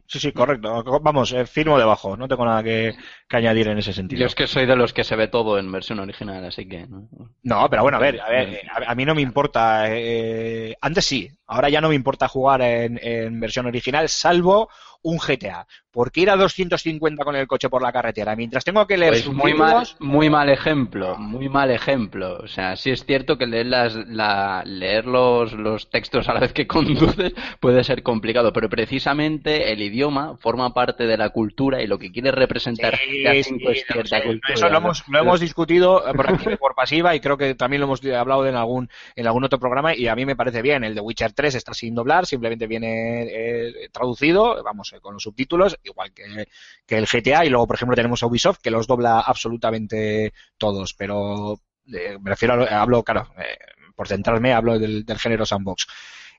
Sí, 0.06 0.18
sí, 0.18 0.32
correcto. 0.32 1.00
Vamos, 1.00 1.32
eh, 1.32 1.46
firmo 1.46 1.78
debajo, 1.78 2.14
no 2.16 2.28
tengo 2.28 2.44
nada 2.44 2.62
que, 2.62 2.94
que 3.28 3.36
añadir 3.36 3.68
en 3.68 3.78
ese 3.78 3.94
sentido. 3.94 4.20
Yo 4.20 4.26
es 4.26 4.34
que 4.34 4.46
soy 4.46 4.66
de 4.66 4.76
los 4.76 4.92
que 4.92 5.04
se 5.04 5.16
ve 5.16 5.28
todo 5.28 5.58
en 5.58 5.72
versión 5.72 6.00
original, 6.00 6.44
así 6.44 6.68
que... 6.68 6.86
¿no? 6.86 7.08
No, 7.42 7.70
pero 7.70 7.82
bueno, 7.82 7.96
a 7.96 8.00
ver, 8.00 8.20
a 8.20 8.28
ver, 8.28 8.48
eh, 8.50 8.62
a, 8.70 8.90
a 8.90 8.94
mí 8.94 9.06
no 9.06 9.14
me 9.14 9.22
importa. 9.22 9.84
eh, 9.88 10.76
antes 10.82 11.06
sí, 11.06 11.30
ahora 11.50 11.68
ya 11.68 11.80
no 11.80 11.88
me 11.88 11.94
importa 11.96 12.28
jugar 12.28 12.62
en, 12.62 12.98
en 13.02 13.40
versión 13.40 13.66
original, 13.66 14.08
salvo 14.08 14.68
un 15.02 15.18
GTA. 15.18 15.66
Porque 15.92 16.20
ir 16.20 16.30
a 16.30 16.36
250 16.36 17.24
con 17.24 17.34
el 17.34 17.48
coche 17.48 17.68
por 17.68 17.82
la 17.82 17.90
carretera, 17.90 18.36
mientras 18.36 18.64
tengo 18.64 18.86
que 18.86 18.96
leer 18.96 19.12
Pues 19.12 19.26
muy 19.26 19.54
mal, 19.54 19.88
muy 19.98 20.30
mal 20.30 20.48
ejemplo, 20.48 21.16
muy 21.18 21.48
mal 21.48 21.68
ejemplo. 21.72 22.38
O 22.38 22.46
sea, 22.46 22.76
sí 22.76 22.90
es 22.90 23.04
cierto 23.04 23.36
que 23.36 23.48
leer, 23.48 23.66
las, 23.66 23.96
la, 24.06 24.62
leer 24.64 25.06
los, 25.06 25.52
los 25.52 25.90
textos 25.90 26.28
a 26.28 26.34
la 26.34 26.40
vez 26.40 26.52
que 26.52 26.68
conduces 26.68 27.32
puede 27.58 27.82
ser 27.82 28.04
complicado, 28.04 28.52
pero 28.52 28.68
precisamente 28.68 29.72
el 29.72 29.82
idioma 29.82 30.36
forma 30.36 30.72
parte 30.72 31.08
de 31.08 31.16
la 31.16 31.30
cultura 31.30 31.82
y 31.82 31.88
lo 31.88 31.98
que 31.98 32.12
quiere 32.12 32.30
representar 32.30 32.96
Sí, 32.96 33.22
la 33.22 33.32
sí, 33.32 33.42
cinco 33.42 33.70
es 33.70 33.84
no 33.88 33.94
cierta 33.94 34.18
sé, 34.18 34.24
cultura. 34.24 34.54
Eso 34.54 34.68
lo 34.68 34.78
hemos, 34.78 35.08
lo 35.08 35.18
hemos 35.18 35.40
discutido 35.40 36.06
eh, 36.06 36.14
por 36.14 36.26
por 36.60 36.74
pasiva 36.76 37.16
y 37.16 37.20
creo 37.20 37.36
que 37.36 37.56
también 37.56 37.80
lo 37.80 37.86
hemos 37.86 38.04
hablado 38.04 38.46
en 38.46 38.54
algún, 38.54 38.88
en 39.16 39.26
algún 39.26 39.42
otro 39.42 39.58
programa 39.58 39.96
y 39.96 40.06
a 40.06 40.14
mí 40.14 40.24
me 40.24 40.36
parece 40.36 40.62
bien. 40.62 40.84
El 40.84 40.94
de 40.94 41.00
Witcher 41.00 41.32
3 41.40 41.54
está 41.54 41.72
sin 41.72 41.94
doblar, 41.94 42.26
simplemente 42.26 42.66
viene 42.66 43.22
eh, 43.22 43.88
traducido, 43.90 44.62
vamos, 44.62 44.92
eh, 44.92 45.00
con 45.00 45.14
los 45.14 45.22
subtítulos, 45.22 45.78
igual 45.84 46.12
que, 46.12 46.46
el 46.94 47.06
GTA 47.06 47.46
y 47.46 47.48
luego, 47.48 47.66
por 47.66 47.76
ejemplo, 47.76 47.96
tenemos 47.96 48.22
a 48.22 48.26
Ubisoft 48.26 48.58
que 48.62 48.70
los 48.70 48.86
dobla 48.86 49.20
absolutamente 49.20 50.34
todos, 50.58 50.92
pero 50.92 51.58
eh, 51.90 52.18
me 52.20 52.28
refiero 52.28 52.62
a, 52.62 52.82
hablo, 52.82 53.02
claro, 53.02 53.32
eh, 53.38 53.56
por 53.96 54.06
centrarme, 54.06 54.52
hablo 54.52 54.78
del 54.78 55.18
género 55.18 55.46
sandbox. 55.46 55.86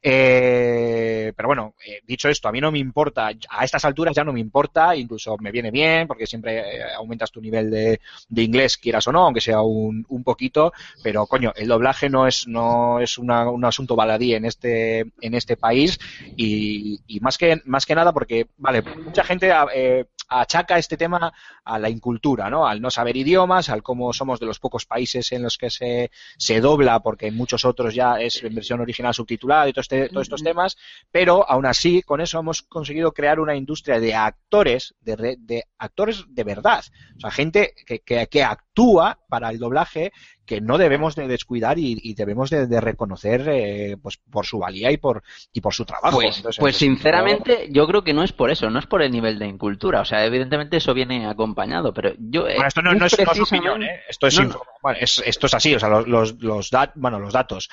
Eh, 0.04 1.32
pero 1.36 1.48
bueno, 1.48 1.76
eh, 1.86 2.02
dicho 2.08 2.28
esto, 2.28 2.48
a 2.48 2.52
mí 2.52 2.60
no 2.60 2.72
me 2.72 2.80
importa, 2.80 3.30
a 3.50 3.64
estas 3.64 3.86
alturas 3.86 4.16
ya 4.16 4.24
no 4.24 4.34
me 4.34 4.40
importa, 4.40 4.96
incluso 4.96 5.38
me 5.38 5.52
viene 5.52 5.70
bien, 5.70 6.08
porque 6.08 6.26
siempre 6.26 6.78
eh, 6.78 6.84
aumentas 6.98 7.32
tu 7.32 7.40
nivel 7.40 7.70
de, 7.70 8.00
de 8.28 8.42
inglés, 8.44 8.78
quieras 8.78 9.08
o 9.08 9.12
no, 9.12 9.24
aunque 9.26 9.42
sea 9.42 9.62
un, 9.62 10.04
un 10.10 10.24
poquito, 10.24 10.74
pero 11.02 11.28
coño, 11.28 11.54
el 11.56 11.68
doblaje 11.68 12.10
no 12.10 12.26
es, 12.28 12.48
no 12.48 13.00
es 13.00 13.18
una- 13.20 13.50
un 13.50 13.64
asunto 13.66 13.96
baladí 13.96 14.34
en 14.34 14.46
este, 14.46 15.02
en 15.20 15.34
este 15.36 15.56
país 15.58 16.00
y, 16.36 17.00
más 17.22 17.38
que, 17.38 17.62
más 17.66 17.86
que 17.86 17.96
nada 17.96 18.12
porque, 18.14 18.48
vale, 18.58 18.84
mucha 19.04 19.24
gente 19.24 19.52
eh, 19.74 20.06
achaca 20.40 20.78
este 20.78 20.98
tema 20.98 21.34
a 21.64 21.80
la 21.80 21.90
incultura, 21.90 22.50
¿no? 22.50 22.66
Al 22.68 22.82
no 22.82 22.90
saber 22.90 23.18
idiomas, 23.18 23.70
al 23.70 23.84
cómo 23.84 24.14
somos 24.14 24.40
de 24.40 24.46
los 24.46 24.60
pocos 24.60 24.86
países 24.86 25.32
en 25.32 25.44
los 25.44 25.58
que 25.58 25.70
se, 25.70 26.10
se 26.38 26.62
dobla, 26.62 27.02
porque 27.02 27.28
en 27.28 27.36
muchos 27.36 27.66
otros 27.66 27.94
ya 27.94 28.20
es 28.20 28.42
en 28.44 28.56
versión 28.56 28.80
original 28.80 29.14
subtitulada 29.14 29.68
y 29.68 29.74
todo 29.74 29.82
este- 29.82 30.10
todos 30.10 30.24
estos 30.24 30.44
temas, 30.44 30.78
pero 31.12 31.48
aún 31.50 31.66
así, 31.66 32.02
con 32.02 32.22
eso 32.22 32.40
hemos 32.40 32.62
conseguido 32.62 33.12
crear 33.12 33.40
una 33.40 33.56
industria 33.56 34.00
de 34.00 34.16
actores, 34.16 34.96
de, 35.02 35.16
re- 35.16 35.38
de 35.40 35.64
actores 35.78 36.24
de 36.30 36.44
verdad. 36.44 36.84
O 37.18 37.20
sea, 37.20 37.32
gente 37.32 37.74
que, 37.86 38.00
que, 38.00 38.28
que 38.28 38.44
actúa 38.44 39.20
para 39.28 39.50
el 39.50 39.60
doblaje 39.60 40.12
que 40.52 40.60
no 40.60 40.78
debemos 40.78 41.16
de 41.16 41.30
descuidar 41.30 41.80
y, 41.80 41.98
y 42.04 42.14
debemos 42.14 42.50
de, 42.50 42.68
de 42.68 42.82
reconocer 42.82 43.48
eh, 43.48 43.96
pues 44.04 44.18
por 44.18 44.46
su 44.46 44.60
valía 44.60 44.92
y 44.92 44.98
por 44.98 45.24
y 45.54 45.62
por 45.62 45.74
su 45.74 45.86
trabajo. 45.86 46.18
Pues, 46.18 46.36
Entonces, 46.38 46.60
pues 46.60 46.76
sinceramente 46.76 47.70
yo 47.72 47.88
creo 47.88 48.04
que 48.04 48.14
no 48.14 48.22
es 48.22 48.34
por 48.34 48.52
eso, 48.52 48.70
no 48.70 48.80
es 48.80 48.86
por 48.86 49.02
el 49.02 49.12
nivel 49.14 49.40
de 49.40 49.48
incultura, 49.48 50.02
o 50.02 50.06
sea, 50.06 50.26
evidentemente 50.26 50.76
eso 50.76 50.94
viene 50.94 51.26
acompañado, 51.26 51.94
pero 51.94 52.12
yo... 52.20 52.42
Bueno, 52.44 52.68
esto 52.68 52.82
no, 52.82 52.90
no 52.94 52.96
es, 52.96 53.00
no 53.00 53.06
es 53.06 53.16
precisamente- 53.16 53.70
opinión, 53.70 53.84
¿eh? 53.84 54.02
Esto 54.10 54.28
es, 54.28 54.38
bueno, 54.82 54.98
es- 55.00 55.24
esto 55.26 55.46
es 55.48 55.54
así, 55.54 55.74
o 55.74 55.80
sea, 55.80 55.88
los, 55.88 56.08
los, 56.08 56.42
los, 56.44 56.70
dat- 56.70 56.92
bueno, 56.96 57.18
los 57.18 57.32
datos. 57.32 57.70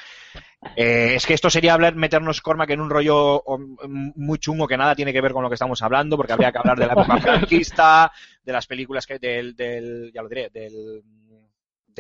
Eh, 0.77 1.15
es 1.17 1.25
que 1.27 1.35
esto 1.35 1.51
sería 1.51 1.75
hablar, 1.75 1.95
meternos 1.95 2.41
Cormac 2.41 2.71
en 2.71 2.81
un 2.81 2.91
rollo 2.91 3.43
muy 3.89 4.39
chungo 4.39 4.67
que 4.67 4.77
nada 4.77 4.95
tiene 4.95 5.13
que 5.13 5.21
ver 5.21 5.33
con 5.33 5.43
lo 5.43 5.49
que 5.49 5.55
estamos 5.55 5.83
hablando, 5.83 6.17
porque 6.17 6.33
habría 6.33 6.53
que 6.53 6.59
hablar 6.59 6.79
de 6.79 6.87
la 6.87 6.93
época 7.01 7.17
franquista, 7.19 8.11
de 8.45 8.53
las 8.53 8.67
películas 8.67 9.07
que 9.07 9.19
del, 9.19 9.55
del 9.55 10.11
ya 10.13 10.23
lo 10.23 10.29
diré, 10.29 10.51
del, 10.51 11.03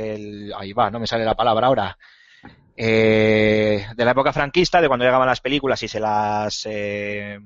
del, 0.02 0.52
ahí 0.56 0.72
va, 0.72 0.90
no 0.90 1.00
me 1.00 1.06
sale 1.06 1.24
la 1.24 1.34
palabra 1.34 1.66
ahora. 1.66 1.98
eh, 2.76 3.86
de 3.94 4.04
la 4.04 4.12
época 4.12 4.32
franquista, 4.32 4.80
de 4.80 4.88
cuando 4.88 5.04
llegaban 5.04 5.26
las 5.26 5.40
películas 5.40 5.82
y 5.82 5.88
se 5.88 6.00
las 6.00 6.66
eh. 6.66 7.38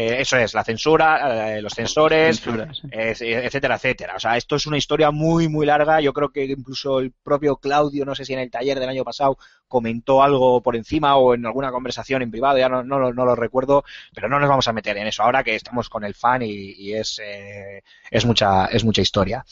Eh, 0.00 0.20
eso 0.20 0.36
es, 0.36 0.54
la 0.54 0.62
censura, 0.62 1.56
eh, 1.56 1.60
los 1.62 1.72
censores, 1.72 2.36
Censura, 2.40 2.72
sí. 2.72 2.86
eh, 2.92 3.14
etcétera, 3.44 3.74
etcétera. 3.76 4.14
O 4.16 4.20
sea, 4.20 4.36
esto 4.36 4.54
es 4.54 4.66
una 4.66 4.76
historia 4.78 5.10
muy, 5.10 5.48
muy 5.48 5.66
larga. 5.66 6.00
Yo 6.00 6.12
creo 6.12 6.30
que 6.30 6.44
incluso 6.44 7.00
el 7.00 7.10
propio 7.10 7.56
Claudio, 7.56 8.04
no 8.04 8.14
sé 8.14 8.24
si 8.24 8.32
en 8.32 8.38
el 8.38 8.50
taller 8.50 8.78
del 8.78 8.88
año 8.90 9.02
pasado, 9.02 9.38
comentó 9.66 10.22
algo 10.22 10.62
por 10.62 10.76
encima 10.76 11.16
o 11.16 11.34
en 11.34 11.44
alguna 11.46 11.72
conversación 11.72 12.22
en 12.22 12.30
privado, 12.30 12.58
ya 12.58 12.68
no, 12.68 12.84
no, 12.84 12.98
lo- 13.00 13.12
no 13.12 13.24
lo 13.24 13.34
recuerdo, 13.34 13.82
pero 14.14 14.28
no 14.28 14.38
nos 14.38 14.48
vamos 14.48 14.68
a 14.68 14.72
meter 14.72 14.96
en 14.98 15.08
eso 15.08 15.24
ahora 15.24 15.42
que 15.42 15.56
estamos 15.56 15.88
con 15.88 16.04
el 16.04 16.14
fan 16.14 16.42
y, 16.42 16.48
y 16.76 16.92
es, 16.94 17.20
eh, 17.24 17.82
es, 18.10 18.24
mucha, 18.24 18.66
es 18.66 18.84
mucha 18.84 19.02
historia. 19.02 19.44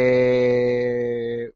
Eh, 0.00 1.50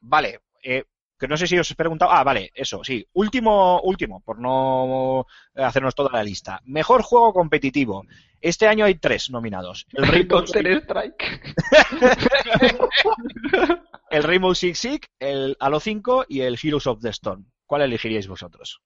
vale, 0.00 0.40
eh, 0.62 0.84
que 1.18 1.28
no 1.28 1.36
sé 1.36 1.46
si 1.46 1.58
os 1.58 1.70
he 1.70 1.74
preguntado. 1.74 2.12
Ah, 2.12 2.24
vale, 2.24 2.50
eso, 2.54 2.82
sí. 2.84 3.06
Último, 3.14 3.80
último, 3.82 4.20
por 4.20 4.38
no 4.38 5.26
hacernos 5.54 5.94
toda 5.94 6.10
la 6.12 6.24
lista. 6.24 6.60
Mejor 6.64 7.02
juego 7.02 7.32
competitivo. 7.32 8.04
Este 8.40 8.68
año 8.68 8.84
hay 8.84 8.96
tres 8.96 9.30
nominados. 9.30 9.86
El 9.92 10.06
Rainbow, 10.06 10.44
Counter 10.44 10.82
Strike. 10.82 11.54
el 14.10 14.22
Rainbow 14.22 14.54
Six 14.54 14.78
Siege, 14.78 15.08
el 15.18 15.56
Halo 15.58 15.80
5 15.80 16.26
y 16.28 16.40
el 16.40 16.58
Heroes 16.62 16.86
of 16.86 17.00
the 17.00 17.10
Storm. 17.10 17.46
¿Cuál 17.64 17.82
elegiríais 17.82 18.28
vosotros? 18.28 18.80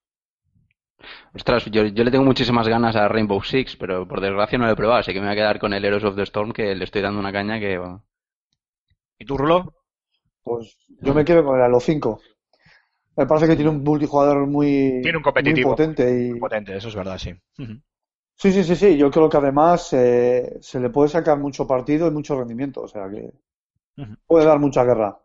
Ostras, 1.35 1.65
yo, 1.67 1.87
yo 1.87 2.05
le 2.05 2.11
tengo 2.11 2.25
muchísimas 2.25 2.69
ganas 2.69 2.95
a 2.95 3.09
Rainbow 3.09 3.43
Six, 3.43 3.77
pero 3.77 4.07
por 4.07 4.21
desgracia 4.21 4.59
no 4.59 4.67
lo 4.67 4.73
he 4.73 4.77
probado, 4.77 5.01
así 5.01 5.13
que 5.13 5.21
me 5.21 5.27
voy 5.27 5.33
a 5.33 5.37
quedar 5.37 5.59
con 5.59 5.73
el 5.73 5.85
Heroes 5.85 6.05
of 6.05 6.17
the 6.17 6.23
Storm, 6.23 6.53
que 6.53 6.75
le 6.75 6.85
estoy 6.85 7.03
dando 7.03 7.21
una 7.21 7.33
caña 7.33 7.59
que... 7.59 7.81
¿Y 9.19 9.25
tú, 9.25 9.37
Rulo? 9.37 9.80
Pues 10.43 10.77
yo 11.01 11.15
me 11.15 11.25
quedo 11.25 11.45
con 11.45 11.57
el 11.57 11.63
Halo 11.63 11.81
5. 11.81 12.21
Me 13.17 13.27
parece 13.27 13.47
que 13.49 13.57
tiene 13.57 13.71
un 13.71 13.83
multijugador 13.85 14.47
muy, 14.47 15.01
Tiene 15.03 15.19
un 15.19 15.23
competitivo. 15.23 15.69
muy 15.69 15.77
potente 15.77 16.27
y 16.29 16.39
Potente, 16.39 16.77
eso 16.77 16.89
es 16.89 16.95
verdad, 16.95 17.19
sí. 17.19 17.35
Sí, 18.37 18.53
sí, 18.53 18.65
sí, 18.65 18.75
sí. 18.77 18.97
Yo 18.97 19.11
creo 19.11 19.29
que 19.29 19.37
además 19.37 19.93
eh, 19.93 20.59
se 20.61 20.81
le 20.81 20.91
puede 20.91 21.09
sacar 21.11 21.39
mucho 21.39 21.67
partido 21.67 22.09
y 22.09 22.11
mucho 22.11 22.39
rendimiento, 22.39 22.83
o 22.83 22.89
sea 22.89 23.09
que 23.11 23.31
puede 24.27 24.47
dar 24.47 24.59
mucha 24.59 24.85
guerra. 24.85 25.19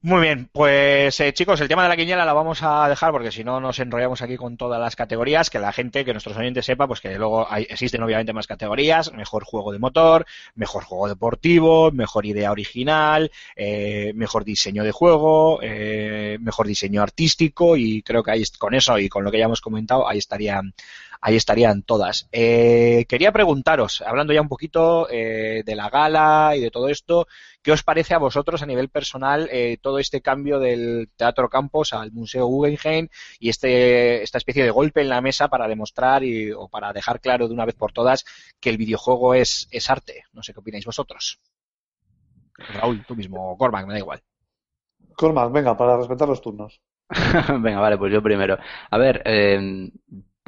Muy 0.00 0.20
bien, 0.22 0.48
pues 0.52 1.18
eh, 1.18 1.32
chicos, 1.32 1.60
el 1.60 1.66
tema 1.66 1.82
de 1.82 1.88
la 1.88 1.96
quiniela 1.96 2.24
la 2.24 2.32
vamos 2.32 2.62
a 2.62 2.88
dejar 2.88 3.10
porque 3.10 3.32
si 3.32 3.42
no 3.42 3.58
nos 3.60 3.80
enrollamos 3.80 4.22
aquí 4.22 4.36
con 4.36 4.56
todas 4.56 4.80
las 4.80 4.94
categorías, 4.94 5.50
que 5.50 5.58
la 5.58 5.72
gente, 5.72 6.04
que 6.04 6.12
nuestros 6.12 6.36
oyentes 6.36 6.66
sepa, 6.66 6.86
pues 6.86 7.00
que 7.00 7.18
luego 7.18 7.50
hay- 7.50 7.66
existen 7.68 8.04
obviamente 8.04 8.32
más 8.32 8.46
categorías, 8.46 9.12
mejor 9.12 9.42
juego 9.42 9.72
de 9.72 9.80
motor, 9.80 10.24
mejor 10.54 10.84
juego 10.84 11.08
deportivo, 11.08 11.90
mejor 11.90 12.26
idea 12.26 12.52
original, 12.52 13.32
eh, 13.56 14.12
mejor 14.14 14.44
diseño 14.44 14.84
de 14.84 14.92
juego, 14.92 15.58
eh, 15.62 16.38
mejor 16.40 16.68
diseño 16.68 17.02
artístico 17.02 17.76
y 17.76 18.00
creo 18.02 18.22
que 18.22 18.30
ahí 18.30 18.44
con 18.56 18.74
eso 18.74 18.96
y 19.00 19.08
con 19.08 19.24
lo 19.24 19.32
que 19.32 19.38
ya 19.40 19.46
hemos 19.46 19.60
comentado, 19.60 20.08
ahí 20.08 20.18
estarían, 20.18 20.74
ahí 21.20 21.36
estarían 21.36 21.82
todas. 21.82 22.28
Eh, 22.32 23.04
quería 23.08 23.32
preguntaros, 23.32 24.02
hablando 24.02 24.32
ya 24.32 24.42
un 24.42 24.48
poquito 24.48 25.08
eh, 25.10 25.62
de 25.64 25.76
la 25.76 25.90
gala 25.90 26.54
y 26.56 26.60
de 26.60 26.70
todo 26.70 26.88
esto, 26.88 27.26
¿Qué 27.68 27.72
os 27.72 27.82
parece 27.82 28.14
a 28.14 28.18
vosotros 28.18 28.62
a 28.62 28.66
nivel 28.66 28.88
personal 28.88 29.48
eh, 29.50 29.78
todo 29.82 29.98
este 29.98 30.22
cambio 30.22 30.58
del 30.58 31.10
Teatro 31.16 31.50
Campos 31.50 31.92
al 31.92 32.12
Museo 32.12 32.46
Guggenheim 32.46 33.08
y 33.40 33.48
este, 33.50 34.22
esta 34.22 34.38
especie 34.38 34.64
de 34.64 34.70
golpe 34.70 35.02
en 35.02 35.08
la 35.08 35.20
mesa 35.20 35.48
para 35.48 35.68
demostrar 35.68 36.22
y, 36.24 36.52
o 36.52 36.68
para 36.68 36.92
dejar 36.92 37.20
claro 37.20 37.46
de 37.48 37.54
una 37.54 37.66
vez 37.66 37.74
por 37.74 37.92
todas 37.92 38.24
que 38.60 38.70
el 38.70 38.78
videojuego 38.78 39.34
es, 39.34 39.68
es 39.70 39.90
arte? 39.90 40.24
No 40.32 40.42
sé 40.42 40.54
qué 40.54 40.60
opináis 40.60 40.86
vosotros. 40.86 41.40
Raúl, 42.56 43.04
tú 43.04 43.14
mismo, 43.14 43.56
Cormac, 43.58 43.86
me 43.86 43.92
da 43.92 43.98
igual. 43.98 44.22
Cormac, 45.14 45.52
venga, 45.52 45.76
para 45.76 45.96
respetar 45.96 46.26
los 46.26 46.40
turnos. 46.40 46.80
Venga, 47.60 47.80
vale, 47.80 47.96
pues 47.98 48.12
yo 48.12 48.22
primero. 48.22 48.58
A 48.90 48.98
ver, 48.98 49.22
eh, 49.24 49.90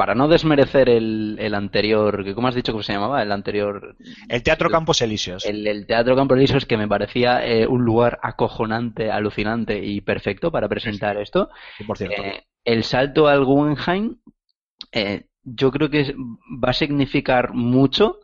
para 0.00 0.14
no 0.14 0.28
desmerecer 0.28 0.88
el, 0.88 1.36
el 1.38 1.54
anterior, 1.54 2.24
¿cómo 2.34 2.48
has 2.48 2.54
dicho 2.54 2.74
que 2.74 2.82
se 2.82 2.94
llamaba? 2.94 3.22
El 3.22 3.30
anterior, 3.32 3.96
El 4.30 4.42
Teatro 4.42 4.70
Campos 4.70 5.02
Elíseos. 5.02 5.44
el, 5.44 5.66
el 5.66 5.86
Teatro 5.86 6.16
Campo 6.16 6.34
Elíseos, 6.34 6.64
que 6.64 6.78
me 6.78 6.88
parecía 6.88 7.46
eh, 7.46 7.66
un 7.66 7.84
lugar 7.84 8.18
acojonante, 8.22 9.10
alucinante 9.10 9.78
y 9.84 10.00
perfecto 10.00 10.50
para 10.50 10.70
presentar 10.70 11.18
esto. 11.18 11.50
Sí, 11.76 11.84
por 11.84 11.98
cierto. 11.98 12.22
Eh, 12.22 12.44
el 12.64 12.82
salto 12.84 13.28
al 13.28 13.44
Guggenheim, 13.44 14.16
eh, 14.90 15.26
yo 15.42 15.70
creo 15.70 15.90
que 15.90 16.14
va 16.16 16.70
a 16.70 16.72
significar 16.72 17.52
mucho, 17.52 18.20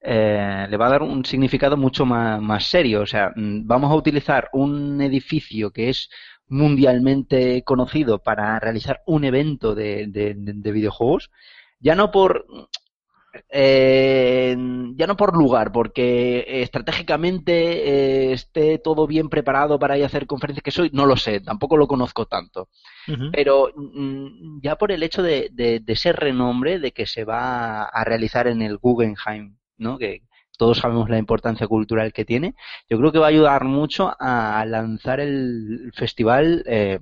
eh, 0.00 0.66
le 0.70 0.76
va 0.78 0.86
a 0.86 0.90
dar 0.92 1.02
un 1.02 1.26
significado 1.26 1.76
mucho 1.76 2.06
más, 2.06 2.40
más 2.40 2.64
serio. 2.64 3.02
O 3.02 3.06
sea, 3.06 3.32
mm, 3.36 3.66
vamos 3.66 3.92
a 3.92 3.96
utilizar 3.96 4.48
un 4.54 5.02
edificio 5.02 5.70
que 5.72 5.90
es 5.90 6.08
mundialmente 6.48 7.62
conocido 7.64 8.18
para 8.22 8.58
realizar 8.60 9.02
un 9.06 9.24
evento 9.24 9.74
de, 9.74 10.06
de- 10.08 10.34
de- 10.34 10.52
de 10.54 10.72
videojuegos, 10.72 11.30
ya 11.80 11.94
no 11.94 12.10
por 12.10 12.46
eh, 13.50 14.56
ya 14.96 15.06
no 15.06 15.16
por 15.16 15.36
lugar, 15.36 15.72
porque 15.72 16.44
estratégicamente 16.62 18.30
eh, 18.30 18.32
esté 18.32 18.78
todo 18.78 19.06
bien 19.06 19.28
preparado 19.28 19.78
para 19.78 19.96
ir 19.98 20.04
a 20.04 20.06
hacer 20.06 20.26
conferencias 20.26 20.62
que 20.62 20.70
soy, 20.70 20.90
no 20.92 21.06
lo 21.06 21.16
sé, 21.16 21.40
tampoco 21.40 21.76
lo 21.76 21.86
conozco 21.86 22.26
tanto. 22.26 22.68
Pero 23.32 23.70
mm, 23.76 24.60
ya 24.62 24.76
por 24.76 24.92
el 24.92 25.02
hecho 25.02 25.22
de, 25.22 25.50
de, 25.52 25.80
de 25.80 25.92
ese 25.92 26.12
renombre 26.12 26.78
de 26.78 26.92
que 26.92 27.06
se 27.06 27.24
va 27.24 27.84
a 27.84 28.04
realizar 28.04 28.46
en 28.48 28.62
el 28.62 28.78
Guggenheim, 28.78 29.56
¿no? 29.78 29.98
Que 29.98 30.22
todos 30.56 30.78
sabemos 30.78 31.10
la 31.10 31.18
importancia 31.18 31.66
cultural 31.66 32.12
que 32.12 32.24
tiene, 32.24 32.54
yo 32.88 32.98
creo 32.98 33.12
que 33.12 33.18
va 33.18 33.26
a 33.26 33.30
ayudar 33.30 33.64
mucho 33.64 34.14
a 34.18 34.64
lanzar 34.66 35.20
el 35.20 35.92
festival, 35.94 36.62
eh, 36.66 36.98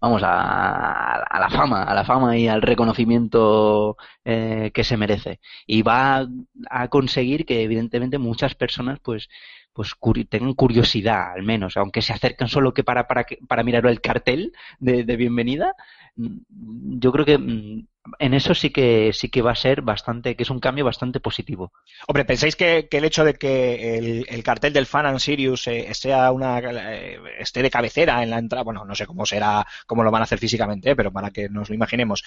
vamos, 0.00 0.22
a, 0.24 1.22
a 1.22 1.40
la 1.40 1.50
fama, 1.50 1.82
a 1.82 1.94
la 1.94 2.04
fama 2.04 2.36
y 2.36 2.48
al 2.48 2.62
reconocimiento 2.62 3.96
eh, 4.24 4.70
que 4.74 4.84
se 4.84 4.96
merece. 4.96 5.40
Y 5.66 5.82
va 5.82 6.26
a 6.70 6.88
conseguir 6.88 7.44
que, 7.46 7.62
evidentemente, 7.62 8.18
muchas 8.18 8.54
personas, 8.54 8.98
pues, 9.00 9.28
pues 9.72 9.94
tengan 10.28 10.54
curiosidad, 10.54 11.32
al 11.32 11.42
menos, 11.42 11.76
aunque 11.76 12.02
se 12.02 12.12
acercan 12.12 12.48
solo 12.48 12.72
que 12.72 12.84
para, 12.84 13.06
para, 13.06 13.26
para 13.48 13.62
mirar 13.62 13.86
el 13.86 14.00
cartel 14.00 14.52
de, 14.78 15.04
bienvenida. 15.16 15.74
Yo 16.16 17.12
creo 17.12 17.24
que 17.26 17.38
mm, 17.38 17.86
en 18.18 18.34
eso 18.34 18.54
sí 18.54 18.70
que 18.70 19.12
sí 19.12 19.28
que 19.28 19.42
va 19.42 19.52
a 19.52 19.56
ser 19.56 19.82
bastante, 19.82 20.36
que 20.36 20.42
es 20.42 20.50
un 20.50 20.60
cambio 20.60 20.84
bastante 20.84 21.20
positivo. 21.20 21.72
Hombre, 22.06 22.24
¿pensáis 22.24 22.56
que, 22.56 22.88
el 22.90 23.04
hecho 23.04 23.24
de 23.24 23.34
que 23.34 23.98
el, 23.98 24.26
el 24.28 24.42
cartel 24.42 24.72
del 24.72 24.86
Fan 24.86 25.06
and 25.06 25.18
Sirius 25.18 25.66
eh, 25.66 25.88
sea 25.94 26.32
una 26.32 26.58
eh, 26.58 27.18
esté 27.38 27.62
de 27.62 27.70
cabecera 27.70 28.22
en 28.22 28.30
la 28.30 28.38
entrada, 28.38 28.64
bueno, 28.64 28.84
no 28.84 28.94
sé 28.94 29.06
cómo 29.06 29.26
será, 29.26 29.66
cómo 29.86 30.02
lo 30.04 30.10
van 30.10 30.22
a 30.22 30.24
hacer 30.24 30.38
físicamente, 30.38 30.90
eh, 30.90 30.96
pero 30.96 31.12
para 31.12 31.30
que 31.30 31.48
nos 31.48 31.68
lo 31.68 31.74
imaginemos, 31.74 32.22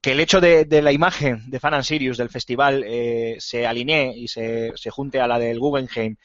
que 0.00 0.12
el 0.12 0.20
hecho 0.20 0.40
de, 0.40 0.64
de 0.64 0.82
la 0.82 0.92
imagen 0.92 1.50
de 1.50 1.60
Fan 1.60 1.74
and 1.74 1.84
Sirius 1.84 2.16
del 2.16 2.30
festival 2.30 2.84
eh, 2.86 3.36
se 3.38 3.66
alinee 3.66 4.14
y 4.16 4.28
se, 4.28 4.72
se 4.74 4.90
junte 4.90 5.20
a 5.20 5.26
la 5.26 5.38
del 5.38 5.58
Guggenheim, 5.58 6.16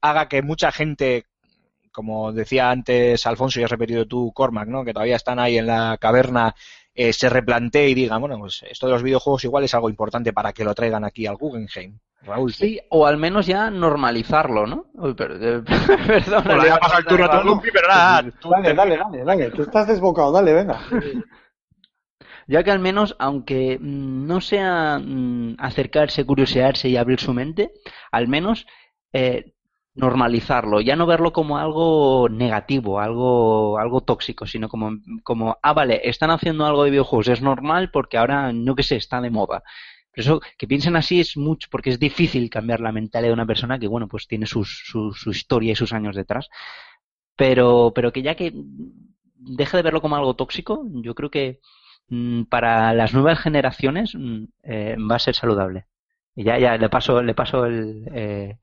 haga 0.00 0.28
que 0.28 0.42
mucha 0.42 0.72
gente, 0.72 1.26
como 1.92 2.32
decía 2.32 2.70
antes 2.70 3.26
Alfonso 3.26 3.60
y 3.60 3.64
has 3.64 3.70
repetido 3.70 4.06
tú, 4.06 4.32
Cormac, 4.32 4.68
¿no? 4.68 4.84
que 4.84 4.92
todavía 4.92 5.16
están 5.16 5.38
ahí 5.38 5.58
en 5.58 5.66
la 5.66 5.96
caverna, 6.00 6.54
eh, 6.94 7.12
se 7.12 7.28
replantee 7.28 7.88
y 7.88 7.94
diga, 7.94 8.18
bueno, 8.18 8.38
pues 8.38 8.64
esto 8.68 8.86
de 8.86 8.92
los 8.92 9.02
videojuegos 9.02 9.44
igual 9.44 9.64
es 9.64 9.74
algo 9.74 9.88
importante 9.88 10.32
para 10.32 10.52
que 10.52 10.64
lo 10.64 10.74
traigan 10.74 11.04
aquí 11.04 11.26
al 11.26 11.36
Guggenheim. 11.36 11.98
Raúl. 12.22 12.52
Sí, 12.52 12.78
o 12.90 13.06
al 13.06 13.16
menos 13.16 13.46
ya 13.46 13.70
normalizarlo, 13.70 14.66
¿no? 14.66 14.86
Uy, 14.94 15.14
pero, 15.14 15.36
eh, 15.36 15.62
Bueno, 16.44 16.62
le 16.62 16.68
ya 16.68 16.78
el 16.98 17.04
turno 17.06 17.24
a 17.24 17.28
Raúl. 17.28 17.42
Tolumpi, 17.42 17.70
pero 17.72 17.88
nada, 17.88 18.30
tú 18.38 18.50
Dale, 18.50 18.74
dale, 18.74 18.96
dale, 18.96 19.24
dale, 19.24 19.50
que 19.52 19.62
estás 19.62 19.86
desbocado, 19.86 20.32
dale, 20.32 20.52
venga. 20.52 20.80
Ya 22.46 22.64
que 22.64 22.72
al 22.72 22.80
menos, 22.80 23.14
aunque 23.20 23.78
mm, 23.78 24.26
no 24.26 24.40
sea 24.40 24.98
mm, 24.98 25.54
acercarse, 25.60 26.26
curiosearse 26.26 26.88
y 26.88 26.96
abrir 26.96 27.20
su 27.20 27.32
mente, 27.32 27.70
al 28.10 28.26
menos 28.26 28.66
eh, 29.12 29.52
normalizarlo, 29.94 30.80
ya 30.80 30.96
no 30.96 31.06
verlo 31.06 31.32
como 31.32 31.58
algo 31.58 32.28
negativo, 32.30 33.00
algo, 33.00 33.78
algo 33.78 34.00
tóxico, 34.02 34.46
sino 34.46 34.68
como, 34.68 34.92
como, 35.24 35.58
ah, 35.62 35.72
vale, 35.72 36.00
están 36.04 36.30
haciendo 36.30 36.64
algo 36.66 36.84
de 36.84 36.90
videojuegos, 36.90 37.28
es 37.28 37.42
normal 37.42 37.90
porque 37.92 38.16
ahora, 38.18 38.52
no 38.52 38.74
que 38.74 38.82
sé, 38.82 38.96
está 38.96 39.20
de 39.20 39.30
moda. 39.30 39.62
Pero 40.12 40.22
eso, 40.22 40.40
que 40.58 40.66
piensen 40.66 40.96
así 40.96 41.20
es 41.20 41.36
mucho, 41.36 41.68
porque 41.70 41.90
es 41.90 41.98
difícil 41.98 42.50
cambiar 42.50 42.80
la 42.80 42.92
mentalidad 42.92 43.30
de 43.30 43.34
una 43.34 43.46
persona 43.46 43.78
que, 43.78 43.88
bueno, 43.88 44.08
pues 44.08 44.26
tiene 44.26 44.46
sus, 44.46 44.82
su, 44.86 45.12
su 45.12 45.30
historia 45.30 45.72
y 45.72 45.76
sus 45.76 45.92
años 45.92 46.16
detrás. 46.16 46.48
Pero, 47.36 47.92
pero 47.94 48.12
que 48.12 48.22
ya 48.22 48.34
que 48.34 48.52
deje 49.40 49.76
de 49.76 49.82
verlo 49.82 50.00
como 50.00 50.16
algo 50.16 50.34
tóxico, 50.36 50.84
yo 50.86 51.14
creo 51.14 51.30
que 51.30 51.60
mm, 52.08 52.44
para 52.44 52.92
las 52.94 53.14
nuevas 53.14 53.38
generaciones 53.40 54.14
mm, 54.14 54.44
eh, 54.64 54.96
va 55.10 55.16
a 55.16 55.18
ser 55.18 55.34
saludable. 55.34 55.86
Y 56.34 56.44
ya, 56.44 56.58
ya, 56.58 56.76
le 56.76 56.88
paso, 56.88 57.22
le 57.22 57.34
paso 57.34 57.66
el, 57.66 58.04
eh, 58.14 58.58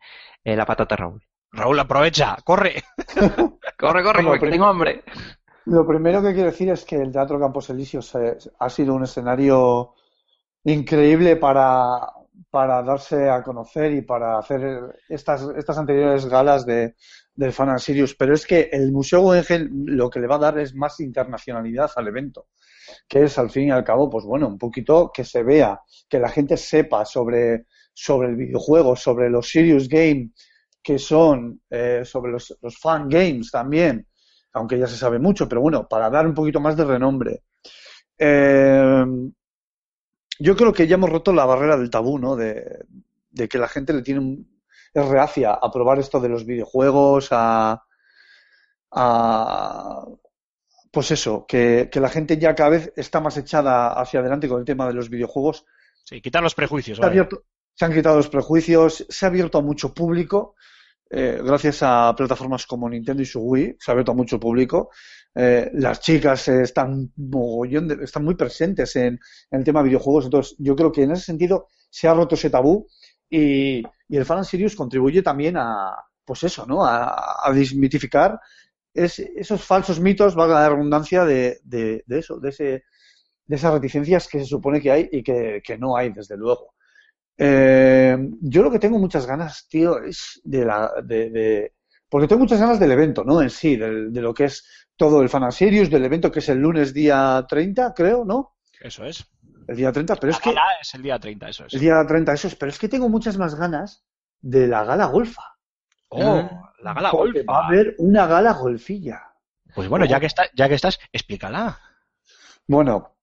eh, 0.48 0.56
la 0.56 0.66
patata 0.66 0.96
a 0.96 0.98
Raúl. 0.98 1.22
Raúl, 1.52 1.80
aprovecha, 1.80 2.38
corre. 2.44 2.84
Corre, 3.78 4.02
corre, 4.04 4.24
Bueno, 4.24 4.34
que 4.34 4.40
pero- 4.40 4.52
tengo 4.52 4.66
hambre. 4.66 5.04
Lo 5.66 5.86
primero 5.86 6.22
que 6.22 6.34
quiero 6.34 6.50
decir 6.50 6.70
es 6.70 6.84
que 6.86 6.96
el 6.96 7.12
Teatro 7.12 7.40
Campos 7.40 7.70
Elíseos 7.70 8.16
eh, 8.16 8.38
ha 8.60 8.70
sido 8.70 8.94
un 8.96 9.04
escenario 9.04 9.94
increíble 10.64 11.36
para, 11.36 12.00
para 12.50 12.82
darse 12.82 13.30
a 13.30 13.44
conocer 13.44 13.92
y 13.92 14.02
para 14.02 14.40
hacer 14.40 15.00
estas, 15.10 15.44
estas 15.56 15.78
anteriores 15.78 16.26
galas 16.26 16.66
de, 16.66 16.96
del 17.36 17.52
Fan 17.54 17.70
and 17.70 17.80
Serious, 17.80 18.16
pero 18.16 18.34
es 18.34 18.46
que 18.48 18.70
el 18.72 18.92
Museo 18.92 19.22
Guggenheim 19.22 19.70
lo 19.88 20.10
que 20.10 20.20
le 20.20 20.28
va 20.28 20.36
a 20.36 20.40
dar 20.40 20.58
es 20.60 20.74
más 20.74 21.00
internacionalidad 21.00 21.92
al 21.98 22.08
evento, 22.08 22.48
que 23.08 23.24
es 23.24 23.38
al 23.38 23.50
fin 23.50 23.68
y 23.68 23.72
al 23.72 23.84
cabo, 23.84 24.10
pues 24.10 24.26
bueno, 24.26 24.48
un 24.48 24.58
poquito 24.58 25.12
que 25.14 25.24
se 25.24 25.44
vea, 25.44 25.80
que 26.10 26.20
la 26.20 26.30
gente 26.30 26.58
sepa 26.58 27.06
sobre, 27.06 27.66
sobre 28.00 28.28
el 28.30 28.36
videojuego, 28.36 28.96
sobre 28.96 29.28
los 29.30 29.50
Serious 29.50 29.88
Game, 29.90 30.30
que 30.84 31.00
son 31.00 31.62
eh, 31.70 32.04
sobre 32.06 32.32
los, 32.32 32.56
los 32.62 32.78
fan 32.78 33.10
games 33.10 33.50
también, 33.52 34.06
aunque 34.54 34.78
ya 34.78 34.86
se 34.88 34.96
sabe 34.98 35.18
mucho, 35.20 35.50
pero 35.50 35.62
bueno, 35.62 35.88
para 35.88 36.10
dar 36.10 36.28
un 36.28 36.36
poquito 36.36 36.60
más 36.60 36.78
de 36.78 36.86
renombre. 36.86 37.44
Eh, 38.20 39.06
yo 40.40 40.56
creo 40.56 40.74
que 40.74 40.88
ya 40.88 40.96
hemos 40.96 41.10
roto 41.10 41.34
la 41.34 41.46
barrera 41.46 41.78
del 41.78 41.90
tabú, 41.90 42.20
¿no? 42.20 42.36
De, 42.36 42.86
de 43.32 43.48
que 43.48 43.58
la 43.58 43.68
gente 43.68 43.94
le 43.94 44.02
tiene 44.04 44.20
un- 44.20 44.62
es 44.94 45.06
reacia 45.08 45.54
a 45.54 45.72
probar 45.72 46.00
esto 46.00 46.20
de 46.20 46.30
los 46.30 46.46
videojuegos, 46.46 47.30
a, 47.32 47.84
a 48.92 50.06
pues 50.92 51.12
eso, 51.12 51.46
que, 51.48 51.90
que 51.92 52.00
la 52.00 52.10
gente 52.10 52.38
ya 52.38 52.56
cada 52.56 52.70
vez 52.72 52.94
está 52.96 53.20
más 53.20 53.38
echada 53.38 53.94
hacia 54.00 54.20
adelante 54.22 54.48
con 54.48 54.60
el 54.60 54.66
tema 54.66 54.88
de 54.88 54.94
los 54.94 55.10
videojuegos 55.10 55.66
Sí, 56.06 56.22
quitar 56.22 56.42
los 56.42 56.56
prejuicios. 56.56 57.00
abierto- 57.02 57.44
se 57.78 57.86
han 57.86 57.94
quitado 57.94 58.18
los 58.18 58.30
prejuicios, 58.30 59.06
se 59.10 59.26
ha 59.26 59.30
abierto 59.30 59.60
a 59.60 59.62
mucho 59.62 59.94
público, 59.94 60.56
eh, 61.10 61.40
gracias 61.44 61.80
a 61.84 62.14
plataformas 62.16 62.66
como 62.66 62.90
Nintendo 62.90 63.24
y 63.24 63.26
su 63.26 63.42
Wii, 63.42 63.78
se 63.80 63.92
ha 63.92 63.94
abierto 63.94 64.12
a 64.14 64.16
mucho 64.16 64.40
público. 64.40 64.90
Eh, 65.36 65.70
las 65.74 66.00
chicas 66.02 66.48
están, 66.48 67.12
mogollón 67.18 67.88
de- 67.88 68.04
están 68.04 68.24
muy 68.26 68.36
presentes 68.36 68.96
en, 68.96 69.20
en 69.52 69.60
el 69.60 69.64
tema 69.64 69.82
de 69.82 69.90
videojuegos, 69.90 70.26
entonces 70.26 70.56
yo 70.60 70.76
creo 70.76 70.92
que 70.92 71.04
en 71.04 71.12
ese 71.12 71.24
sentido 71.26 71.68
se 71.90 72.08
ha 72.08 72.14
roto 72.14 72.36
ese 72.36 72.50
tabú 72.50 72.88
y, 73.30 73.84
el 74.10 74.26
Fan 74.26 74.40
and 74.40 74.48
Serious 74.48 74.76
contribuye 74.76 75.22
también 75.22 75.58
a, 75.58 75.96
pues 76.26 76.44
eso, 76.44 76.66
¿no? 76.66 76.86
A, 76.86 77.48
a 77.48 77.54
desmitificar 77.54 78.40
es- 78.94 79.20
esos 79.20 79.64
falsos 79.64 80.00
mitos, 80.00 80.36
valga 80.36 80.62
la 80.62 80.70
redundancia, 80.70 81.26
de, 81.26 81.60
de, 81.64 82.04
de 82.08 82.20
eso, 82.20 82.40
de 82.40 82.50
ese 82.50 82.84
de 83.48 83.56
esas 83.58 83.74
reticencias 83.74 84.28
que 84.28 84.40
se 84.40 84.46
supone 84.46 84.82
que 84.82 84.92
hay 84.92 85.10
y 85.12 85.24
que 85.24 85.78
no 85.80 85.98
hay, 85.98 86.12
desde 86.14 86.38
luego. 86.38 86.76
Eh, 87.38 88.18
yo 88.42 88.64
lo 88.64 88.72
que 88.72 88.80
tengo 88.80 88.98
muchas 89.00 89.26
ganas, 89.26 89.68
tío, 89.70 90.02
es 90.04 90.42
de 90.44 90.66
la. 90.66 90.92
De, 91.04 91.30
de- 91.30 91.74
porque 92.10 92.28
tengo 92.28 92.40
muchas 92.42 92.60
ganas 92.60 92.80
del 92.80 92.92
evento, 92.92 93.24
¿no? 93.26 93.42
En 93.42 93.50
sí, 93.50 93.76
de, 93.76 94.10
lo 94.22 94.34
que 94.34 94.46
es 94.46 94.66
todo 94.96 95.22
el 95.22 95.30
Fan 95.30 95.44
and 95.44 95.52
Serious, 95.52 95.90
del 95.90 96.06
evento 96.06 96.32
que 96.32 96.40
es 96.40 96.50
el 96.50 96.58
lunes 96.60 96.94
día 96.94 97.46
30, 97.48 97.94
creo, 97.94 98.24
¿no? 98.26 98.56
Eso 98.80 99.04
es. 99.06 99.26
El 99.68 99.76
día 99.76 99.92
30, 99.92 100.16
pero 100.16 100.32
es 100.32 100.38
La 100.38 100.42
que. 100.42 100.50
gala 100.52 100.72
es 100.82 100.94
el 100.96 101.02
día 101.04 101.20
30, 101.20 101.50
eso 101.50 101.66
es. 101.66 101.74
El 101.74 101.80
día 101.82 102.06
30, 102.08 102.34
eso 102.34 102.48
es, 102.48 102.56
pero 102.56 102.70
es 102.72 102.80
que 102.80 102.88
tengo 102.88 103.10
muchas 103.10 103.38
más 103.38 103.56
ganas 103.56 104.06
de 104.40 104.68
la 104.68 104.86
gala 104.86 105.06
golfa. 105.08 105.44
Oh, 106.10 106.50
la 106.82 106.94
gala 106.94 107.12
Porque 107.12 107.40
golfa. 107.40 107.52
Va 107.52 107.64
a 107.66 107.68
haber 107.68 107.96
una 107.98 108.26
gala 108.26 108.54
golfilla. 108.54 109.22
Pues 109.76 109.90
bueno, 109.90 110.06
Oh. 110.06 110.08
ya 110.08 110.20
que, 110.22 110.28
está, 110.28 110.44
ya 110.56 110.70
que 110.70 110.76
estás, 110.76 110.98
explícala. 111.12 111.78
Bueno, 112.66 113.17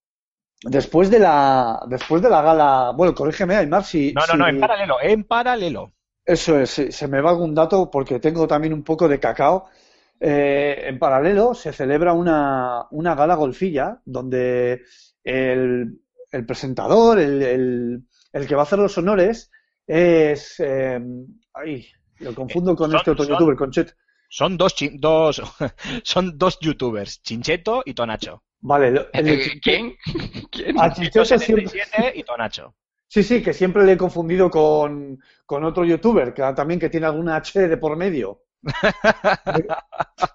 después 0.64 1.10
de 1.10 1.18
la, 1.18 1.80
después 1.88 2.22
de 2.22 2.30
la 2.30 2.42
gala, 2.42 2.92
bueno, 2.96 3.14
corrígeme, 3.14 3.56
Aymar, 3.56 3.84
si, 3.84 4.12
No, 4.12 4.20
no, 4.22 4.26
si- 4.32 4.38
no, 4.38 4.48
en 4.48 4.60
paralelo, 4.60 4.96
en 5.02 5.24
paralelo. 5.24 5.92
Eso 6.24 6.58
es, 6.58 6.70
se, 6.70 7.08
me 7.08 7.20
va 7.20 7.30
algún 7.30 7.54
dato 7.54 7.90
porque 7.90 8.18
tengo 8.18 8.46
también 8.46 8.72
un 8.72 8.82
poco 8.82 9.06
de 9.08 9.20
cacao. 9.20 9.66
Eh, 10.20 10.84
en 10.86 10.98
paralelo 10.98 11.54
se 11.54 11.72
celebra 11.72 12.12
una, 12.14 12.86
una 12.92 13.14
gala 13.14 13.34
golfilla 13.34 14.00
donde 14.06 14.82
el, 15.22 16.00
el 16.30 16.46
presentador, 16.46 17.18
el, 17.18 17.42
el- 17.42 18.02
el 18.32 18.46
que 18.46 18.54
va 18.54 18.62
a 18.62 18.64
hacer 18.64 18.78
los 18.78 18.96
honores 18.98 19.50
es... 19.86 20.58
eh, 20.60 21.00
ay, 21.52 21.86
lo 22.20 22.34
confundo 22.34 22.74
con 22.74 22.90
son- 22.90 22.98
este 22.98 23.10
otro 23.10 23.24
son- 23.24 23.34
youtuber, 23.34 23.56
con 23.56 23.70
Chet. 23.70 23.94
Son 24.30 24.56
dos, 24.56 24.74
chin- 24.74 24.98
dos, 24.98 25.40
son 26.02 26.36
dos 26.38 26.58
youtubers, 26.60 27.22
Chincheto 27.22 27.82
y 27.84 27.94
Tonacho. 27.94 28.42
Vale, 28.66 28.90
lo- 28.90 29.06
el 29.12 29.24
de 29.26 29.60
¿Quién? 29.62 29.94
¿Quién? 30.50 30.80
a 30.80 30.92
Chincheto 30.92 31.24
siempre, 31.24 31.68
77 31.68 32.12
y 32.18 32.22
Tonacho. 32.24 32.74
Sí, 33.06 33.22
sí, 33.22 33.42
que 33.42 33.52
siempre 33.52 33.84
le 33.84 33.92
he 33.92 33.96
confundido 33.96 34.50
con, 34.50 35.18
con 35.46 35.64
otro 35.64 35.84
youtuber, 35.84 36.32
que 36.32 36.42
también 36.54 36.80
que 36.80 36.88
tiene 36.90 37.06
alguna 37.06 37.36
H 37.36 37.68
de 37.68 37.76
por 37.76 37.96
medio. 37.96 38.40
De, 39.44 39.66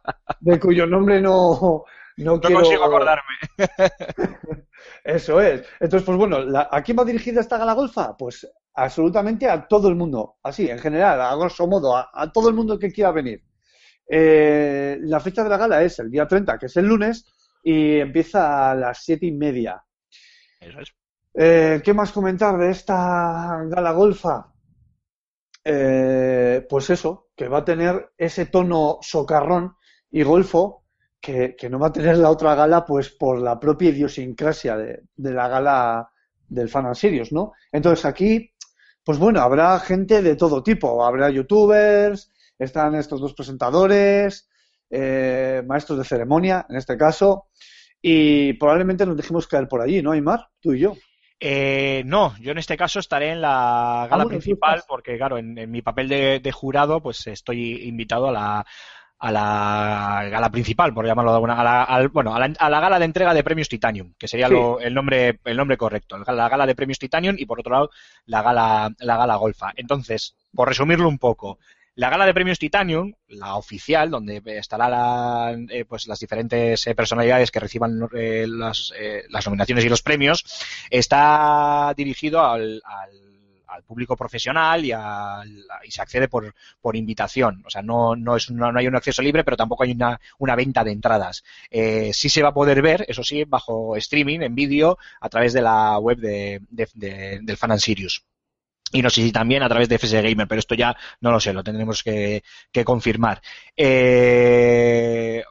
de 0.40 0.60
cuyo 0.60 0.86
nombre 0.86 1.22
no, 1.22 1.84
no, 2.18 2.40
No 2.40 2.40
quiero... 2.40 2.62
consigo 2.62 2.84
acordarme. 2.86 3.24
Eso 5.04 5.42
es. 5.42 5.62
Entonces, 5.80 6.06
pues 6.06 6.18
bueno, 6.18 6.40
la- 6.40 6.70
¿a 6.72 6.82
quién 6.84 6.98
va 7.00 7.06
dirigida 7.06 7.42
esta 7.42 7.58
gala 7.58 7.74
golfa? 7.74 8.16
Pues 8.18 8.48
absolutamente 8.76 9.50
a 9.50 9.68
todo 9.68 9.90
el 9.90 9.96
mundo. 9.96 10.38
Así, 10.44 10.70
en 10.70 10.80
general, 10.80 11.20
a 11.22 11.36
grosso 11.36 11.68
modo, 11.68 11.96
a, 11.98 12.10
a 12.14 12.32
todo 12.32 12.50
el 12.50 12.56
mundo 12.56 12.78
que 12.80 12.92
quiera 12.92 13.12
venir. 13.12 13.44
Eh, 14.08 14.98
la 15.02 15.20
fecha 15.20 15.44
de 15.44 15.50
la 15.50 15.58
gala 15.58 15.84
es 15.84 16.00
el 16.00 16.10
día 16.10 16.28
30, 16.28 16.58
que 16.58 16.66
es 16.68 16.78
el 16.78 16.86
lunes, 16.88 17.26
y 17.64 18.00
empieza 18.00 18.72
a 18.72 18.76
las 18.76 19.04
siete 19.04 19.26
y 19.26 19.32
media. 19.32 19.84
Eso 20.60 20.80
es. 20.80 20.94
Eh, 21.34 21.82
¿Qué 21.84 21.94
más 21.94 22.12
comentar 22.12 22.58
de 22.58 22.72
esta 22.72 23.64
gala 23.66 23.92
golfa? 23.92 24.52
Eh, 25.64 26.66
pues 26.70 26.90
eso, 26.90 27.30
que 27.36 27.48
va 27.48 27.60
a 27.60 27.66
tener 27.66 28.12
ese 28.18 28.48
tono 28.48 28.98
socarrón 29.02 29.76
y 30.12 30.24
golfo 30.24 30.86
que, 31.22 31.56
que 31.56 31.70
no 31.70 31.80
va 31.80 31.88
a 31.88 31.94
tener 31.94 32.18
la 32.18 32.30
otra 32.32 32.56
gala, 32.56 32.86
pues 32.86 33.10
por 33.10 33.42
la 33.42 33.60
propia 33.60 33.90
idiosincrasia 33.90 34.78
de, 34.78 35.04
de 35.16 35.32
la 35.34 35.48
gala 35.48 36.10
del 36.48 36.70
Fan 36.70 36.88
and 36.88 37.32
¿no? 37.32 37.54
Entonces 37.72 38.06
aquí, 38.06 38.52
pues 39.04 39.20
bueno, 39.20 39.42
habrá 39.42 39.80
gente 39.80 40.22
de 40.22 40.36
todo 40.36 40.64
tipo, 40.64 41.06
habrá 41.06 41.30
youtubers, 41.30 42.32
están 42.58 42.96
estos 42.96 43.22
dos 43.22 43.34
presentadores, 43.34 44.50
eh, 44.90 45.64
maestros 45.66 45.98
de 46.00 46.06
ceremonia, 46.06 46.66
en 46.70 46.76
este 46.78 46.98
caso, 46.98 47.48
y 48.02 48.54
probablemente 48.54 49.06
nos 49.06 49.18
dejemos 49.18 49.48
caer 49.48 49.68
por 49.68 49.82
allí, 49.82 50.02
¿no, 50.02 50.12
Aymar? 50.12 50.48
Tú 50.60 50.74
y 50.74 50.80
yo. 50.80 50.96
Eh, 51.42 52.04
no, 52.06 52.36
yo 52.40 52.52
en 52.52 52.58
este 52.58 52.76
caso 52.76 53.00
estaré 53.00 53.32
en 53.32 53.42
la 53.42 54.08
gala 54.10 54.24
tú 54.24 54.30
principal 54.30 54.84
porque, 54.88 55.18
claro, 55.18 55.38
en, 55.38 55.58
en 55.58 55.72
mi 55.72 55.82
papel 55.82 56.10
de, 56.10 56.40
de 56.40 56.52
jurado, 56.52 57.02
pues 57.02 57.26
estoy 57.28 57.88
invitado 57.88 58.28
a 58.28 58.32
la, 58.34 58.66
a 59.20 59.32
la 59.32 60.28
gala 60.30 60.50
principal, 60.50 60.94
por 60.94 61.06
llamarlo 61.06 61.32
de 61.32 61.36
alguna 61.38 61.54
a 61.60 61.64
la, 61.64 61.84
al- 61.84 62.10
bueno, 62.10 62.36
a 62.36 62.40
la, 62.40 62.54
a 62.60 62.70
la 62.70 62.80
gala 62.82 63.00
de 63.00 63.06
entrega 63.06 63.34
de 63.34 63.44
premios 63.44 63.70
Titanium, 63.70 64.14
que 64.18 64.28
sería 64.28 64.48
Sí. 64.48 64.54
lo- 64.54 64.82
el 64.82 64.94
nombre 64.94 65.40
el 65.46 65.56
nombre 65.56 65.78
correcto, 65.78 66.18
la 66.18 66.50
gala 66.50 66.66
de 66.66 66.76
premios 66.76 67.00
Titanium 67.00 67.36
y 67.40 67.46
por 67.46 67.60
otro 67.62 67.72
lado 67.74 67.90
la 68.26 68.42
gala 68.42 68.92
la 69.00 69.16
gala 69.18 69.36
Golfa. 69.38 69.72
Entonces, 69.78 70.36
por 70.54 70.68
resumirlo 70.68 71.08
un 71.08 71.20
poco, 71.20 71.58
la 72.00 72.10
gala 72.10 72.26
de 72.26 72.34
premios 72.34 72.60
Titanium, 72.60 73.14
la 73.28 73.56
oficial, 73.56 74.10
donde 74.10 74.42
estarán 74.58 75.68
eh, 75.70 75.84
pues 75.84 76.08
las 76.08 76.18
diferentes 76.20 76.88
eh, 76.88 76.96
personalidades 76.96 77.52
que 77.52 77.60
reciban 77.60 78.00
eh, 78.16 78.46
las, 78.48 78.94
nominaciones 79.46 79.84
y 79.84 79.90
los 79.90 80.02
premios, 80.02 80.46
está 80.90 81.94
dirigido 81.98 82.40
al, 82.46 82.82
al- 82.86 83.28
al 83.68 83.84
público 83.84 84.16
profesional 84.16 84.84
y, 84.86 84.94
al- 84.94 85.66
y 85.84 85.92
se 85.92 86.02
accede 86.02 86.30
por, 86.30 86.54
invitación. 86.96 87.64
O 87.66 87.70
sea, 87.70 87.82
no, 87.82 88.16
no, 88.16 88.38
es 88.38 88.50
una- 88.50 88.72
no 88.72 88.80
hay 88.80 88.88
un 88.88 88.96
acceso 88.96 89.22
libre, 89.22 89.44
pero 89.44 89.58
tampoco 89.58 89.84
hay 89.84 89.92
una, 89.92 90.20
venta 90.56 90.86
de 90.86 90.92
entradas. 90.92 91.44
Sí 92.14 92.30
se 92.30 92.42
va 92.42 92.50
a 92.50 92.54
poder 92.54 92.82
ver, 92.82 93.06
eso 93.10 93.24
sí, 93.24 93.44
bajo 93.44 93.98
streaming, 93.98 94.40
en 94.40 94.56
vídeo, 94.56 94.98
a 95.20 95.28
través 95.30 95.52
de 95.54 95.62
la 95.62 96.00
web 96.00 96.18
de- 96.18 96.62
del 97.42 97.58
Fan 97.58 97.72
and 97.74 97.82
Sirius. 97.82 98.24
Y 98.92 99.02
no 99.02 99.10
sé 99.10 99.22
si 99.22 99.32
también 99.32 99.64
a 99.64 99.70
través 99.70 99.88
de 99.88 99.96
FS 99.96 100.22
Gamer, 100.22 100.48
pero 100.48 100.60
esto 100.60 100.76
ya 100.76 100.96
no 101.22 101.32
lo 101.32 101.40
sé, 101.40 101.54
lo 101.54 101.64
tendremos 101.64 102.04
que, 102.04 102.44
confirmar. 102.84 103.42
Eh, 103.76 105.44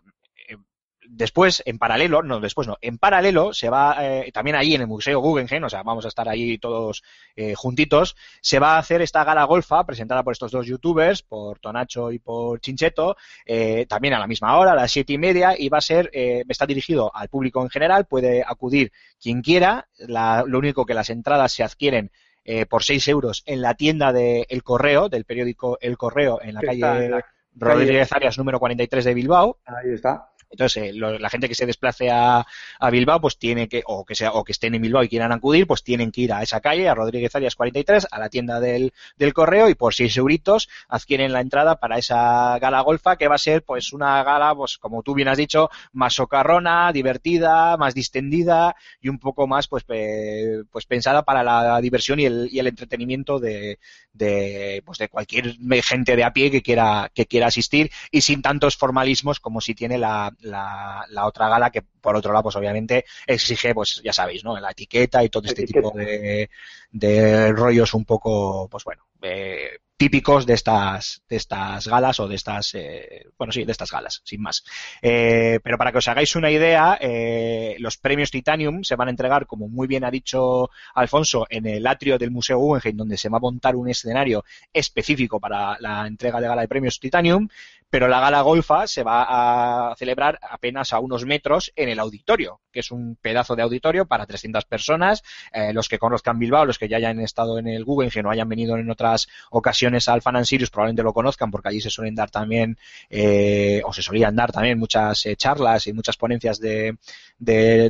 después, 1.19 1.63
en 1.67 1.79
paralelo, 1.79 2.23
no, 2.23 2.41
después 2.41 2.67
no, 2.67 2.79
en 2.81 2.97
paralelo 2.97 3.53
se 3.53 3.69
va, 3.69 3.97
eh, 4.01 4.31
también 4.33 4.57
ahí 4.57 4.75
en 4.75 4.83
el 4.83 4.87
Museo 4.87 5.21
Guggenheim, 5.21 5.65
o 5.65 5.69
sea, 5.69 5.83
vamos 5.83 6.05
a 6.05 6.09
estar 6.09 6.29
ahí 6.29 6.59
todos 6.59 7.03
eh, 7.37 7.55
juntitos, 7.55 8.17
se 8.41 8.59
va 8.59 8.77
a 8.77 8.79
hacer 8.79 9.03
esta 9.03 9.25
gala 9.25 9.45
golfa 9.45 9.85
presentada 9.85 10.23
por 10.23 10.33
estos 10.33 10.53
dos 10.53 10.67
youtubers, 10.67 11.23
por 11.23 11.59
Tonacho 11.59 12.13
y 12.13 12.21
por 12.21 12.61
Chincheto, 12.61 13.17
eh, 13.45 13.85
también 13.89 14.15
a 14.15 14.19
la 14.19 14.27
misma 14.27 14.57
hora, 14.57 14.73
a 14.73 14.77
las 14.77 14.93
siete 14.93 15.15
y 15.15 15.19
media, 15.19 15.55
y 15.59 15.69
va 15.69 15.79
a 15.79 15.83
ser, 15.83 16.11
está 16.13 16.67
dirigido 16.67 17.11
al 17.15 17.29
público 17.29 17.63
en 17.63 17.69
general, 17.69 18.07
puede 18.07 18.45
acudir 18.47 18.93
quien 19.21 19.43
quiera, 19.43 19.89
lo 19.99 20.59
único 20.59 20.87
que 20.87 20.95
las 20.95 21.11
entradas 21.11 21.53
se 21.53 21.65
adquieren 21.65 22.13
eh, 22.51 22.65
por 22.65 22.83
6 22.83 23.07
euros 23.09 23.43
en 23.45 23.61
la 23.61 23.75
tienda 23.75 24.11
de 24.11 24.47
El 24.49 24.63
Correo, 24.63 25.11
del 25.11 25.27
periódico 25.27 25.77
El 25.83 25.99
Correo, 25.99 26.41
en 26.41 26.55
la 26.55 26.63
calle 26.63 26.77
está 26.77 27.05
en 27.05 27.11
la 27.11 27.25
Rodríguez 27.55 28.11
Arias 28.11 28.39
número 28.39 28.59
43 28.59 29.05
de 29.05 29.13
Bilbao, 29.13 29.59
Ahí 29.67 29.91
está. 29.93 30.31
Entonces, 30.51 30.83
eh, 30.83 30.93
la 30.95 31.31
gente 31.31 31.49
que 31.49 31.55
se 31.55 31.67
desplace 31.67 32.11
a, 32.11 32.47
a 32.79 32.91
Bilbao, 32.91 33.21
pues 33.21 33.39
tiene 33.39 33.69
que, 33.69 33.83
o 33.87 34.05
que 34.05 34.15
sea, 34.15 34.33
o 34.33 34.45
que 34.45 34.53
estén 34.53 34.75
en 34.75 34.83
Bilbao 34.83 35.03
y 35.03 35.09
quieran 35.09 35.33
acudir, 35.33 35.67
pues 35.67 35.83
tienen 35.85 36.11
que 36.11 36.23
ir 36.23 36.33
a 36.33 36.43
esa 36.43 36.61
calle, 36.61 36.89
a 36.89 36.95
Rodríguez 36.95 37.35
Arias 37.35 37.55
43, 37.55 38.07
a 38.11 38.19
la 38.19 38.29
tienda 38.29 38.61
del, 38.61 38.93
del 39.17 39.33
correo 39.35 39.69
y 39.69 39.75
por 39.75 39.95
6 39.95 40.17
euritos 40.17 40.69
adquieren 40.89 41.33
la 41.33 41.41
entrada 41.41 41.77
para 41.77 41.99
esa 41.99 42.59
gala 42.59 42.81
golfa 42.81 43.17
que 43.17 43.29
va 43.29 43.35
a 43.35 43.39
ser 43.39 43.63
pues 43.65 43.93
una 43.93 44.23
gala, 44.23 44.55
pues 44.55 44.79
como 44.79 45.03
tú 45.03 45.15
bien 45.15 45.29
has 45.29 45.39
dicho, 45.39 45.69
más 45.93 46.15
socarrona, 46.15 46.93
divertida, 46.93 47.77
más 47.77 47.95
distendida 47.95 48.75
y 49.01 49.09
un 49.09 49.19
poco 49.19 49.47
más 49.47 49.69
pues, 49.69 49.85
pe- 49.85 50.63
pues 50.71 50.87
pensada 50.87 51.23
para 51.25 51.43
la 51.43 51.81
diversión 51.81 52.21
y 52.21 52.25
el, 52.27 52.49
y 52.51 52.59
el 52.59 52.67
entretenimiento 52.69 53.39
de, 53.39 53.79
de, 54.13 54.83
pues 54.85 54.99
de 54.99 55.09
cualquier 55.09 55.57
gente 55.83 56.17
de 56.17 56.25
a 56.25 56.33
pie 56.33 56.51
que 56.51 56.63
quiera, 56.63 57.11
que 57.15 57.27
quiera 57.27 57.47
asistir 57.49 57.91
y 58.11 58.21
sin 58.23 58.43
tantos 58.43 58.77
formalismos 58.77 59.41
como 59.41 59.61
si 59.61 59.75
tiene 59.75 59.99
la, 59.99 60.35
la, 60.41 61.05
la 61.11 61.27
otra 61.27 61.49
gala 61.49 61.71
que 61.71 61.83
por 61.83 62.17
otro 62.17 62.33
lado 62.33 62.45
pues 62.45 62.57
obviamente 62.57 63.05
exige 63.27 63.75
pues 63.75 64.01
ya 64.05 64.13
sabéis 64.13 64.45
no 64.45 64.59
la 64.59 64.71
etiqueta 64.71 65.23
y 65.25 65.29
todo 65.29 65.47
este 65.47 65.63
Etiqueta. 65.63 65.89
tipo 65.89 65.91
de, 65.97 66.51
de 66.91 67.53
rollos 67.53 67.95
un 67.95 68.05
poco 68.05 68.69
pues 68.71 68.85
bueno 68.85 69.07
eh, 69.23 69.79
típicos 69.99 70.47
de 70.47 70.55
estas 70.55 71.23
de 71.29 71.37
estas 71.37 71.87
galas 71.89 72.21
o 72.21 72.29
de 72.29 72.37
estas 72.37 72.75
eh, 72.75 73.27
bueno 73.37 73.53
sí 73.53 73.65
de 73.65 73.73
estas 73.73 73.91
galas 73.91 74.23
sin 74.25 74.41
más 74.41 74.65
Eh, 75.03 75.59
pero 75.63 75.77
para 75.77 75.93
que 75.93 75.99
os 75.99 76.09
hagáis 76.09 76.37
una 76.37 76.51
idea 76.51 76.97
eh, 77.01 77.77
los 77.81 77.99
premios 77.99 78.31
Titanium 78.31 78.85
se 78.85 78.97
van 78.97 79.09
a 79.09 79.11
entregar 79.11 79.47
como 79.47 79.69
muy 79.69 79.89
bien 79.89 80.05
ha 80.05 80.11
dicho 80.11 80.71
Alfonso 80.95 81.47
en 81.51 81.67
el 81.67 81.87
atrio 81.87 82.17
del 82.17 82.31
Museo 82.31 82.59
Guggenheim 82.59 82.97
donde 82.97 83.17
se 83.17 83.29
va 83.29 83.39
a 83.39 83.41
montar 83.41 83.75
un 83.75 83.89
escenario 83.89 84.45
específico 84.73 85.41
para 85.41 85.77
la 85.81 86.07
entrega 86.07 86.41
de 86.41 86.49
gala 86.49 86.63
de 86.63 86.69
premios 86.69 87.01
Titanium 87.01 87.49
pero 87.91 88.09
la 88.09 88.21
gala 88.21 88.43
golfa 88.43 88.87
se 88.87 89.03
va 89.03 89.91
a 89.91 89.97
celebrar 89.97 90.39
apenas 90.43 90.93
a 90.93 91.01
unos 91.01 91.25
metros 91.25 91.73
en 91.75 91.89
el 91.89 91.99
auditorio, 91.99 92.61
que 92.71 92.81
es 92.81 92.91
un 92.91 93.17
pedazo 93.17 93.57
de 93.57 93.63
auditorio 93.63 94.07
para 94.07 94.27
300 94.27 94.67
personas. 94.67 95.23
Eh, 95.53 95.73
los 95.73 95.89
que 95.89 95.99
conozcan 95.99 96.39
Bilbao, 96.39 96.67
los 96.67 96.79
que 96.79 96.89
ya 96.89 96.99
hayan 96.99 97.19
estado 97.21 97.59
en 97.59 97.67
el 97.67 97.85
Guggenheim 97.85 98.27
o 98.27 98.31
hayan 98.31 98.49
venido 98.49 98.77
en 98.77 98.91
otras 98.91 99.29
ocasiones 99.51 99.88
al 100.09 100.23
Fan 100.23 100.45
Sirius, 100.45 100.71
probablemente 100.71 101.03
lo 101.03 101.13
conozcan 101.13 101.51
porque 101.51 101.69
allí 101.69 101.81
se 101.81 101.91
suelen 101.91 102.15
dar 102.15 102.31
también, 102.31 102.77
eh, 103.11 103.81
o 103.85 103.93
se 103.93 104.03
solían 104.03 104.37
dar 104.37 104.53
también 104.53 104.79
muchas 104.79 105.27
eh, 105.27 105.37
charlas 105.37 105.87
y 105.87 105.93
muchas 105.93 106.17
ponencias 106.17 106.59
de- 106.61 106.97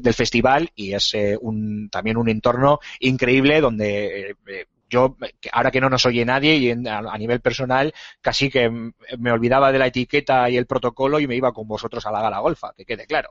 del 0.01 0.15
festival 0.15 0.71
y 0.75 0.93
es 0.93 1.15
eh, 1.15 1.37
un, 1.41 1.89
también 1.91 2.17
un 2.17 2.29
entorno 2.29 2.81
increíble 3.01 3.61
donde 3.61 4.31
eh, 4.31 4.35
eh, 4.47 4.67
yo, 4.89 5.17
ahora 5.53 5.71
que 5.71 5.81
no 5.81 5.91
nos 5.91 6.07
oye 6.07 6.25
nadie 6.25 6.57
y 6.57 6.71
en- 6.71 6.87
a, 6.89 6.99
a 6.99 7.19
nivel 7.19 7.41
personal, 7.41 7.93
casi 8.21 8.51
que 8.51 8.71
me 9.19 9.33
olvidaba 9.33 9.73
de 9.73 9.79
la 9.79 9.87
etiqueta 9.89 10.49
y 10.51 10.57
el 10.57 10.67
protocolo 10.67 11.21
y 11.21 11.27
me 11.27 11.37
iba 11.37 11.53
con 11.53 11.67
vosotros 11.69 12.05
a 12.07 12.11
la 12.13 12.23
gala 12.23 12.41
golfa, 12.41 12.73
que 12.77 12.85
quede 12.85 13.07
claro. 13.07 13.31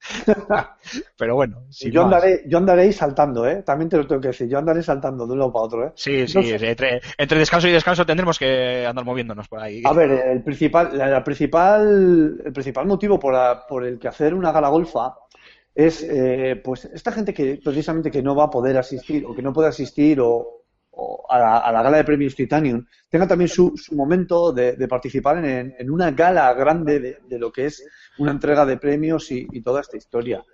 Pero 1.16 1.34
bueno, 1.34 1.62
yo, 1.80 2.02
andaré, 2.02 2.42
yo 2.46 2.58
andaré 2.58 2.92
saltando, 2.92 3.46
¿eh? 3.46 3.62
También 3.62 3.88
te 3.88 3.96
lo 3.96 4.06
tengo 4.06 4.20
que 4.20 4.28
decir. 4.28 4.48
Yo 4.48 4.58
andaré 4.58 4.82
saltando 4.82 5.26
de 5.26 5.32
un 5.32 5.38
lado 5.38 5.52
para 5.52 5.64
otro, 5.64 5.86
¿eh? 5.86 5.92
Sí, 5.94 6.28
sí, 6.28 6.34
No 6.36 6.42
sé. 6.42 6.70
entre, 6.70 7.00
entre 7.16 7.38
descanso 7.38 7.68
y 7.68 7.72
descanso 7.72 8.04
tendremos 8.04 8.38
que 8.38 8.84
andar 8.86 9.04
moviéndonos 9.04 9.48
por 9.48 9.60
ahí. 9.60 9.82
A 9.82 9.92
ver, 9.92 10.10
el 10.10 10.42
principal, 10.42 10.96
la, 10.96 11.08
la 11.08 11.24
principal, 11.24 12.40
el 12.44 12.52
principal 12.52 12.86
motivo 12.86 13.18
por, 13.18 13.32
la- 13.34 13.64
por 13.66 13.84
el 13.84 13.98
que 13.98 14.08
hacer 14.08 14.34
una 14.34 14.52
gala 14.52 14.68
golfa 14.68 15.14
es, 15.74 16.02
eh, 16.02 16.60
pues, 16.64 16.86
esta 16.86 17.12
gente 17.12 17.32
que 17.32 17.60
precisamente 17.62 18.10
que 18.10 18.22
no 18.22 18.34
va 18.34 18.44
a 18.44 18.50
poder 18.50 18.76
asistir 18.78 19.24
o 19.26 19.34
que 19.34 19.42
no 19.42 19.52
puede 19.52 19.68
asistir 19.68 20.20
o, 20.20 20.55
o 20.98 21.26
a, 21.28 21.38
la, 21.38 21.58
a 21.58 21.72
la 21.72 21.82
gala 21.82 21.98
de 21.98 22.04
premios 22.04 22.34
Titanium 22.34 22.84
tenga 23.08 23.28
también 23.28 23.48
su, 23.48 23.74
su 23.76 23.94
momento 23.94 24.52
de, 24.52 24.76
de 24.76 24.88
participar 24.88 25.44
en, 25.44 25.74
en 25.78 25.90
una 25.90 26.10
gala 26.10 26.52
grande 26.54 27.00
de, 27.00 27.18
de 27.28 27.38
lo 27.38 27.52
que 27.52 27.66
es 27.66 27.86
una 28.18 28.30
entrega 28.32 28.64
de 28.64 28.78
premios 28.78 29.30
y, 29.30 29.46
y 29.52 29.62
toda 29.62 29.80
esta 29.82 29.96
historia. 29.96 30.44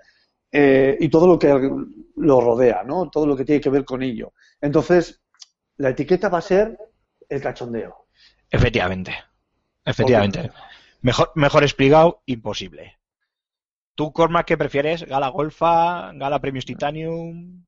Eh, 0.54 0.98
y 1.00 1.08
todo 1.08 1.26
lo 1.26 1.38
que 1.38 1.48
lo 2.16 2.40
rodea, 2.40 2.82
¿no? 2.84 3.08
Todo 3.08 3.26
lo 3.26 3.34
que 3.34 3.44
tiene 3.44 3.60
que 3.60 3.70
ver 3.70 3.86
con 3.86 4.02
ello. 4.02 4.34
Entonces, 4.60 5.22
la 5.78 5.88
etiqueta 5.88 6.28
va 6.28 6.38
a 6.38 6.42
ser 6.42 6.76
el 7.26 7.40
cachondeo. 7.40 8.08
Efectivamente. 8.50 9.14
Efectivamente. 9.82 10.50
Mejor, 11.00 11.32
mejor 11.36 11.62
explicado, 11.62 12.22
imposible. 12.26 12.98
¿Tú, 13.94 14.12
Cormac, 14.12 14.46
qué 14.46 14.58
prefieres? 14.58 15.04
¿Gala 15.06 15.28
Golfa? 15.28 16.12
¿Gala 16.12 16.38
Premios 16.38 16.66
Titanium? 16.66 17.64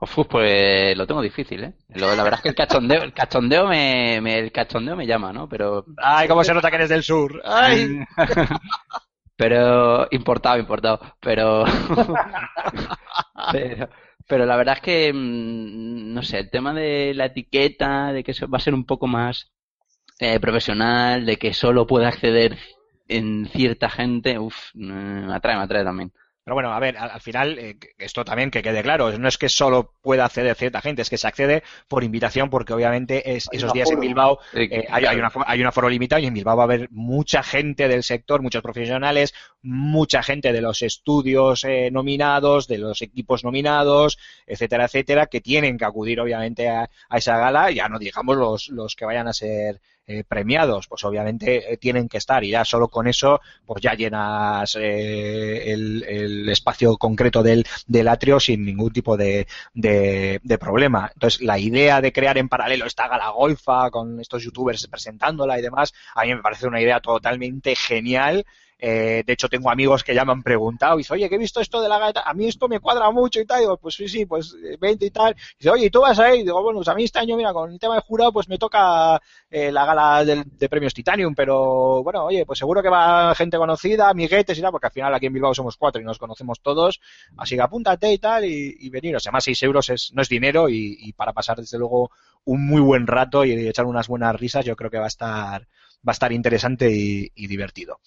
Uf, 0.00 0.18
pues 0.28 0.96
lo 0.96 1.06
tengo 1.06 1.22
difícil, 1.22 1.64
¿eh? 1.64 1.72
Lo- 1.94 2.14
la 2.14 2.22
verdad 2.24 2.38
es 2.38 2.42
que 2.42 2.48
el 2.50 2.54
cachondeo, 2.54 3.02
el 3.02 3.12
cachondeo 3.14 3.66
me, 3.66 4.20
me- 4.20 4.38
el 4.38 4.52
cachondeo 4.52 4.96
me 4.96 5.06
llama, 5.06 5.32
¿no? 5.32 5.48
Pero, 5.48 5.86
¡Ay, 5.96 6.28
cómo 6.28 6.44
se 6.44 6.52
nota 6.52 6.68
que 6.70 6.76
eres 6.76 6.88
del 6.90 7.02
sur! 7.02 7.40
¡Ay! 7.44 8.04
pero 9.36 10.06
importado, 10.10 10.58
importado, 10.58 11.00
pero, 11.20 11.64
pero, 13.50 13.88
pero 14.26 14.46
la 14.46 14.56
verdad 14.56 14.74
es 14.76 14.80
que, 14.82 15.12
mm, 15.12 16.12
no 16.14 16.22
sé, 16.22 16.38
el 16.40 16.50
tema 16.50 16.72
de 16.74 17.12
la 17.14 17.26
etiqueta, 17.26 18.12
de 18.12 18.24
que 18.24 18.32
eso 18.32 18.48
va 18.48 18.58
a 18.58 18.60
ser 18.60 18.74
un 18.74 18.84
poco 18.86 19.06
más 19.06 19.52
eh, 20.20 20.40
profesional, 20.40 21.26
de 21.26 21.36
que 21.38 21.54
solo 21.54 21.86
puede 21.86 22.06
acceder 22.06 22.58
en 23.08 23.46
cierta 23.48 23.90
gente, 23.90 24.38
uff, 24.38 24.56
me 24.74 25.34
atrae, 25.34 25.56
me 25.56 25.62
atrae 25.64 25.84
también. 25.84 26.12
Pero 26.44 26.54
bueno, 26.56 26.74
a 26.74 26.78
ver, 26.78 26.98
al, 26.98 27.10
al 27.10 27.20
final, 27.22 27.58
eh, 27.58 27.78
esto 27.98 28.22
también 28.24 28.50
que 28.50 28.62
quede 28.62 28.82
claro, 28.82 29.16
no 29.18 29.28
es 29.28 29.38
que 29.38 29.48
solo 29.48 29.94
pueda 30.02 30.26
acceder 30.26 30.54
cierta 30.54 30.82
gente, 30.82 31.00
es 31.00 31.08
que 31.08 31.16
se 31.16 31.26
accede 31.26 31.62
por 31.88 32.04
invitación 32.04 32.50
porque 32.50 32.74
obviamente 32.74 33.34
es, 33.34 33.48
esos 33.50 33.72
días 33.72 33.90
en. 33.90 34.00
Bilbao 34.00 34.38
Eh, 34.52 34.68
eh, 34.70 34.86
hay, 34.90 35.06
hay, 35.06 35.16
una, 35.16 35.32
hay 35.46 35.60
un 35.60 35.66
aforo 35.66 35.88
limitado 35.88 36.20
y 36.20 36.26
en 36.26 36.34
Bilbao 36.34 36.56
va 36.56 36.64
a 36.64 36.66
haber 36.66 36.88
mucha 36.90 37.42
gente 37.42 37.88
del 37.88 38.02
sector, 38.02 38.42
muchos 38.42 38.62
profesionales, 38.62 39.32
mucha 39.62 40.22
gente 40.22 40.52
de 40.52 40.60
los 40.60 40.82
estudios 40.82 41.64
eh, 41.64 41.90
nominados, 41.90 42.68
de 42.68 42.76
los 42.76 43.00
equipos 43.00 43.42
nominados, 43.42 44.18
etcétera, 44.46 44.84
etcétera, 44.84 45.26
que 45.26 45.40
tienen 45.40 45.78
que 45.78 45.86
acudir 45.86 46.20
obviamente 46.20 46.68
a, 46.68 46.90
a 47.08 47.18
esa 47.18 47.38
gala, 47.38 47.70
ya 47.70 47.88
no 47.88 47.98
digamos 47.98 48.36
los, 48.36 48.68
los 48.68 48.94
que 48.96 49.06
vayan 49.06 49.28
a 49.28 49.32
ser 49.32 49.80
eh, 50.06 50.22
premiados, 50.22 50.86
pues 50.86 51.02
obviamente 51.04 51.72
eh, 51.72 51.78
tienen 51.78 52.10
que 52.10 52.18
estar 52.18 52.44
y 52.44 52.50
ya 52.50 52.62
solo 52.66 52.88
con 52.88 53.06
eso 53.06 53.40
pues 53.64 53.82
ya 53.82 53.94
llenas 53.94 54.76
eh, 54.78 55.72
el, 55.72 56.46
espacio 56.50 56.98
concreto 56.98 57.42
del, 57.42 57.64
atrio 58.06 58.38
sin 58.38 58.66
ningún 58.66 58.92
tipo 58.92 59.16
de, 59.16 59.46
de, 59.72 60.40
de 60.42 60.58
problema. 60.58 61.10
Entonces, 61.14 61.40
la 61.40 61.58
idea 61.58 62.02
de 62.02 62.12
crear 62.12 62.36
en 62.36 62.50
paralelo 62.50 62.84
esta 62.84 63.08
gala 63.08 63.30
golfa 63.30 63.90
con 63.90 64.20
estos 64.20 64.42
youtubers 64.42 64.86
presentándola 64.88 65.58
y 65.58 65.62
demás, 65.62 65.94
a 66.14 66.24
mí 66.24 66.34
me 66.34 66.42
parece 66.42 66.66
una 66.66 66.82
idea 66.82 67.00
totalmente 67.00 67.74
genial. 67.74 68.44
Eh, 68.86 69.22
de 69.24 69.32
hecho, 69.32 69.48
tengo 69.48 69.70
amigos 69.70 70.04
que 70.04 70.14
ya 70.14 70.26
me 70.26 70.32
han 70.32 70.42
preguntado 70.42 70.96
y 70.96 70.98
dice, 70.98 71.14
oye, 71.14 71.26
que 71.30 71.36
he 71.36 71.38
visto 71.38 71.58
esto 71.58 71.80
de 71.80 71.88
la 71.88 71.98
gala, 71.98 72.22
a 72.22 72.34
mí 72.34 72.48
esto 72.48 72.68
me 72.68 72.80
cuadra 72.80 73.10
mucho 73.10 73.40
y 73.40 73.46
tal. 73.46 73.60
Y 73.60 73.60
digo, 73.62 73.78
pues 73.78 73.94
sí, 73.94 74.06
sí, 74.08 74.26
pues 74.26 74.54
eh, 74.62 74.76
vente 74.78 75.06
y 75.06 75.10
tal. 75.10 75.34
Dice, 75.58 75.70
oye, 75.70 75.86
¿y 75.86 75.90
tú 75.90 76.02
vas 76.02 76.18
ahí? 76.18 76.40
Y 76.40 76.42
digo, 76.42 76.62
bueno, 76.62 76.80
pues 76.80 76.88
a 76.88 76.94
mí 76.94 77.04
este 77.04 77.18
año, 77.18 77.34
mira, 77.34 77.54
con 77.54 77.72
el 77.72 77.78
tema 77.78 77.94
de 77.94 78.02
jurado, 78.02 78.30
pues 78.34 78.46
me 78.46 78.58
toca 78.58 79.18
eh, 79.50 79.72
la 79.72 79.86
gala 79.86 80.22
de 80.26 80.68
premios 80.68 80.92
Titanium, 80.92 81.34
pero 81.34 82.02
bueno, 82.02 82.26
oye, 82.26 82.44
pues 82.44 82.58
seguro 82.58 82.82
que 82.82 82.90
va 82.90 83.34
gente 83.34 83.56
conocida, 83.56 84.10
amiguetes 84.10 84.58
y 84.58 84.60
tal, 84.60 84.70
porque 84.70 84.88
al 84.88 84.92
final 84.92 85.14
aquí 85.14 85.26
en 85.26 85.32
Bilbao 85.32 85.54
somos 85.54 85.78
cuatro 85.78 86.02
y 86.02 86.04
nos 86.04 86.18
conocemos 86.18 86.60
todos, 86.60 87.00
así 87.38 87.54
que 87.54 87.62
apúntate 87.62 88.12
y 88.12 88.18
tal 88.18 88.44
y, 88.44 88.76
y 88.80 88.90
veniros. 88.90 89.26
Además, 89.26 89.44
seis 89.44 89.62
euros 89.62 89.88
es, 89.88 90.12
no 90.12 90.20
es 90.20 90.28
dinero 90.28 90.68
y, 90.68 91.14
para 91.16 91.32
pasar 91.32 91.56
desde 91.56 91.78
luego 91.78 92.10
un 92.44 92.66
muy 92.66 92.82
buen 92.82 93.06
rato 93.06 93.46
y 93.46 93.52
echar 93.66 93.86
unas 93.86 94.08
buenas 94.08 94.38
risas, 94.38 94.66
yo 94.66 94.76
creo 94.76 94.90
que 94.90 94.98
va 94.98 95.04
a 95.04 95.08
estar, 95.08 95.62
va 96.06 96.10
a 96.10 96.12
estar 96.12 96.32
interesante 96.32 96.90
y 96.90 97.46
divertido. 97.46 98.00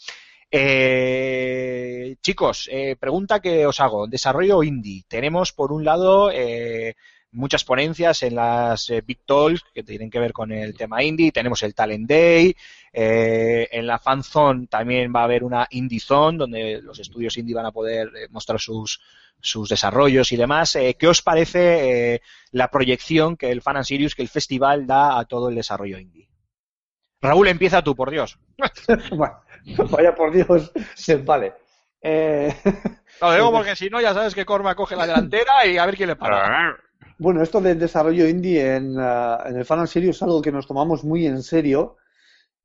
Eh, 0.50 2.16
chicos, 2.22 2.70
eh, 2.72 2.96
pregunta 3.00 3.40
que 3.42 3.66
os 3.66 3.80
hago. 3.80 4.08
Desarrollo 4.08 4.64
indie. 4.64 5.04
Tenemos 5.08 5.52
por 5.54 5.72
un 5.72 5.84
lado 5.84 6.32
eh, 6.32 6.96
muchas 7.32 7.64
ponencias 7.66 8.24
en 8.24 8.36
las 8.36 8.90
eh, 8.90 9.02
Big 9.06 9.20
Talks 9.26 9.64
que 9.74 9.84
tienen 9.84 10.10
que 10.10 10.20
ver 10.20 10.32
con 10.34 10.52
el 10.52 10.76
tema 10.76 11.04
indie. 11.04 11.32
Tenemos 11.32 11.64
el 11.64 11.76
Talent 11.76 12.08
Day. 12.10 12.56
eh, 12.94 13.68
en 13.72 13.86
la 13.88 14.00
Fan 14.00 14.24
Zone 14.24 14.68
también 14.68 15.12
va 15.16 15.22
a 15.22 15.24
haber 15.26 15.44
una 15.44 15.68
Indie 15.72 16.00
Zone 16.00 16.38
donde 16.38 16.82
los 16.82 17.00
estudios 17.00 17.38
indie 17.38 17.54
van 17.56 17.66
a 17.68 17.72
poder 17.72 18.08
eh, 18.16 18.28
mostrar 18.30 18.60
sus, 18.60 19.02
sus 19.42 19.70
desarrollos 19.70 20.32
y 20.32 20.38
demás. 20.38 20.76
Eh, 20.76 20.96
¿Qué 20.98 21.08
os 21.08 21.22
parece 21.22 22.14
eh, 22.16 22.22
la 22.52 22.70
proyección 22.72 23.36
que 23.38 23.52
el 23.52 23.62
Fan 23.62 23.78
and 23.78 23.86
Sirius, 23.86 24.16
que 24.16 24.22
el 24.24 24.30
festival 24.30 24.88
da 24.88 25.20
a 25.20 25.26
todo 25.26 25.50
el 25.50 25.56
desarrollo 25.56 26.00
indie? 26.00 26.30
Raúl, 27.22 27.48
empieza 27.48 27.82
tú, 27.84 27.96
por 27.96 28.12
Dios. 28.12 28.40
Bueno, 29.12 29.40
vaya 29.92 30.16
por 30.16 30.32
Dios, 30.32 30.72
vale. 31.26 31.54
Eh, 32.02 32.54
Lo 33.22 33.34
digo 33.34 33.52
porque 33.52 33.76
si 33.76 33.90
no, 33.90 34.00
ya 34.02 34.14
sabes 34.14 34.36
que 34.36 34.46
Corma 34.46 34.76
coge 34.76 34.96
la 34.96 35.08
delantera 35.08 35.66
y 35.66 35.78
a 35.78 35.86
ver 35.86 35.96
quién 35.96 36.10
le 36.10 36.16
para. 36.16 36.52
bueno, 37.18 37.42
esto 37.42 37.60
del 37.62 37.80
desarrollo 37.80 38.28
indie 38.28 38.76
en, 38.76 38.96
en 39.00 39.56
el 39.58 39.66
Fan 39.66 39.80
and 39.80 39.88
Serious 39.88 40.18
es 40.18 40.24
algo 40.24 40.42
que 40.42 40.52
nos 40.52 40.68
tomamos 40.68 41.04
muy 41.04 41.26
en 41.26 41.42
serio 41.42 41.98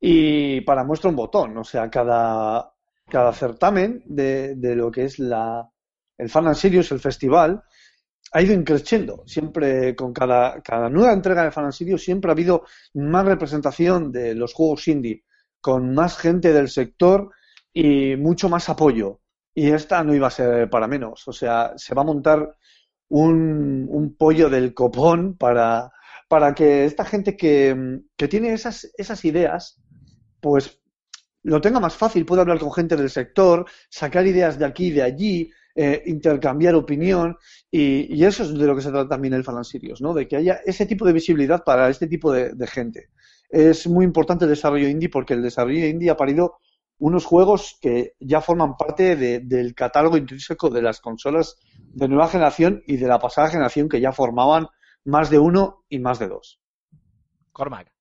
y 0.00 0.60
para 0.62 0.84
muestra 0.84 1.10
un 1.10 1.16
botón. 1.16 1.56
O 1.58 1.64
sea, 1.64 1.90
cada, 1.90 2.72
cada 3.08 3.32
certamen 3.32 4.02
de, 4.06 4.54
de 4.56 4.76
lo 4.76 4.90
que 4.90 5.04
es 5.04 5.18
la, 5.18 5.68
el 6.18 6.28
Fan 6.28 6.54
Serious, 6.54 6.92
el 6.92 7.00
festival, 7.00 7.62
ha 8.32 8.42
ido 8.42 8.54
increciendo. 8.54 9.22
Siempre, 9.26 9.94
con 9.94 10.12
cada, 10.12 10.60
cada 10.62 10.88
nueva 10.88 11.12
entrega 11.12 11.44
de 11.44 11.50
Fan 11.50 11.64
and 11.64 11.72
Serious, 11.72 12.02
siempre 12.02 12.30
ha 12.30 12.32
habido 12.32 12.64
más 12.94 13.24
representación 13.26 14.10
de 14.12 14.34
los 14.34 14.54
juegos 14.54 14.88
indie, 14.88 15.24
con 15.62 15.94
más 15.94 16.18
gente 16.18 16.52
del 16.52 16.68
sector 16.68 17.30
y 17.72 18.16
mucho 18.16 18.50
más 18.50 18.68
apoyo. 18.68 19.20
Y 19.54 19.70
esta 19.70 20.04
no 20.04 20.14
iba 20.14 20.28
a 20.28 20.30
ser 20.30 20.68
para 20.70 20.88
menos. 20.88 21.26
O 21.28 21.32
sea, 21.32 21.72
se 21.76 21.94
va 21.94 22.02
a 22.02 22.06
montar 22.06 22.56
un, 23.08 23.86
un 23.90 24.16
pollo 24.16 24.50
del 24.50 24.74
copón 24.74 25.36
para, 25.36 25.90
para 26.28 26.54
que 26.54 26.84
esta 26.84 27.04
gente 27.04 27.36
que, 27.36 28.00
que 28.16 28.28
tiene 28.28 28.52
esas, 28.52 28.90
esas 28.96 29.24
ideas, 29.24 29.80
pues 30.40 30.80
lo 31.42 31.60
tenga 31.60 31.80
más 31.80 31.94
fácil, 31.94 32.24
pueda 32.24 32.42
hablar 32.42 32.58
con 32.58 32.72
gente 32.72 32.96
del 32.96 33.10
sector, 33.10 33.66
sacar 33.90 34.26
ideas 34.26 34.58
de 34.58 34.64
aquí 34.64 34.86
y 34.86 34.90
de 34.92 35.02
allí, 35.02 35.50
eh, 35.74 36.02
intercambiar 36.06 36.74
opinión, 36.74 37.36
y, 37.70 38.14
y 38.14 38.24
eso 38.24 38.44
es 38.44 38.54
de 38.54 38.66
lo 38.66 38.76
que 38.76 38.82
se 38.82 38.90
trata 38.90 39.08
también 39.08 39.34
el 39.34 39.44
Falan 39.44 39.64
Sirius, 39.64 40.00
¿no? 40.00 40.14
De 40.14 40.28
que 40.28 40.36
haya 40.36 40.60
ese 40.64 40.86
tipo 40.86 41.04
de 41.06 41.12
visibilidad 41.12 41.64
para 41.64 41.88
este 41.88 42.06
tipo 42.06 42.32
de 42.32 42.66
gente. 42.66 43.08
Es 43.52 43.86
muy 43.86 44.04
importante 44.04 44.46
el 44.46 44.50
desarrollo 44.50 44.88
indie 44.88 45.08
porque 45.08 45.34
el 45.34 45.42
desarrollo 45.42 45.86
indie 45.86 46.10
ha 46.10 46.16
parido 46.16 46.58
unos 46.98 47.24
juegos 47.24 47.78
que 47.80 48.14
ya 48.20 48.40
forman 48.40 48.76
parte 48.76 49.14
de- 49.16 49.40
del 49.40 49.74
catálogo 49.74 50.16
intrínseco 50.16 50.70
de 50.70 50.82
las 50.82 51.00
consolas 51.00 51.56
de 51.94 52.08
nueva 52.08 52.28
generación 52.28 52.82
y 52.86 52.96
de 52.96 53.06
la 53.08 53.20
pasada 53.20 53.50
generación 53.50 53.88
que 53.88 54.00
ya 54.00 54.12
formaban 54.12 54.66
más 55.04 55.30
de 55.30 55.38
uno 55.38 55.84
y 55.88 56.00
más 56.00 56.18
de 56.18 56.28
dos. 56.28 56.60
Cormac. 57.52 57.92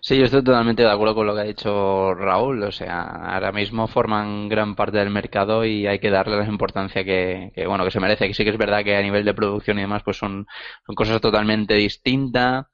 Sí, 0.00 0.16
yo 0.18 0.24
estoy 0.24 0.42
totalmente 0.44 0.82
de 0.82 0.90
acuerdo 0.90 1.14
con 1.14 1.26
lo 1.26 1.34
que 1.34 1.40
ha 1.40 1.44
dicho 1.44 2.14
Raúl. 2.14 2.62
O 2.62 2.72
sea, 2.72 3.02
ahora 3.34 3.52
mismo 3.52 3.86
forman 3.88 4.48
gran 4.48 4.74
parte 4.74 4.98
del 4.98 5.10
mercado 5.10 5.64
y 5.64 5.86
hay 5.86 5.98
que 5.98 6.10
darle 6.10 6.36
la 6.38 6.46
importancia 6.46 7.04
que, 7.04 7.52
que, 7.54 7.66
bueno, 7.66 7.84
que 7.84 7.90
se 7.90 8.00
merece. 8.00 8.26
Que 8.28 8.34
sí 8.34 8.44
que 8.44 8.50
es 8.50 8.58
verdad 8.58 8.84
que 8.84 8.96
a 8.96 9.02
nivel 9.02 9.24
de 9.24 9.34
producción 9.34 9.78
y 9.78 9.82
demás, 9.82 10.02
pues 10.04 10.16
son, 10.16 10.46
son 10.86 10.94
cosas 10.94 11.20
totalmente 11.20 11.74
distintas. 11.74 12.66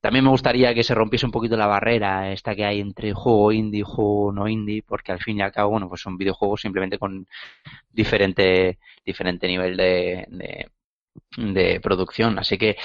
También 0.00 0.24
me 0.24 0.30
gustaría 0.30 0.74
que 0.74 0.84
se 0.84 0.94
rompiese 0.94 1.26
un 1.26 1.32
poquito 1.32 1.56
la 1.56 1.66
barrera 1.66 2.32
esta 2.32 2.54
que 2.54 2.64
hay 2.64 2.80
entre 2.80 3.12
juego 3.12 3.52
indie 3.52 3.80
y 3.80 3.82
juego 3.82 4.32
no 4.32 4.48
indie, 4.48 4.82
porque 4.82 5.12
al 5.12 5.20
fin 5.20 5.38
y 5.38 5.42
al 5.42 5.52
cabo, 5.52 5.70
bueno, 5.70 5.88
pues 5.88 6.00
son 6.00 6.16
videojuegos 6.16 6.60
simplemente 6.60 6.98
con 6.98 7.26
diferente, 7.90 8.78
diferente 9.04 9.48
nivel 9.48 9.76
de, 9.76 10.26
de, 11.36 11.80
producción. 11.80 12.38
Así 12.38 12.58
que 12.58 12.76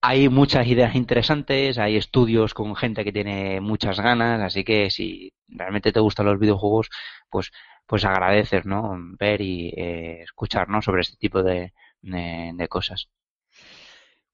hay 0.00 0.28
muchas 0.28 0.66
ideas 0.66 0.94
interesantes, 0.94 1.78
hay 1.78 1.96
estudios 1.96 2.54
con 2.54 2.76
gente 2.76 3.04
que 3.04 3.12
tiene 3.12 3.60
muchas 3.60 4.00
ganas, 4.00 4.40
así 4.40 4.64
que 4.64 4.90
si 4.90 5.32
realmente 5.48 5.92
te 5.92 6.00
gustan 6.00 6.26
los 6.26 6.38
videojuegos, 6.38 6.88
pues, 7.30 7.50
pues 7.86 8.04
agradeces, 8.04 8.64
¿no? 8.66 8.96
Ver 9.18 9.40
y 9.40 9.70
eh, 9.76 10.22
escuchar, 10.22 10.68
¿no? 10.68 10.82
Sobre 10.82 11.02
este 11.02 11.16
tipo 11.16 11.42
de, 11.42 11.72
de 12.02 12.68
cosas. 12.68 13.08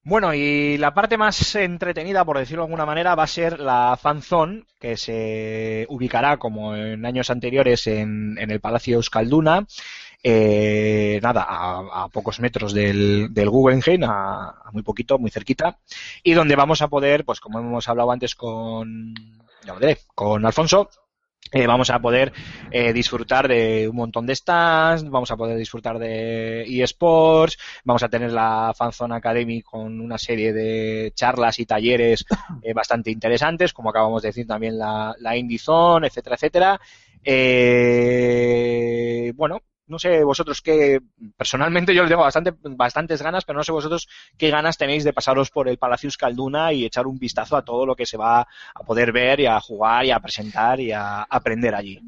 Bueno, 0.07 0.35
y 0.35 0.77
la 0.77 0.93
parte 0.93 1.17
más 1.17 1.55
entretenida, 1.55 2.27
por 2.27 2.39
decirlo 2.39 2.63
de 2.63 2.67
alguna 2.67 2.85
manera, 2.85 3.15
va 3.15 3.23
a 3.23 3.27
ser 3.27 3.59
la 3.59 3.99
fanzone, 3.99 4.65
que 4.79 4.99
se 4.99 5.87
ubicará, 5.89 6.37
como 6.37 6.77
en 6.77 7.07
años 7.07 7.31
anteriores, 7.31 7.87
en, 7.87 8.37
el 8.39 8.61
Palacio 8.61 8.97
Euskalduna, 8.97 9.67
eh, 10.23 11.19
nada, 11.23 11.47
a, 11.49 12.09
pocos 12.13 12.39
metros 12.39 12.75
del, 12.75 13.31
Guggenheim, 13.35 14.05
a, 14.05 14.51
a 14.67 14.71
muy 14.73 14.83
poquito, 14.83 15.19
muy 15.19 15.31
cerquita, 15.31 15.79
y 16.23 16.35
donde 16.35 16.55
vamos 16.55 16.83
a 16.83 16.89
poder, 16.89 17.25
pues 17.25 17.41
como 17.41 17.59
hemos 17.61 17.89
hablado 17.89 18.13
antes 18.13 18.35
con, 18.35 19.15
ya 19.65 19.75
diré, 19.79 19.99
con 20.15 20.45
Alfonso, 20.45 20.91
eh, 21.55 21.69
vamos 21.69 21.89
a 21.91 22.01
poder 22.01 22.33
eh, 22.73 22.93
disfrutar 22.93 23.47
de 23.47 23.89
un 23.89 23.95
montón 23.95 24.27
de 24.27 24.35
stands, 24.35 25.09
vamos 25.09 25.31
a 25.31 25.37
poder 25.37 25.57
disfrutar 25.57 26.01
de 26.01 26.65
eSports, 26.65 27.57
vamos 27.85 28.03
a 28.03 28.09
tener 28.09 28.33
la 28.33 28.75
Fanzone 28.77 29.15
Academy 29.15 29.63
con 29.63 30.01
una 30.01 30.19
serie 30.19 30.53
de 30.53 31.13
charlas 31.15 31.61
y 31.61 31.67
talleres 31.67 32.25
eh, 32.63 32.75
bastante 32.75 33.13
interesantes, 33.13 33.73
como 33.73 33.91
acabamos 33.91 34.23
de 34.23 34.31
decir 34.31 34.49
también 34.49 34.77
la, 34.77 35.15
la 35.21 35.37
Indie 35.37 35.61
Zone, 35.61 36.09
etcétera, 36.09 36.35
etcétera. 36.35 36.81
Eh, 37.25 39.33
bueno, 39.37 39.61
no 39.87 39.99
sé 39.99 40.25
vosotros 40.25 40.63
qué, 40.63 41.01
personalmente 41.37 41.95
yo 41.95 42.03
les 42.03 42.11
tengo 42.11 42.23
bastante, 42.23 42.55
bastantes 42.63 43.23
ganas, 43.23 43.45
pero 43.45 43.59
no 43.59 43.65
sé 43.65 43.73
vosotros 43.73 44.09
qué 44.39 44.51
ganas 44.51 44.79
tenéis 44.79 45.05
de 45.05 45.13
pasaros 45.13 45.51
por 45.51 45.69
el 45.69 45.79
Palacio 45.79 46.07
Euskalduna 46.09 46.73
y 46.73 46.85
echar 46.85 47.07
un 47.07 47.19
vistazo 47.19 47.57
a 47.57 47.65
todo 47.65 47.85
lo 47.87 47.95
que 47.95 48.07
se 48.07 48.17
va 48.17 48.41
a 48.41 48.83
poder 48.87 49.13
ver 49.13 49.41
y 49.41 49.47
a 49.47 49.61
jugar 49.61 50.05
y 50.05 50.11
a 50.11 50.21
presentar 50.21 50.81
y 50.81 50.93
a 50.93 51.23
aprender 51.23 51.75
allí. 51.75 52.01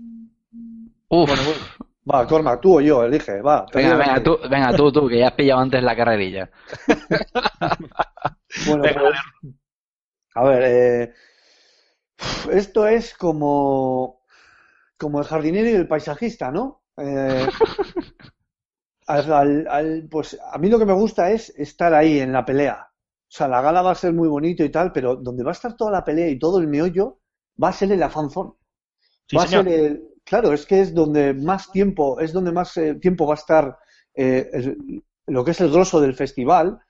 Uf, 1.08 1.28
Bueno, 1.28 1.42
bueno. 1.44 1.60
Va, 2.08 2.24
Cormac, 2.24 2.60
tú 2.60 2.78
o 2.78 2.80
yo, 2.80 3.02
elige, 3.02 3.42
va. 3.42 3.66
venga, 3.74 3.96
venga 3.96 4.22
tú, 4.22 4.38
venga 4.48 4.72
tú, 4.76 4.92
tú, 4.92 5.08
que 5.08 5.18
ya 5.18 5.26
has 5.28 5.32
pillado 5.32 5.60
antes 5.60 5.82
la 5.82 5.96
carrerilla. 5.96 6.50
Bueno, 8.64 8.84
Venga, 8.84 9.00
pues, 9.00 9.54
a 10.34 10.44
ver, 10.44 10.62
eh, 10.64 11.12
esto 12.52 12.86
es 12.86 13.12
como, 13.14 14.22
como 14.96 15.18
el 15.18 15.26
jardinero 15.26 15.68
y 15.68 15.74
el 15.74 15.88
paisajista, 15.88 16.50
¿no? 16.50 16.85
Eh, 16.98 17.46
al- 19.06 19.66
al- 19.68 20.08
pues 20.10 20.38
a 20.52 20.58
mí 20.58 20.68
lo 20.68 20.78
que 20.78 20.86
me 20.86 20.92
gusta 20.92 21.30
es 21.30 21.50
estar 21.56 21.94
ahí 21.94 22.18
en 22.20 22.32
la 22.32 22.44
pelea. 22.44 22.88
O 23.28 23.30
sea, 23.36 23.48
la 23.48 23.60
gala 23.60 23.82
va 23.82 23.92
a 23.92 23.94
ser 23.94 24.12
muy 24.12 24.28
bonito 24.28 24.64
y 24.64 24.70
tal, 24.70 24.92
pero 24.92 25.16
donde 25.16 25.42
va 25.44 25.50
a 25.50 25.52
estar 25.52 25.76
toda 25.76 25.90
la 25.90 26.04
pelea 26.04 26.28
y 26.28 26.38
todo 26.38 26.58
el 26.58 26.68
meollo 26.68 27.20
va 27.62 27.68
a 27.68 27.72
ser 27.72 27.88
fanzone. 28.10 28.52
Sí, 29.28 29.36
va 29.36 29.44
a 29.44 29.48
ser 29.48 29.68
el, 29.68 30.08
claro, 30.24 30.52
es 30.52 30.66
que 30.66 30.80
es 30.80 30.94
donde 30.94 31.34
más 31.34 31.70
tiempo, 31.72 32.20
es 32.20 32.32
donde 32.32 32.52
más 32.52 32.76
eh, 32.78 32.94
tiempo 32.96 33.26
va 33.26 33.34
a 33.34 33.38
estar 33.38 33.78
eh, 34.14 34.48
el- 34.52 35.04
lo 35.28 35.44
que 35.44 35.52
es 35.52 35.60
el 35.60 35.70
grosso 35.70 36.00
del 36.00 36.14
festival, 36.14 36.80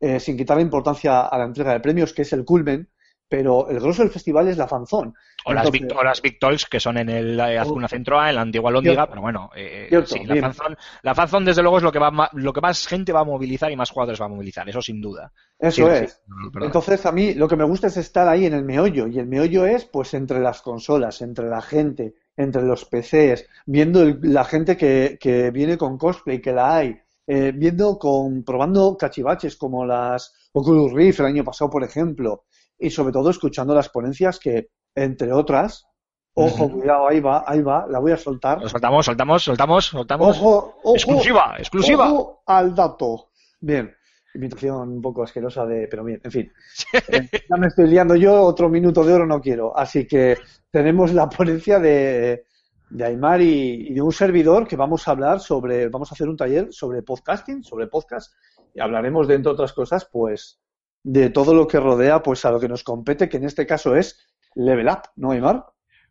eh, 0.00 0.20
sin 0.20 0.36
quitar 0.36 0.56
la 0.58 0.62
importancia 0.64 1.22
a 1.22 1.38
la 1.38 1.44
entrega 1.46 1.72
de 1.74 1.80
premios, 1.80 2.12
que 2.14 2.22
es 2.22 2.32
el 2.32 2.44
culmen, 2.44 2.90
pero 3.30 3.70
el 3.70 3.78
grosso 3.80 4.02
del 4.02 4.10
festival 4.10 4.48
es 4.48 4.58
la 4.58 4.66
fanzón. 4.66 5.14
O 5.46 5.52
las, 5.54 5.64
Entonces- 5.72 6.04
las 6.04 6.20
Big 6.20 6.38
Talks, 6.38 6.66
que 6.66 6.80
son 6.80 6.98
en 6.98 7.08
el 7.08 7.38
eh, 7.40 7.58
Azcuna 7.58 7.86
Centroa, 7.88 8.28
en 8.28 8.34
la 8.34 8.42
antigua 8.42 8.70
Lóndiga, 8.72 9.06
pero 9.08 9.22
bueno, 9.22 9.48
eh, 9.56 9.86
Cierto, 9.88 10.08
sí, 10.16 10.24
la 10.26 10.36
fanzone, 10.40 10.76
la 11.02 11.14
fanzone, 11.14 11.46
desde 11.46 11.62
luego 11.62 11.78
es 11.78 11.84
lo 11.84 11.92
que 11.92 11.98
va 12.00 12.28
lo 12.34 12.52
que 12.52 12.60
más 12.60 12.86
gente 12.86 13.12
va 13.12 13.20
a 13.20 13.24
movilizar 13.24 13.70
y 13.70 13.76
más 13.76 13.90
jugadores 13.90 14.20
va 14.20 14.26
a 14.26 14.28
movilizar, 14.28 14.68
eso 14.68 14.82
sin 14.82 15.00
duda. 15.00 15.32
Eso 15.58 15.86
Sí, 15.86 15.92
es. 16.04 16.12
sí. 16.12 16.32
Entonces, 16.60 17.06
a 17.06 17.12
mí 17.12 17.32
lo 17.34 17.46
que 17.48 17.56
me 17.56 17.64
gusta 17.64 17.86
es 17.86 17.96
estar 17.96 18.26
ahí 18.28 18.44
en 18.46 18.54
el 18.54 18.64
meollo, 18.64 19.06
y 19.06 19.18
el 19.18 19.26
meollo 19.28 19.64
es 19.64 19.84
pues 19.84 20.12
entre 20.14 20.40
las 20.40 20.60
consolas, 20.60 21.22
entre 21.22 21.48
la 21.48 21.62
gente, 21.62 22.14
entre 22.36 22.62
los 22.62 22.84
PCs, 22.84 23.46
viendo 23.64 24.02
el- 24.02 24.18
la 24.22 24.44
gente 24.44 24.76
que, 24.76 25.16
que 25.20 25.50
viene 25.52 25.78
con 25.78 25.96
cosplay, 25.96 26.40
que 26.40 26.52
la 26.52 26.76
hay, 26.76 26.96
eh, 27.26 27.52
viendo 27.54 27.96
con, 27.96 28.42
probando 28.42 28.96
cachivaches 28.96 29.54
como 29.56 29.86
las 29.86 30.34
Oculus 30.52 30.92
Rift 30.92 31.20
el 31.20 31.26
año 31.26 31.44
pasado, 31.44 31.70
por 31.70 31.84
ejemplo, 31.84 32.44
y 32.80 32.90
sobre 32.90 33.12
todo 33.12 33.30
escuchando 33.30 33.74
las 33.74 33.90
ponencias 33.90 34.40
que, 34.40 34.70
entre 34.94 35.32
otras, 35.32 35.86
ojo, 36.34 36.70
cuidado, 36.70 37.08
ahí 37.08 37.20
va, 37.20 37.44
ahí 37.46 37.62
va, 37.62 37.86
la 37.88 37.98
voy 37.98 38.12
a 38.12 38.16
soltar. 38.16 38.60
Lo 38.60 38.68
soltamos, 38.68 39.04
soltamos, 39.04 39.44
soltamos, 39.44 39.84
soltamos. 39.86 40.38
Ojo, 40.38 40.78
ojo, 40.82 40.94
exclusiva, 40.96 41.54
exclusiva. 41.58 42.12
Ojo 42.12 42.42
al 42.46 42.74
dato. 42.74 43.30
Bien. 43.60 43.94
Imitación 44.32 44.92
un 44.92 45.02
poco 45.02 45.24
asquerosa 45.24 45.66
de, 45.66 45.88
pero 45.88 46.04
bien, 46.04 46.20
en 46.24 46.30
fin. 46.30 46.52
Eh, 47.08 47.28
ya 47.48 47.56
me 47.56 47.66
estoy 47.66 47.88
liando 47.88 48.14
yo, 48.14 48.42
otro 48.42 48.68
minuto 48.68 49.04
de 49.04 49.12
oro 49.12 49.26
no 49.26 49.40
quiero. 49.40 49.76
Así 49.76 50.06
que 50.06 50.38
tenemos 50.70 51.12
la 51.12 51.28
ponencia 51.28 51.80
de, 51.80 52.44
de 52.88 53.04
Aymar 53.04 53.42
y, 53.42 53.88
y 53.88 53.94
de 53.94 54.00
un 54.00 54.12
servidor 54.12 54.66
que 54.68 54.76
vamos 54.76 55.06
a 55.06 55.10
hablar 55.10 55.40
sobre, 55.40 55.88
vamos 55.88 56.10
a 56.10 56.14
hacer 56.14 56.28
un 56.28 56.36
taller 56.36 56.68
sobre 56.72 57.02
podcasting, 57.02 57.64
sobre 57.64 57.88
podcast, 57.88 58.32
y 58.72 58.80
hablaremos 58.80 59.26
de, 59.26 59.34
entre 59.34 59.52
otras 59.52 59.72
cosas, 59.72 60.08
pues, 60.10 60.60
de 61.02 61.30
todo 61.30 61.54
lo 61.54 61.66
que 61.66 61.80
rodea, 61.80 62.22
pues, 62.22 62.44
a 62.44 62.50
lo 62.50 62.60
que 62.60 62.68
nos 62.68 62.84
compete, 62.84 63.28
que 63.28 63.38
en 63.38 63.44
este 63.44 63.66
caso 63.66 63.96
es 63.96 64.26
Level 64.54 64.88
Up, 64.88 65.02
¿no, 65.16 65.30
Aymar? 65.32 65.66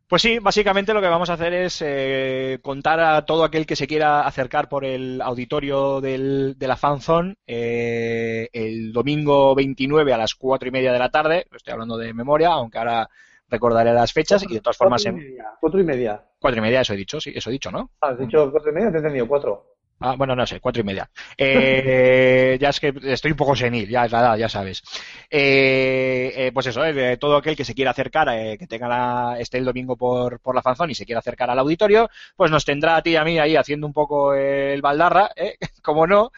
Pues 0.07 0.23
sí, 0.23 0.39
básicamente 0.39 0.91
lo 0.95 1.01
que 1.01 1.07
vamos 1.07 1.29
a 1.29 1.33
hacer 1.33 1.53
es 1.53 1.83
eh, 1.85 2.57
contar 2.63 2.99
a 2.99 3.25
todo 3.25 3.43
aquel 3.43 3.67
que 3.67 3.75
se 3.75 3.85
quiera 3.85 4.21
acercar 4.21 4.67
por 4.67 4.83
el 4.83 5.21
auditorio 5.21 6.01
del, 6.01 6.55
de 6.57 6.67
la 6.67 6.77
fanzone 6.77 7.35
eh, 7.45 8.49
el 8.51 8.91
domingo 8.91 9.53
29 9.53 10.11
a 10.11 10.17
las 10.17 10.33
cuatro 10.33 10.67
y 10.67 10.71
media 10.71 10.91
de 10.91 10.97
la 10.97 11.11
tarde, 11.11 11.45
estoy 11.55 11.73
hablando 11.73 11.95
de 11.95 12.11
memoria, 12.15 12.49
aunque 12.53 12.79
ahora 12.79 13.07
recordaré 13.49 13.93
las 13.93 14.11
fechas 14.11 14.43
y 14.49 14.55
de 14.55 14.61
todas 14.61 14.77
formas 14.77 15.03
Cuatro 15.03 15.21
y 15.21 15.23
media. 15.23 15.45
Cuatro 15.59 15.79
y 15.79 15.83
media. 15.83 16.25
cuatro 16.39 16.57
y 16.59 16.61
media, 16.63 16.81
eso 16.81 16.93
he 16.93 16.97
dicho, 16.97 17.21
sí, 17.21 17.31
eso 17.35 17.51
he 17.51 17.53
dicho, 17.53 17.69
¿no? 17.71 17.91
Ah, 18.01 18.09
¿Has 18.09 18.19
dicho 18.19 18.49
cuatro 18.51 18.71
y 18.71 18.73
media? 18.73 18.89
Te 18.89 18.97
he 18.97 18.99
entendido, 18.99 19.27
cuatro. 19.27 19.78
Ah, 20.01 20.15
bueno, 20.17 20.35
no 20.35 20.47
sé, 20.47 20.59
cuatro 20.61 20.81
y 20.81 20.85
media. 20.85 21.09
Eh, 21.37 22.57
ya 22.59 22.69
es 22.69 22.79
que 22.79 22.93
estoy 23.03 23.31
un 23.31 23.37
poco 23.37 23.55
senil, 23.55 23.89
ya 23.89 24.05
es 24.05 24.11
la 24.11 24.19
edad, 24.19 24.37
ya 24.37 24.47
sabes. 24.47 24.81
Eh, 25.29 26.31
eh, 26.35 26.51
pues 26.53 26.67
eso, 26.67 26.85
eh, 26.85 27.17
todo 27.17 27.35
aquel 27.35 27.55
que 27.55 27.65
se 27.65 27.73
quiera 27.73 27.91
acercar, 27.91 28.29
eh, 28.29 28.57
que 28.57 28.65
tenga 28.65 28.87
la, 28.87 29.39
esté 29.39 29.57
el 29.57 29.65
domingo 29.65 29.97
por, 29.97 30.39
por 30.39 30.55
la 30.55 30.61
fanzón 30.61 30.89
y 30.89 30.95
se 30.95 31.05
quiera 31.05 31.19
acercar 31.19 31.49
al 31.49 31.59
auditorio, 31.59 32.09
pues 32.37 32.49
nos 32.49 32.63
tendrá 32.63 32.95
a 32.95 33.01
ti 33.01 33.11
y 33.11 33.15
a 33.17 33.25
mí 33.25 33.39
ahí 33.39 33.57
haciendo 33.57 33.87
un 33.87 33.93
poco 33.93 34.33
el 34.33 34.81
baldarra, 34.81 35.31
¿eh? 35.35 35.57
como 35.83 36.07
no, 36.07 36.31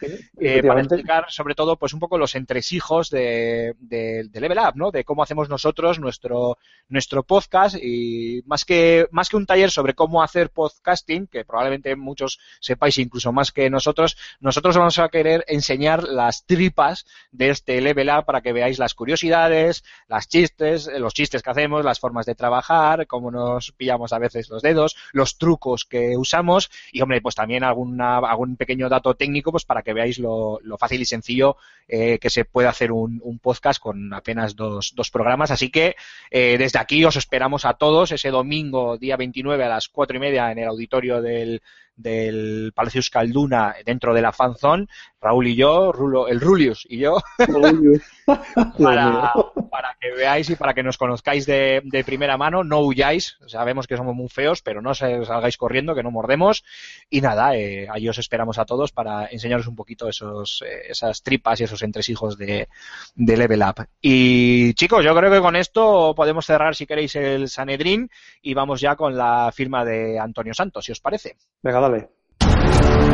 para 0.66 0.80
explicar 0.80 1.26
sobre 1.28 1.54
todo 1.54 1.76
pues 1.76 1.92
un 1.92 2.00
poco 2.00 2.18
los 2.18 2.34
entresijos 2.34 3.10
de, 3.10 3.74
de, 3.78 4.24
de 4.28 4.40
Level 4.40 4.58
Up, 4.58 4.74
¿no? 4.74 4.90
De 4.90 5.04
cómo 5.04 5.22
hacemos 5.22 5.48
nosotros 5.48 6.00
nuestro, 6.00 6.58
nuestro 6.88 7.22
podcast 7.22 7.76
y 7.80 8.42
más 8.46 8.64
que, 8.64 9.06
más 9.12 9.28
que 9.28 9.36
un 9.36 9.46
taller 9.46 9.70
sobre 9.70 9.94
cómo 9.94 10.22
hacer 10.22 10.50
podcasting, 10.50 11.28
que 11.28 11.44
probablemente 11.44 11.94
muchos 11.94 12.40
sepáis 12.60 12.98
incluso 12.98 13.32
más 13.32 13.51
que 13.52 13.70
nosotros, 13.70 14.16
nosotros 14.40 14.76
vamos 14.76 14.98
a 14.98 15.08
querer 15.08 15.44
enseñar 15.48 16.04
las 16.04 16.44
tripas 16.46 17.06
de 17.30 17.50
este 17.50 17.80
Level 17.80 18.10
Up 18.10 18.24
para 18.24 18.40
que 18.40 18.52
veáis 18.52 18.78
las 18.78 18.94
curiosidades, 18.94 19.84
las 20.08 20.28
chistes, 20.28 20.90
los 20.98 21.14
chistes 21.14 21.42
que 21.42 21.50
hacemos, 21.50 21.84
las 21.84 22.00
formas 22.00 22.26
de 22.26 22.34
trabajar, 22.34 23.06
cómo 23.06 23.30
nos 23.30 23.72
pillamos 23.72 24.12
a 24.12 24.18
veces 24.18 24.48
los 24.48 24.62
dedos, 24.62 24.96
los 25.12 25.38
trucos 25.38 25.84
que 25.84 26.16
usamos 26.16 26.70
y, 26.92 27.00
hombre, 27.00 27.20
pues 27.20 27.34
también 27.34 27.64
alguna, 27.64 28.18
algún 28.18 28.56
pequeño 28.56 28.88
dato 28.88 29.14
técnico 29.14 29.50
pues 29.50 29.64
para 29.64 29.82
que 29.82 29.92
veáis 29.92 30.18
lo, 30.18 30.58
lo 30.62 30.78
fácil 30.78 31.00
y 31.00 31.06
sencillo 31.06 31.56
eh, 31.88 32.18
que 32.18 32.30
se 32.30 32.44
puede 32.44 32.68
hacer 32.68 32.92
un, 32.92 33.20
un 33.22 33.38
podcast 33.38 33.80
con 33.80 34.12
apenas 34.14 34.56
dos, 34.56 34.92
dos 34.94 35.10
programas. 35.10 35.50
Así 35.50 35.70
que 35.70 35.96
eh, 36.30 36.56
desde 36.58 36.78
aquí 36.78 37.04
os 37.04 37.16
esperamos 37.16 37.64
a 37.64 37.74
todos 37.74 38.12
ese 38.12 38.30
domingo, 38.30 38.96
día 38.96 39.16
29 39.16 39.64
a 39.64 39.68
las 39.68 39.88
cuatro 39.88 40.16
y 40.16 40.20
media 40.20 40.50
en 40.50 40.58
el 40.58 40.68
auditorio 40.68 41.20
del, 41.20 41.62
del 41.96 42.72
Palacio 42.74 42.98
Euskalduna 42.98 43.74
dentro 43.84 44.14
de 44.14 44.22
la 44.22 44.32
fanzone, 44.32 44.86
Raúl 45.20 45.48
y 45.48 45.56
yo, 45.56 45.92
Rulo, 45.92 46.28
el 46.28 46.40
Rulius 46.40 46.86
y 46.88 46.98
yo, 46.98 47.18
para, 48.78 49.32
para 49.70 49.96
que 50.00 50.10
veáis 50.12 50.50
y 50.50 50.56
para 50.56 50.74
que 50.74 50.82
nos 50.82 50.98
conozcáis 50.98 51.46
de, 51.46 51.82
primera 52.04 52.36
mano, 52.36 52.64
no 52.64 52.80
huyáis, 52.80 53.38
sabemos 53.46 53.86
que 53.86 53.96
somos 53.96 54.14
muy 54.14 54.28
feos, 54.28 54.62
pero 54.62 54.82
no 54.82 54.94
salgáis 54.94 55.56
corriendo, 55.56 55.94
que 55.94 56.02
no 56.02 56.10
mordemos, 56.10 56.64
y 57.08 57.20
nada, 57.20 57.56
eh, 57.56 57.86
ahí 57.90 58.08
os 58.08 58.18
esperamos 58.18 58.58
a 58.58 58.64
todos 58.64 58.92
para 58.92 59.26
enseñaros 59.26 59.66
un 59.66 59.76
poquito 59.76 60.08
esos, 60.08 60.62
eh, 60.66 60.82
esas 60.88 61.22
tripas 61.22 61.60
y 61.60 61.64
esos 61.64 61.82
entresijos 61.82 62.36
de, 62.36 62.68
de 63.14 63.36
Level 63.36 63.62
Up. 63.62 63.86
Y 64.00 64.74
chicos, 64.74 65.04
yo 65.04 65.14
creo 65.14 65.30
que 65.30 65.40
con 65.40 65.56
esto 65.56 66.14
podemos 66.14 66.46
cerrar, 66.46 66.74
si 66.74 66.86
queréis, 66.86 67.14
el 67.16 67.48
Sanedrín 67.48 68.10
y 68.42 68.54
vamos 68.54 68.80
ya 68.80 68.96
con 68.96 69.16
la 69.16 69.50
firma 69.52 69.84
de 69.84 70.18
Antonio 70.18 70.54
Santos, 70.54 70.84
si 70.84 70.92
os 70.92 71.00
parece. 71.00 71.36
Venga, 71.62 71.80
dale. 71.80 73.11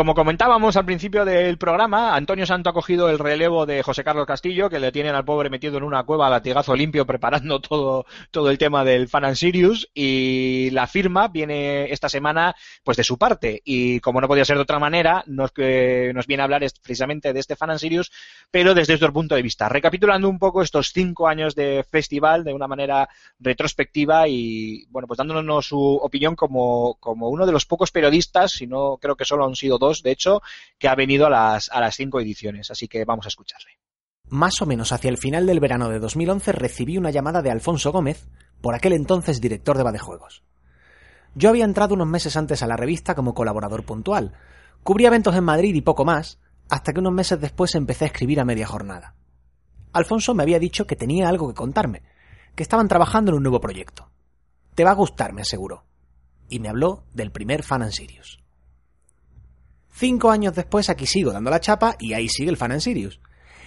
Como 0.00 0.14
comentábamos 0.14 0.78
al 0.78 0.86
principio 0.86 1.26
del 1.26 1.58
programa, 1.58 2.16
Antonio 2.16 2.46
Santo 2.46 2.70
ha 2.70 2.72
cogido 2.72 3.10
el 3.10 3.18
relevo 3.18 3.66
de 3.66 3.82
José 3.82 4.02
Carlos 4.02 4.24
Castillo, 4.24 4.70
que 4.70 4.80
le 4.80 4.92
tienen 4.92 5.14
al 5.14 5.26
pobre 5.26 5.50
metido 5.50 5.76
en 5.76 5.84
una 5.84 6.04
cueva 6.04 6.26
a 6.26 6.30
latigazo 6.30 6.74
limpio 6.74 7.04
preparando 7.04 7.60
todo, 7.60 8.06
todo 8.30 8.48
el 8.48 8.56
tema 8.56 8.82
del 8.82 9.10
Fan 9.10 9.26
and 9.26 9.36
Sirius 9.36 9.90
y 9.92 10.70
la 10.70 10.86
firma 10.86 11.28
viene 11.28 11.92
esta 11.92 12.08
semana 12.08 12.56
pues 12.82 12.96
de 12.96 13.04
su 13.04 13.18
parte 13.18 13.60
y 13.62 14.00
como 14.00 14.22
no 14.22 14.26
podía 14.26 14.46
ser 14.46 14.56
de 14.56 14.62
otra 14.62 14.78
manera, 14.78 15.22
nos, 15.26 15.52
que 15.52 16.12
nos 16.14 16.26
viene 16.26 16.40
a 16.40 16.44
hablar 16.44 16.64
precisamente 16.82 17.34
de 17.34 17.40
este 17.40 17.54
Fan 17.54 17.68
and 17.68 17.80
Sirius, 17.80 18.10
pero 18.50 18.72
desde 18.72 18.94
otro 18.94 19.12
punto 19.12 19.34
de 19.34 19.42
vista. 19.42 19.68
Recapitulando 19.68 20.30
un 20.30 20.38
poco 20.38 20.62
estos 20.62 20.92
cinco 20.94 21.28
años 21.28 21.54
de 21.54 21.84
festival 21.86 22.42
de 22.42 22.54
una 22.54 22.66
manera 22.66 23.06
retrospectiva 23.38 24.26
y 24.28 24.86
bueno, 24.86 25.06
pues 25.06 25.18
dándonos 25.18 25.66
su 25.66 25.78
opinión 25.78 26.36
como, 26.36 26.94
como 27.00 27.28
uno 27.28 27.44
de 27.44 27.52
los 27.52 27.66
pocos 27.66 27.90
periodistas, 27.90 28.52
si 28.52 28.66
no 28.66 28.96
creo 28.96 29.14
que 29.14 29.26
solo 29.26 29.44
han 29.44 29.54
sido 29.54 29.76
dos, 29.76 29.89
de 30.02 30.12
hecho, 30.12 30.40
que 30.78 30.88
ha 30.88 30.94
venido 30.94 31.26
a 31.26 31.30
las, 31.30 31.68
a 31.70 31.80
las 31.80 31.96
cinco 31.96 32.20
ediciones. 32.20 32.70
Así 32.70 32.88
que 32.88 33.04
vamos 33.04 33.26
a 33.26 33.28
escucharle. 33.28 33.78
Más 34.28 34.62
o 34.62 34.66
menos 34.66 34.92
hacia 34.92 35.10
el 35.10 35.18
final 35.18 35.46
del 35.46 35.58
verano 35.58 35.88
de 35.88 35.98
2011 35.98 36.52
recibí 36.52 36.96
una 36.96 37.10
llamada 37.10 37.42
de 37.42 37.50
Alfonso 37.50 37.90
Gómez, 37.90 38.28
por 38.60 38.74
aquel 38.74 38.92
entonces 38.92 39.40
director 39.40 39.76
de 39.76 39.82
Badejuegos. 39.82 40.44
Yo 41.34 41.48
había 41.48 41.64
entrado 41.64 41.94
unos 41.94 42.06
meses 42.06 42.36
antes 42.36 42.62
a 42.62 42.66
la 42.66 42.76
revista 42.76 43.14
como 43.14 43.34
colaborador 43.34 43.84
puntual, 43.84 44.34
cubría 44.82 45.08
eventos 45.08 45.34
en 45.34 45.44
Madrid 45.44 45.74
y 45.74 45.80
poco 45.80 46.04
más, 46.04 46.38
hasta 46.68 46.92
que 46.92 47.00
unos 47.00 47.12
meses 47.12 47.40
después 47.40 47.74
empecé 47.74 48.04
a 48.04 48.08
escribir 48.08 48.40
a 48.40 48.44
media 48.44 48.66
jornada. 48.66 49.14
Alfonso 49.92 50.34
me 50.34 50.42
había 50.42 50.58
dicho 50.58 50.86
que 50.86 50.96
tenía 50.96 51.28
algo 51.28 51.48
que 51.48 51.54
contarme, 51.54 52.02
que 52.54 52.62
estaban 52.62 52.88
trabajando 52.88 53.30
en 53.30 53.38
un 53.38 53.42
nuevo 53.42 53.60
proyecto. 53.60 54.10
Te 54.74 54.84
va 54.84 54.90
a 54.90 54.94
gustar, 54.94 55.32
me 55.32 55.42
aseguró. 55.42 55.84
Y 56.48 56.60
me 56.60 56.68
habló 56.68 57.04
del 57.12 57.32
primer 57.32 57.62
Fan 57.62 57.90
Sirius. 57.92 58.40
Cinco 59.90 60.30
años 60.30 60.54
después 60.54 60.88
aquí 60.88 61.06
sigo 61.06 61.32
dando 61.32 61.50
la 61.50 61.60
chapa 61.60 61.96
y 61.98 62.14
ahí 62.14 62.28
sigue 62.28 62.50
el 62.50 62.56
Fan 62.56 62.72
and 62.72 62.80
Sirius. 62.80 63.20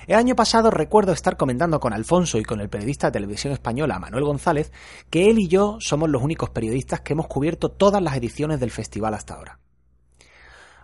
El 0.08 0.16
año 0.16 0.36
pasado 0.36 0.70
recuerdo 0.70 1.14
estar 1.14 1.38
comentando 1.38 1.80
con 1.80 1.94
Alfonso 1.94 2.38
y 2.38 2.44
con 2.44 2.60
el 2.60 2.70
periodista 2.70 3.08
de 3.08 3.14
televisión 3.14 3.54
española 3.54 4.00
Manuel 4.00 4.26
González 4.26 4.72
que 5.10 5.30
él 5.30 5.40
y 5.40 5.48
yo 5.48 5.78
somos 5.80 6.10
los 6.10 6.22
únicos 6.22 6.50
periodistas 6.50 7.02
que 7.02 7.14
hemos 7.14 7.28
cubierto 7.28 7.72
todas 7.72 8.02
las 8.02 8.18
ediciones 8.18 8.60
del 8.60 8.72
festival 8.72 9.14
hasta 9.14 9.36
ahora. 9.36 9.60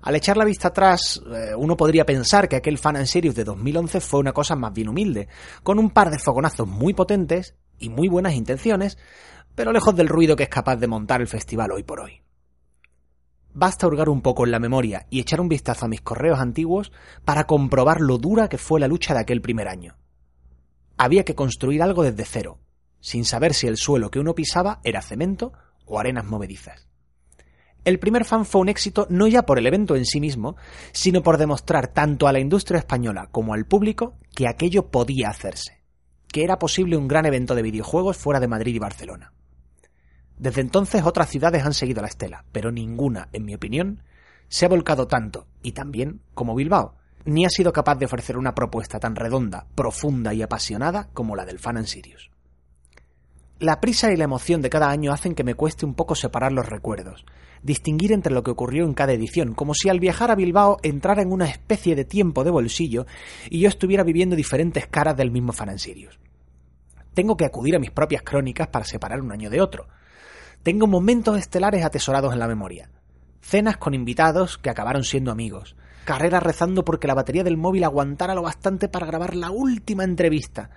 Al 0.02 0.16
echar 0.16 0.38
la 0.38 0.45
vista 0.45 0.70
atrás, 0.70 1.22
eh, 1.34 1.53
uno 1.57 1.76
podría 1.76 2.06
pensar 2.06 2.48
que 2.48 2.56
aquel 2.56 2.78
Fan 2.78 2.95
and 2.95 3.07
Sirius 3.07 3.36
de 3.36 3.44
2011 3.44 3.99
fue 3.99 4.22
una 4.22 4.32
cosa 4.32 4.56
más 4.56 4.72
bien 4.74 4.88
humilde, 4.88 5.28
con 5.61 5.78
un 5.78 5.90
par 5.90 6.10
de 6.10 6.20
fogonazos 6.20 6.68
muy 6.68 6.94
potentes 6.94 7.56
y 7.78 7.90
muy 7.90 8.07
buenas 8.07 8.34
intenciones, 8.34 8.98
pero 9.56 9.74
lejos 9.74 9.95
del 9.95 10.07
ruido 10.07 10.38
que 10.38 10.44
es 10.44 10.49
capaz 10.49 10.78
de 10.78 10.88
montar 10.88 11.20
el 11.20 11.28
festival 11.28 11.72
hoy 11.74 11.84
por 11.84 11.99
hoy. 11.99 12.22
Basta 13.54 13.88
hurgar 13.88 14.10
un 14.10 14.22
poco 14.22 14.46
en 14.46 14.52
la 14.52 14.60
memoria 14.60 15.08
y 15.10 15.20
echar 15.20 15.42
un 15.42 15.50
vistazo 15.50 15.86
a 15.86 15.90
mis 15.90 16.02
correos 16.02 16.40
antiguos 16.40 16.92
para 17.26 17.46
comprobar 17.46 18.00
lo 18.00 18.18
dura 18.18 18.48
que 18.48 18.58
fue 18.58 18.80
la 18.80 18.88
lucha 18.88 19.14
de 19.14 19.22
aquel 19.22 19.42
primer 19.42 19.68
año. 19.68 19.98
Había 20.98 21.26
que 21.26 21.36
construir 21.36 21.82
algo 21.82 22.04
desde 22.04 22.26
cero, 22.26 22.60
sin 23.00 23.26
saber 23.26 23.54
si 23.54 23.68
el 23.68 23.78
suelo 23.78 24.12
que 24.12 24.20
uno 24.20 24.36
pisaba 24.36 24.80
era 24.84 25.02
cemento 25.02 25.54
o 25.86 26.00
arenas 26.00 26.26
movedizas. 26.26 26.88
El 27.86 27.98
primer 27.98 28.26
fan 28.26 28.46
fue 28.46 28.62
un 28.62 28.70
éxito 28.70 29.08
no 29.10 29.26
ya 29.28 29.46
por 29.46 29.58
el 29.58 29.66
evento 29.66 29.96
en 29.96 30.06
sí 30.06 30.20
mismo, 30.20 30.58
sino 30.92 31.24
por 31.24 31.38
demostrar 31.38 31.88
tanto 31.88 32.28
a 32.28 32.34
la 32.34 32.40
industria 32.40 32.80
española 32.80 33.30
como 33.32 33.54
al 33.54 33.66
público 33.66 34.18
que 34.36 34.48
aquello 34.48 34.92
podía 34.92 35.30
hacerse, 35.30 35.82
que 36.28 36.44
era 36.44 36.60
posible 36.60 36.98
un 36.98 37.08
gran 37.08 37.26
evento 37.26 37.56
de 37.56 37.62
videojuegos 37.62 38.18
fuera 38.18 38.40
de 38.40 38.48
Madrid 38.48 38.76
y 38.76 38.80
Barcelona. 38.80 39.34
Desde 40.40 40.61
entonces 40.61 41.03
otras 41.03 41.30
ciudades 41.30 41.66
han 41.66 41.74
seguido 41.74 42.02
la 42.02 42.07
estela, 42.07 42.45
pero 42.52 42.72
ninguna, 42.72 43.28
en 43.34 43.45
mi 43.45 43.53
opinión, 43.53 44.03
se 44.48 44.66
ha 44.66 44.70
volcado 44.70 45.06
tanto, 45.06 45.48
y 45.61 45.74
también 45.74 46.22
como 46.34 46.56
Bilbao, 46.56 46.95
ni 47.26 47.45
ha 47.45 47.49
sido 47.49 47.74
capaz 47.74 47.95
de 47.95 48.06
ofrecer 48.06 48.38
una 48.38 48.56
propuesta 48.56 48.99
tan 48.99 49.16
redonda, 49.16 49.68
profunda 49.76 50.34
y 50.34 50.41
apasionada 50.41 51.10
como 51.14 51.36
la 51.36 51.45
del 51.45 51.60
Fan 51.60 51.78
and 51.78 51.88
Sirius. 51.88 52.32
La 53.60 53.82
prisa 53.82 54.14
y 54.14 54.16
la 54.16 54.24
emoción 54.24 54.61
de 54.61 54.70
cada 54.70 54.90
año 54.90 55.11
hacen 55.11 55.36
que 55.36 55.44
me 55.44 55.56
cueste 55.56 55.86
un 55.86 55.94
poco 55.94 56.16
separar 56.16 56.53
los 56.53 56.70
recuerdos, 56.70 57.26
distinguir 57.61 58.14
entre 58.14 58.34
lo 58.34 58.41
que 58.41 58.52
ocurrió 58.52 58.86
en 58.86 58.94
cada 58.94 59.11
edición, 59.11 59.53
como 59.53 59.74
si 59.74 59.90
al 59.90 59.99
viajar 59.99 60.32
a 60.32 60.36
Bilbao 60.36 60.78
entrara 60.82 61.22
en 61.22 61.34
una 61.34 61.48
especie 61.49 61.94
de 61.98 62.06
tiempo 62.06 62.45
de 62.45 62.52
bolsillo 62.52 63.06
y 63.49 63.60
yo 63.60 63.68
estuviera 63.68 64.03
viviendo 64.03 64.38
diferentes 64.38 64.88
caras 64.88 65.18
del 65.18 65.32
mismo 65.32 65.52
Fan 65.52 65.72
and. 65.72 65.82
Tengo 67.14 67.36
que 67.36 67.44
acudir 67.44 67.76
a 67.76 67.80
mis 67.80 67.91
propias 67.91 68.22
crónicas 68.22 68.70
para 68.70 68.86
separar 68.86 69.20
un 69.20 69.34
año 69.34 69.49
de 69.49 69.60
otro. 69.60 69.90
Tengo 70.64 70.88
momentos 70.88 71.38
estelares 71.38 71.86
atesorados 71.86 72.34
en 72.34 72.40
la 72.40 72.48
memoria. 72.48 72.90
Cenas 73.40 73.77
con 73.77 73.94
invitados 73.94 74.57
que 74.57 74.69
acabaron 74.69 75.06
siendo 75.06 75.31
amigos. 75.31 75.77
Carreras 76.03 76.44
rezando 76.44 76.84
porque 76.84 77.07
la 77.07 77.14
batería 77.14 77.45
del 77.45 77.56
móvil 77.56 77.86
aguantara 77.86 78.36
lo 78.36 78.41
bastante 78.41 78.90
para 78.90 79.06
grabar 79.06 79.36
la 79.36 79.52
última 79.52 80.03
entrevista. 80.03 80.69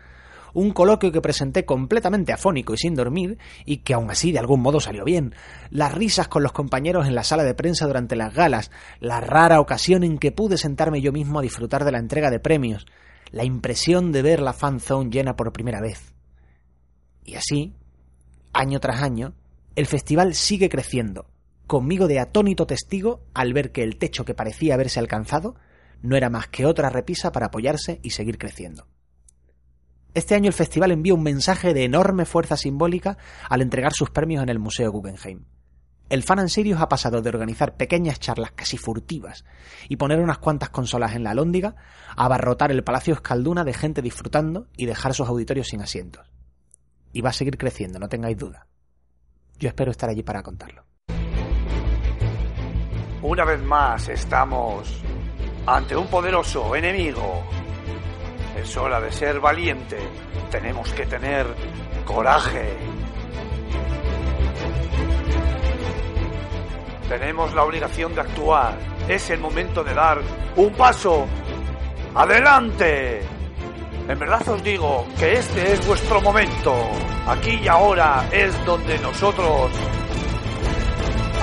Un 0.54 0.70
coloquio 0.70 1.10
que 1.10 1.20
presenté 1.20 1.64
completamente 1.64 2.32
afónico 2.32 2.74
y 2.74 2.76
sin 2.76 2.94
dormir, 2.94 3.38
y 3.64 3.78
que 3.78 3.94
aún 3.94 4.10
así 4.10 4.30
de 4.30 4.38
algún 4.38 4.60
modo 4.60 4.78
salió 4.78 5.04
bien. 5.04 5.34
Las 5.70 5.92
risas 5.92 6.28
con 6.28 6.44
los 6.44 6.52
compañeros 6.52 7.08
en 7.08 7.14
la 7.14 7.24
sala 7.24 7.42
de 7.42 7.54
prensa 7.54 7.86
durante 7.86 8.14
las 8.14 8.34
galas. 8.34 8.70
La 9.00 9.20
rara 9.20 9.60
ocasión 9.60 10.04
en 10.04 10.18
que 10.18 10.30
pude 10.30 10.58
sentarme 10.58 11.00
yo 11.00 11.10
mismo 11.10 11.40
a 11.40 11.42
disfrutar 11.42 11.84
de 11.84 11.92
la 11.92 11.98
entrega 11.98 12.30
de 12.30 12.38
premios. 12.38 12.86
La 13.30 13.44
impresión 13.44 14.12
de 14.12 14.22
ver 14.22 14.40
la 14.40 14.52
fan 14.52 14.78
zone 14.78 15.10
llena 15.10 15.34
por 15.34 15.52
primera 15.52 15.80
vez. 15.80 16.12
Y 17.24 17.34
así, 17.34 17.74
año 18.52 18.78
tras 18.78 19.02
año, 19.02 19.32
el 19.74 19.86
festival 19.86 20.34
sigue 20.34 20.68
creciendo, 20.68 21.30
conmigo 21.66 22.06
de 22.06 22.20
atónito 22.20 22.66
testigo 22.66 23.24
al 23.32 23.54
ver 23.54 23.72
que 23.72 23.82
el 23.82 23.96
techo 23.96 24.24
que 24.24 24.34
parecía 24.34 24.74
haberse 24.74 25.00
alcanzado 25.00 25.54
no 26.02 26.16
era 26.16 26.28
más 26.28 26.48
que 26.48 26.66
otra 26.66 26.90
repisa 26.90 27.32
para 27.32 27.46
apoyarse 27.46 27.98
y 28.02 28.10
seguir 28.10 28.36
creciendo. 28.36 28.86
Este 30.14 30.34
año 30.34 30.48
el 30.48 30.52
festival 30.52 30.90
envía 30.90 31.14
un 31.14 31.22
mensaje 31.22 31.72
de 31.72 31.84
enorme 31.84 32.26
fuerza 32.26 32.58
simbólica 32.58 33.16
al 33.48 33.62
entregar 33.62 33.94
sus 33.94 34.10
premios 34.10 34.42
en 34.42 34.50
el 34.50 34.58
Museo 34.58 34.92
Guggenheim. 34.92 35.46
El 36.10 36.22
Fan 36.22 36.40
and 36.40 36.50
Sirius 36.50 36.82
ha 36.82 36.90
pasado 36.90 37.22
de 37.22 37.30
organizar 37.30 37.78
pequeñas 37.78 38.20
charlas 38.20 38.52
casi 38.52 38.76
furtivas 38.76 39.46
y 39.88 39.96
poner 39.96 40.20
unas 40.20 40.36
cuantas 40.36 40.68
consolas 40.68 41.14
en 41.14 41.24
la 41.24 41.32
Lóndiga 41.32 41.76
a 42.14 42.26
abarrotar 42.26 42.70
el 42.70 42.84
Palacio 42.84 43.14
Escalduna 43.14 43.64
de 43.64 43.72
gente 43.72 44.02
disfrutando 44.02 44.68
y 44.76 44.84
dejar 44.84 45.14
sus 45.14 45.28
auditorios 45.28 45.68
sin 45.68 45.80
asientos. 45.80 46.30
Y 47.14 47.22
va 47.22 47.30
a 47.30 47.32
seguir 47.32 47.56
creciendo, 47.56 47.98
no 47.98 48.10
tengáis 48.10 48.36
duda. 48.36 48.66
Yo 49.62 49.68
espero 49.68 49.92
estar 49.92 50.10
allí 50.10 50.24
para 50.24 50.42
contarlo. 50.42 50.84
Una 53.22 53.44
vez 53.44 53.62
más 53.62 54.08
estamos 54.08 55.00
ante 55.64 55.94
un 55.94 56.08
poderoso 56.08 56.74
enemigo. 56.74 57.44
Es 58.60 58.76
hora 58.76 59.00
de 59.00 59.12
ser 59.12 59.38
valiente. 59.38 59.98
Tenemos 60.50 60.92
que 60.92 61.06
tener 61.06 61.46
coraje. 62.04 62.76
Tenemos 67.08 67.54
la 67.54 67.62
obligación 67.62 68.16
de 68.16 68.22
actuar. 68.22 68.76
Es 69.06 69.30
el 69.30 69.38
momento 69.38 69.84
de 69.84 69.94
dar 69.94 70.18
un 70.56 70.72
paso 70.72 71.24
adelante. 72.16 73.22
En 74.08 74.18
verdad 74.18 74.46
os 74.48 74.62
digo 74.62 75.06
que 75.18 75.34
este 75.34 75.72
es 75.72 75.86
vuestro 75.86 76.20
momento. 76.20 76.74
Aquí 77.26 77.60
y 77.62 77.68
ahora 77.68 78.24
es 78.32 78.52
donde 78.64 78.98
nosotros 78.98 79.70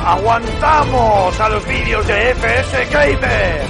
aguantamos 0.05 1.39
a 1.39 1.49
los 1.49 1.65
vídeos 1.65 2.05
de 2.05 2.31
FS 2.31 2.85
Gamer. 2.91 3.61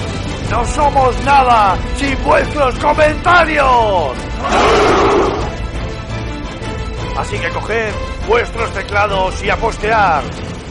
No 0.49 0.65
somos 0.65 1.23
nada 1.23 1.77
sin 1.97 2.23
vuestros 2.23 2.75
comentarios. 2.79 4.11
Así 7.17 7.37
que 7.37 7.49
coged 7.49 7.93
vuestros 8.27 8.71
teclados 8.71 9.43
y 9.43 9.49
a 9.49 9.57
postear. 9.57 10.23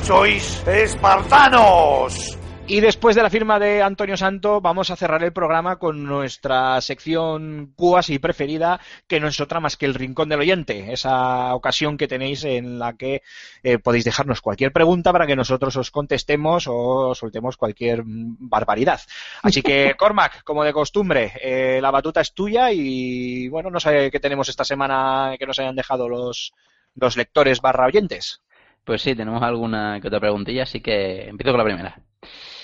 Sois 0.02 0.66
espartanos. 0.66 2.37
Y 2.70 2.80
después 2.80 3.16
de 3.16 3.22
la 3.22 3.30
firma 3.30 3.58
de 3.58 3.80
Antonio 3.80 4.18
Santo, 4.18 4.60
vamos 4.60 4.90
a 4.90 4.96
cerrar 4.96 5.24
el 5.24 5.32
programa 5.32 5.76
con 5.76 6.04
nuestra 6.04 6.78
sección 6.82 7.72
cuasi 7.74 8.18
preferida, 8.18 8.78
que 9.06 9.20
no 9.20 9.28
es 9.28 9.40
otra 9.40 9.58
más 9.58 9.78
que 9.78 9.86
el 9.86 9.94
Rincón 9.94 10.28
del 10.28 10.40
Oyente, 10.40 10.92
esa 10.92 11.54
ocasión 11.54 11.96
que 11.96 12.06
tenéis 12.06 12.44
en 12.44 12.78
la 12.78 12.92
que 12.92 13.22
eh, 13.62 13.78
podéis 13.78 14.04
dejarnos 14.04 14.42
cualquier 14.42 14.70
pregunta 14.70 15.12
para 15.12 15.26
que 15.26 15.34
nosotros 15.34 15.74
os 15.76 15.90
contestemos 15.90 16.66
o 16.68 17.14
soltemos 17.14 17.56
cualquier 17.56 18.04
mm, 18.04 18.36
barbaridad. 18.38 19.00
Así 19.42 19.62
que, 19.62 19.94
Cormac, 19.98 20.44
como 20.44 20.62
de 20.62 20.74
costumbre, 20.74 21.32
eh, 21.40 21.78
la 21.80 21.90
batuta 21.90 22.20
es 22.20 22.34
tuya 22.34 22.70
y, 22.70 23.48
bueno, 23.48 23.70
no 23.70 23.80
sé 23.80 24.10
qué 24.10 24.20
tenemos 24.20 24.50
esta 24.50 24.64
semana 24.64 25.36
que 25.38 25.46
nos 25.46 25.58
hayan 25.58 25.74
dejado 25.74 26.06
los, 26.06 26.52
los 26.96 27.16
lectores 27.16 27.62
barra 27.62 27.86
oyentes. 27.86 28.42
Pues 28.84 29.00
sí, 29.00 29.14
tenemos 29.14 29.42
alguna 29.42 30.02
que 30.02 30.08
otra 30.08 30.20
preguntilla, 30.20 30.64
así 30.64 30.82
que 30.82 31.30
empiezo 31.30 31.52
con 31.52 31.58
la 31.58 31.64
primera. 31.64 32.07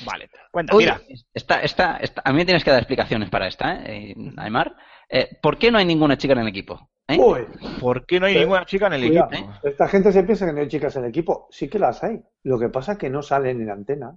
Vale, 0.05 0.29
cuenta, 0.51 0.75
Oye, 0.75 0.87
mira. 0.87 1.01
esta, 1.33 1.61
esta, 1.63 1.97
esta- 1.99 2.23
a 2.25 2.31
mí 2.33 2.39
me 2.39 2.45
tienes 2.45 2.65
que 2.65 2.71
dar 2.71 2.81
explicaciones 2.81 3.31
para 3.31 3.47
esta, 3.47 3.83
¿eh? 3.85 4.15
Aymar. 4.37 4.75
Eh, 5.09 5.39
¿Por 5.43 5.59
qué 5.59 5.71
no 5.71 5.79
hay 5.79 5.85
ninguna 5.85 6.17
chica 6.17 6.33
en 6.33 6.41
el 6.41 6.49
equipo? 6.49 6.91
¿Eh? 7.07 7.19
Uy, 7.19 7.47
¿Por 7.81 8.07
qué 8.07 8.19
no 8.19 8.27
hay 8.27 8.37
Eh, 8.37 8.41
ninguna 8.41 8.65
chica 8.65 8.87
en 8.87 8.95
el 8.95 9.07
cuidado. 9.09 9.29
equipo? 9.33 9.53
Esta 9.63 9.89
gente 9.89 10.11
se 10.13 10.23
piensa 10.25 10.47
que 10.47 10.53
no 10.53 10.61
hay 10.61 10.69
chicas 10.69 10.97
en 10.97 11.05
el 11.05 11.11
equipo. 11.11 11.47
Sí 11.51 11.69
que 11.69 11.79
las 11.79 12.03
hay. 12.03 12.21
Lo 12.45 12.59
que 12.59 12.71
pasa 12.71 12.93
es 12.93 12.99
que 12.99 13.11
no 13.11 13.23
salen 13.23 13.61
en 13.61 13.71
antena. 13.71 14.17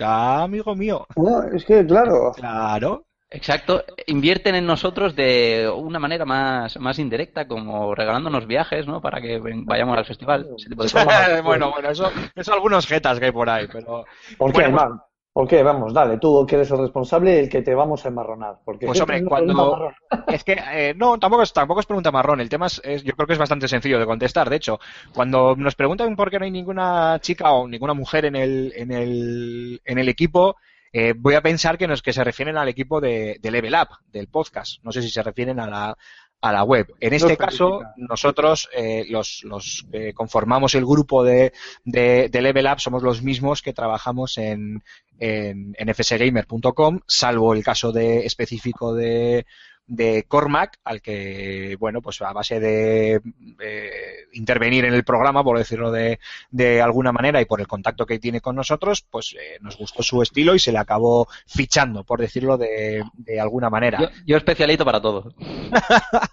Ah, 0.00 0.42
amigo 0.44 0.74
mío. 0.74 1.06
No, 1.16 1.42
es 1.44 1.64
que, 1.64 1.84
claro. 1.86 2.32
Claro. 2.36 3.06
Exacto, 3.32 3.82
invierten 4.06 4.54
en 4.54 4.66
nosotros 4.66 5.16
de 5.16 5.70
una 5.74 5.98
manera 5.98 6.24
más, 6.24 6.78
más 6.78 6.98
indirecta, 6.98 7.48
como 7.48 7.94
regalándonos 7.94 8.46
viajes, 8.46 8.86
¿no? 8.86 9.00
Para 9.00 9.20
que 9.20 9.38
ven- 9.38 9.64
vayamos 9.64 9.96
al 9.96 10.04
festival. 10.04 10.48
ese 10.56 10.68
tipo 10.68 10.82
de 10.82 10.90
cosas. 10.90 11.42
bueno, 11.44 11.70
bueno, 11.72 11.88
eso, 11.90 12.10
eso 12.34 12.52
algunos 12.52 12.86
jetas 12.86 13.18
que 13.18 13.26
hay 13.26 13.32
por 13.32 13.48
ahí, 13.48 13.66
pero... 13.72 14.04
¿Por 14.36 14.52
qué, 14.52 14.62
Bueno, 14.62 14.76
pues- 14.76 14.88
man? 14.90 15.00
¿Por 15.34 15.48
qué? 15.48 15.62
Vamos, 15.62 15.94
dale, 15.94 16.18
tú 16.18 16.44
que 16.46 16.56
eres 16.56 16.70
el 16.72 16.78
responsable, 16.80 17.40
el 17.40 17.48
que 17.48 17.62
te 17.62 17.74
vamos 17.74 18.04
a 18.04 18.08
enmarronar. 18.08 18.56
Porque 18.66 18.84
Pues, 18.84 19.00
hombre, 19.00 19.24
cuando-. 19.24 19.90
Es 20.28 20.44
que, 20.44 20.60
eh, 20.72 20.92
no, 20.94 21.18
tampoco 21.18 21.42
es, 21.42 21.54
tampoco 21.54 21.80
es 21.80 21.86
pregunta 21.86 22.10
marrón. 22.12 22.42
El 22.42 22.50
tema 22.50 22.66
es, 22.66 22.82
es- 22.84 23.02
yo 23.02 23.14
creo 23.14 23.26
que 23.26 23.32
es 23.32 23.38
bastante 23.38 23.66
sencillo 23.66 23.98
de 23.98 24.04
contestar. 24.04 24.50
De 24.50 24.56
hecho, 24.56 24.78
cuando 25.14 25.56
nos 25.56 25.74
preguntan 25.74 26.14
por 26.16 26.30
qué 26.30 26.38
no 26.38 26.44
hay 26.44 26.50
ninguna 26.50 27.18
chica 27.22 27.50
o 27.52 27.66
ninguna 27.66 27.94
mujer 27.94 28.26
en 28.26 28.36
el, 28.36 28.74
en 28.76 28.92
el, 28.92 29.80
en 29.86 29.98
el 29.98 30.08
equipo, 30.10 30.56
eh, 30.92 31.14
voy 31.16 31.34
a 31.34 31.42
pensar 31.42 31.78
que, 31.78 31.86
nos, 31.86 32.02
que 32.02 32.12
se 32.12 32.24
refieren 32.24 32.56
al 32.56 32.68
equipo 32.68 33.00
de, 33.00 33.38
de 33.40 33.50
Level 33.50 33.74
Up, 33.74 33.88
del 34.12 34.28
podcast. 34.28 34.82
No 34.82 34.92
sé 34.92 35.02
si 35.02 35.10
se 35.10 35.22
refieren 35.22 35.58
a 35.58 35.66
la, 35.66 35.96
a 36.42 36.52
la 36.52 36.64
web. 36.64 36.92
En 37.00 37.14
este 37.14 37.36
caso, 37.36 37.82
nosotros, 37.96 38.68
eh, 38.74 39.06
los, 39.08 39.42
los 39.44 39.86
que 39.90 40.12
conformamos 40.12 40.74
el 40.74 40.84
grupo 40.84 41.24
de, 41.24 41.52
de, 41.84 42.28
de 42.28 42.42
Level 42.42 42.66
Up, 42.66 42.80
somos 42.80 43.02
los 43.02 43.22
mismos 43.22 43.62
que 43.62 43.72
trabajamos 43.72 44.36
en, 44.38 44.82
en, 45.18 45.74
en 45.78 45.94
fsgamer.com, 45.94 47.00
salvo 47.06 47.54
el 47.54 47.62
caso 47.62 47.92
de 47.92 48.26
específico 48.26 48.92
de, 48.92 49.46
de 49.86 50.24
Cormac, 50.28 50.78
al 50.84 51.02
que, 51.02 51.76
bueno, 51.78 52.00
pues 52.00 52.20
a 52.22 52.32
base 52.32 52.60
de 52.60 53.20
eh, 53.60 53.90
intervenir 54.32 54.84
en 54.84 54.94
el 54.94 55.04
programa, 55.04 55.42
por 55.42 55.58
decirlo 55.58 55.90
de, 55.90 56.18
de 56.50 56.80
alguna 56.80 57.12
manera, 57.12 57.40
y 57.40 57.44
por 57.44 57.60
el 57.60 57.66
contacto 57.66 58.06
que 58.06 58.18
tiene 58.18 58.40
con 58.40 58.56
nosotros, 58.56 59.04
pues 59.10 59.34
eh, 59.38 59.58
nos 59.60 59.76
gustó 59.76 60.02
su 60.02 60.22
estilo 60.22 60.54
y 60.54 60.58
se 60.58 60.72
le 60.72 60.78
acabó 60.78 61.28
fichando, 61.46 62.04
por 62.04 62.20
decirlo 62.20 62.56
de, 62.56 63.02
de 63.14 63.40
alguna 63.40 63.70
manera. 63.70 63.98
Yo, 64.00 64.08
yo 64.26 64.36
especialito 64.36 64.84
para 64.84 65.00
todo. 65.00 65.34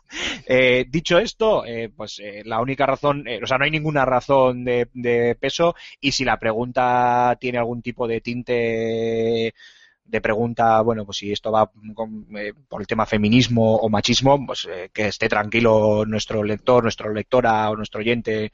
Eh, 0.52 0.86
dicho 0.90 1.20
esto, 1.20 1.64
pues 1.96 2.20
la 2.44 2.60
única 2.60 2.88
razón, 2.88 3.24
o 3.42 3.46
sea, 3.46 3.60
no 3.60 3.66
hay 3.66 3.72
ninguna 3.72 4.04
razón 4.06 4.66
de, 4.66 4.90
de 4.94 5.36
peso 5.36 5.76
y 6.02 6.12
si 6.12 6.26
la 6.26 6.40
pregunta 6.40 7.38
tiene 7.40 7.60
algún 7.60 7.84
tipo 7.84 8.08
de 8.08 8.20
tinte 8.20 9.54
de 10.10 10.22
pregunta, 10.22 10.82
bueno, 10.82 11.06
pues 11.06 11.18
si 11.18 11.32
esto 11.32 11.52
va 11.52 11.72
con- 11.94 12.26
eh, 12.38 12.54
por 12.68 12.82
el 12.82 12.88
tema 12.88 13.06
feminismo 13.06 13.76
o 13.76 13.90
machismo, 13.90 14.46
pues 14.46 14.68
eh, 14.70 14.90
que 14.94 15.08
esté 15.08 15.30
tranquilo 15.30 16.06
nuestro 16.06 16.44
lector, 16.44 16.84
nuestra 16.84 17.12
lectora 17.12 17.70
o 17.70 17.76
nuestro 17.76 18.00
oyente 18.00 18.52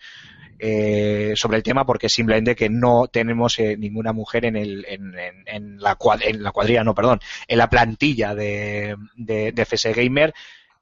eh, 0.57 1.33
sobre 1.35 1.57
el 1.57 1.63
tema 1.63 1.85
porque 1.85 2.07
simplemente 2.07 2.55
que 2.55 2.69
no 2.69 3.07
tenemos 3.07 3.59
eh, 3.59 3.75
ninguna 3.77 4.13
mujer 4.13 4.45
en, 4.45 4.55
el, 4.55 4.85
en, 4.87 5.17
en- 5.19 5.43
en 5.47 5.77
la 5.81 5.97
cuad- 5.97 6.21
en 6.23 6.41
la 6.43 6.51
cuadrilla, 6.51 6.83
no, 6.83 6.95
perdón, 6.95 7.19
en 7.47 7.57
la 7.57 7.69
plantilla 7.69 8.33
de, 8.35 8.95
de, 9.15 9.51
de 9.51 9.61
FS 9.65 9.91
Gamer 9.93 10.33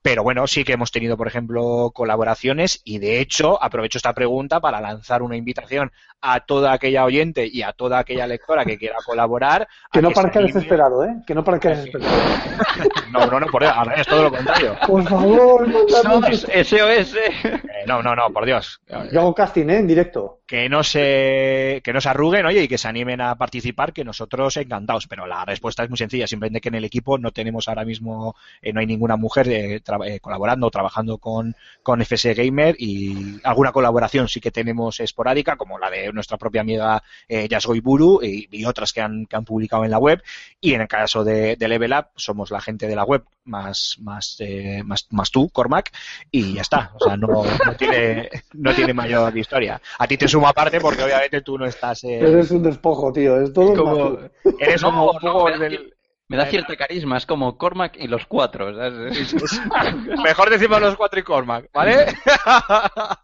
Pero 0.03 0.21
bueno, 0.21 0.45
sí 0.47 0.65
que 0.65 0.73
hemos 0.73 0.91
tenido, 0.91 1.15
por 1.15 1.27
ejemplo, 1.27 1.91
colaboraciones 1.95 2.81
y 2.83 2.99
de 2.99 3.21
hecho 3.21 3.61
aprovecho 3.63 3.97
esta 3.97 4.13
pregunta 4.13 4.59
para 4.59 4.81
lanzar 4.81 5.23
una 5.23 5.37
invitación 5.37 5.91
a 6.21 6.41
toda 6.41 6.73
aquella 6.73 7.05
oyente 7.05 7.47
y 7.51 7.61
a 7.63 7.73
toda 7.73 7.99
aquella 7.99 8.27
lectora 8.27 8.65
que 8.65 8.77
quiera 8.77 8.97
colaborar. 9.05 9.67
Que 9.91 10.01
no 10.01 10.11
parezca 10.11 10.39
anime. 10.39 10.53
desesperado, 10.53 11.03
¿eh? 11.05 11.15
Que 11.25 11.33
no 11.33 11.43
parezca 11.43 11.69
desesperado. 11.69 12.11
No, 13.11 13.27
no, 13.27 13.39
no, 13.39 13.45
por 13.47 13.61
Dios, 13.61 13.73
es 13.95 14.07
todo 14.07 14.23
lo 14.23 14.31
contrario. 14.31 14.75
Por 14.87 15.07
favor, 15.07 15.67
mandadme 15.67 16.35
SOS. 16.63 17.15
Eh, 17.15 17.61
no, 17.85 18.01
no, 18.01 18.15
no, 18.15 18.31
por 18.31 18.43
Dios. 18.45 18.81
Yo 19.11 19.21
hago 19.21 19.35
casting, 19.35 19.69
¿eh? 19.69 19.77
En 19.77 19.87
directo. 19.87 20.39
que 20.47 20.67
no 20.67 20.83
se 20.83 21.81
que 21.83 21.93
no 21.93 22.01
se 22.01 22.09
arruguen, 22.09 22.45
oye, 22.47 22.63
y 22.63 22.67
que 22.67 22.79
se 22.79 22.87
animen 22.87 23.21
a 23.21 23.35
participar, 23.35 23.93
que 23.93 24.03
nosotros 24.03 24.57
encantados. 24.57 25.07
Pero 25.07 25.27
la 25.27 25.45
respuesta 25.45 25.83
es 25.83 25.89
muy 25.89 25.97
sencilla, 25.97 26.25
simplemente 26.25 26.59
que 26.61 26.69
en 26.69 26.75
el 26.75 26.85
equipo 26.85 27.19
no 27.19 27.31
tenemos 27.31 27.67
ahora 27.67 27.85
mismo, 27.85 28.35
eh, 28.61 28.73
no 28.73 28.79
hay 28.79 28.87
ninguna 28.87 29.15
mujer 29.15 29.47
eh, 29.49 29.79
tra- 29.97 30.07
eh, 30.07 30.19
colaborando 30.19 30.67
o 30.67 30.71
trabajando 30.71 31.17
con, 31.17 31.55
con 31.81 32.01
FS 32.01 32.33
Gamer 32.33 32.75
y 32.79 33.39
alguna 33.43 33.71
colaboración 33.71 34.27
sí 34.27 34.39
que 34.39 34.51
tenemos 34.51 34.99
esporádica, 34.99 35.55
como 35.55 35.77
la 35.79 35.89
de 35.89 36.11
nuestra 36.13 36.37
propia 36.37 36.61
amiga 36.61 37.01
eh, 37.27 37.47
Yasgo 37.47 37.75
Iburu 37.75 38.19
y, 38.23 38.47
y 38.51 38.65
otras 38.65 38.93
que 38.93 39.01
han, 39.01 39.25
que 39.25 39.35
han 39.35 39.45
publicado 39.45 39.85
en 39.85 39.91
la 39.91 39.97
web. 39.99 40.21
Y 40.61 40.73
en 40.73 40.81
el 40.81 40.87
caso 40.87 41.23
de, 41.23 41.55
de 41.55 41.67
Level 41.67 41.93
Up, 41.93 42.07
somos 42.15 42.51
la 42.51 42.61
gente 42.61 42.87
de 42.87 42.95
la 42.95 43.03
web 43.03 43.23
más, 43.45 43.97
más, 44.01 44.37
eh, 44.39 44.81
más, 44.85 45.07
más 45.11 45.29
tú, 45.29 45.49
Cormac, 45.49 45.91
y 46.31 46.53
ya 46.53 46.61
está. 46.61 46.91
O 46.95 47.03
sea, 47.03 47.17
no, 47.17 47.27
no 47.27 47.75
tiene, 47.77 48.29
no 48.53 48.73
tiene 48.73 48.93
mayor 48.93 49.37
historia. 49.37 49.81
A 49.99 50.07
ti 50.07 50.17
te 50.17 50.27
sumo 50.27 50.47
aparte 50.47 50.79
porque 50.79 51.03
obviamente 51.03 51.41
tú 51.41 51.57
no 51.57 51.65
estás. 51.65 52.03
eh, 52.05 52.19
Eres 52.19 52.51
un 52.51 52.63
despojo, 52.63 53.11
tío. 53.11 53.41
Es 53.41 53.51
todo 53.53 53.73
Como- 53.75 54.17
eres 54.59 54.81
como 54.81 55.13
no, 55.21 55.45
del- 55.57 55.92
Me 56.33 56.39
da 56.39 56.45
cierto 56.47 56.75
carisma, 56.75 57.17
es 57.17 57.27
como 57.27 57.57
Cormac 57.59 57.95
y 57.95 58.07
los 58.07 58.25
cuatro. 58.25 58.75
¿sabes? 58.75 59.35
Mejor 60.23 60.49
decimos 60.49 60.81
los 60.81 60.95
cuatro 60.95 61.19
y 61.19 61.23
Cormac, 61.23 61.69
¿vale? 61.71 62.07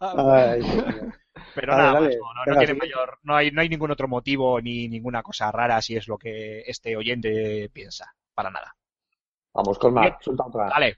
Ay. 0.00 0.62
Pero 1.56 1.72
Dale, 1.72 1.82
nada, 1.82 1.92
dale. 1.94 2.06
más, 2.06 2.14
no, 2.16 2.20
no, 2.20 2.34
no 2.34 2.44
Venga, 2.46 2.58
tiene 2.58 2.74
mayor, 2.74 3.18
no 3.24 3.34
hay, 3.34 3.50
no 3.50 3.60
hay 3.62 3.68
ningún 3.68 3.90
otro 3.90 4.06
motivo 4.06 4.60
ni 4.60 4.86
ninguna 4.88 5.24
cosa 5.24 5.50
rara 5.50 5.82
si 5.82 5.96
es 5.96 6.06
lo 6.06 6.16
que 6.16 6.60
este 6.60 6.96
oyente 6.96 7.68
piensa. 7.72 8.14
Para 8.32 8.50
nada. 8.50 8.76
Vamos, 9.54 9.76
Bien. 9.80 10.14
suelta 10.20 10.44
otra. 10.46 10.68
Dale. 10.68 10.96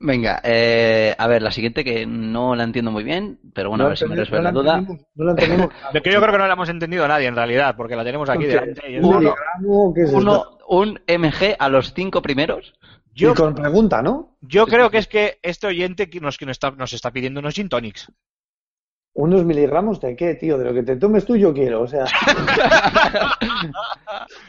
Venga, 0.00 0.40
eh, 0.42 1.14
a 1.16 1.26
ver, 1.28 1.40
la 1.40 1.50
siguiente 1.50 1.84
que 1.84 2.04
no 2.04 2.54
la 2.54 2.64
entiendo 2.64 2.90
muy 2.90 3.04
bien, 3.04 3.38
pero 3.54 3.70
bueno, 3.70 3.84
a 3.84 3.88
ver 3.88 3.96
si 3.96 4.06
me 4.06 4.16
resuelve 4.16 4.42
la 4.44 4.52
duda. 4.52 4.80
no 4.80 5.24
la 5.24 5.30
entendemos. 5.30 5.70
Yo 5.94 6.02
creo 6.02 6.20
que 6.20 6.38
no 6.38 6.46
la 6.46 6.52
hemos 6.52 6.68
entendido 6.68 7.06
nadie 7.08 7.28
en 7.28 7.36
realidad, 7.36 7.74
porque 7.76 7.96
la 7.96 8.04
tenemos 8.04 8.28
aquí 8.28 8.44
delante. 8.44 8.90
y 8.90 8.96
es-. 8.96 9.04
Uno, 9.04 10.53
un 10.68 11.00
MG 11.06 11.56
a 11.58 11.68
los 11.68 11.94
cinco 11.94 12.22
primeros. 12.22 12.74
Yo, 13.14 13.32
Y 13.32 13.34
con 13.34 13.54
pregunta, 13.54 14.02
¿no? 14.02 14.36
yo 14.40 14.66
creo 14.66 14.90
que 14.90 14.98
es 14.98 15.06
que 15.06 15.38
este 15.42 15.68
oyente 15.68 16.10
que 16.10 16.20
nos, 16.20 16.36
que 16.36 16.46
nos 16.46 16.54
está, 16.54 16.72
nos 16.72 16.92
está 16.92 17.12
pidiendo 17.12 17.40
unos 17.40 17.54
gin 17.54 17.68
tonics. 17.68 18.10
¿Unos 19.14 19.44
miligramos 19.44 20.00
de 20.00 20.16
qué, 20.16 20.34
tío? 20.34 20.58
De 20.58 20.64
lo 20.64 20.74
que 20.74 20.82
te 20.82 20.96
tomes 20.96 21.24
tú 21.24 21.36
yo 21.36 21.54
quiero, 21.54 21.82
o 21.82 21.86
sea... 21.86 22.04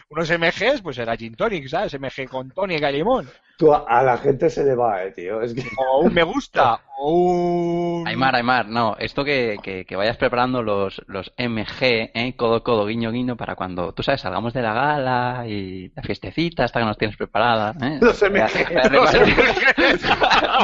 Unos 0.09 0.31
MGs, 0.31 0.81
pues 0.81 0.97
era 0.97 1.15
gin 1.15 1.35
tonic, 1.35 1.67
¿sabes? 1.67 1.99
MG 1.99 2.27
con 2.27 2.49
tónica 2.49 2.89
y 2.89 2.97
limón. 2.97 3.29
Tú 3.57 3.71
a, 3.71 3.85
a 3.87 4.01
la 4.01 4.17
gente 4.17 4.49
se 4.49 4.63
le 4.63 4.75
va, 4.75 5.03
eh, 5.03 5.11
tío. 5.11 5.41
Es 5.41 5.53
que... 5.53 5.61
O 5.77 5.99
un 6.01 6.13
me 6.13 6.23
gusta, 6.23 6.79
o 6.97 7.11
un... 7.11 8.07
Aymar, 8.07 8.35
Aymar, 8.35 8.67
no, 8.67 8.95
esto 8.97 9.23
que, 9.23 9.57
que, 9.61 9.85
que 9.85 9.95
vayas 9.95 10.17
preparando 10.17 10.63
los, 10.63 11.01
los 11.05 11.31
MG, 11.37 12.09
¿eh? 12.13 12.33
codo, 12.35 12.63
codo, 12.63 12.87
guiño, 12.87 13.11
guiño, 13.11 13.37
para 13.37 13.55
cuando, 13.55 13.93
tú 13.93 14.01
sabes, 14.01 14.21
salgamos 14.21 14.53
de 14.53 14.63
la 14.63 14.73
gala 14.73 15.45
y 15.47 15.91
la 15.95 16.01
fiestecita 16.01 16.63
hasta 16.63 16.79
que 16.79 16.85
nos 16.85 16.97
tienes 16.97 17.17
preparada. 17.17 17.75
¿eh? 17.81 17.99
Los 18.01 18.19
MG. 18.21 18.67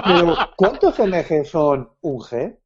Pero, 0.06 0.38
¿cuántos 0.56 1.00
MG 1.00 1.46
son 1.46 1.92
un 2.02 2.20
G? 2.20 2.58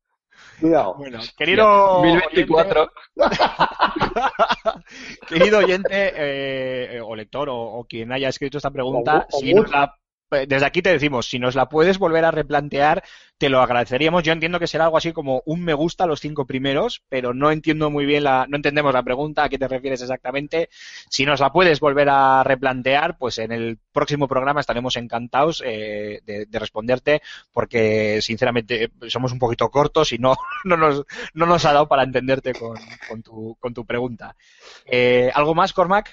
Cuidado. 0.59 0.95
Bueno, 0.95 1.19
querido 1.37 2.01
1024. 2.03 2.91
querido 5.27 5.59
oyente 5.59 5.89
eh, 5.93 6.95
eh, 6.97 7.01
o 7.01 7.15
lector 7.15 7.49
o, 7.49 7.55
o 7.57 7.83
quien 7.85 8.11
haya 8.11 8.29
escrito 8.29 8.57
esta 8.57 8.71
pregunta, 8.71 9.27
O- 9.31 9.37
o 9.37 9.39
si 9.39 9.53
nos 9.53 9.69
la- 9.69 9.95
desde 10.29 10.65
aquí 10.65 10.81
te 10.81 10.91
decimos, 10.91 11.27
si 11.27 11.39
nos 11.39 11.55
la 11.55 11.69
puedes 11.69 11.99
volver 11.99 12.25
a 12.25 12.31
replantear, 12.31 13.03
te 13.37 13.49
lo 13.49 13.61
agradeceríamos. 13.61 14.23
Yo 14.23 14.33
entiendo 14.33 14.59
que 14.59 14.67
será 14.67 14.85
algo 14.85 14.97
así 14.97 15.11
como 15.11 15.41
un 15.45 15.63
me 15.63 15.73
gusta 15.73 16.05
a 16.05 16.07
los 16.07 16.19
cinco 16.19 16.45
primeros, 16.45 17.03
pero 17.09 17.33
no 17.33 17.51
entiendo 17.51 17.89
muy 17.89 18.05
bien 18.05 18.23
la, 18.23 18.45
no 18.47 18.55
entendemos 18.55 18.93
la 18.93 19.03
pregunta, 19.03 19.43
a 19.43 19.49
qué 19.49 19.57
te 19.57 19.67
refieres 19.67 20.01
exactamente. 20.01 20.69
Si 21.09 21.25
nos 21.25 21.39
la 21.39 21.51
puedes 21.51 21.79
volver 21.79 22.09
a 22.09 22.43
replantear, 22.43 23.17
pues 23.17 23.37
en 23.37 23.51
el 23.51 23.77
próximo 23.91 24.27
programa 24.27 24.61
estaremos 24.61 24.95
encantados 24.95 25.61
eh, 25.65 26.21
de, 26.25 26.45
de 26.45 26.59
responderte, 26.59 27.21
porque 27.51 28.19
sinceramente 28.21 28.91
somos 29.07 29.31
un 29.31 29.39
poquito 29.39 29.69
cortos 29.69 30.11
y 30.11 30.17
no, 30.17 30.35
no 30.63 30.77
nos, 30.77 31.05
no 31.33 31.45
nos 31.45 31.65
ha 31.65 31.73
dado 31.73 31.87
para 31.87 32.03
entenderte 32.03 32.53
con, 32.53 32.77
con 33.07 33.21
tu, 33.21 33.55
con 33.59 33.73
tu 33.73 33.85
pregunta. 33.85 34.35
Eh, 34.85 35.31
¿Algo 35.33 35.53
más, 35.55 35.73
Cormac? 35.73 36.11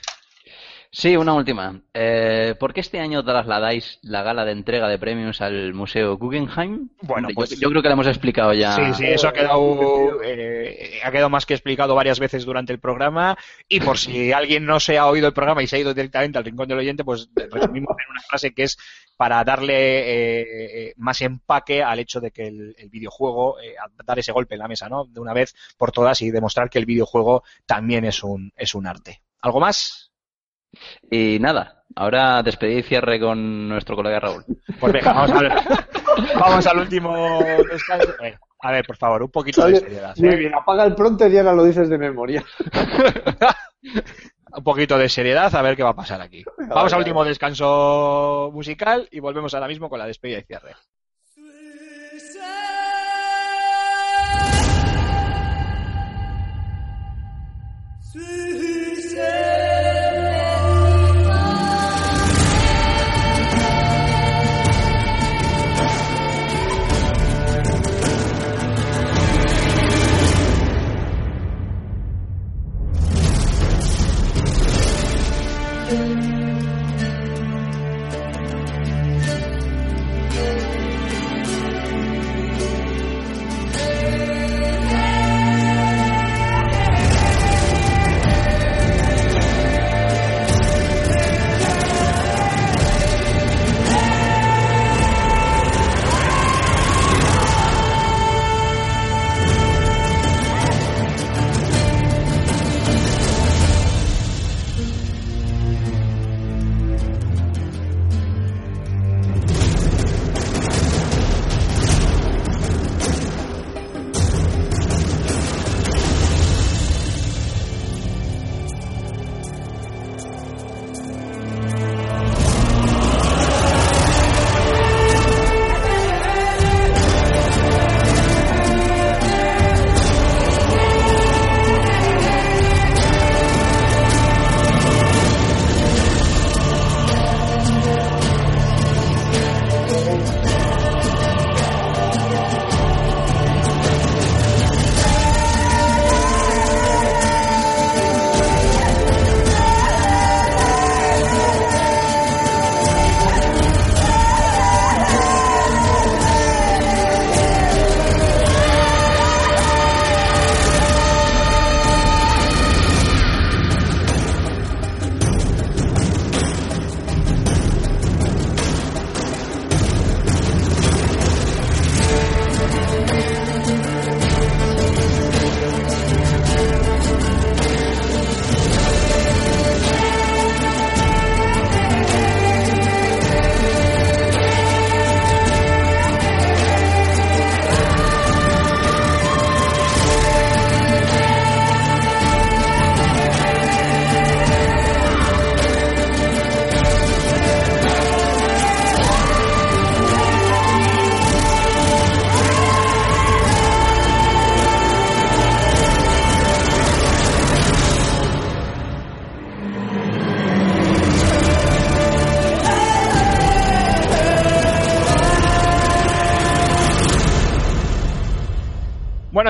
Sí, 0.95 1.17
una 1.17 1.33
última. 1.33 1.81
Eh, 1.95 2.55
¿Por 2.61 2.75
qué 2.75 2.81
este 2.81 3.01
año 3.01 3.25
trasladáis 3.25 3.99
la 4.03 4.23
gala 4.23 4.45
de 4.45 4.53
entrega 4.53 4.89
de 4.89 4.99
premios 4.99 5.41
al 5.41 5.73
Museo 5.73 6.19
Guggenheim? 6.19 6.91
Bueno, 7.01 7.29
pues- 7.35 7.49
yo, 7.53 7.57
yo 7.61 7.71
creo 7.71 7.81
que 7.83 7.89
lo 7.89 7.95
hemos 7.95 8.07
explicado 8.09 8.53
ya. 8.53 8.73
Sí, 8.73 8.83
sí, 8.99 9.05
eso 9.07 9.27
ha 9.27 9.33
quedado, 9.33 10.23
eh, 10.23 11.01
ha 11.03 11.11
quedado 11.11 11.31
más 11.31 11.47
que 11.47 11.55
explicado 11.55 11.95
varias 11.95 12.21
veces 12.21 12.45
durante 12.45 12.75
el 12.75 12.79
programa. 12.79 13.39
Y 13.71 13.81
por 13.81 13.97
si 13.97 14.33
alguien 14.35 14.67
no 14.67 14.81
se 14.81 14.99
ha 14.99 15.07
oído 15.07 15.27
el 15.29 15.33
programa 15.33 15.63
y 15.63 15.67
se 15.67 15.77
ha 15.77 15.79
ido 15.79 15.95
directamente 15.95 16.37
al 16.37 16.45
rincón 16.45 16.69
del 16.69 16.81
oyente, 16.81 17.05
pues 17.05 17.27
resumimos 17.35 17.97
en 17.99 18.11
una 18.11 18.21
frase 18.29 18.53
que 18.53 18.65
es 18.65 18.77
para 19.17 19.43
darle 19.45 19.73
eh, 20.01 20.89
eh, 20.89 20.95
más 20.99 21.23
empaque 21.23 21.83
al 21.83 22.01
hecho 22.01 22.21
de 22.21 22.33
que 22.33 22.49
el, 22.49 22.75
el 22.77 22.91
videojuego, 22.91 23.59
eh, 23.61 23.77
dar 24.05 24.19
ese 24.19 24.33
golpe 24.33 24.57
en 24.57 24.61
la 24.61 24.69
mesa, 24.69 24.91
¿no? 24.91 25.07
De 25.07 25.21
una 25.21 25.33
vez 25.33 25.55
por 25.79 25.91
todas 25.91 26.21
y 26.21 26.31
demostrar 26.31 26.69
que 26.69 26.79
el 26.79 26.85
videojuego 26.85 27.45
también 27.65 28.05
es 28.05 28.23
un, 28.23 28.53
es 28.57 28.75
un 28.75 28.87
arte. 28.87 29.23
¿Algo 29.41 29.59
más? 29.59 30.12
Y 31.11 31.39
nada, 31.41 31.85
ahora 31.97 32.43
despedí 32.43 32.79
y 32.79 32.83
cierre 32.83 33.21
con 33.21 33.69
nuestro 33.69 33.97
colega 33.97 34.21
Raúl. 34.21 34.45
Pues 34.79 34.93
venga, 34.93 35.13
vamos, 35.13 35.31
a 35.31 35.41
ver. 35.41 35.53
vamos 36.39 36.67
al 36.67 36.79
último 36.79 37.41
descanso. 37.71 38.15
A 38.61 38.71
ver, 38.71 38.87
por 38.87 38.97
favor, 38.97 39.23
un 39.25 39.31
poquito 39.31 39.67
de 39.67 39.77
seriedad. 39.77 40.15
Muy 40.17 40.29
¿eh? 40.29 40.37
bien, 40.37 40.55
apaga 40.55 40.85
el 40.85 40.95
pronto 40.95 41.27
y 41.27 41.37
ahora 41.37 41.53
lo 41.53 41.65
dices 41.65 41.89
de 41.89 41.99
memoria. 41.99 42.45
un 44.55 44.65
poquito 44.65 44.99
de 44.99 45.09
seriedad 45.09 45.55
a 45.55 45.63
ver 45.63 45.77
qué 45.77 45.83
va 45.83 45.91
a 45.91 45.97
pasar 45.97 46.21
aquí. 46.21 46.45
Vamos 46.69 46.93
al 46.93 47.01
último 47.01 47.25
descanso 47.25 48.51
musical 48.53 49.09
y 49.11 49.21
volvemos 49.21 49.53
ahora 49.55 49.69
mismo 49.69 49.89
con 49.89 49.99
la 49.99 50.07
despedida 50.07 50.39
y 50.39 50.45
cierre. 50.45 50.75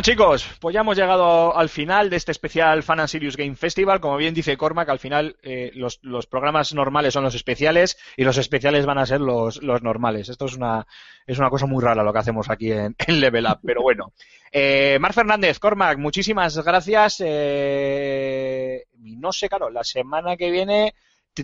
Chicos, 0.03 0.45
pues 0.59 0.74
ya 0.74 0.81
hemos 0.81 0.97
llegado 0.97 1.57
al 1.57 1.69
final 1.69 2.11
de 2.11 2.16
este 2.16 2.33
especial 2.33 2.83
Fan 2.83 2.99
and 2.99 3.09
Serious 3.09 3.37
Game 3.37 3.55
Festival. 3.55 4.01
Como 4.01 4.16
bien 4.16 4.35
dice 4.35 4.57
Cormac, 4.57 4.89
al 4.89 4.99
final 4.99 5.37
eh, 5.45 5.70
los, 5.74 6.01
programas 6.27 6.74
normales 6.74 7.15
son 7.15 7.23
los 7.23 7.37
especiales 7.37 7.97
y 8.16 8.24
los 8.24 8.37
especiales 8.37 8.85
van 8.85 8.99
a 8.99 9.07
ser 9.07 9.20
los, 9.20 9.62
normales. 9.62 10.29
Esto 10.29 10.47
es 10.47 10.57
una, 10.57 10.89
es 11.24 11.39
una 11.39 11.51
cosa 11.51 11.66
muy 11.66 11.81
rara 11.81 12.03
lo 12.03 12.12
que 12.12 12.19
hacemos 12.19 12.51
aquí 12.51 12.73
en, 12.73 12.97
en 13.07 13.20
Level 13.20 13.47
Up, 13.47 13.61
pero 13.65 13.83
bueno. 13.83 14.12
Eh, 14.51 14.99
Mar 15.01 15.12
Fernández, 15.12 15.61
Cormac, 15.61 15.99
muchísimas 15.99 16.59
gracias. 16.65 17.23
Eh, 17.24 18.85
no 18.99 19.31
sé, 19.31 19.49
claro, 19.49 19.70
la 19.70 19.85
semana 19.85 20.37
que 20.37 20.51
viene, 20.51 20.95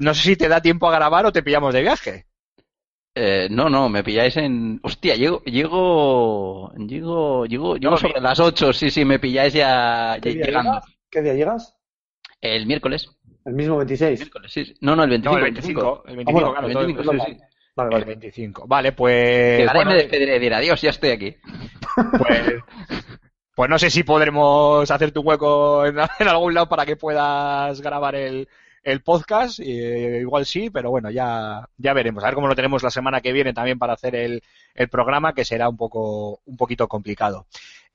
no 0.01 0.15
sé 0.15 0.23
si 0.23 0.37
te 0.37 0.49
da 0.49 0.61
tiempo 0.61 0.89
a 0.89 0.93
grabar 0.93 1.27
o 1.27 1.33
te 1.33 1.45
pillamos 1.45 1.73
de 1.75 1.83
viaje. 1.83 2.27
Eh, 3.21 3.49
no, 3.51 3.69
no, 3.69 3.89
me 3.89 4.05
pilláis 4.05 4.37
en... 4.37 4.79
Hostia, 4.83 5.17
llego, 5.17 5.43
llego, 5.45 6.73
llego, 6.77 7.47
llego, 7.47 7.77
llego 7.77 7.91
No, 7.91 7.97
sobre 7.97 8.13
bien. 8.13 8.23
las 8.23 8.39
8, 8.39 8.73
sí, 8.73 8.91
sí, 8.91 9.05
me 9.05 9.19
pilláis 9.19 9.53
ya, 9.55 10.19
¿Qué 10.23 10.31
día 10.35 10.47
llegando. 10.47 10.71
llegas? 10.71 10.85
¿Qué 11.11 11.23
día 11.23 11.35
llegas? 11.35 11.77
El 12.41 12.67
miércoles. 12.67 13.09
El 13.45 13.55
mismo 13.55 13.77
26. 13.79 14.21
miércoles, 14.21 14.53
sí. 14.53 14.75
No, 14.83 14.95
no, 14.95 15.03
el 15.03 15.11
25. 15.11 15.33
No, 15.33 15.39
el 15.39 15.53
25. 15.53 16.03
El 16.07 16.17
25, 16.17 16.31
Ah, 16.31 16.33
bueno, 16.33 16.53
claro, 16.53 16.67
el 16.69 16.73
todo- 16.75 16.87
25, 16.87 17.13
sí, 17.13 17.19
sí. 17.33 17.39
Vale, 17.75 17.89
el 17.89 17.93
vale. 17.93 18.05
25. 18.05 18.67
Vale, 18.69 18.93
pues. 18.93 19.59
Llegaré 19.59 19.79
bueno, 19.79 19.91
me 19.91 19.97
despediré 19.97 20.37
y 20.37 20.39
diré 20.39 20.55
adiós, 20.55 20.81
ya 20.81 20.91
estoy 20.91 21.11
aquí. 21.11 21.35
pues, 22.19 22.53
pues 23.55 23.71
no 23.71 23.79
sé 23.79 23.91
si 23.91 24.05
podremos 24.05 24.89
hacer 24.91 25.11
tu 25.11 25.23
hueco 25.23 25.85
en, 25.87 25.97
en 26.21 26.29
algún 26.29 26.55
lado 26.55 26.69
para 26.69 26.87
que 26.87 26.95
puedas 26.97 27.81
grabar 27.81 28.15
el, 28.15 28.49
el 28.83 29.03
podcast. 29.03 29.61
eh, 29.61 30.19
igual 30.21 30.47
sí, 30.47 30.71
pero 30.71 30.91
bueno, 30.91 31.11
ya, 31.11 31.69
ya 31.77 31.93
veremos. 31.93 32.23
A 32.23 32.27
ver 32.29 32.35
cómo 32.35 32.49
lo 32.49 32.57
tenemos 32.57 32.83
la 32.83 32.91
semana 32.91 33.21
que 33.21 33.33
viene 33.33 33.53
también 33.53 33.79
para 33.79 33.95
hacer 33.95 34.15
el, 34.15 34.43
el 34.75 34.89
programa, 34.89 35.35
que 35.35 35.45
será 35.45 35.69
un 35.69 35.77
poco, 35.77 36.41
un 36.45 36.57
poquito 36.57 36.89
complicado. 36.89 37.47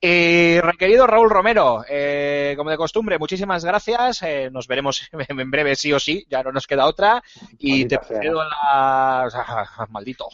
Eh, 0.06 0.60
querido 0.78 1.06
Raúl 1.06 1.30
Romero, 1.30 1.82
eh, 1.88 2.52
como 2.58 2.68
de 2.68 2.76
costumbre, 2.76 3.18
muchísimas 3.18 3.64
gracias. 3.64 4.22
Eh, 4.22 4.50
nos 4.50 4.66
veremos 4.66 5.08
en 5.28 5.50
breve, 5.50 5.74
sí 5.76 5.94
o 5.94 5.98
sí, 5.98 6.26
ya 6.28 6.42
no 6.42 6.52
nos 6.52 6.66
queda 6.66 6.84
otra. 6.84 7.22
Y 7.58 7.86
te 7.86 7.96
Maldita 7.96 8.20
cedo 8.20 8.44
la. 8.44 9.86
maldito. 9.90 10.28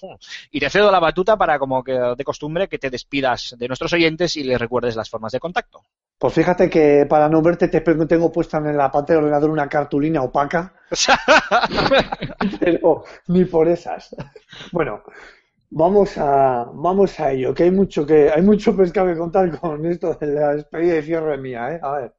Y 0.50 0.58
te 0.58 0.70
cedo 0.70 0.90
la 0.90 0.98
batuta 0.98 1.36
para, 1.36 1.58
como 1.60 1.84
que 1.84 1.92
de 1.92 2.24
costumbre, 2.24 2.68
que 2.68 2.78
te 2.78 2.90
despidas 2.90 3.54
de 3.56 3.68
nuestros 3.68 3.92
oyentes 3.92 4.34
y 4.36 4.42
les 4.42 4.58
recuerdes 4.58 4.96
las 4.96 5.08
formas 5.08 5.30
de 5.30 5.38
contacto. 5.38 5.84
Pues 6.20 6.34
fíjate 6.34 6.68
que 6.68 7.06
para 7.08 7.30
no 7.30 7.40
verte 7.40 7.68
te 7.68 7.80
tengo 7.80 8.30
puesta 8.30 8.58
en 8.58 8.76
la 8.76 8.90
pantalla 8.90 9.16
del 9.16 9.24
ordenador 9.24 9.48
una 9.48 9.70
cartulina 9.70 10.20
opaca, 10.22 10.74
pero 12.60 13.04
ni 13.28 13.46
por 13.46 13.66
esas. 13.66 14.14
Bueno, 14.70 15.02
vamos 15.70 16.18
a 16.18 16.66
vamos 16.74 17.18
a 17.20 17.32
ello, 17.32 17.54
que 17.54 17.62
hay 17.62 17.70
mucho 17.70 18.04
que 18.04 18.30
hay 18.30 18.42
mucho 18.42 18.76
pescado 18.76 19.06
que 19.06 19.16
contar 19.16 19.58
con 19.58 19.86
esto 19.86 20.12
de 20.12 20.26
la 20.26 20.56
despedida 20.56 20.98
y 20.98 21.02
cierre 21.04 21.38
mía, 21.38 21.72
¿eh? 21.72 21.80
A 21.82 21.92
ver. 21.92 22.14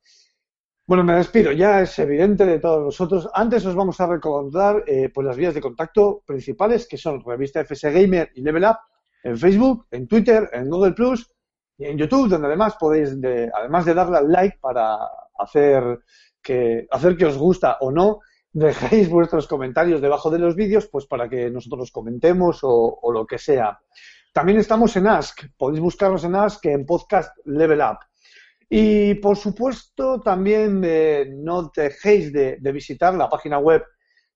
Bueno, 0.88 1.04
me 1.04 1.14
despido, 1.14 1.52
ya 1.52 1.82
es 1.82 2.00
evidente 2.00 2.44
de 2.44 2.58
todos 2.58 2.84
nosotros. 2.84 3.30
Antes 3.36 3.64
os 3.68 3.76
vamos 3.76 4.02
a 4.02 4.08
recordar 4.08 4.84
eh, 4.88 5.12
pues 5.14 5.28
las 5.28 5.38
vías 5.38 5.54
de 5.54 5.62
contacto 5.62 6.24
principales, 6.26 6.88
que 6.88 6.98
son 6.98 7.24
Revista 7.24 7.64
FS 7.64 7.92
Gamer 7.92 8.32
y 8.34 8.42
Level 8.42 8.64
Up, 8.64 8.78
en 9.24 9.38
Facebook, 9.38 9.86
en 9.92 10.08
Twitter, 10.08 10.50
en 10.54 10.72
Google 10.72 10.94
Plus 10.94 11.32
y 11.82 11.86
en 11.86 11.98
YouTube, 11.98 12.30
donde 12.30 12.46
además 12.46 12.76
podéis, 12.80 13.20
de, 13.20 13.50
además 13.52 13.86
de 13.86 13.96
darle 13.96 14.18
al 14.20 14.32
like 14.32 14.60
para 14.62 15.00
hacer 15.36 16.02
que, 16.40 16.88
hacer 16.92 17.18
que 17.18 17.26
os 17.26 17.40
gusta 17.40 17.78
o 17.80 17.92
no, 17.92 18.20
dejéis 18.54 19.10
vuestros 19.10 19.48
comentarios 19.48 20.00
debajo 20.00 20.30
de 20.30 20.38
los 20.38 20.56
vídeos, 20.56 20.88
pues 20.92 21.08
para 21.08 21.28
que 21.28 21.50
nosotros 21.50 21.92
comentemos 21.92 22.60
o, 22.62 23.00
lo 23.12 23.26
que 23.26 23.40
sea. 23.40 23.80
También 24.32 24.60
estamos 24.60 24.96
en 24.96 25.08
Ask, 25.08 25.42
podéis 25.58 25.82
buscarnos 25.82 26.24
en 26.24 26.36
Ask 26.36 26.64
en 26.68 26.86
podcast 26.86 27.36
Level 27.46 27.82
Up. 27.82 27.98
Y 28.70 29.16
por 29.16 29.36
supuesto, 29.36 30.22
también 30.22 30.84
eh, 30.86 31.26
no 31.36 31.72
dejéis 31.76 32.32
de, 32.32 32.60
visitar 32.72 33.16
la 33.16 33.28
página 33.28 33.58
web 33.58 33.84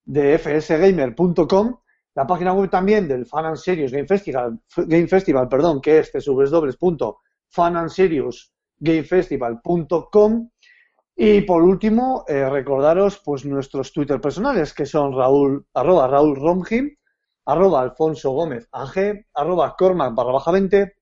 de 0.03 0.39
fsgamer.com, 0.39 1.77
la 2.15 2.25
página 2.25 2.53
web 2.53 2.71
también 2.71 3.07
del 3.07 3.27
Fan 3.27 3.45
and 3.45 3.57
Serious 3.57 3.91
Game 3.91 4.07
Festival, 4.07 4.59
Game 4.75 5.07
Festival 5.07 5.47
perdón, 5.47 5.79
que 5.79 5.99
es 5.99 6.11
www.fanandserious.gamefestival.com 7.55 10.49
y 11.17 11.41
por 11.41 11.63
último, 11.63 12.25
eh, 12.27 12.49
recordaros 12.49 13.21
pues 13.23 13.45
nuestros 13.45 13.93
Twitter 13.93 14.19
personales, 14.19 14.73
que 14.73 14.85
son 14.85 15.15
Raúl, 15.15 15.65
arroba 15.73 16.07
Raúl 16.07 16.35
Romjim, 16.35 16.93
arroba 17.45 17.81
Alfonso 17.81 18.31
Gómez 18.31 18.67
AG, 18.71 19.25
arroba 19.33 19.75
Cormac 19.77 20.13
barra 20.13 20.33
baja 20.33 20.51
20, 20.51 20.93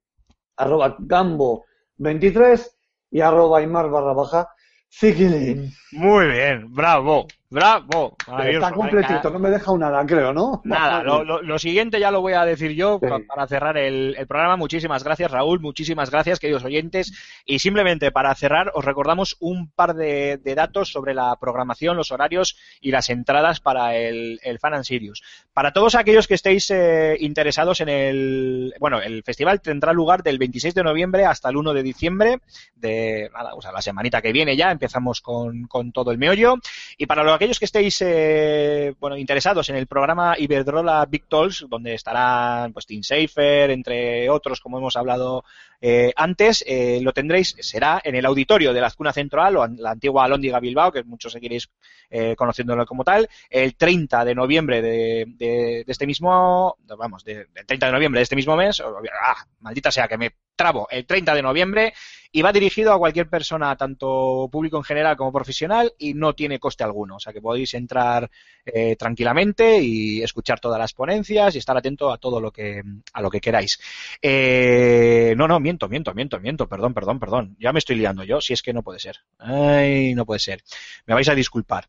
arroba 0.57 0.95
Gambo 0.99 1.65
23 1.97 2.77
y 3.11 3.21
arroba 3.21 3.59
Aymar 3.59 3.89
barra 3.89 4.13
baja 4.13 4.49
Zikilin. 4.91 5.71
Muy 5.93 6.27
bien, 6.27 6.71
bravo, 6.71 7.25
bravo. 7.53 8.15
Está 8.43 8.71
completito, 8.71 9.29
no 9.29 9.39
me 9.39 9.49
deja 9.49 9.71
un 9.71 9.79
nada, 9.79 10.05
creo, 10.05 10.33
¿no? 10.33 10.61
Nada, 10.65 11.03
lo, 11.03 11.23
lo- 11.23 11.41
lo 11.41 11.59
siguiente 11.59 11.99
ya 11.99 12.11
lo 12.11 12.21
voy 12.21 12.33
a 12.33 12.43
decir 12.45 12.71
yo 12.71 12.99
Sí. 13.01 13.07
para 13.27 13.47
cerrar 13.47 13.77
el, 13.77 14.15
el 14.17 14.27
programa. 14.27 14.57
Muchísimas 14.57 15.03
gracias, 15.03 15.31
Raúl. 15.31 15.59
Muchísimas 15.59 16.09
gracias, 16.09 16.39
queridos 16.39 16.63
oyentes. 16.65 17.13
Y 17.45 17.59
simplemente 17.59 18.11
para 18.11 18.33
cerrar, 18.35 18.71
os 18.73 18.83
recordamos 18.83 19.37
un 19.39 19.69
par 19.69 19.93
de, 19.93 20.37
de 20.37 20.55
datos 20.55 20.89
sobre 20.91 21.13
la 21.13 21.35
programación, 21.39 21.95
los 21.97 22.11
horarios 22.11 22.57
y 22.81 22.91
las 22.91 23.09
entradas 23.09 23.59
para 23.59 23.95
el, 23.95 24.39
el 24.43 24.59
Fan 24.59 24.73
and 24.73 24.83
Sirius. 24.85 25.21
Para 25.53 25.71
todos 25.73 25.95
aquellos 25.95 26.27
que 26.27 26.33
estéis 26.33 26.69
eh, 26.71 27.15
interesados 27.19 27.79
en 27.81 27.89
el. 27.89 28.73
Bueno, 28.79 28.99
el 29.01 29.23
festival 29.23 29.61
tendrá 29.61 29.93
lugar 29.93 30.23
del 30.23 30.39
26 30.39 30.73
de 30.73 30.83
noviembre 30.83 31.25
hasta 31.25 31.49
el 31.49 31.57
1 31.57 31.73
de 31.73 31.83
diciembre, 31.83 32.39
de 32.75 33.29
nada, 33.33 33.53
o 33.53 33.61
sea, 33.61 33.71
la 33.71 33.81
semanita 33.81 34.21
que 34.21 34.31
viene 34.31 34.55
ya. 34.57 34.71
Empezamos 34.71 35.21
con, 35.21 35.65
con 35.67 35.91
todo 35.91 36.11
el 36.11 36.17
meollo. 36.17 36.55
Y 36.97 37.05
para 37.05 37.23
los- 37.23 37.42
aquellos 37.43 37.59
que 37.59 37.65
estéis 37.65 38.01
eh, 38.01 38.93
bueno, 39.01 39.17
interesados 39.17 39.67
en 39.69 39.75
el 39.75 39.85
programa 39.85 40.35
Iberdrola 40.37 41.05
Big 41.05 41.25
donde 41.67 41.93
estarán 41.93 42.71
pues, 42.71 42.85
Team 42.85 43.03
Safer, 43.03 43.69
entre 43.71 44.29
otros, 44.29 44.61
como 44.61 44.77
hemos 44.77 44.95
hablado 44.95 45.43
eh, 45.81 46.13
antes, 46.15 46.63
eh, 46.65 46.99
lo 47.01 47.11
tendréis, 47.11 47.55
será 47.59 47.99
en 48.01 48.15
el 48.15 48.25
auditorio 48.25 48.71
de 48.71 48.79
la 48.79 48.87
Azcuna 48.87 49.11
Central 49.11 49.57
o 49.57 49.67
la 49.67 49.91
antigua 49.91 50.23
Alhóndiga 50.23 50.61
Bilbao, 50.61 50.91
que 50.93 51.03
muchos 51.03 51.33
seguiréis 51.33 51.69
eh, 52.09 52.33
conociéndolo 52.37 52.85
como 52.85 53.03
tal, 53.03 53.27
el 53.49 53.75
30 53.75 54.23
de 54.23 54.35
noviembre 54.35 54.81
de, 54.81 55.25
de- 55.27 55.83
este 55.85 56.07
mismo, 56.07 56.77
vamos, 56.97 57.25
de- 57.25 57.47
del 57.53 57.65
30 57.65 57.87
de 57.87 57.91
noviembre 57.91 58.19
de 58.19 58.23
este 58.23 58.37
mismo 58.37 58.55
mes, 58.55 58.79
ah, 58.81 59.45
maldita 59.59 59.91
sea 59.91 60.07
que 60.07 60.17
me 60.17 60.31
trabo, 60.55 60.87
el 60.89 61.05
30 61.05 61.35
de 61.35 61.41
noviembre, 61.41 61.93
y 62.35 62.41
va 62.41 62.51
dirigido 62.51 62.91
a 62.91 62.97
cualquier 62.97 63.29
persona, 63.29 63.75
tanto 63.75 64.49
público 64.51 64.77
en 64.77 64.83
general 64.83 65.15
como 65.15 65.31
profesional, 65.31 65.93
y 65.99 66.15
no 66.15 66.33
tiene 66.33 66.59
coste 66.59 66.83
alguno. 66.83 67.17
O 67.17 67.19
sea 67.19 67.31
que 67.31 67.41
podéis 67.41 67.75
entrar 67.75 68.29
eh, 68.65 68.95
tranquilamente 68.95 69.79
y 69.79 70.23
escuchar 70.23 70.59
todas 70.59 70.79
las 70.79 70.93
ponencias 70.93 71.53
y 71.53 71.59
estar 71.59 71.77
atento 71.77 72.11
a 72.11 72.17
todo 72.17 72.41
lo 72.41 72.51
que 72.51 72.81
a 73.13 73.21
lo 73.21 73.29
que 73.29 73.39
queráis. 73.39 73.79
Eh, 74.19 75.35
no, 75.37 75.47
no, 75.47 75.59
miento, 75.59 75.87
miento, 75.87 76.13
miento, 76.15 76.39
miento, 76.39 76.67
perdón, 76.67 76.95
perdón, 76.95 77.19
perdón. 77.19 77.55
Ya 77.59 77.71
me 77.71 77.79
estoy 77.79 77.97
liando 77.97 78.23
yo, 78.23 78.41
si 78.41 78.53
es 78.53 78.63
que 78.63 78.73
no 78.73 78.81
puede 78.81 78.99
ser. 78.99 79.17
Ay, 79.37 80.15
no 80.15 80.25
puede 80.25 80.39
ser. 80.39 80.63
Me 81.05 81.13
vais 81.13 81.29
a 81.29 81.35
disculpar. 81.35 81.87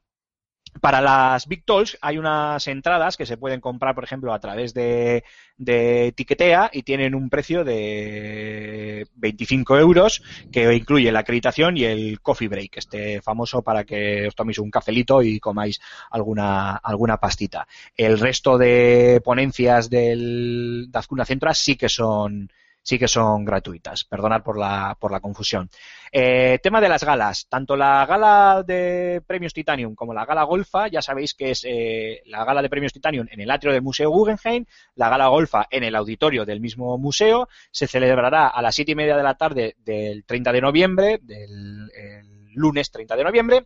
Para 0.81 1.01
las 1.01 1.47
Big 1.47 1.65
Talks 1.65 1.97
hay 2.01 2.19
unas 2.19 2.67
entradas 2.67 3.17
que 3.17 3.27
se 3.27 3.37
pueden 3.37 3.61
comprar, 3.61 3.95
por 3.95 4.05
ejemplo, 4.05 4.33
a 4.33 4.39
través 4.39 4.75
de, 4.75 5.23
Tiquetea 6.15 6.71
y 6.73 6.83
tienen 6.83 7.15
un 7.15 7.31
precio 7.31 7.65
de 7.65 9.07
25 9.15 9.79
euros 9.79 10.23
que 10.53 10.75
incluye 10.75 11.13
la 11.13 11.21
acreditación 11.21 11.77
y 11.77 11.85
el 11.85 12.21
coffee 12.21 12.49
break, 12.49 12.77
este 12.77 13.23
famoso 13.23 13.63
para 13.63 13.85
que 13.85 14.27
os 14.27 14.35
toméis 14.35 14.59
un 14.59 14.71
cafelito 14.71 15.23
y 15.23 15.39
comáis 15.39 15.81
alguna, 16.11 16.77
alguna 16.77 17.19
pastita. 17.19 17.67
El 17.97 18.19
resto 18.19 18.59
de 18.59 19.21
ponencias 19.25 19.89
del, 19.89 20.89
de 20.91 20.99
Azcuna 20.99 21.25
Centra 21.25 21.55
sí 21.55 21.77
que 21.77 21.89
son 21.89 22.51
sí 22.85 22.99
que 22.99 23.09
son 23.09 23.45
gratuitas. 23.45 24.05
Perdonad 24.05 24.43
por 24.43 24.59
la, 24.59 24.97
por 25.01 25.11
la 25.11 25.21
confusión. 25.21 25.69
Eh, 26.13 26.61
tema 26.63 26.81
de 26.81 26.89
las 26.89 27.03
galas. 27.03 27.47
Tanto 27.49 27.77
la 27.77 28.07
gala 28.07 28.63
de 28.65 29.23
premios 29.27 29.55
Titanium 29.55 29.95
como 29.95 30.15
la 30.15 30.27
gala 30.27 30.45
Golfa, 30.45 30.87
ya 30.89 31.03
sabéis 31.03 31.35
que 31.35 31.51
es 31.51 31.65
eh, 31.67 32.23
la 32.27 32.45
gala 32.45 32.63
de 32.63 32.69
premios 32.69 32.93
Titanium 32.93 33.27
en 33.31 33.41
el 33.41 33.51
atrio 33.51 33.73
del 33.73 33.83
Museo 33.83 34.11
Guggenheim, 34.11 34.67
la 34.95 35.09
gala 35.09 35.29
Golfa 35.29 35.67
en 35.71 35.83
el 35.83 35.97
auditorio 35.97 36.45
del 36.45 36.61
mismo 36.61 36.97
museo. 36.99 37.49
Se 37.73 37.89
celebrará 37.89 38.49
a 38.49 38.63
las 38.63 38.75
siete 38.75 38.93
y 38.93 38.95
media 38.95 39.17
de 39.17 39.23
la 39.23 39.35
tarde 39.35 39.77
del 39.79 40.25
30 40.25 40.53
de 40.53 40.61
noviembre, 40.61 41.19
del 41.23 41.91
el 41.95 42.53
lunes 42.55 42.91
30 42.91 43.17
de 43.17 43.25
noviembre. 43.25 43.65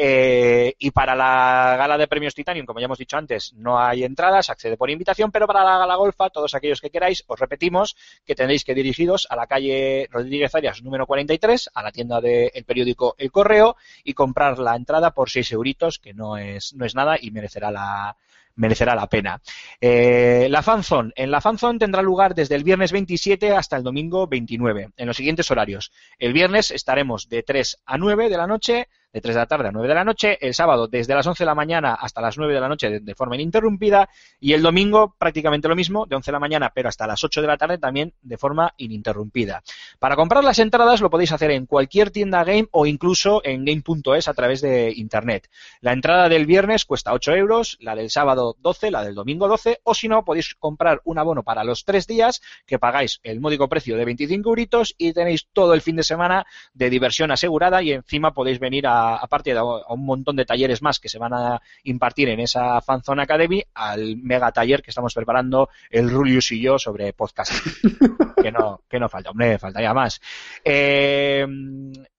Eh, 0.00 0.76
y 0.78 0.92
para 0.92 1.16
la 1.16 1.74
gala 1.76 1.98
de 1.98 2.06
premios 2.06 2.32
Titanium, 2.32 2.64
como 2.64 2.78
ya 2.78 2.84
hemos 2.84 2.98
dicho 2.98 3.16
antes, 3.16 3.52
no 3.54 3.80
hay 3.80 4.04
entradas, 4.04 4.48
accede 4.48 4.76
por 4.76 4.90
invitación, 4.90 5.32
pero 5.32 5.48
para 5.48 5.64
la 5.64 5.76
gala 5.76 5.96
Golfa, 5.96 6.30
todos 6.30 6.54
aquellos 6.54 6.80
que 6.80 6.90
queráis, 6.90 7.24
os 7.26 7.40
repetimos 7.40 7.96
que 8.24 8.36
tendréis 8.36 8.62
que 8.62 8.76
dirigiros 8.76 9.26
a 9.28 9.34
la 9.34 9.48
calle 9.48 10.06
Rodríguez 10.12 10.54
Arias 10.54 10.82
número 10.84 11.04
43, 11.04 11.70
a 11.74 11.82
la 11.82 11.90
tienda 11.90 12.20
del 12.20 12.64
periódico 12.64 13.16
El 13.18 13.32
Correo, 13.32 13.74
y 14.04 14.14
comprar 14.14 14.60
la 14.60 14.76
entrada 14.76 15.10
por 15.10 15.30
6 15.30 15.50
euritos, 15.50 15.98
que 15.98 16.14
no 16.14 16.36
es, 16.36 16.74
no 16.74 16.84
es 16.84 16.94
nada 16.94 17.16
y 17.20 17.32
merecerá 17.32 17.72
la, 17.72 18.16
merecerá 18.54 18.94
la 18.94 19.08
pena. 19.08 19.40
Eh, 19.80 20.46
la 20.48 20.62
fanzone. 20.62 21.12
En 21.16 21.32
la 21.32 21.40
fanzone 21.40 21.80
tendrá 21.80 22.02
lugar 22.02 22.36
desde 22.36 22.54
el 22.54 22.62
viernes 22.62 22.92
27 22.92 23.52
hasta 23.52 23.76
el 23.76 23.82
domingo 23.82 24.28
29, 24.28 24.90
en 24.96 25.06
los 25.06 25.16
siguientes 25.16 25.50
horarios. 25.50 25.90
El 26.20 26.32
viernes 26.32 26.70
estaremos 26.70 27.28
de 27.28 27.42
3 27.42 27.78
a 27.84 27.98
9 27.98 28.28
de 28.28 28.36
la 28.36 28.46
noche, 28.46 28.88
de 29.12 29.20
3 29.20 29.34
de 29.34 29.40
la 29.40 29.46
tarde 29.46 29.68
a 29.68 29.72
9 29.72 29.88
de 29.88 29.94
la 29.94 30.04
noche, 30.04 30.38
el 30.40 30.54
sábado 30.54 30.86
desde 30.86 31.14
las 31.14 31.26
11 31.26 31.42
de 31.42 31.46
la 31.46 31.54
mañana 31.54 31.94
hasta 31.94 32.20
las 32.20 32.36
9 32.36 32.52
de 32.52 32.60
la 32.60 32.68
noche 32.68 33.00
de, 33.00 33.14
forma 33.14 33.36
ininterrumpida 33.36 34.08
y 34.38 34.52
el 34.52 34.62
domingo 34.62 35.14
prácticamente 35.18 35.66
lo 35.66 35.74
mismo, 35.74 36.04
de 36.06 36.16
11 36.16 36.30
de 36.30 36.32
la 36.32 36.38
mañana 36.38 36.72
pero 36.74 36.88
hasta 36.88 37.06
las 37.06 37.24
8 37.24 37.40
de 37.40 37.46
la 37.46 37.56
tarde 37.56 37.78
también 37.78 38.12
de 38.20 38.36
forma 38.36 38.74
ininterrumpida. 38.76 39.62
Para 39.98 40.16
comprar 40.16 40.44
las 40.44 40.58
entradas 40.58 41.00
lo 41.00 41.08
podéis 41.08 41.32
hacer 41.32 41.50
en 41.52 41.66
cualquier 41.66 42.10
tienda 42.10 42.44
game 42.44 42.68
o 42.70 42.86
incluso 42.86 43.40
en 43.44 43.64
game.es 43.64 44.28
a 44.28 44.34
través 44.34 44.60
de 44.60 44.92
internet. 44.94 45.48
La 45.80 45.92
entrada 45.92 46.28
del 46.28 46.44
viernes 46.44 46.84
cuesta 46.84 47.14
8 47.14 47.32
euros, 47.32 47.78
la 47.80 47.94
del 47.94 48.10
sábado 48.10 48.56
12, 48.60 48.90
la 48.90 49.04
del 49.04 49.14
domingo 49.14 49.48
12 49.48 49.80
o 49.84 49.94
si 49.94 50.08
no 50.08 50.24
podéis 50.24 50.54
comprar 50.54 51.00
un 51.04 51.18
abono 51.18 51.42
para 51.42 51.64
los 51.64 51.84
tres 51.84 52.06
días 52.06 52.42
que 52.66 52.78
pagáis 52.78 53.20
el 53.22 53.40
módico 53.40 53.68
precio 53.68 53.96
de 53.96 54.04
25 54.04 54.48
euritos 54.48 54.94
y 54.98 55.14
tenéis 55.14 55.48
todo 55.52 55.72
el 55.72 55.80
fin 55.80 55.96
de 55.96 56.02
semana 56.02 56.46
de 56.74 56.90
diversión 56.90 57.30
asegurada 57.30 57.82
y 57.82 57.92
encima 57.92 58.32
podéis 58.32 58.58
venir 58.58 58.86
a 58.86 58.97
aparte 58.98 59.52
de 59.52 59.58
a 59.58 59.62
un 59.62 60.04
montón 60.04 60.36
de 60.36 60.44
talleres 60.44 60.82
más 60.82 60.98
que 60.98 61.08
se 61.08 61.18
van 61.18 61.34
a 61.34 61.60
impartir 61.84 62.28
en 62.28 62.40
esa 62.40 62.80
Fanzone 62.80 63.22
Academy, 63.22 63.62
al 63.74 64.16
mega 64.16 64.52
taller 64.52 64.82
que 64.82 64.90
estamos 64.90 65.14
preparando 65.14 65.68
el 65.90 66.10
Rulius 66.10 66.52
y 66.52 66.60
yo 66.60 66.78
sobre 66.78 67.12
podcast. 67.12 67.52
que 68.42 68.52
no, 68.52 68.82
que 68.88 68.98
no 68.98 69.08
falta, 69.08 69.30
hombre, 69.30 69.58
faltaría 69.58 69.94
más. 69.94 70.20
Eh, 70.64 71.46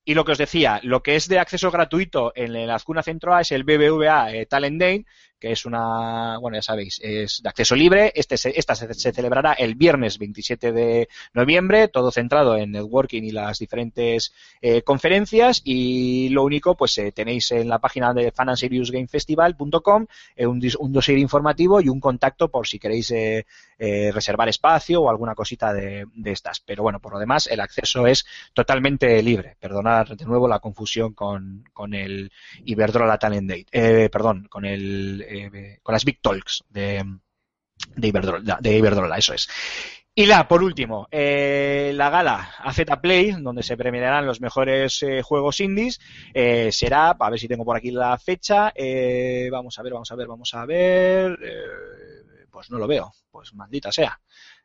y 0.05 0.13
lo 0.13 0.25
que 0.25 0.31
os 0.31 0.37
decía, 0.37 0.79
lo 0.83 1.03
que 1.03 1.15
es 1.15 1.27
de 1.27 1.39
acceso 1.39 1.71
gratuito 1.71 2.31
en 2.35 2.53
la 2.67 2.75
Azcuna 2.75 3.03
Centro 3.03 3.33
A 3.35 3.41
es 3.41 3.51
el 3.51 3.63
BBVA 3.63 4.33
eh, 4.33 4.45
Talent 4.45 4.79
Day, 4.79 5.05
que 5.39 5.51
es 5.51 5.65
una, 5.65 6.37
bueno, 6.37 6.57
ya 6.57 6.61
sabéis, 6.61 6.99
es 7.01 7.41
de 7.41 7.49
acceso 7.49 7.75
libre. 7.75 8.11
Este 8.13 8.37
se, 8.37 8.53
esta 8.55 8.75
se, 8.75 9.13
celebrará 9.13 9.53
el 9.53 9.75
viernes 9.75 10.17
27 10.17 10.71
de 10.73 11.09
noviembre, 11.33 11.87
todo 11.87 12.11
centrado 12.11 12.57
en 12.57 12.71
networking 12.71 13.23
y 13.23 13.31
las 13.31 13.59
diferentes 13.59 14.33
eh, 14.61 14.81
conferencias. 14.81 15.61
Y 15.63 16.29
lo 16.29 16.43
único, 16.43 16.75
pues 16.75 16.97
eh, 16.97 17.11
tenéis 17.11 17.51
en 17.51 17.69
la 17.69 17.79
página 17.79 18.13
de 18.13 18.31
fanandseriusgamefestival.com 18.31 20.05
eh, 20.35 20.45
un, 20.45 20.61
un, 20.79 20.91
dossier 20.91 21.17
informativo 21.17 21.79
y 21.79 21.87
un 21.87 22.01
contacto 22.01 22.49
por 22.49 22.67
si 22.67 22.77
queréis 22.77 23.11
eh, 23.11 23.45
reservar 24.13 24.49
espacio 24.49 25.01
o 25.01 25.09
alguna 25.09 25.35
cosita 25.35 25.73
de, 25.73 26.05
de, 26.13 26.31
estas. 26.31 26.59
Pero 26.59 26.83
bueno, 26.83 26.99
por 26.99 27.13
lo 27.13 27.19
demás, 27.19 27.47
el 27.47 27.61
acceso 27.61 28.05
es 28.07 28.25
totalmente 28.53 29.21
libre. 29.23 29.55
Perdonad 29.59 29.88
de 30.03 30.25
nuevo 30.25 30.47
la 30.47 30.59
confusión 30.59 31.13
con, 31.13 31.63
con 31.73 31.93
el 31.93 32.31
Iberdrola 32.65 33.17
Talent 33.17 33.49
Day. 33.49 33.65
perdón, 34.09 34.47
con 34.49 34.65
el 34.65 35.25
eh, 35.27 35.79
con 35.83 35.93
las 35.93 36.05
Big 36.05 36.21
Talks 36.21 36.63
de, 36.69 37.03
de, 37.95 38.07
Iberdrola, 38.77 39.17
eso 39.17 39.33
es. 39.33 39.47
Y 40.13 40.25
la, 40.25 40.47
por 40.47 40.63
último, 40.63 41.07
eh, 41.11 41.93
la 41.95 42.09
gala 42.09 42.55
AZ 42.59 42.79
Play, 43.01 43.31
donde 43.39 43.63
se 43.63 43.77
premiarán 43.77 44.25
los 44.25 44.41
mejores 44.41 45.01
eh, 45.03 45.21
juegos 45.21 45.61
indies, 45.61 45.99
eh, 46.33 46.71
será, 46.73 47.11
a 47.11 47.29
ver 47.29 47.39
si 47.39 47.47
tengo 47.47 47.63
por 47.63 47.77
aquí 47.77 47.91
la 47.91 48.17
fecha, 48.17 48.73
eh, 48.75 49.47
vamos 49.51 49.79
a 49.79 49.83
ver, 49.83 49.93
vamos 49.93 50.11
a 50.11 50.15
ver, 50.15 50.27
vamos 50.27 50.53
a 50.53 50.65
ver, 50.65 51.39
pues 52.51 52.69
no 52.69 52.77
lo 52.77 52.87
veo, 52.87 53.13
pues 53.31 53.53
maldita 53.53 53.91
sea. 53.91 54.19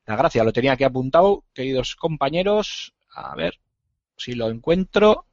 La 0.06 0.16
gracia, 0.16 0.42
lo 0.42 0.52
tenía 0.52 0.72
aquí 0.72 0.82
apuntado, 0.84 1.44
queridos 1.52 1.94
compañeros, 1.94 2.92
a 3.14 3.36
ver 3.36 3.60
si 4.16 4.34
lo 4.34 4.48
encuentro. 4.50 5.26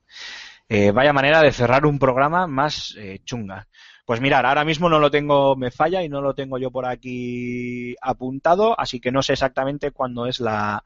vaya 0.93 1.13
manera 1.13 1.41
de 1.41 1.51
cerrar 1.51 1.85
un 1.85 1.99
programa 1.99 2.47
más 2.47 2.95
chunga. 3.25 3.67
Pues 4.05 4.19
mirar, 4.19 4.45
ahora 4.45 4.65
mismo 4.65 4.89
no 4.89 4.99
lo 4.99 5.11
tengo, 5.11 5.55
me 5.55 5.71
falla 5.71 6.03
y 6.03 6.09
no 6.09 6.21
lo 6.21 6.33
tengo 6.33 6.57
yo 6.57 6.71
por 6.71 6.85
aquí 6.85 7.95
apuntado, 8.01 8.77
así 8.77 8.99
que 8.99 9.11
no 9.11 9.21
sé 9.21 9.33
exactamente 9.33 9.91
cuándo 9.91 10.25
es 10.25 10.39
la, 10.39 10.83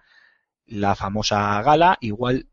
la 0.68 0.96
famosa 0.96 1.62
gala. 1.62 1.98
Igual, 2.02 2.48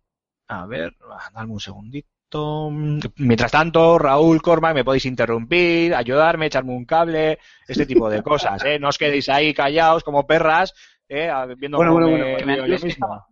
a 0.48 0.66
ver, 0.66 0.96
dame 1.34 1.52
un 1.52 1.60
segundito. 1.60 2.70
Mientras 3.16 3.50
tanto, 3.52 3.98
Raúl, 3.98 4.40
Cormac, 4.40 4.74
me 4.74 4.84
podéis 4.84 5.04
interrumpir, 5.04 5.94
ayudarme, 5.94 6.46
echarme 6.46 6.72
un 6.72 6.86
cable, 6.86 7.38
este 7.68 7.84
tipo 7.84 8.08
de 8.08 8.22
cosas, 8.22 8.64
¿eh? 8.64 8.78
No 8.78 8.88
os 8.88 8.96
quedéis 8.96 9.28
ahí 9.28 9.52
callados 9.52 10.02
como 10.04 10.26
perras, 10.26 10.72
¿eh? 11.08 11.30
Viendo 11.58 11.76
bueno, 11.76 11.92
bueno, 11.92 12.08
bueno, 12.08 12.24
bueno, 12.44 12.66
yo 12.66 12.78
mismo. 12.82 13.26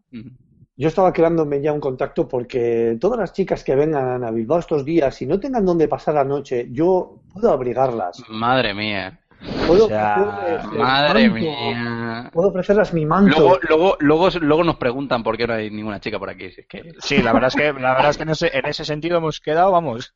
Yo 0.80 0.88
estaba 0.88 1.12
creándome 1.12 1.60
ya 1.60 1.74
un 1.74 1.80
contacto 1.80 2.26
porque 2.26 2.96
todas 2.98 3.18
las 3.18 3.34
chicas 3.34 3.62
que 3.62 3.74
vengan 3.74 4.24
a 4.24 4.30
Bilbao 4.30 4.60
estos 4.60 4.82
días 4.82 5.20
y 5.20 5.26
no 5.26 5.38
tengan 5.38 5.66
dónde 5.66 5.88
pasar 5.88 6.14
la 6.14 6.24
noche, 6.24 6.68
yo 6.70 7.20
puedo 7.34 7.52
abrigarlas. 7.52 8.22
Madre 8.30 8.72
mía. 8.72 9.20
Puedo 9.66 9.84
o 9.84 9.88
sea, 9.88 10.62
madre 10.72 11.28
manto, 11.28 11.34
mía. 11.34 12.30
Puedo 12.32 12.48
ofrecerlas 12.48 12.94
mi 12.94 13.04
manto. 13.04 13.38
Luego, 13.38 13.58
luego, 13.68 13.96
luego, 14.00 14.28
luego 14.40 14.64
nos 14.64 14.76
preguntan 14.76 15.22
por 15.22 15.36
qué 15.36 15.46
no 15.46 15.52
hay 15.52 15.70
ninguna 15.70 16.00
chica 16.00 16.18
por 16.18 16.30
aquí. 16.30 16.50
Si 16.50 16.62
es 16.62 16.66
que... 16.66 16.94
Sí, 16.98 17.20
la 17.20 17.34
verdad 17.34 17.48
es 17.48 17.56
que, 17.56 17.72
la 17.74 17.92
verdad 17.92 18.10
es 18.12 18.16
que 18.16 18.22
en, 18.22 18.30
ese, 18.30 18.50
en 18.50 18.64
ese 18.64 18.86
sentido 18.86 19.18
hemos 19.18 19.38
quedado, 19.38 19.72
vamos, 19.72 20.14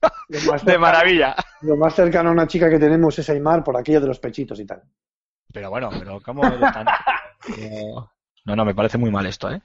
de 0.64 0.78
maravilla. 0.78 1.36
Lo 1.60 1.76
más 1.76 1.94
cercano 1.94 2.30
a 2.30 2.32
una 2.32 2.46
chica 2.46 2.70
que 2.70 2.78
tenemos 2.78 3.18
es 3.18 3.28
Aymar 3.28 3.62
por 3.62 3.76
aquello 3.76 4.00
de 4.00 4.06
los 4.06 4.18
pechitos 4.18 4.58
y 4.58 4.64
tal. 4.64 4.80
Pero 5.52 5.68
bueno, 5.68 5.90
pero 5.90 6.22
¿cómo 6.24 6.42
están? 6.42 6.86
No, 8.46 8.54
no, 8.54 8.66
me 8.66 8.74
parece 8.74 8.98
muy 8.98 9.10
mal 9.10 9.24
esto, 9.24 9.50
¿eh? 9.50 9.62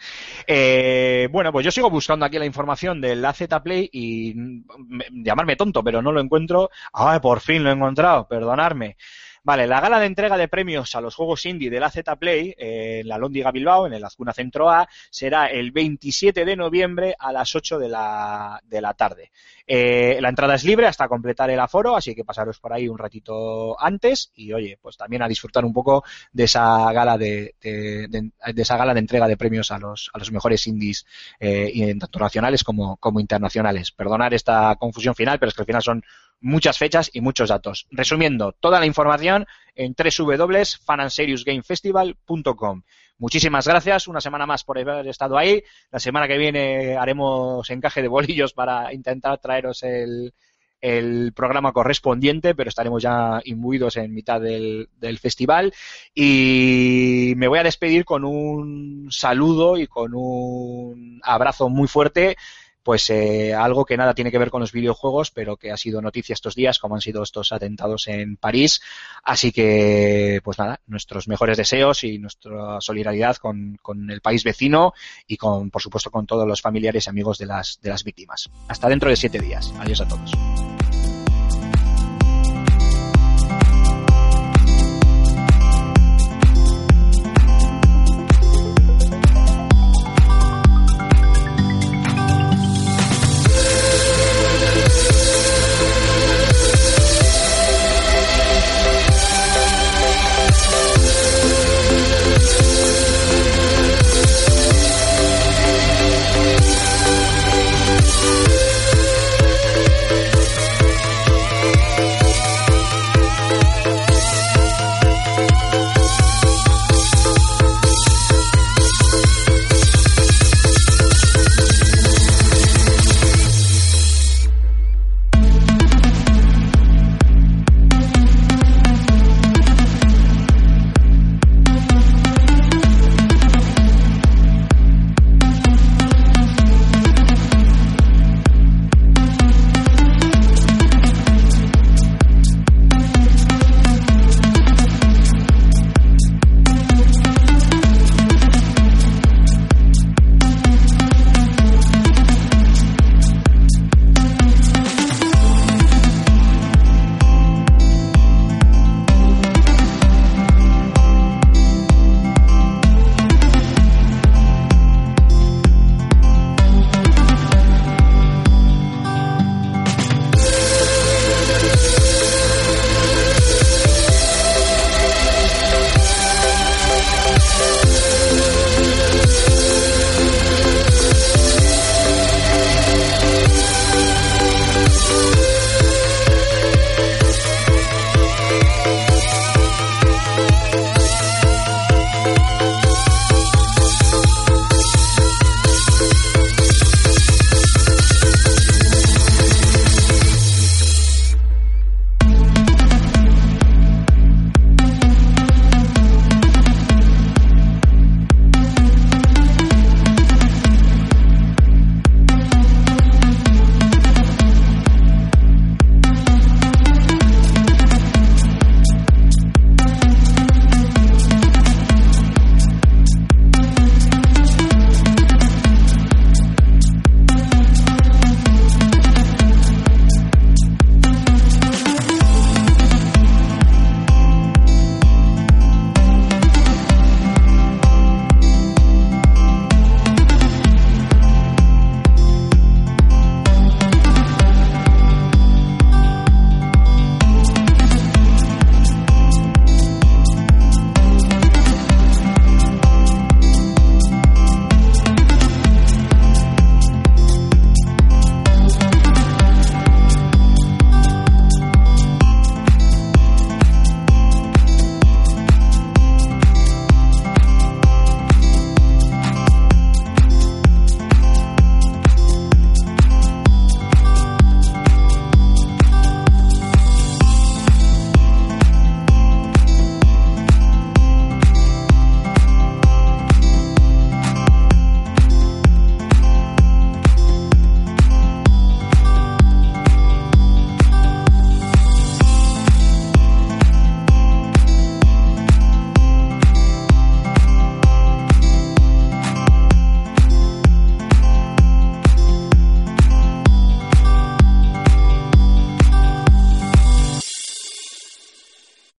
¿eh? 0.47 1.27
Bueno, 1.29 1.51
pues 1.51 1.65
yo 1.65 1.71
sigo 1.71 1.89
buscando 1.89 2.25
aquí 2.25 2.39
la 2.39 2.45
información 2.45 3.01
del 3.01 3.23
AZ 3.25 3.41
Play 3.61 3.89
y 3.91 4.33
me, 4.35 5.05
llamarme 5.11 5.57
tonto, 5.57 5.83
pero 5.83 6.01
no 6.01 6.13
lo 6.13 6.21
encuentro. 6.21 6.69
¡Ay, 6.93 7.19
por 7.19 7.41
fin 7.41 7.61
lo 7.61 7.71
he 7.71 7.73
encontrado! 7.73 8.25
Perdonarme. 8.29 8.95
Vale, 9.43 9.67
la 9.67 9.79
gala 9.79 9.99
de 9.99 10.05
entrega 10.05 10.37
de 10.37 10.47
premios 10.47 10.95
a 10.95 11.01
los 11.01 11.15
juegos 11.15 11.45
indie 11.45 11.69
de 11.69 11.79
la 11.79 11.89
Z 11.89 12.15
Play 12.17 12.53
eh, 12.57 12.99
en 13.01 13.07
la 13.07 13.17
Lóndiga 13.17 13.51
Bilbao, 13.51 13.87
en 13.87 13.93
el 13.93 14.03
Azcuna 14.03 14.33
Centro 14.33 14.69
A, 14.69 14.87
será 15.09 15.47
el 15.47 15.71
27 15.71 16.45
de 16.45 16.55
noviembre 16.55 17.15
a 17.17 17.31
las 17.31 17.55
8 17.55 17.79
de 17.79 17.89
la, 17.89 18.61
de 18.63 18.81
la 18.81 18.93
tarde. 18.93 19.31
Eh, 19.65 20.17
la 20.19 20.29
entrada 20.29 20.55
es 20.55 20.63
libre 20.63 20.87
hasta 20.87 21.07
completar 21.07 21.49
el 21.49 21.59
aforo, 21.59 21.95
así 21.95 22.15
que 22.15 22.25
pasaros 22.25 22.59
por 22.59 22.73
ahí 22.73 22.87
un 22.87 22.97
ratito 22.97 23.79
antes 23.79 24.31
y, 24.35 24.51
oye, 24.51 24.77
pues 24.81 24.97
también 24.97 25.21
a 25.21 25.27
disfrutar 25.27 25.63
un 25.63 25.73
poco 25.73 26.03
de 26.31 26.45
esa 26.45 26.91
gala 26.91 27.17
de, 27.17 27.55
de, 27.61 28.31
esa 28.57 28.77
gala 28.77 28.93
de 28.93 28.99
entrega 28.99 29.27
de 29.27 29.37
premios 29.37 29.71
a 29.71 29.77
los, 29.77 30.09
a 30.13 30.17
los 30.17 30.31
mejores 30.31 30.65
indies, 30.67 31.05
eh, 31.39 31.95
tanto 31.99 32.19
nacionales 32.19 32.63
como, 32.63 32.97
como 32.97 33.19
internacionales. 33.19 33.91
Perdonar 33.91 34.33
esta 34.33 34.75
confusión 34.75 35.15
final, 35.15 35.39
pero 35.39 35.49
es 35.49 35.55
que 35.55 35.61
al 35.61 35.67
final 35.67 35.83
son 35.83 36.03
muchas 36.41 36.77
fechas 36.77 37.09
y 37.13 37.21
muchos 37.21 37.49
datos. 37.49 37.87
Resumiendo, 37.91 38.51
toda 38.53 38.79
la 38.79 38.85
información 38.85 39.45
en 39.75 39.95
www.fananseriusgamefestival.com. 39.95 42.83
Muchísimas 43.17 43.67
gracias 43.67 44.07
una 44.07 44.21
semana 44.21 44.45
más 44.45 44.63
por 44.63 44.79
haber 44.79 45.07
estado 45.07 45.37
ahí. 45.37 45.61
La 45.91 45.99
semana 45.99 46.25
que 46.27 46.37
viene 46.37 46.95
haremos 46.95 47.69
encaje 47.69 48.01
de 48.01 48.07
bolillos 48.07 48.53
para 48.53 48.93
intentar 48.93 49.39
traeros 49.39 49.83
el, 49.83 50.33
el 50.81 51.33
programa 51.33 51.73
correspondiente, 51.73 52.55
pero 52.55 52.69
estaremos 52.69 53.03
ya 53.03 53.41
imbuidos 53.43 53.97
en 53.97 54.13
mitad 54.13 54.39
del, 54.39 54.87
festival. 55.19 55.73
Y 56.13 57.33
me 57.35 57.47
voy 57.47 57.59
a 57.59 57.63
despedir 57.63 58.05
con 58.05 58.23
un 58.23 59.07
saludo 59.11 59.77
y 59.77 59.87
con 59.87 60.13
un 60.13 61.19
abrazo 61.23 61.69
muy 61.69 61.87
fuerte 61.87 62.37
pues 62.83 63.09
eh, 63.09 63.53
algo 63.53 63.85
que 63.85 63.97
nada 63.97 64.13
tiene 64.13 64.31
que 64.31 64.37
ver 64.37 64.49
con 64.49 64.61
los 64.61 64.71
videojuegos, 64.71 65.31
pero 65.31 65.57
que 65.57 65.71
ha 65.71 65.77
sido 65.77 66.01
noticia 66.01 66.33
estos 66.33 66.55
días, 66.55 66.79
como 66.79 66.95
han 66.95 67.01
sido 67.01 67.23
estos 67.23 67.51
atentados 67.51 68.07
en 68.07 68.37
París. 68.37 68.81
Así 69.23 69.51
que, 69.51 70.41
pues 70.43 70.57
nada, 70.57 70.79
nuestros 70.87 71.27
mejores 71.27 71.57
deseos 71.57 72.03
y 72.03 72.19
nuestra 72.19 72.79
solidaridad 72.81 73.37
con, 73.37 73.77
con 73.81 74.09
el 74.09 74.21
país 74.21 74.43
vecino 74.43 74.93
y 75.27 75.37
con, 75.37 75.69
por 75.69 75.81
supuesto, 75.81 76.11
con 76.11 76.25
todos 76.25 76.47
los 76.47 76.61
familiares 76.61 77.05
y 77.05 77.09
amigos 77.09 77.37
de 77.37 77.45
las, 77.45 77.79
de 77.81 77.89
las 77.89 78.03
víctimas. 78.03 78.49
Hasta 78.67 78.89
dentro 78.89 79.09
de 79.09 79.15
siete 79.15 79.39
días. 79.39 79.73
Adiós 79.79 80.01
a 80.01 80.07
todos. 80.07 80.98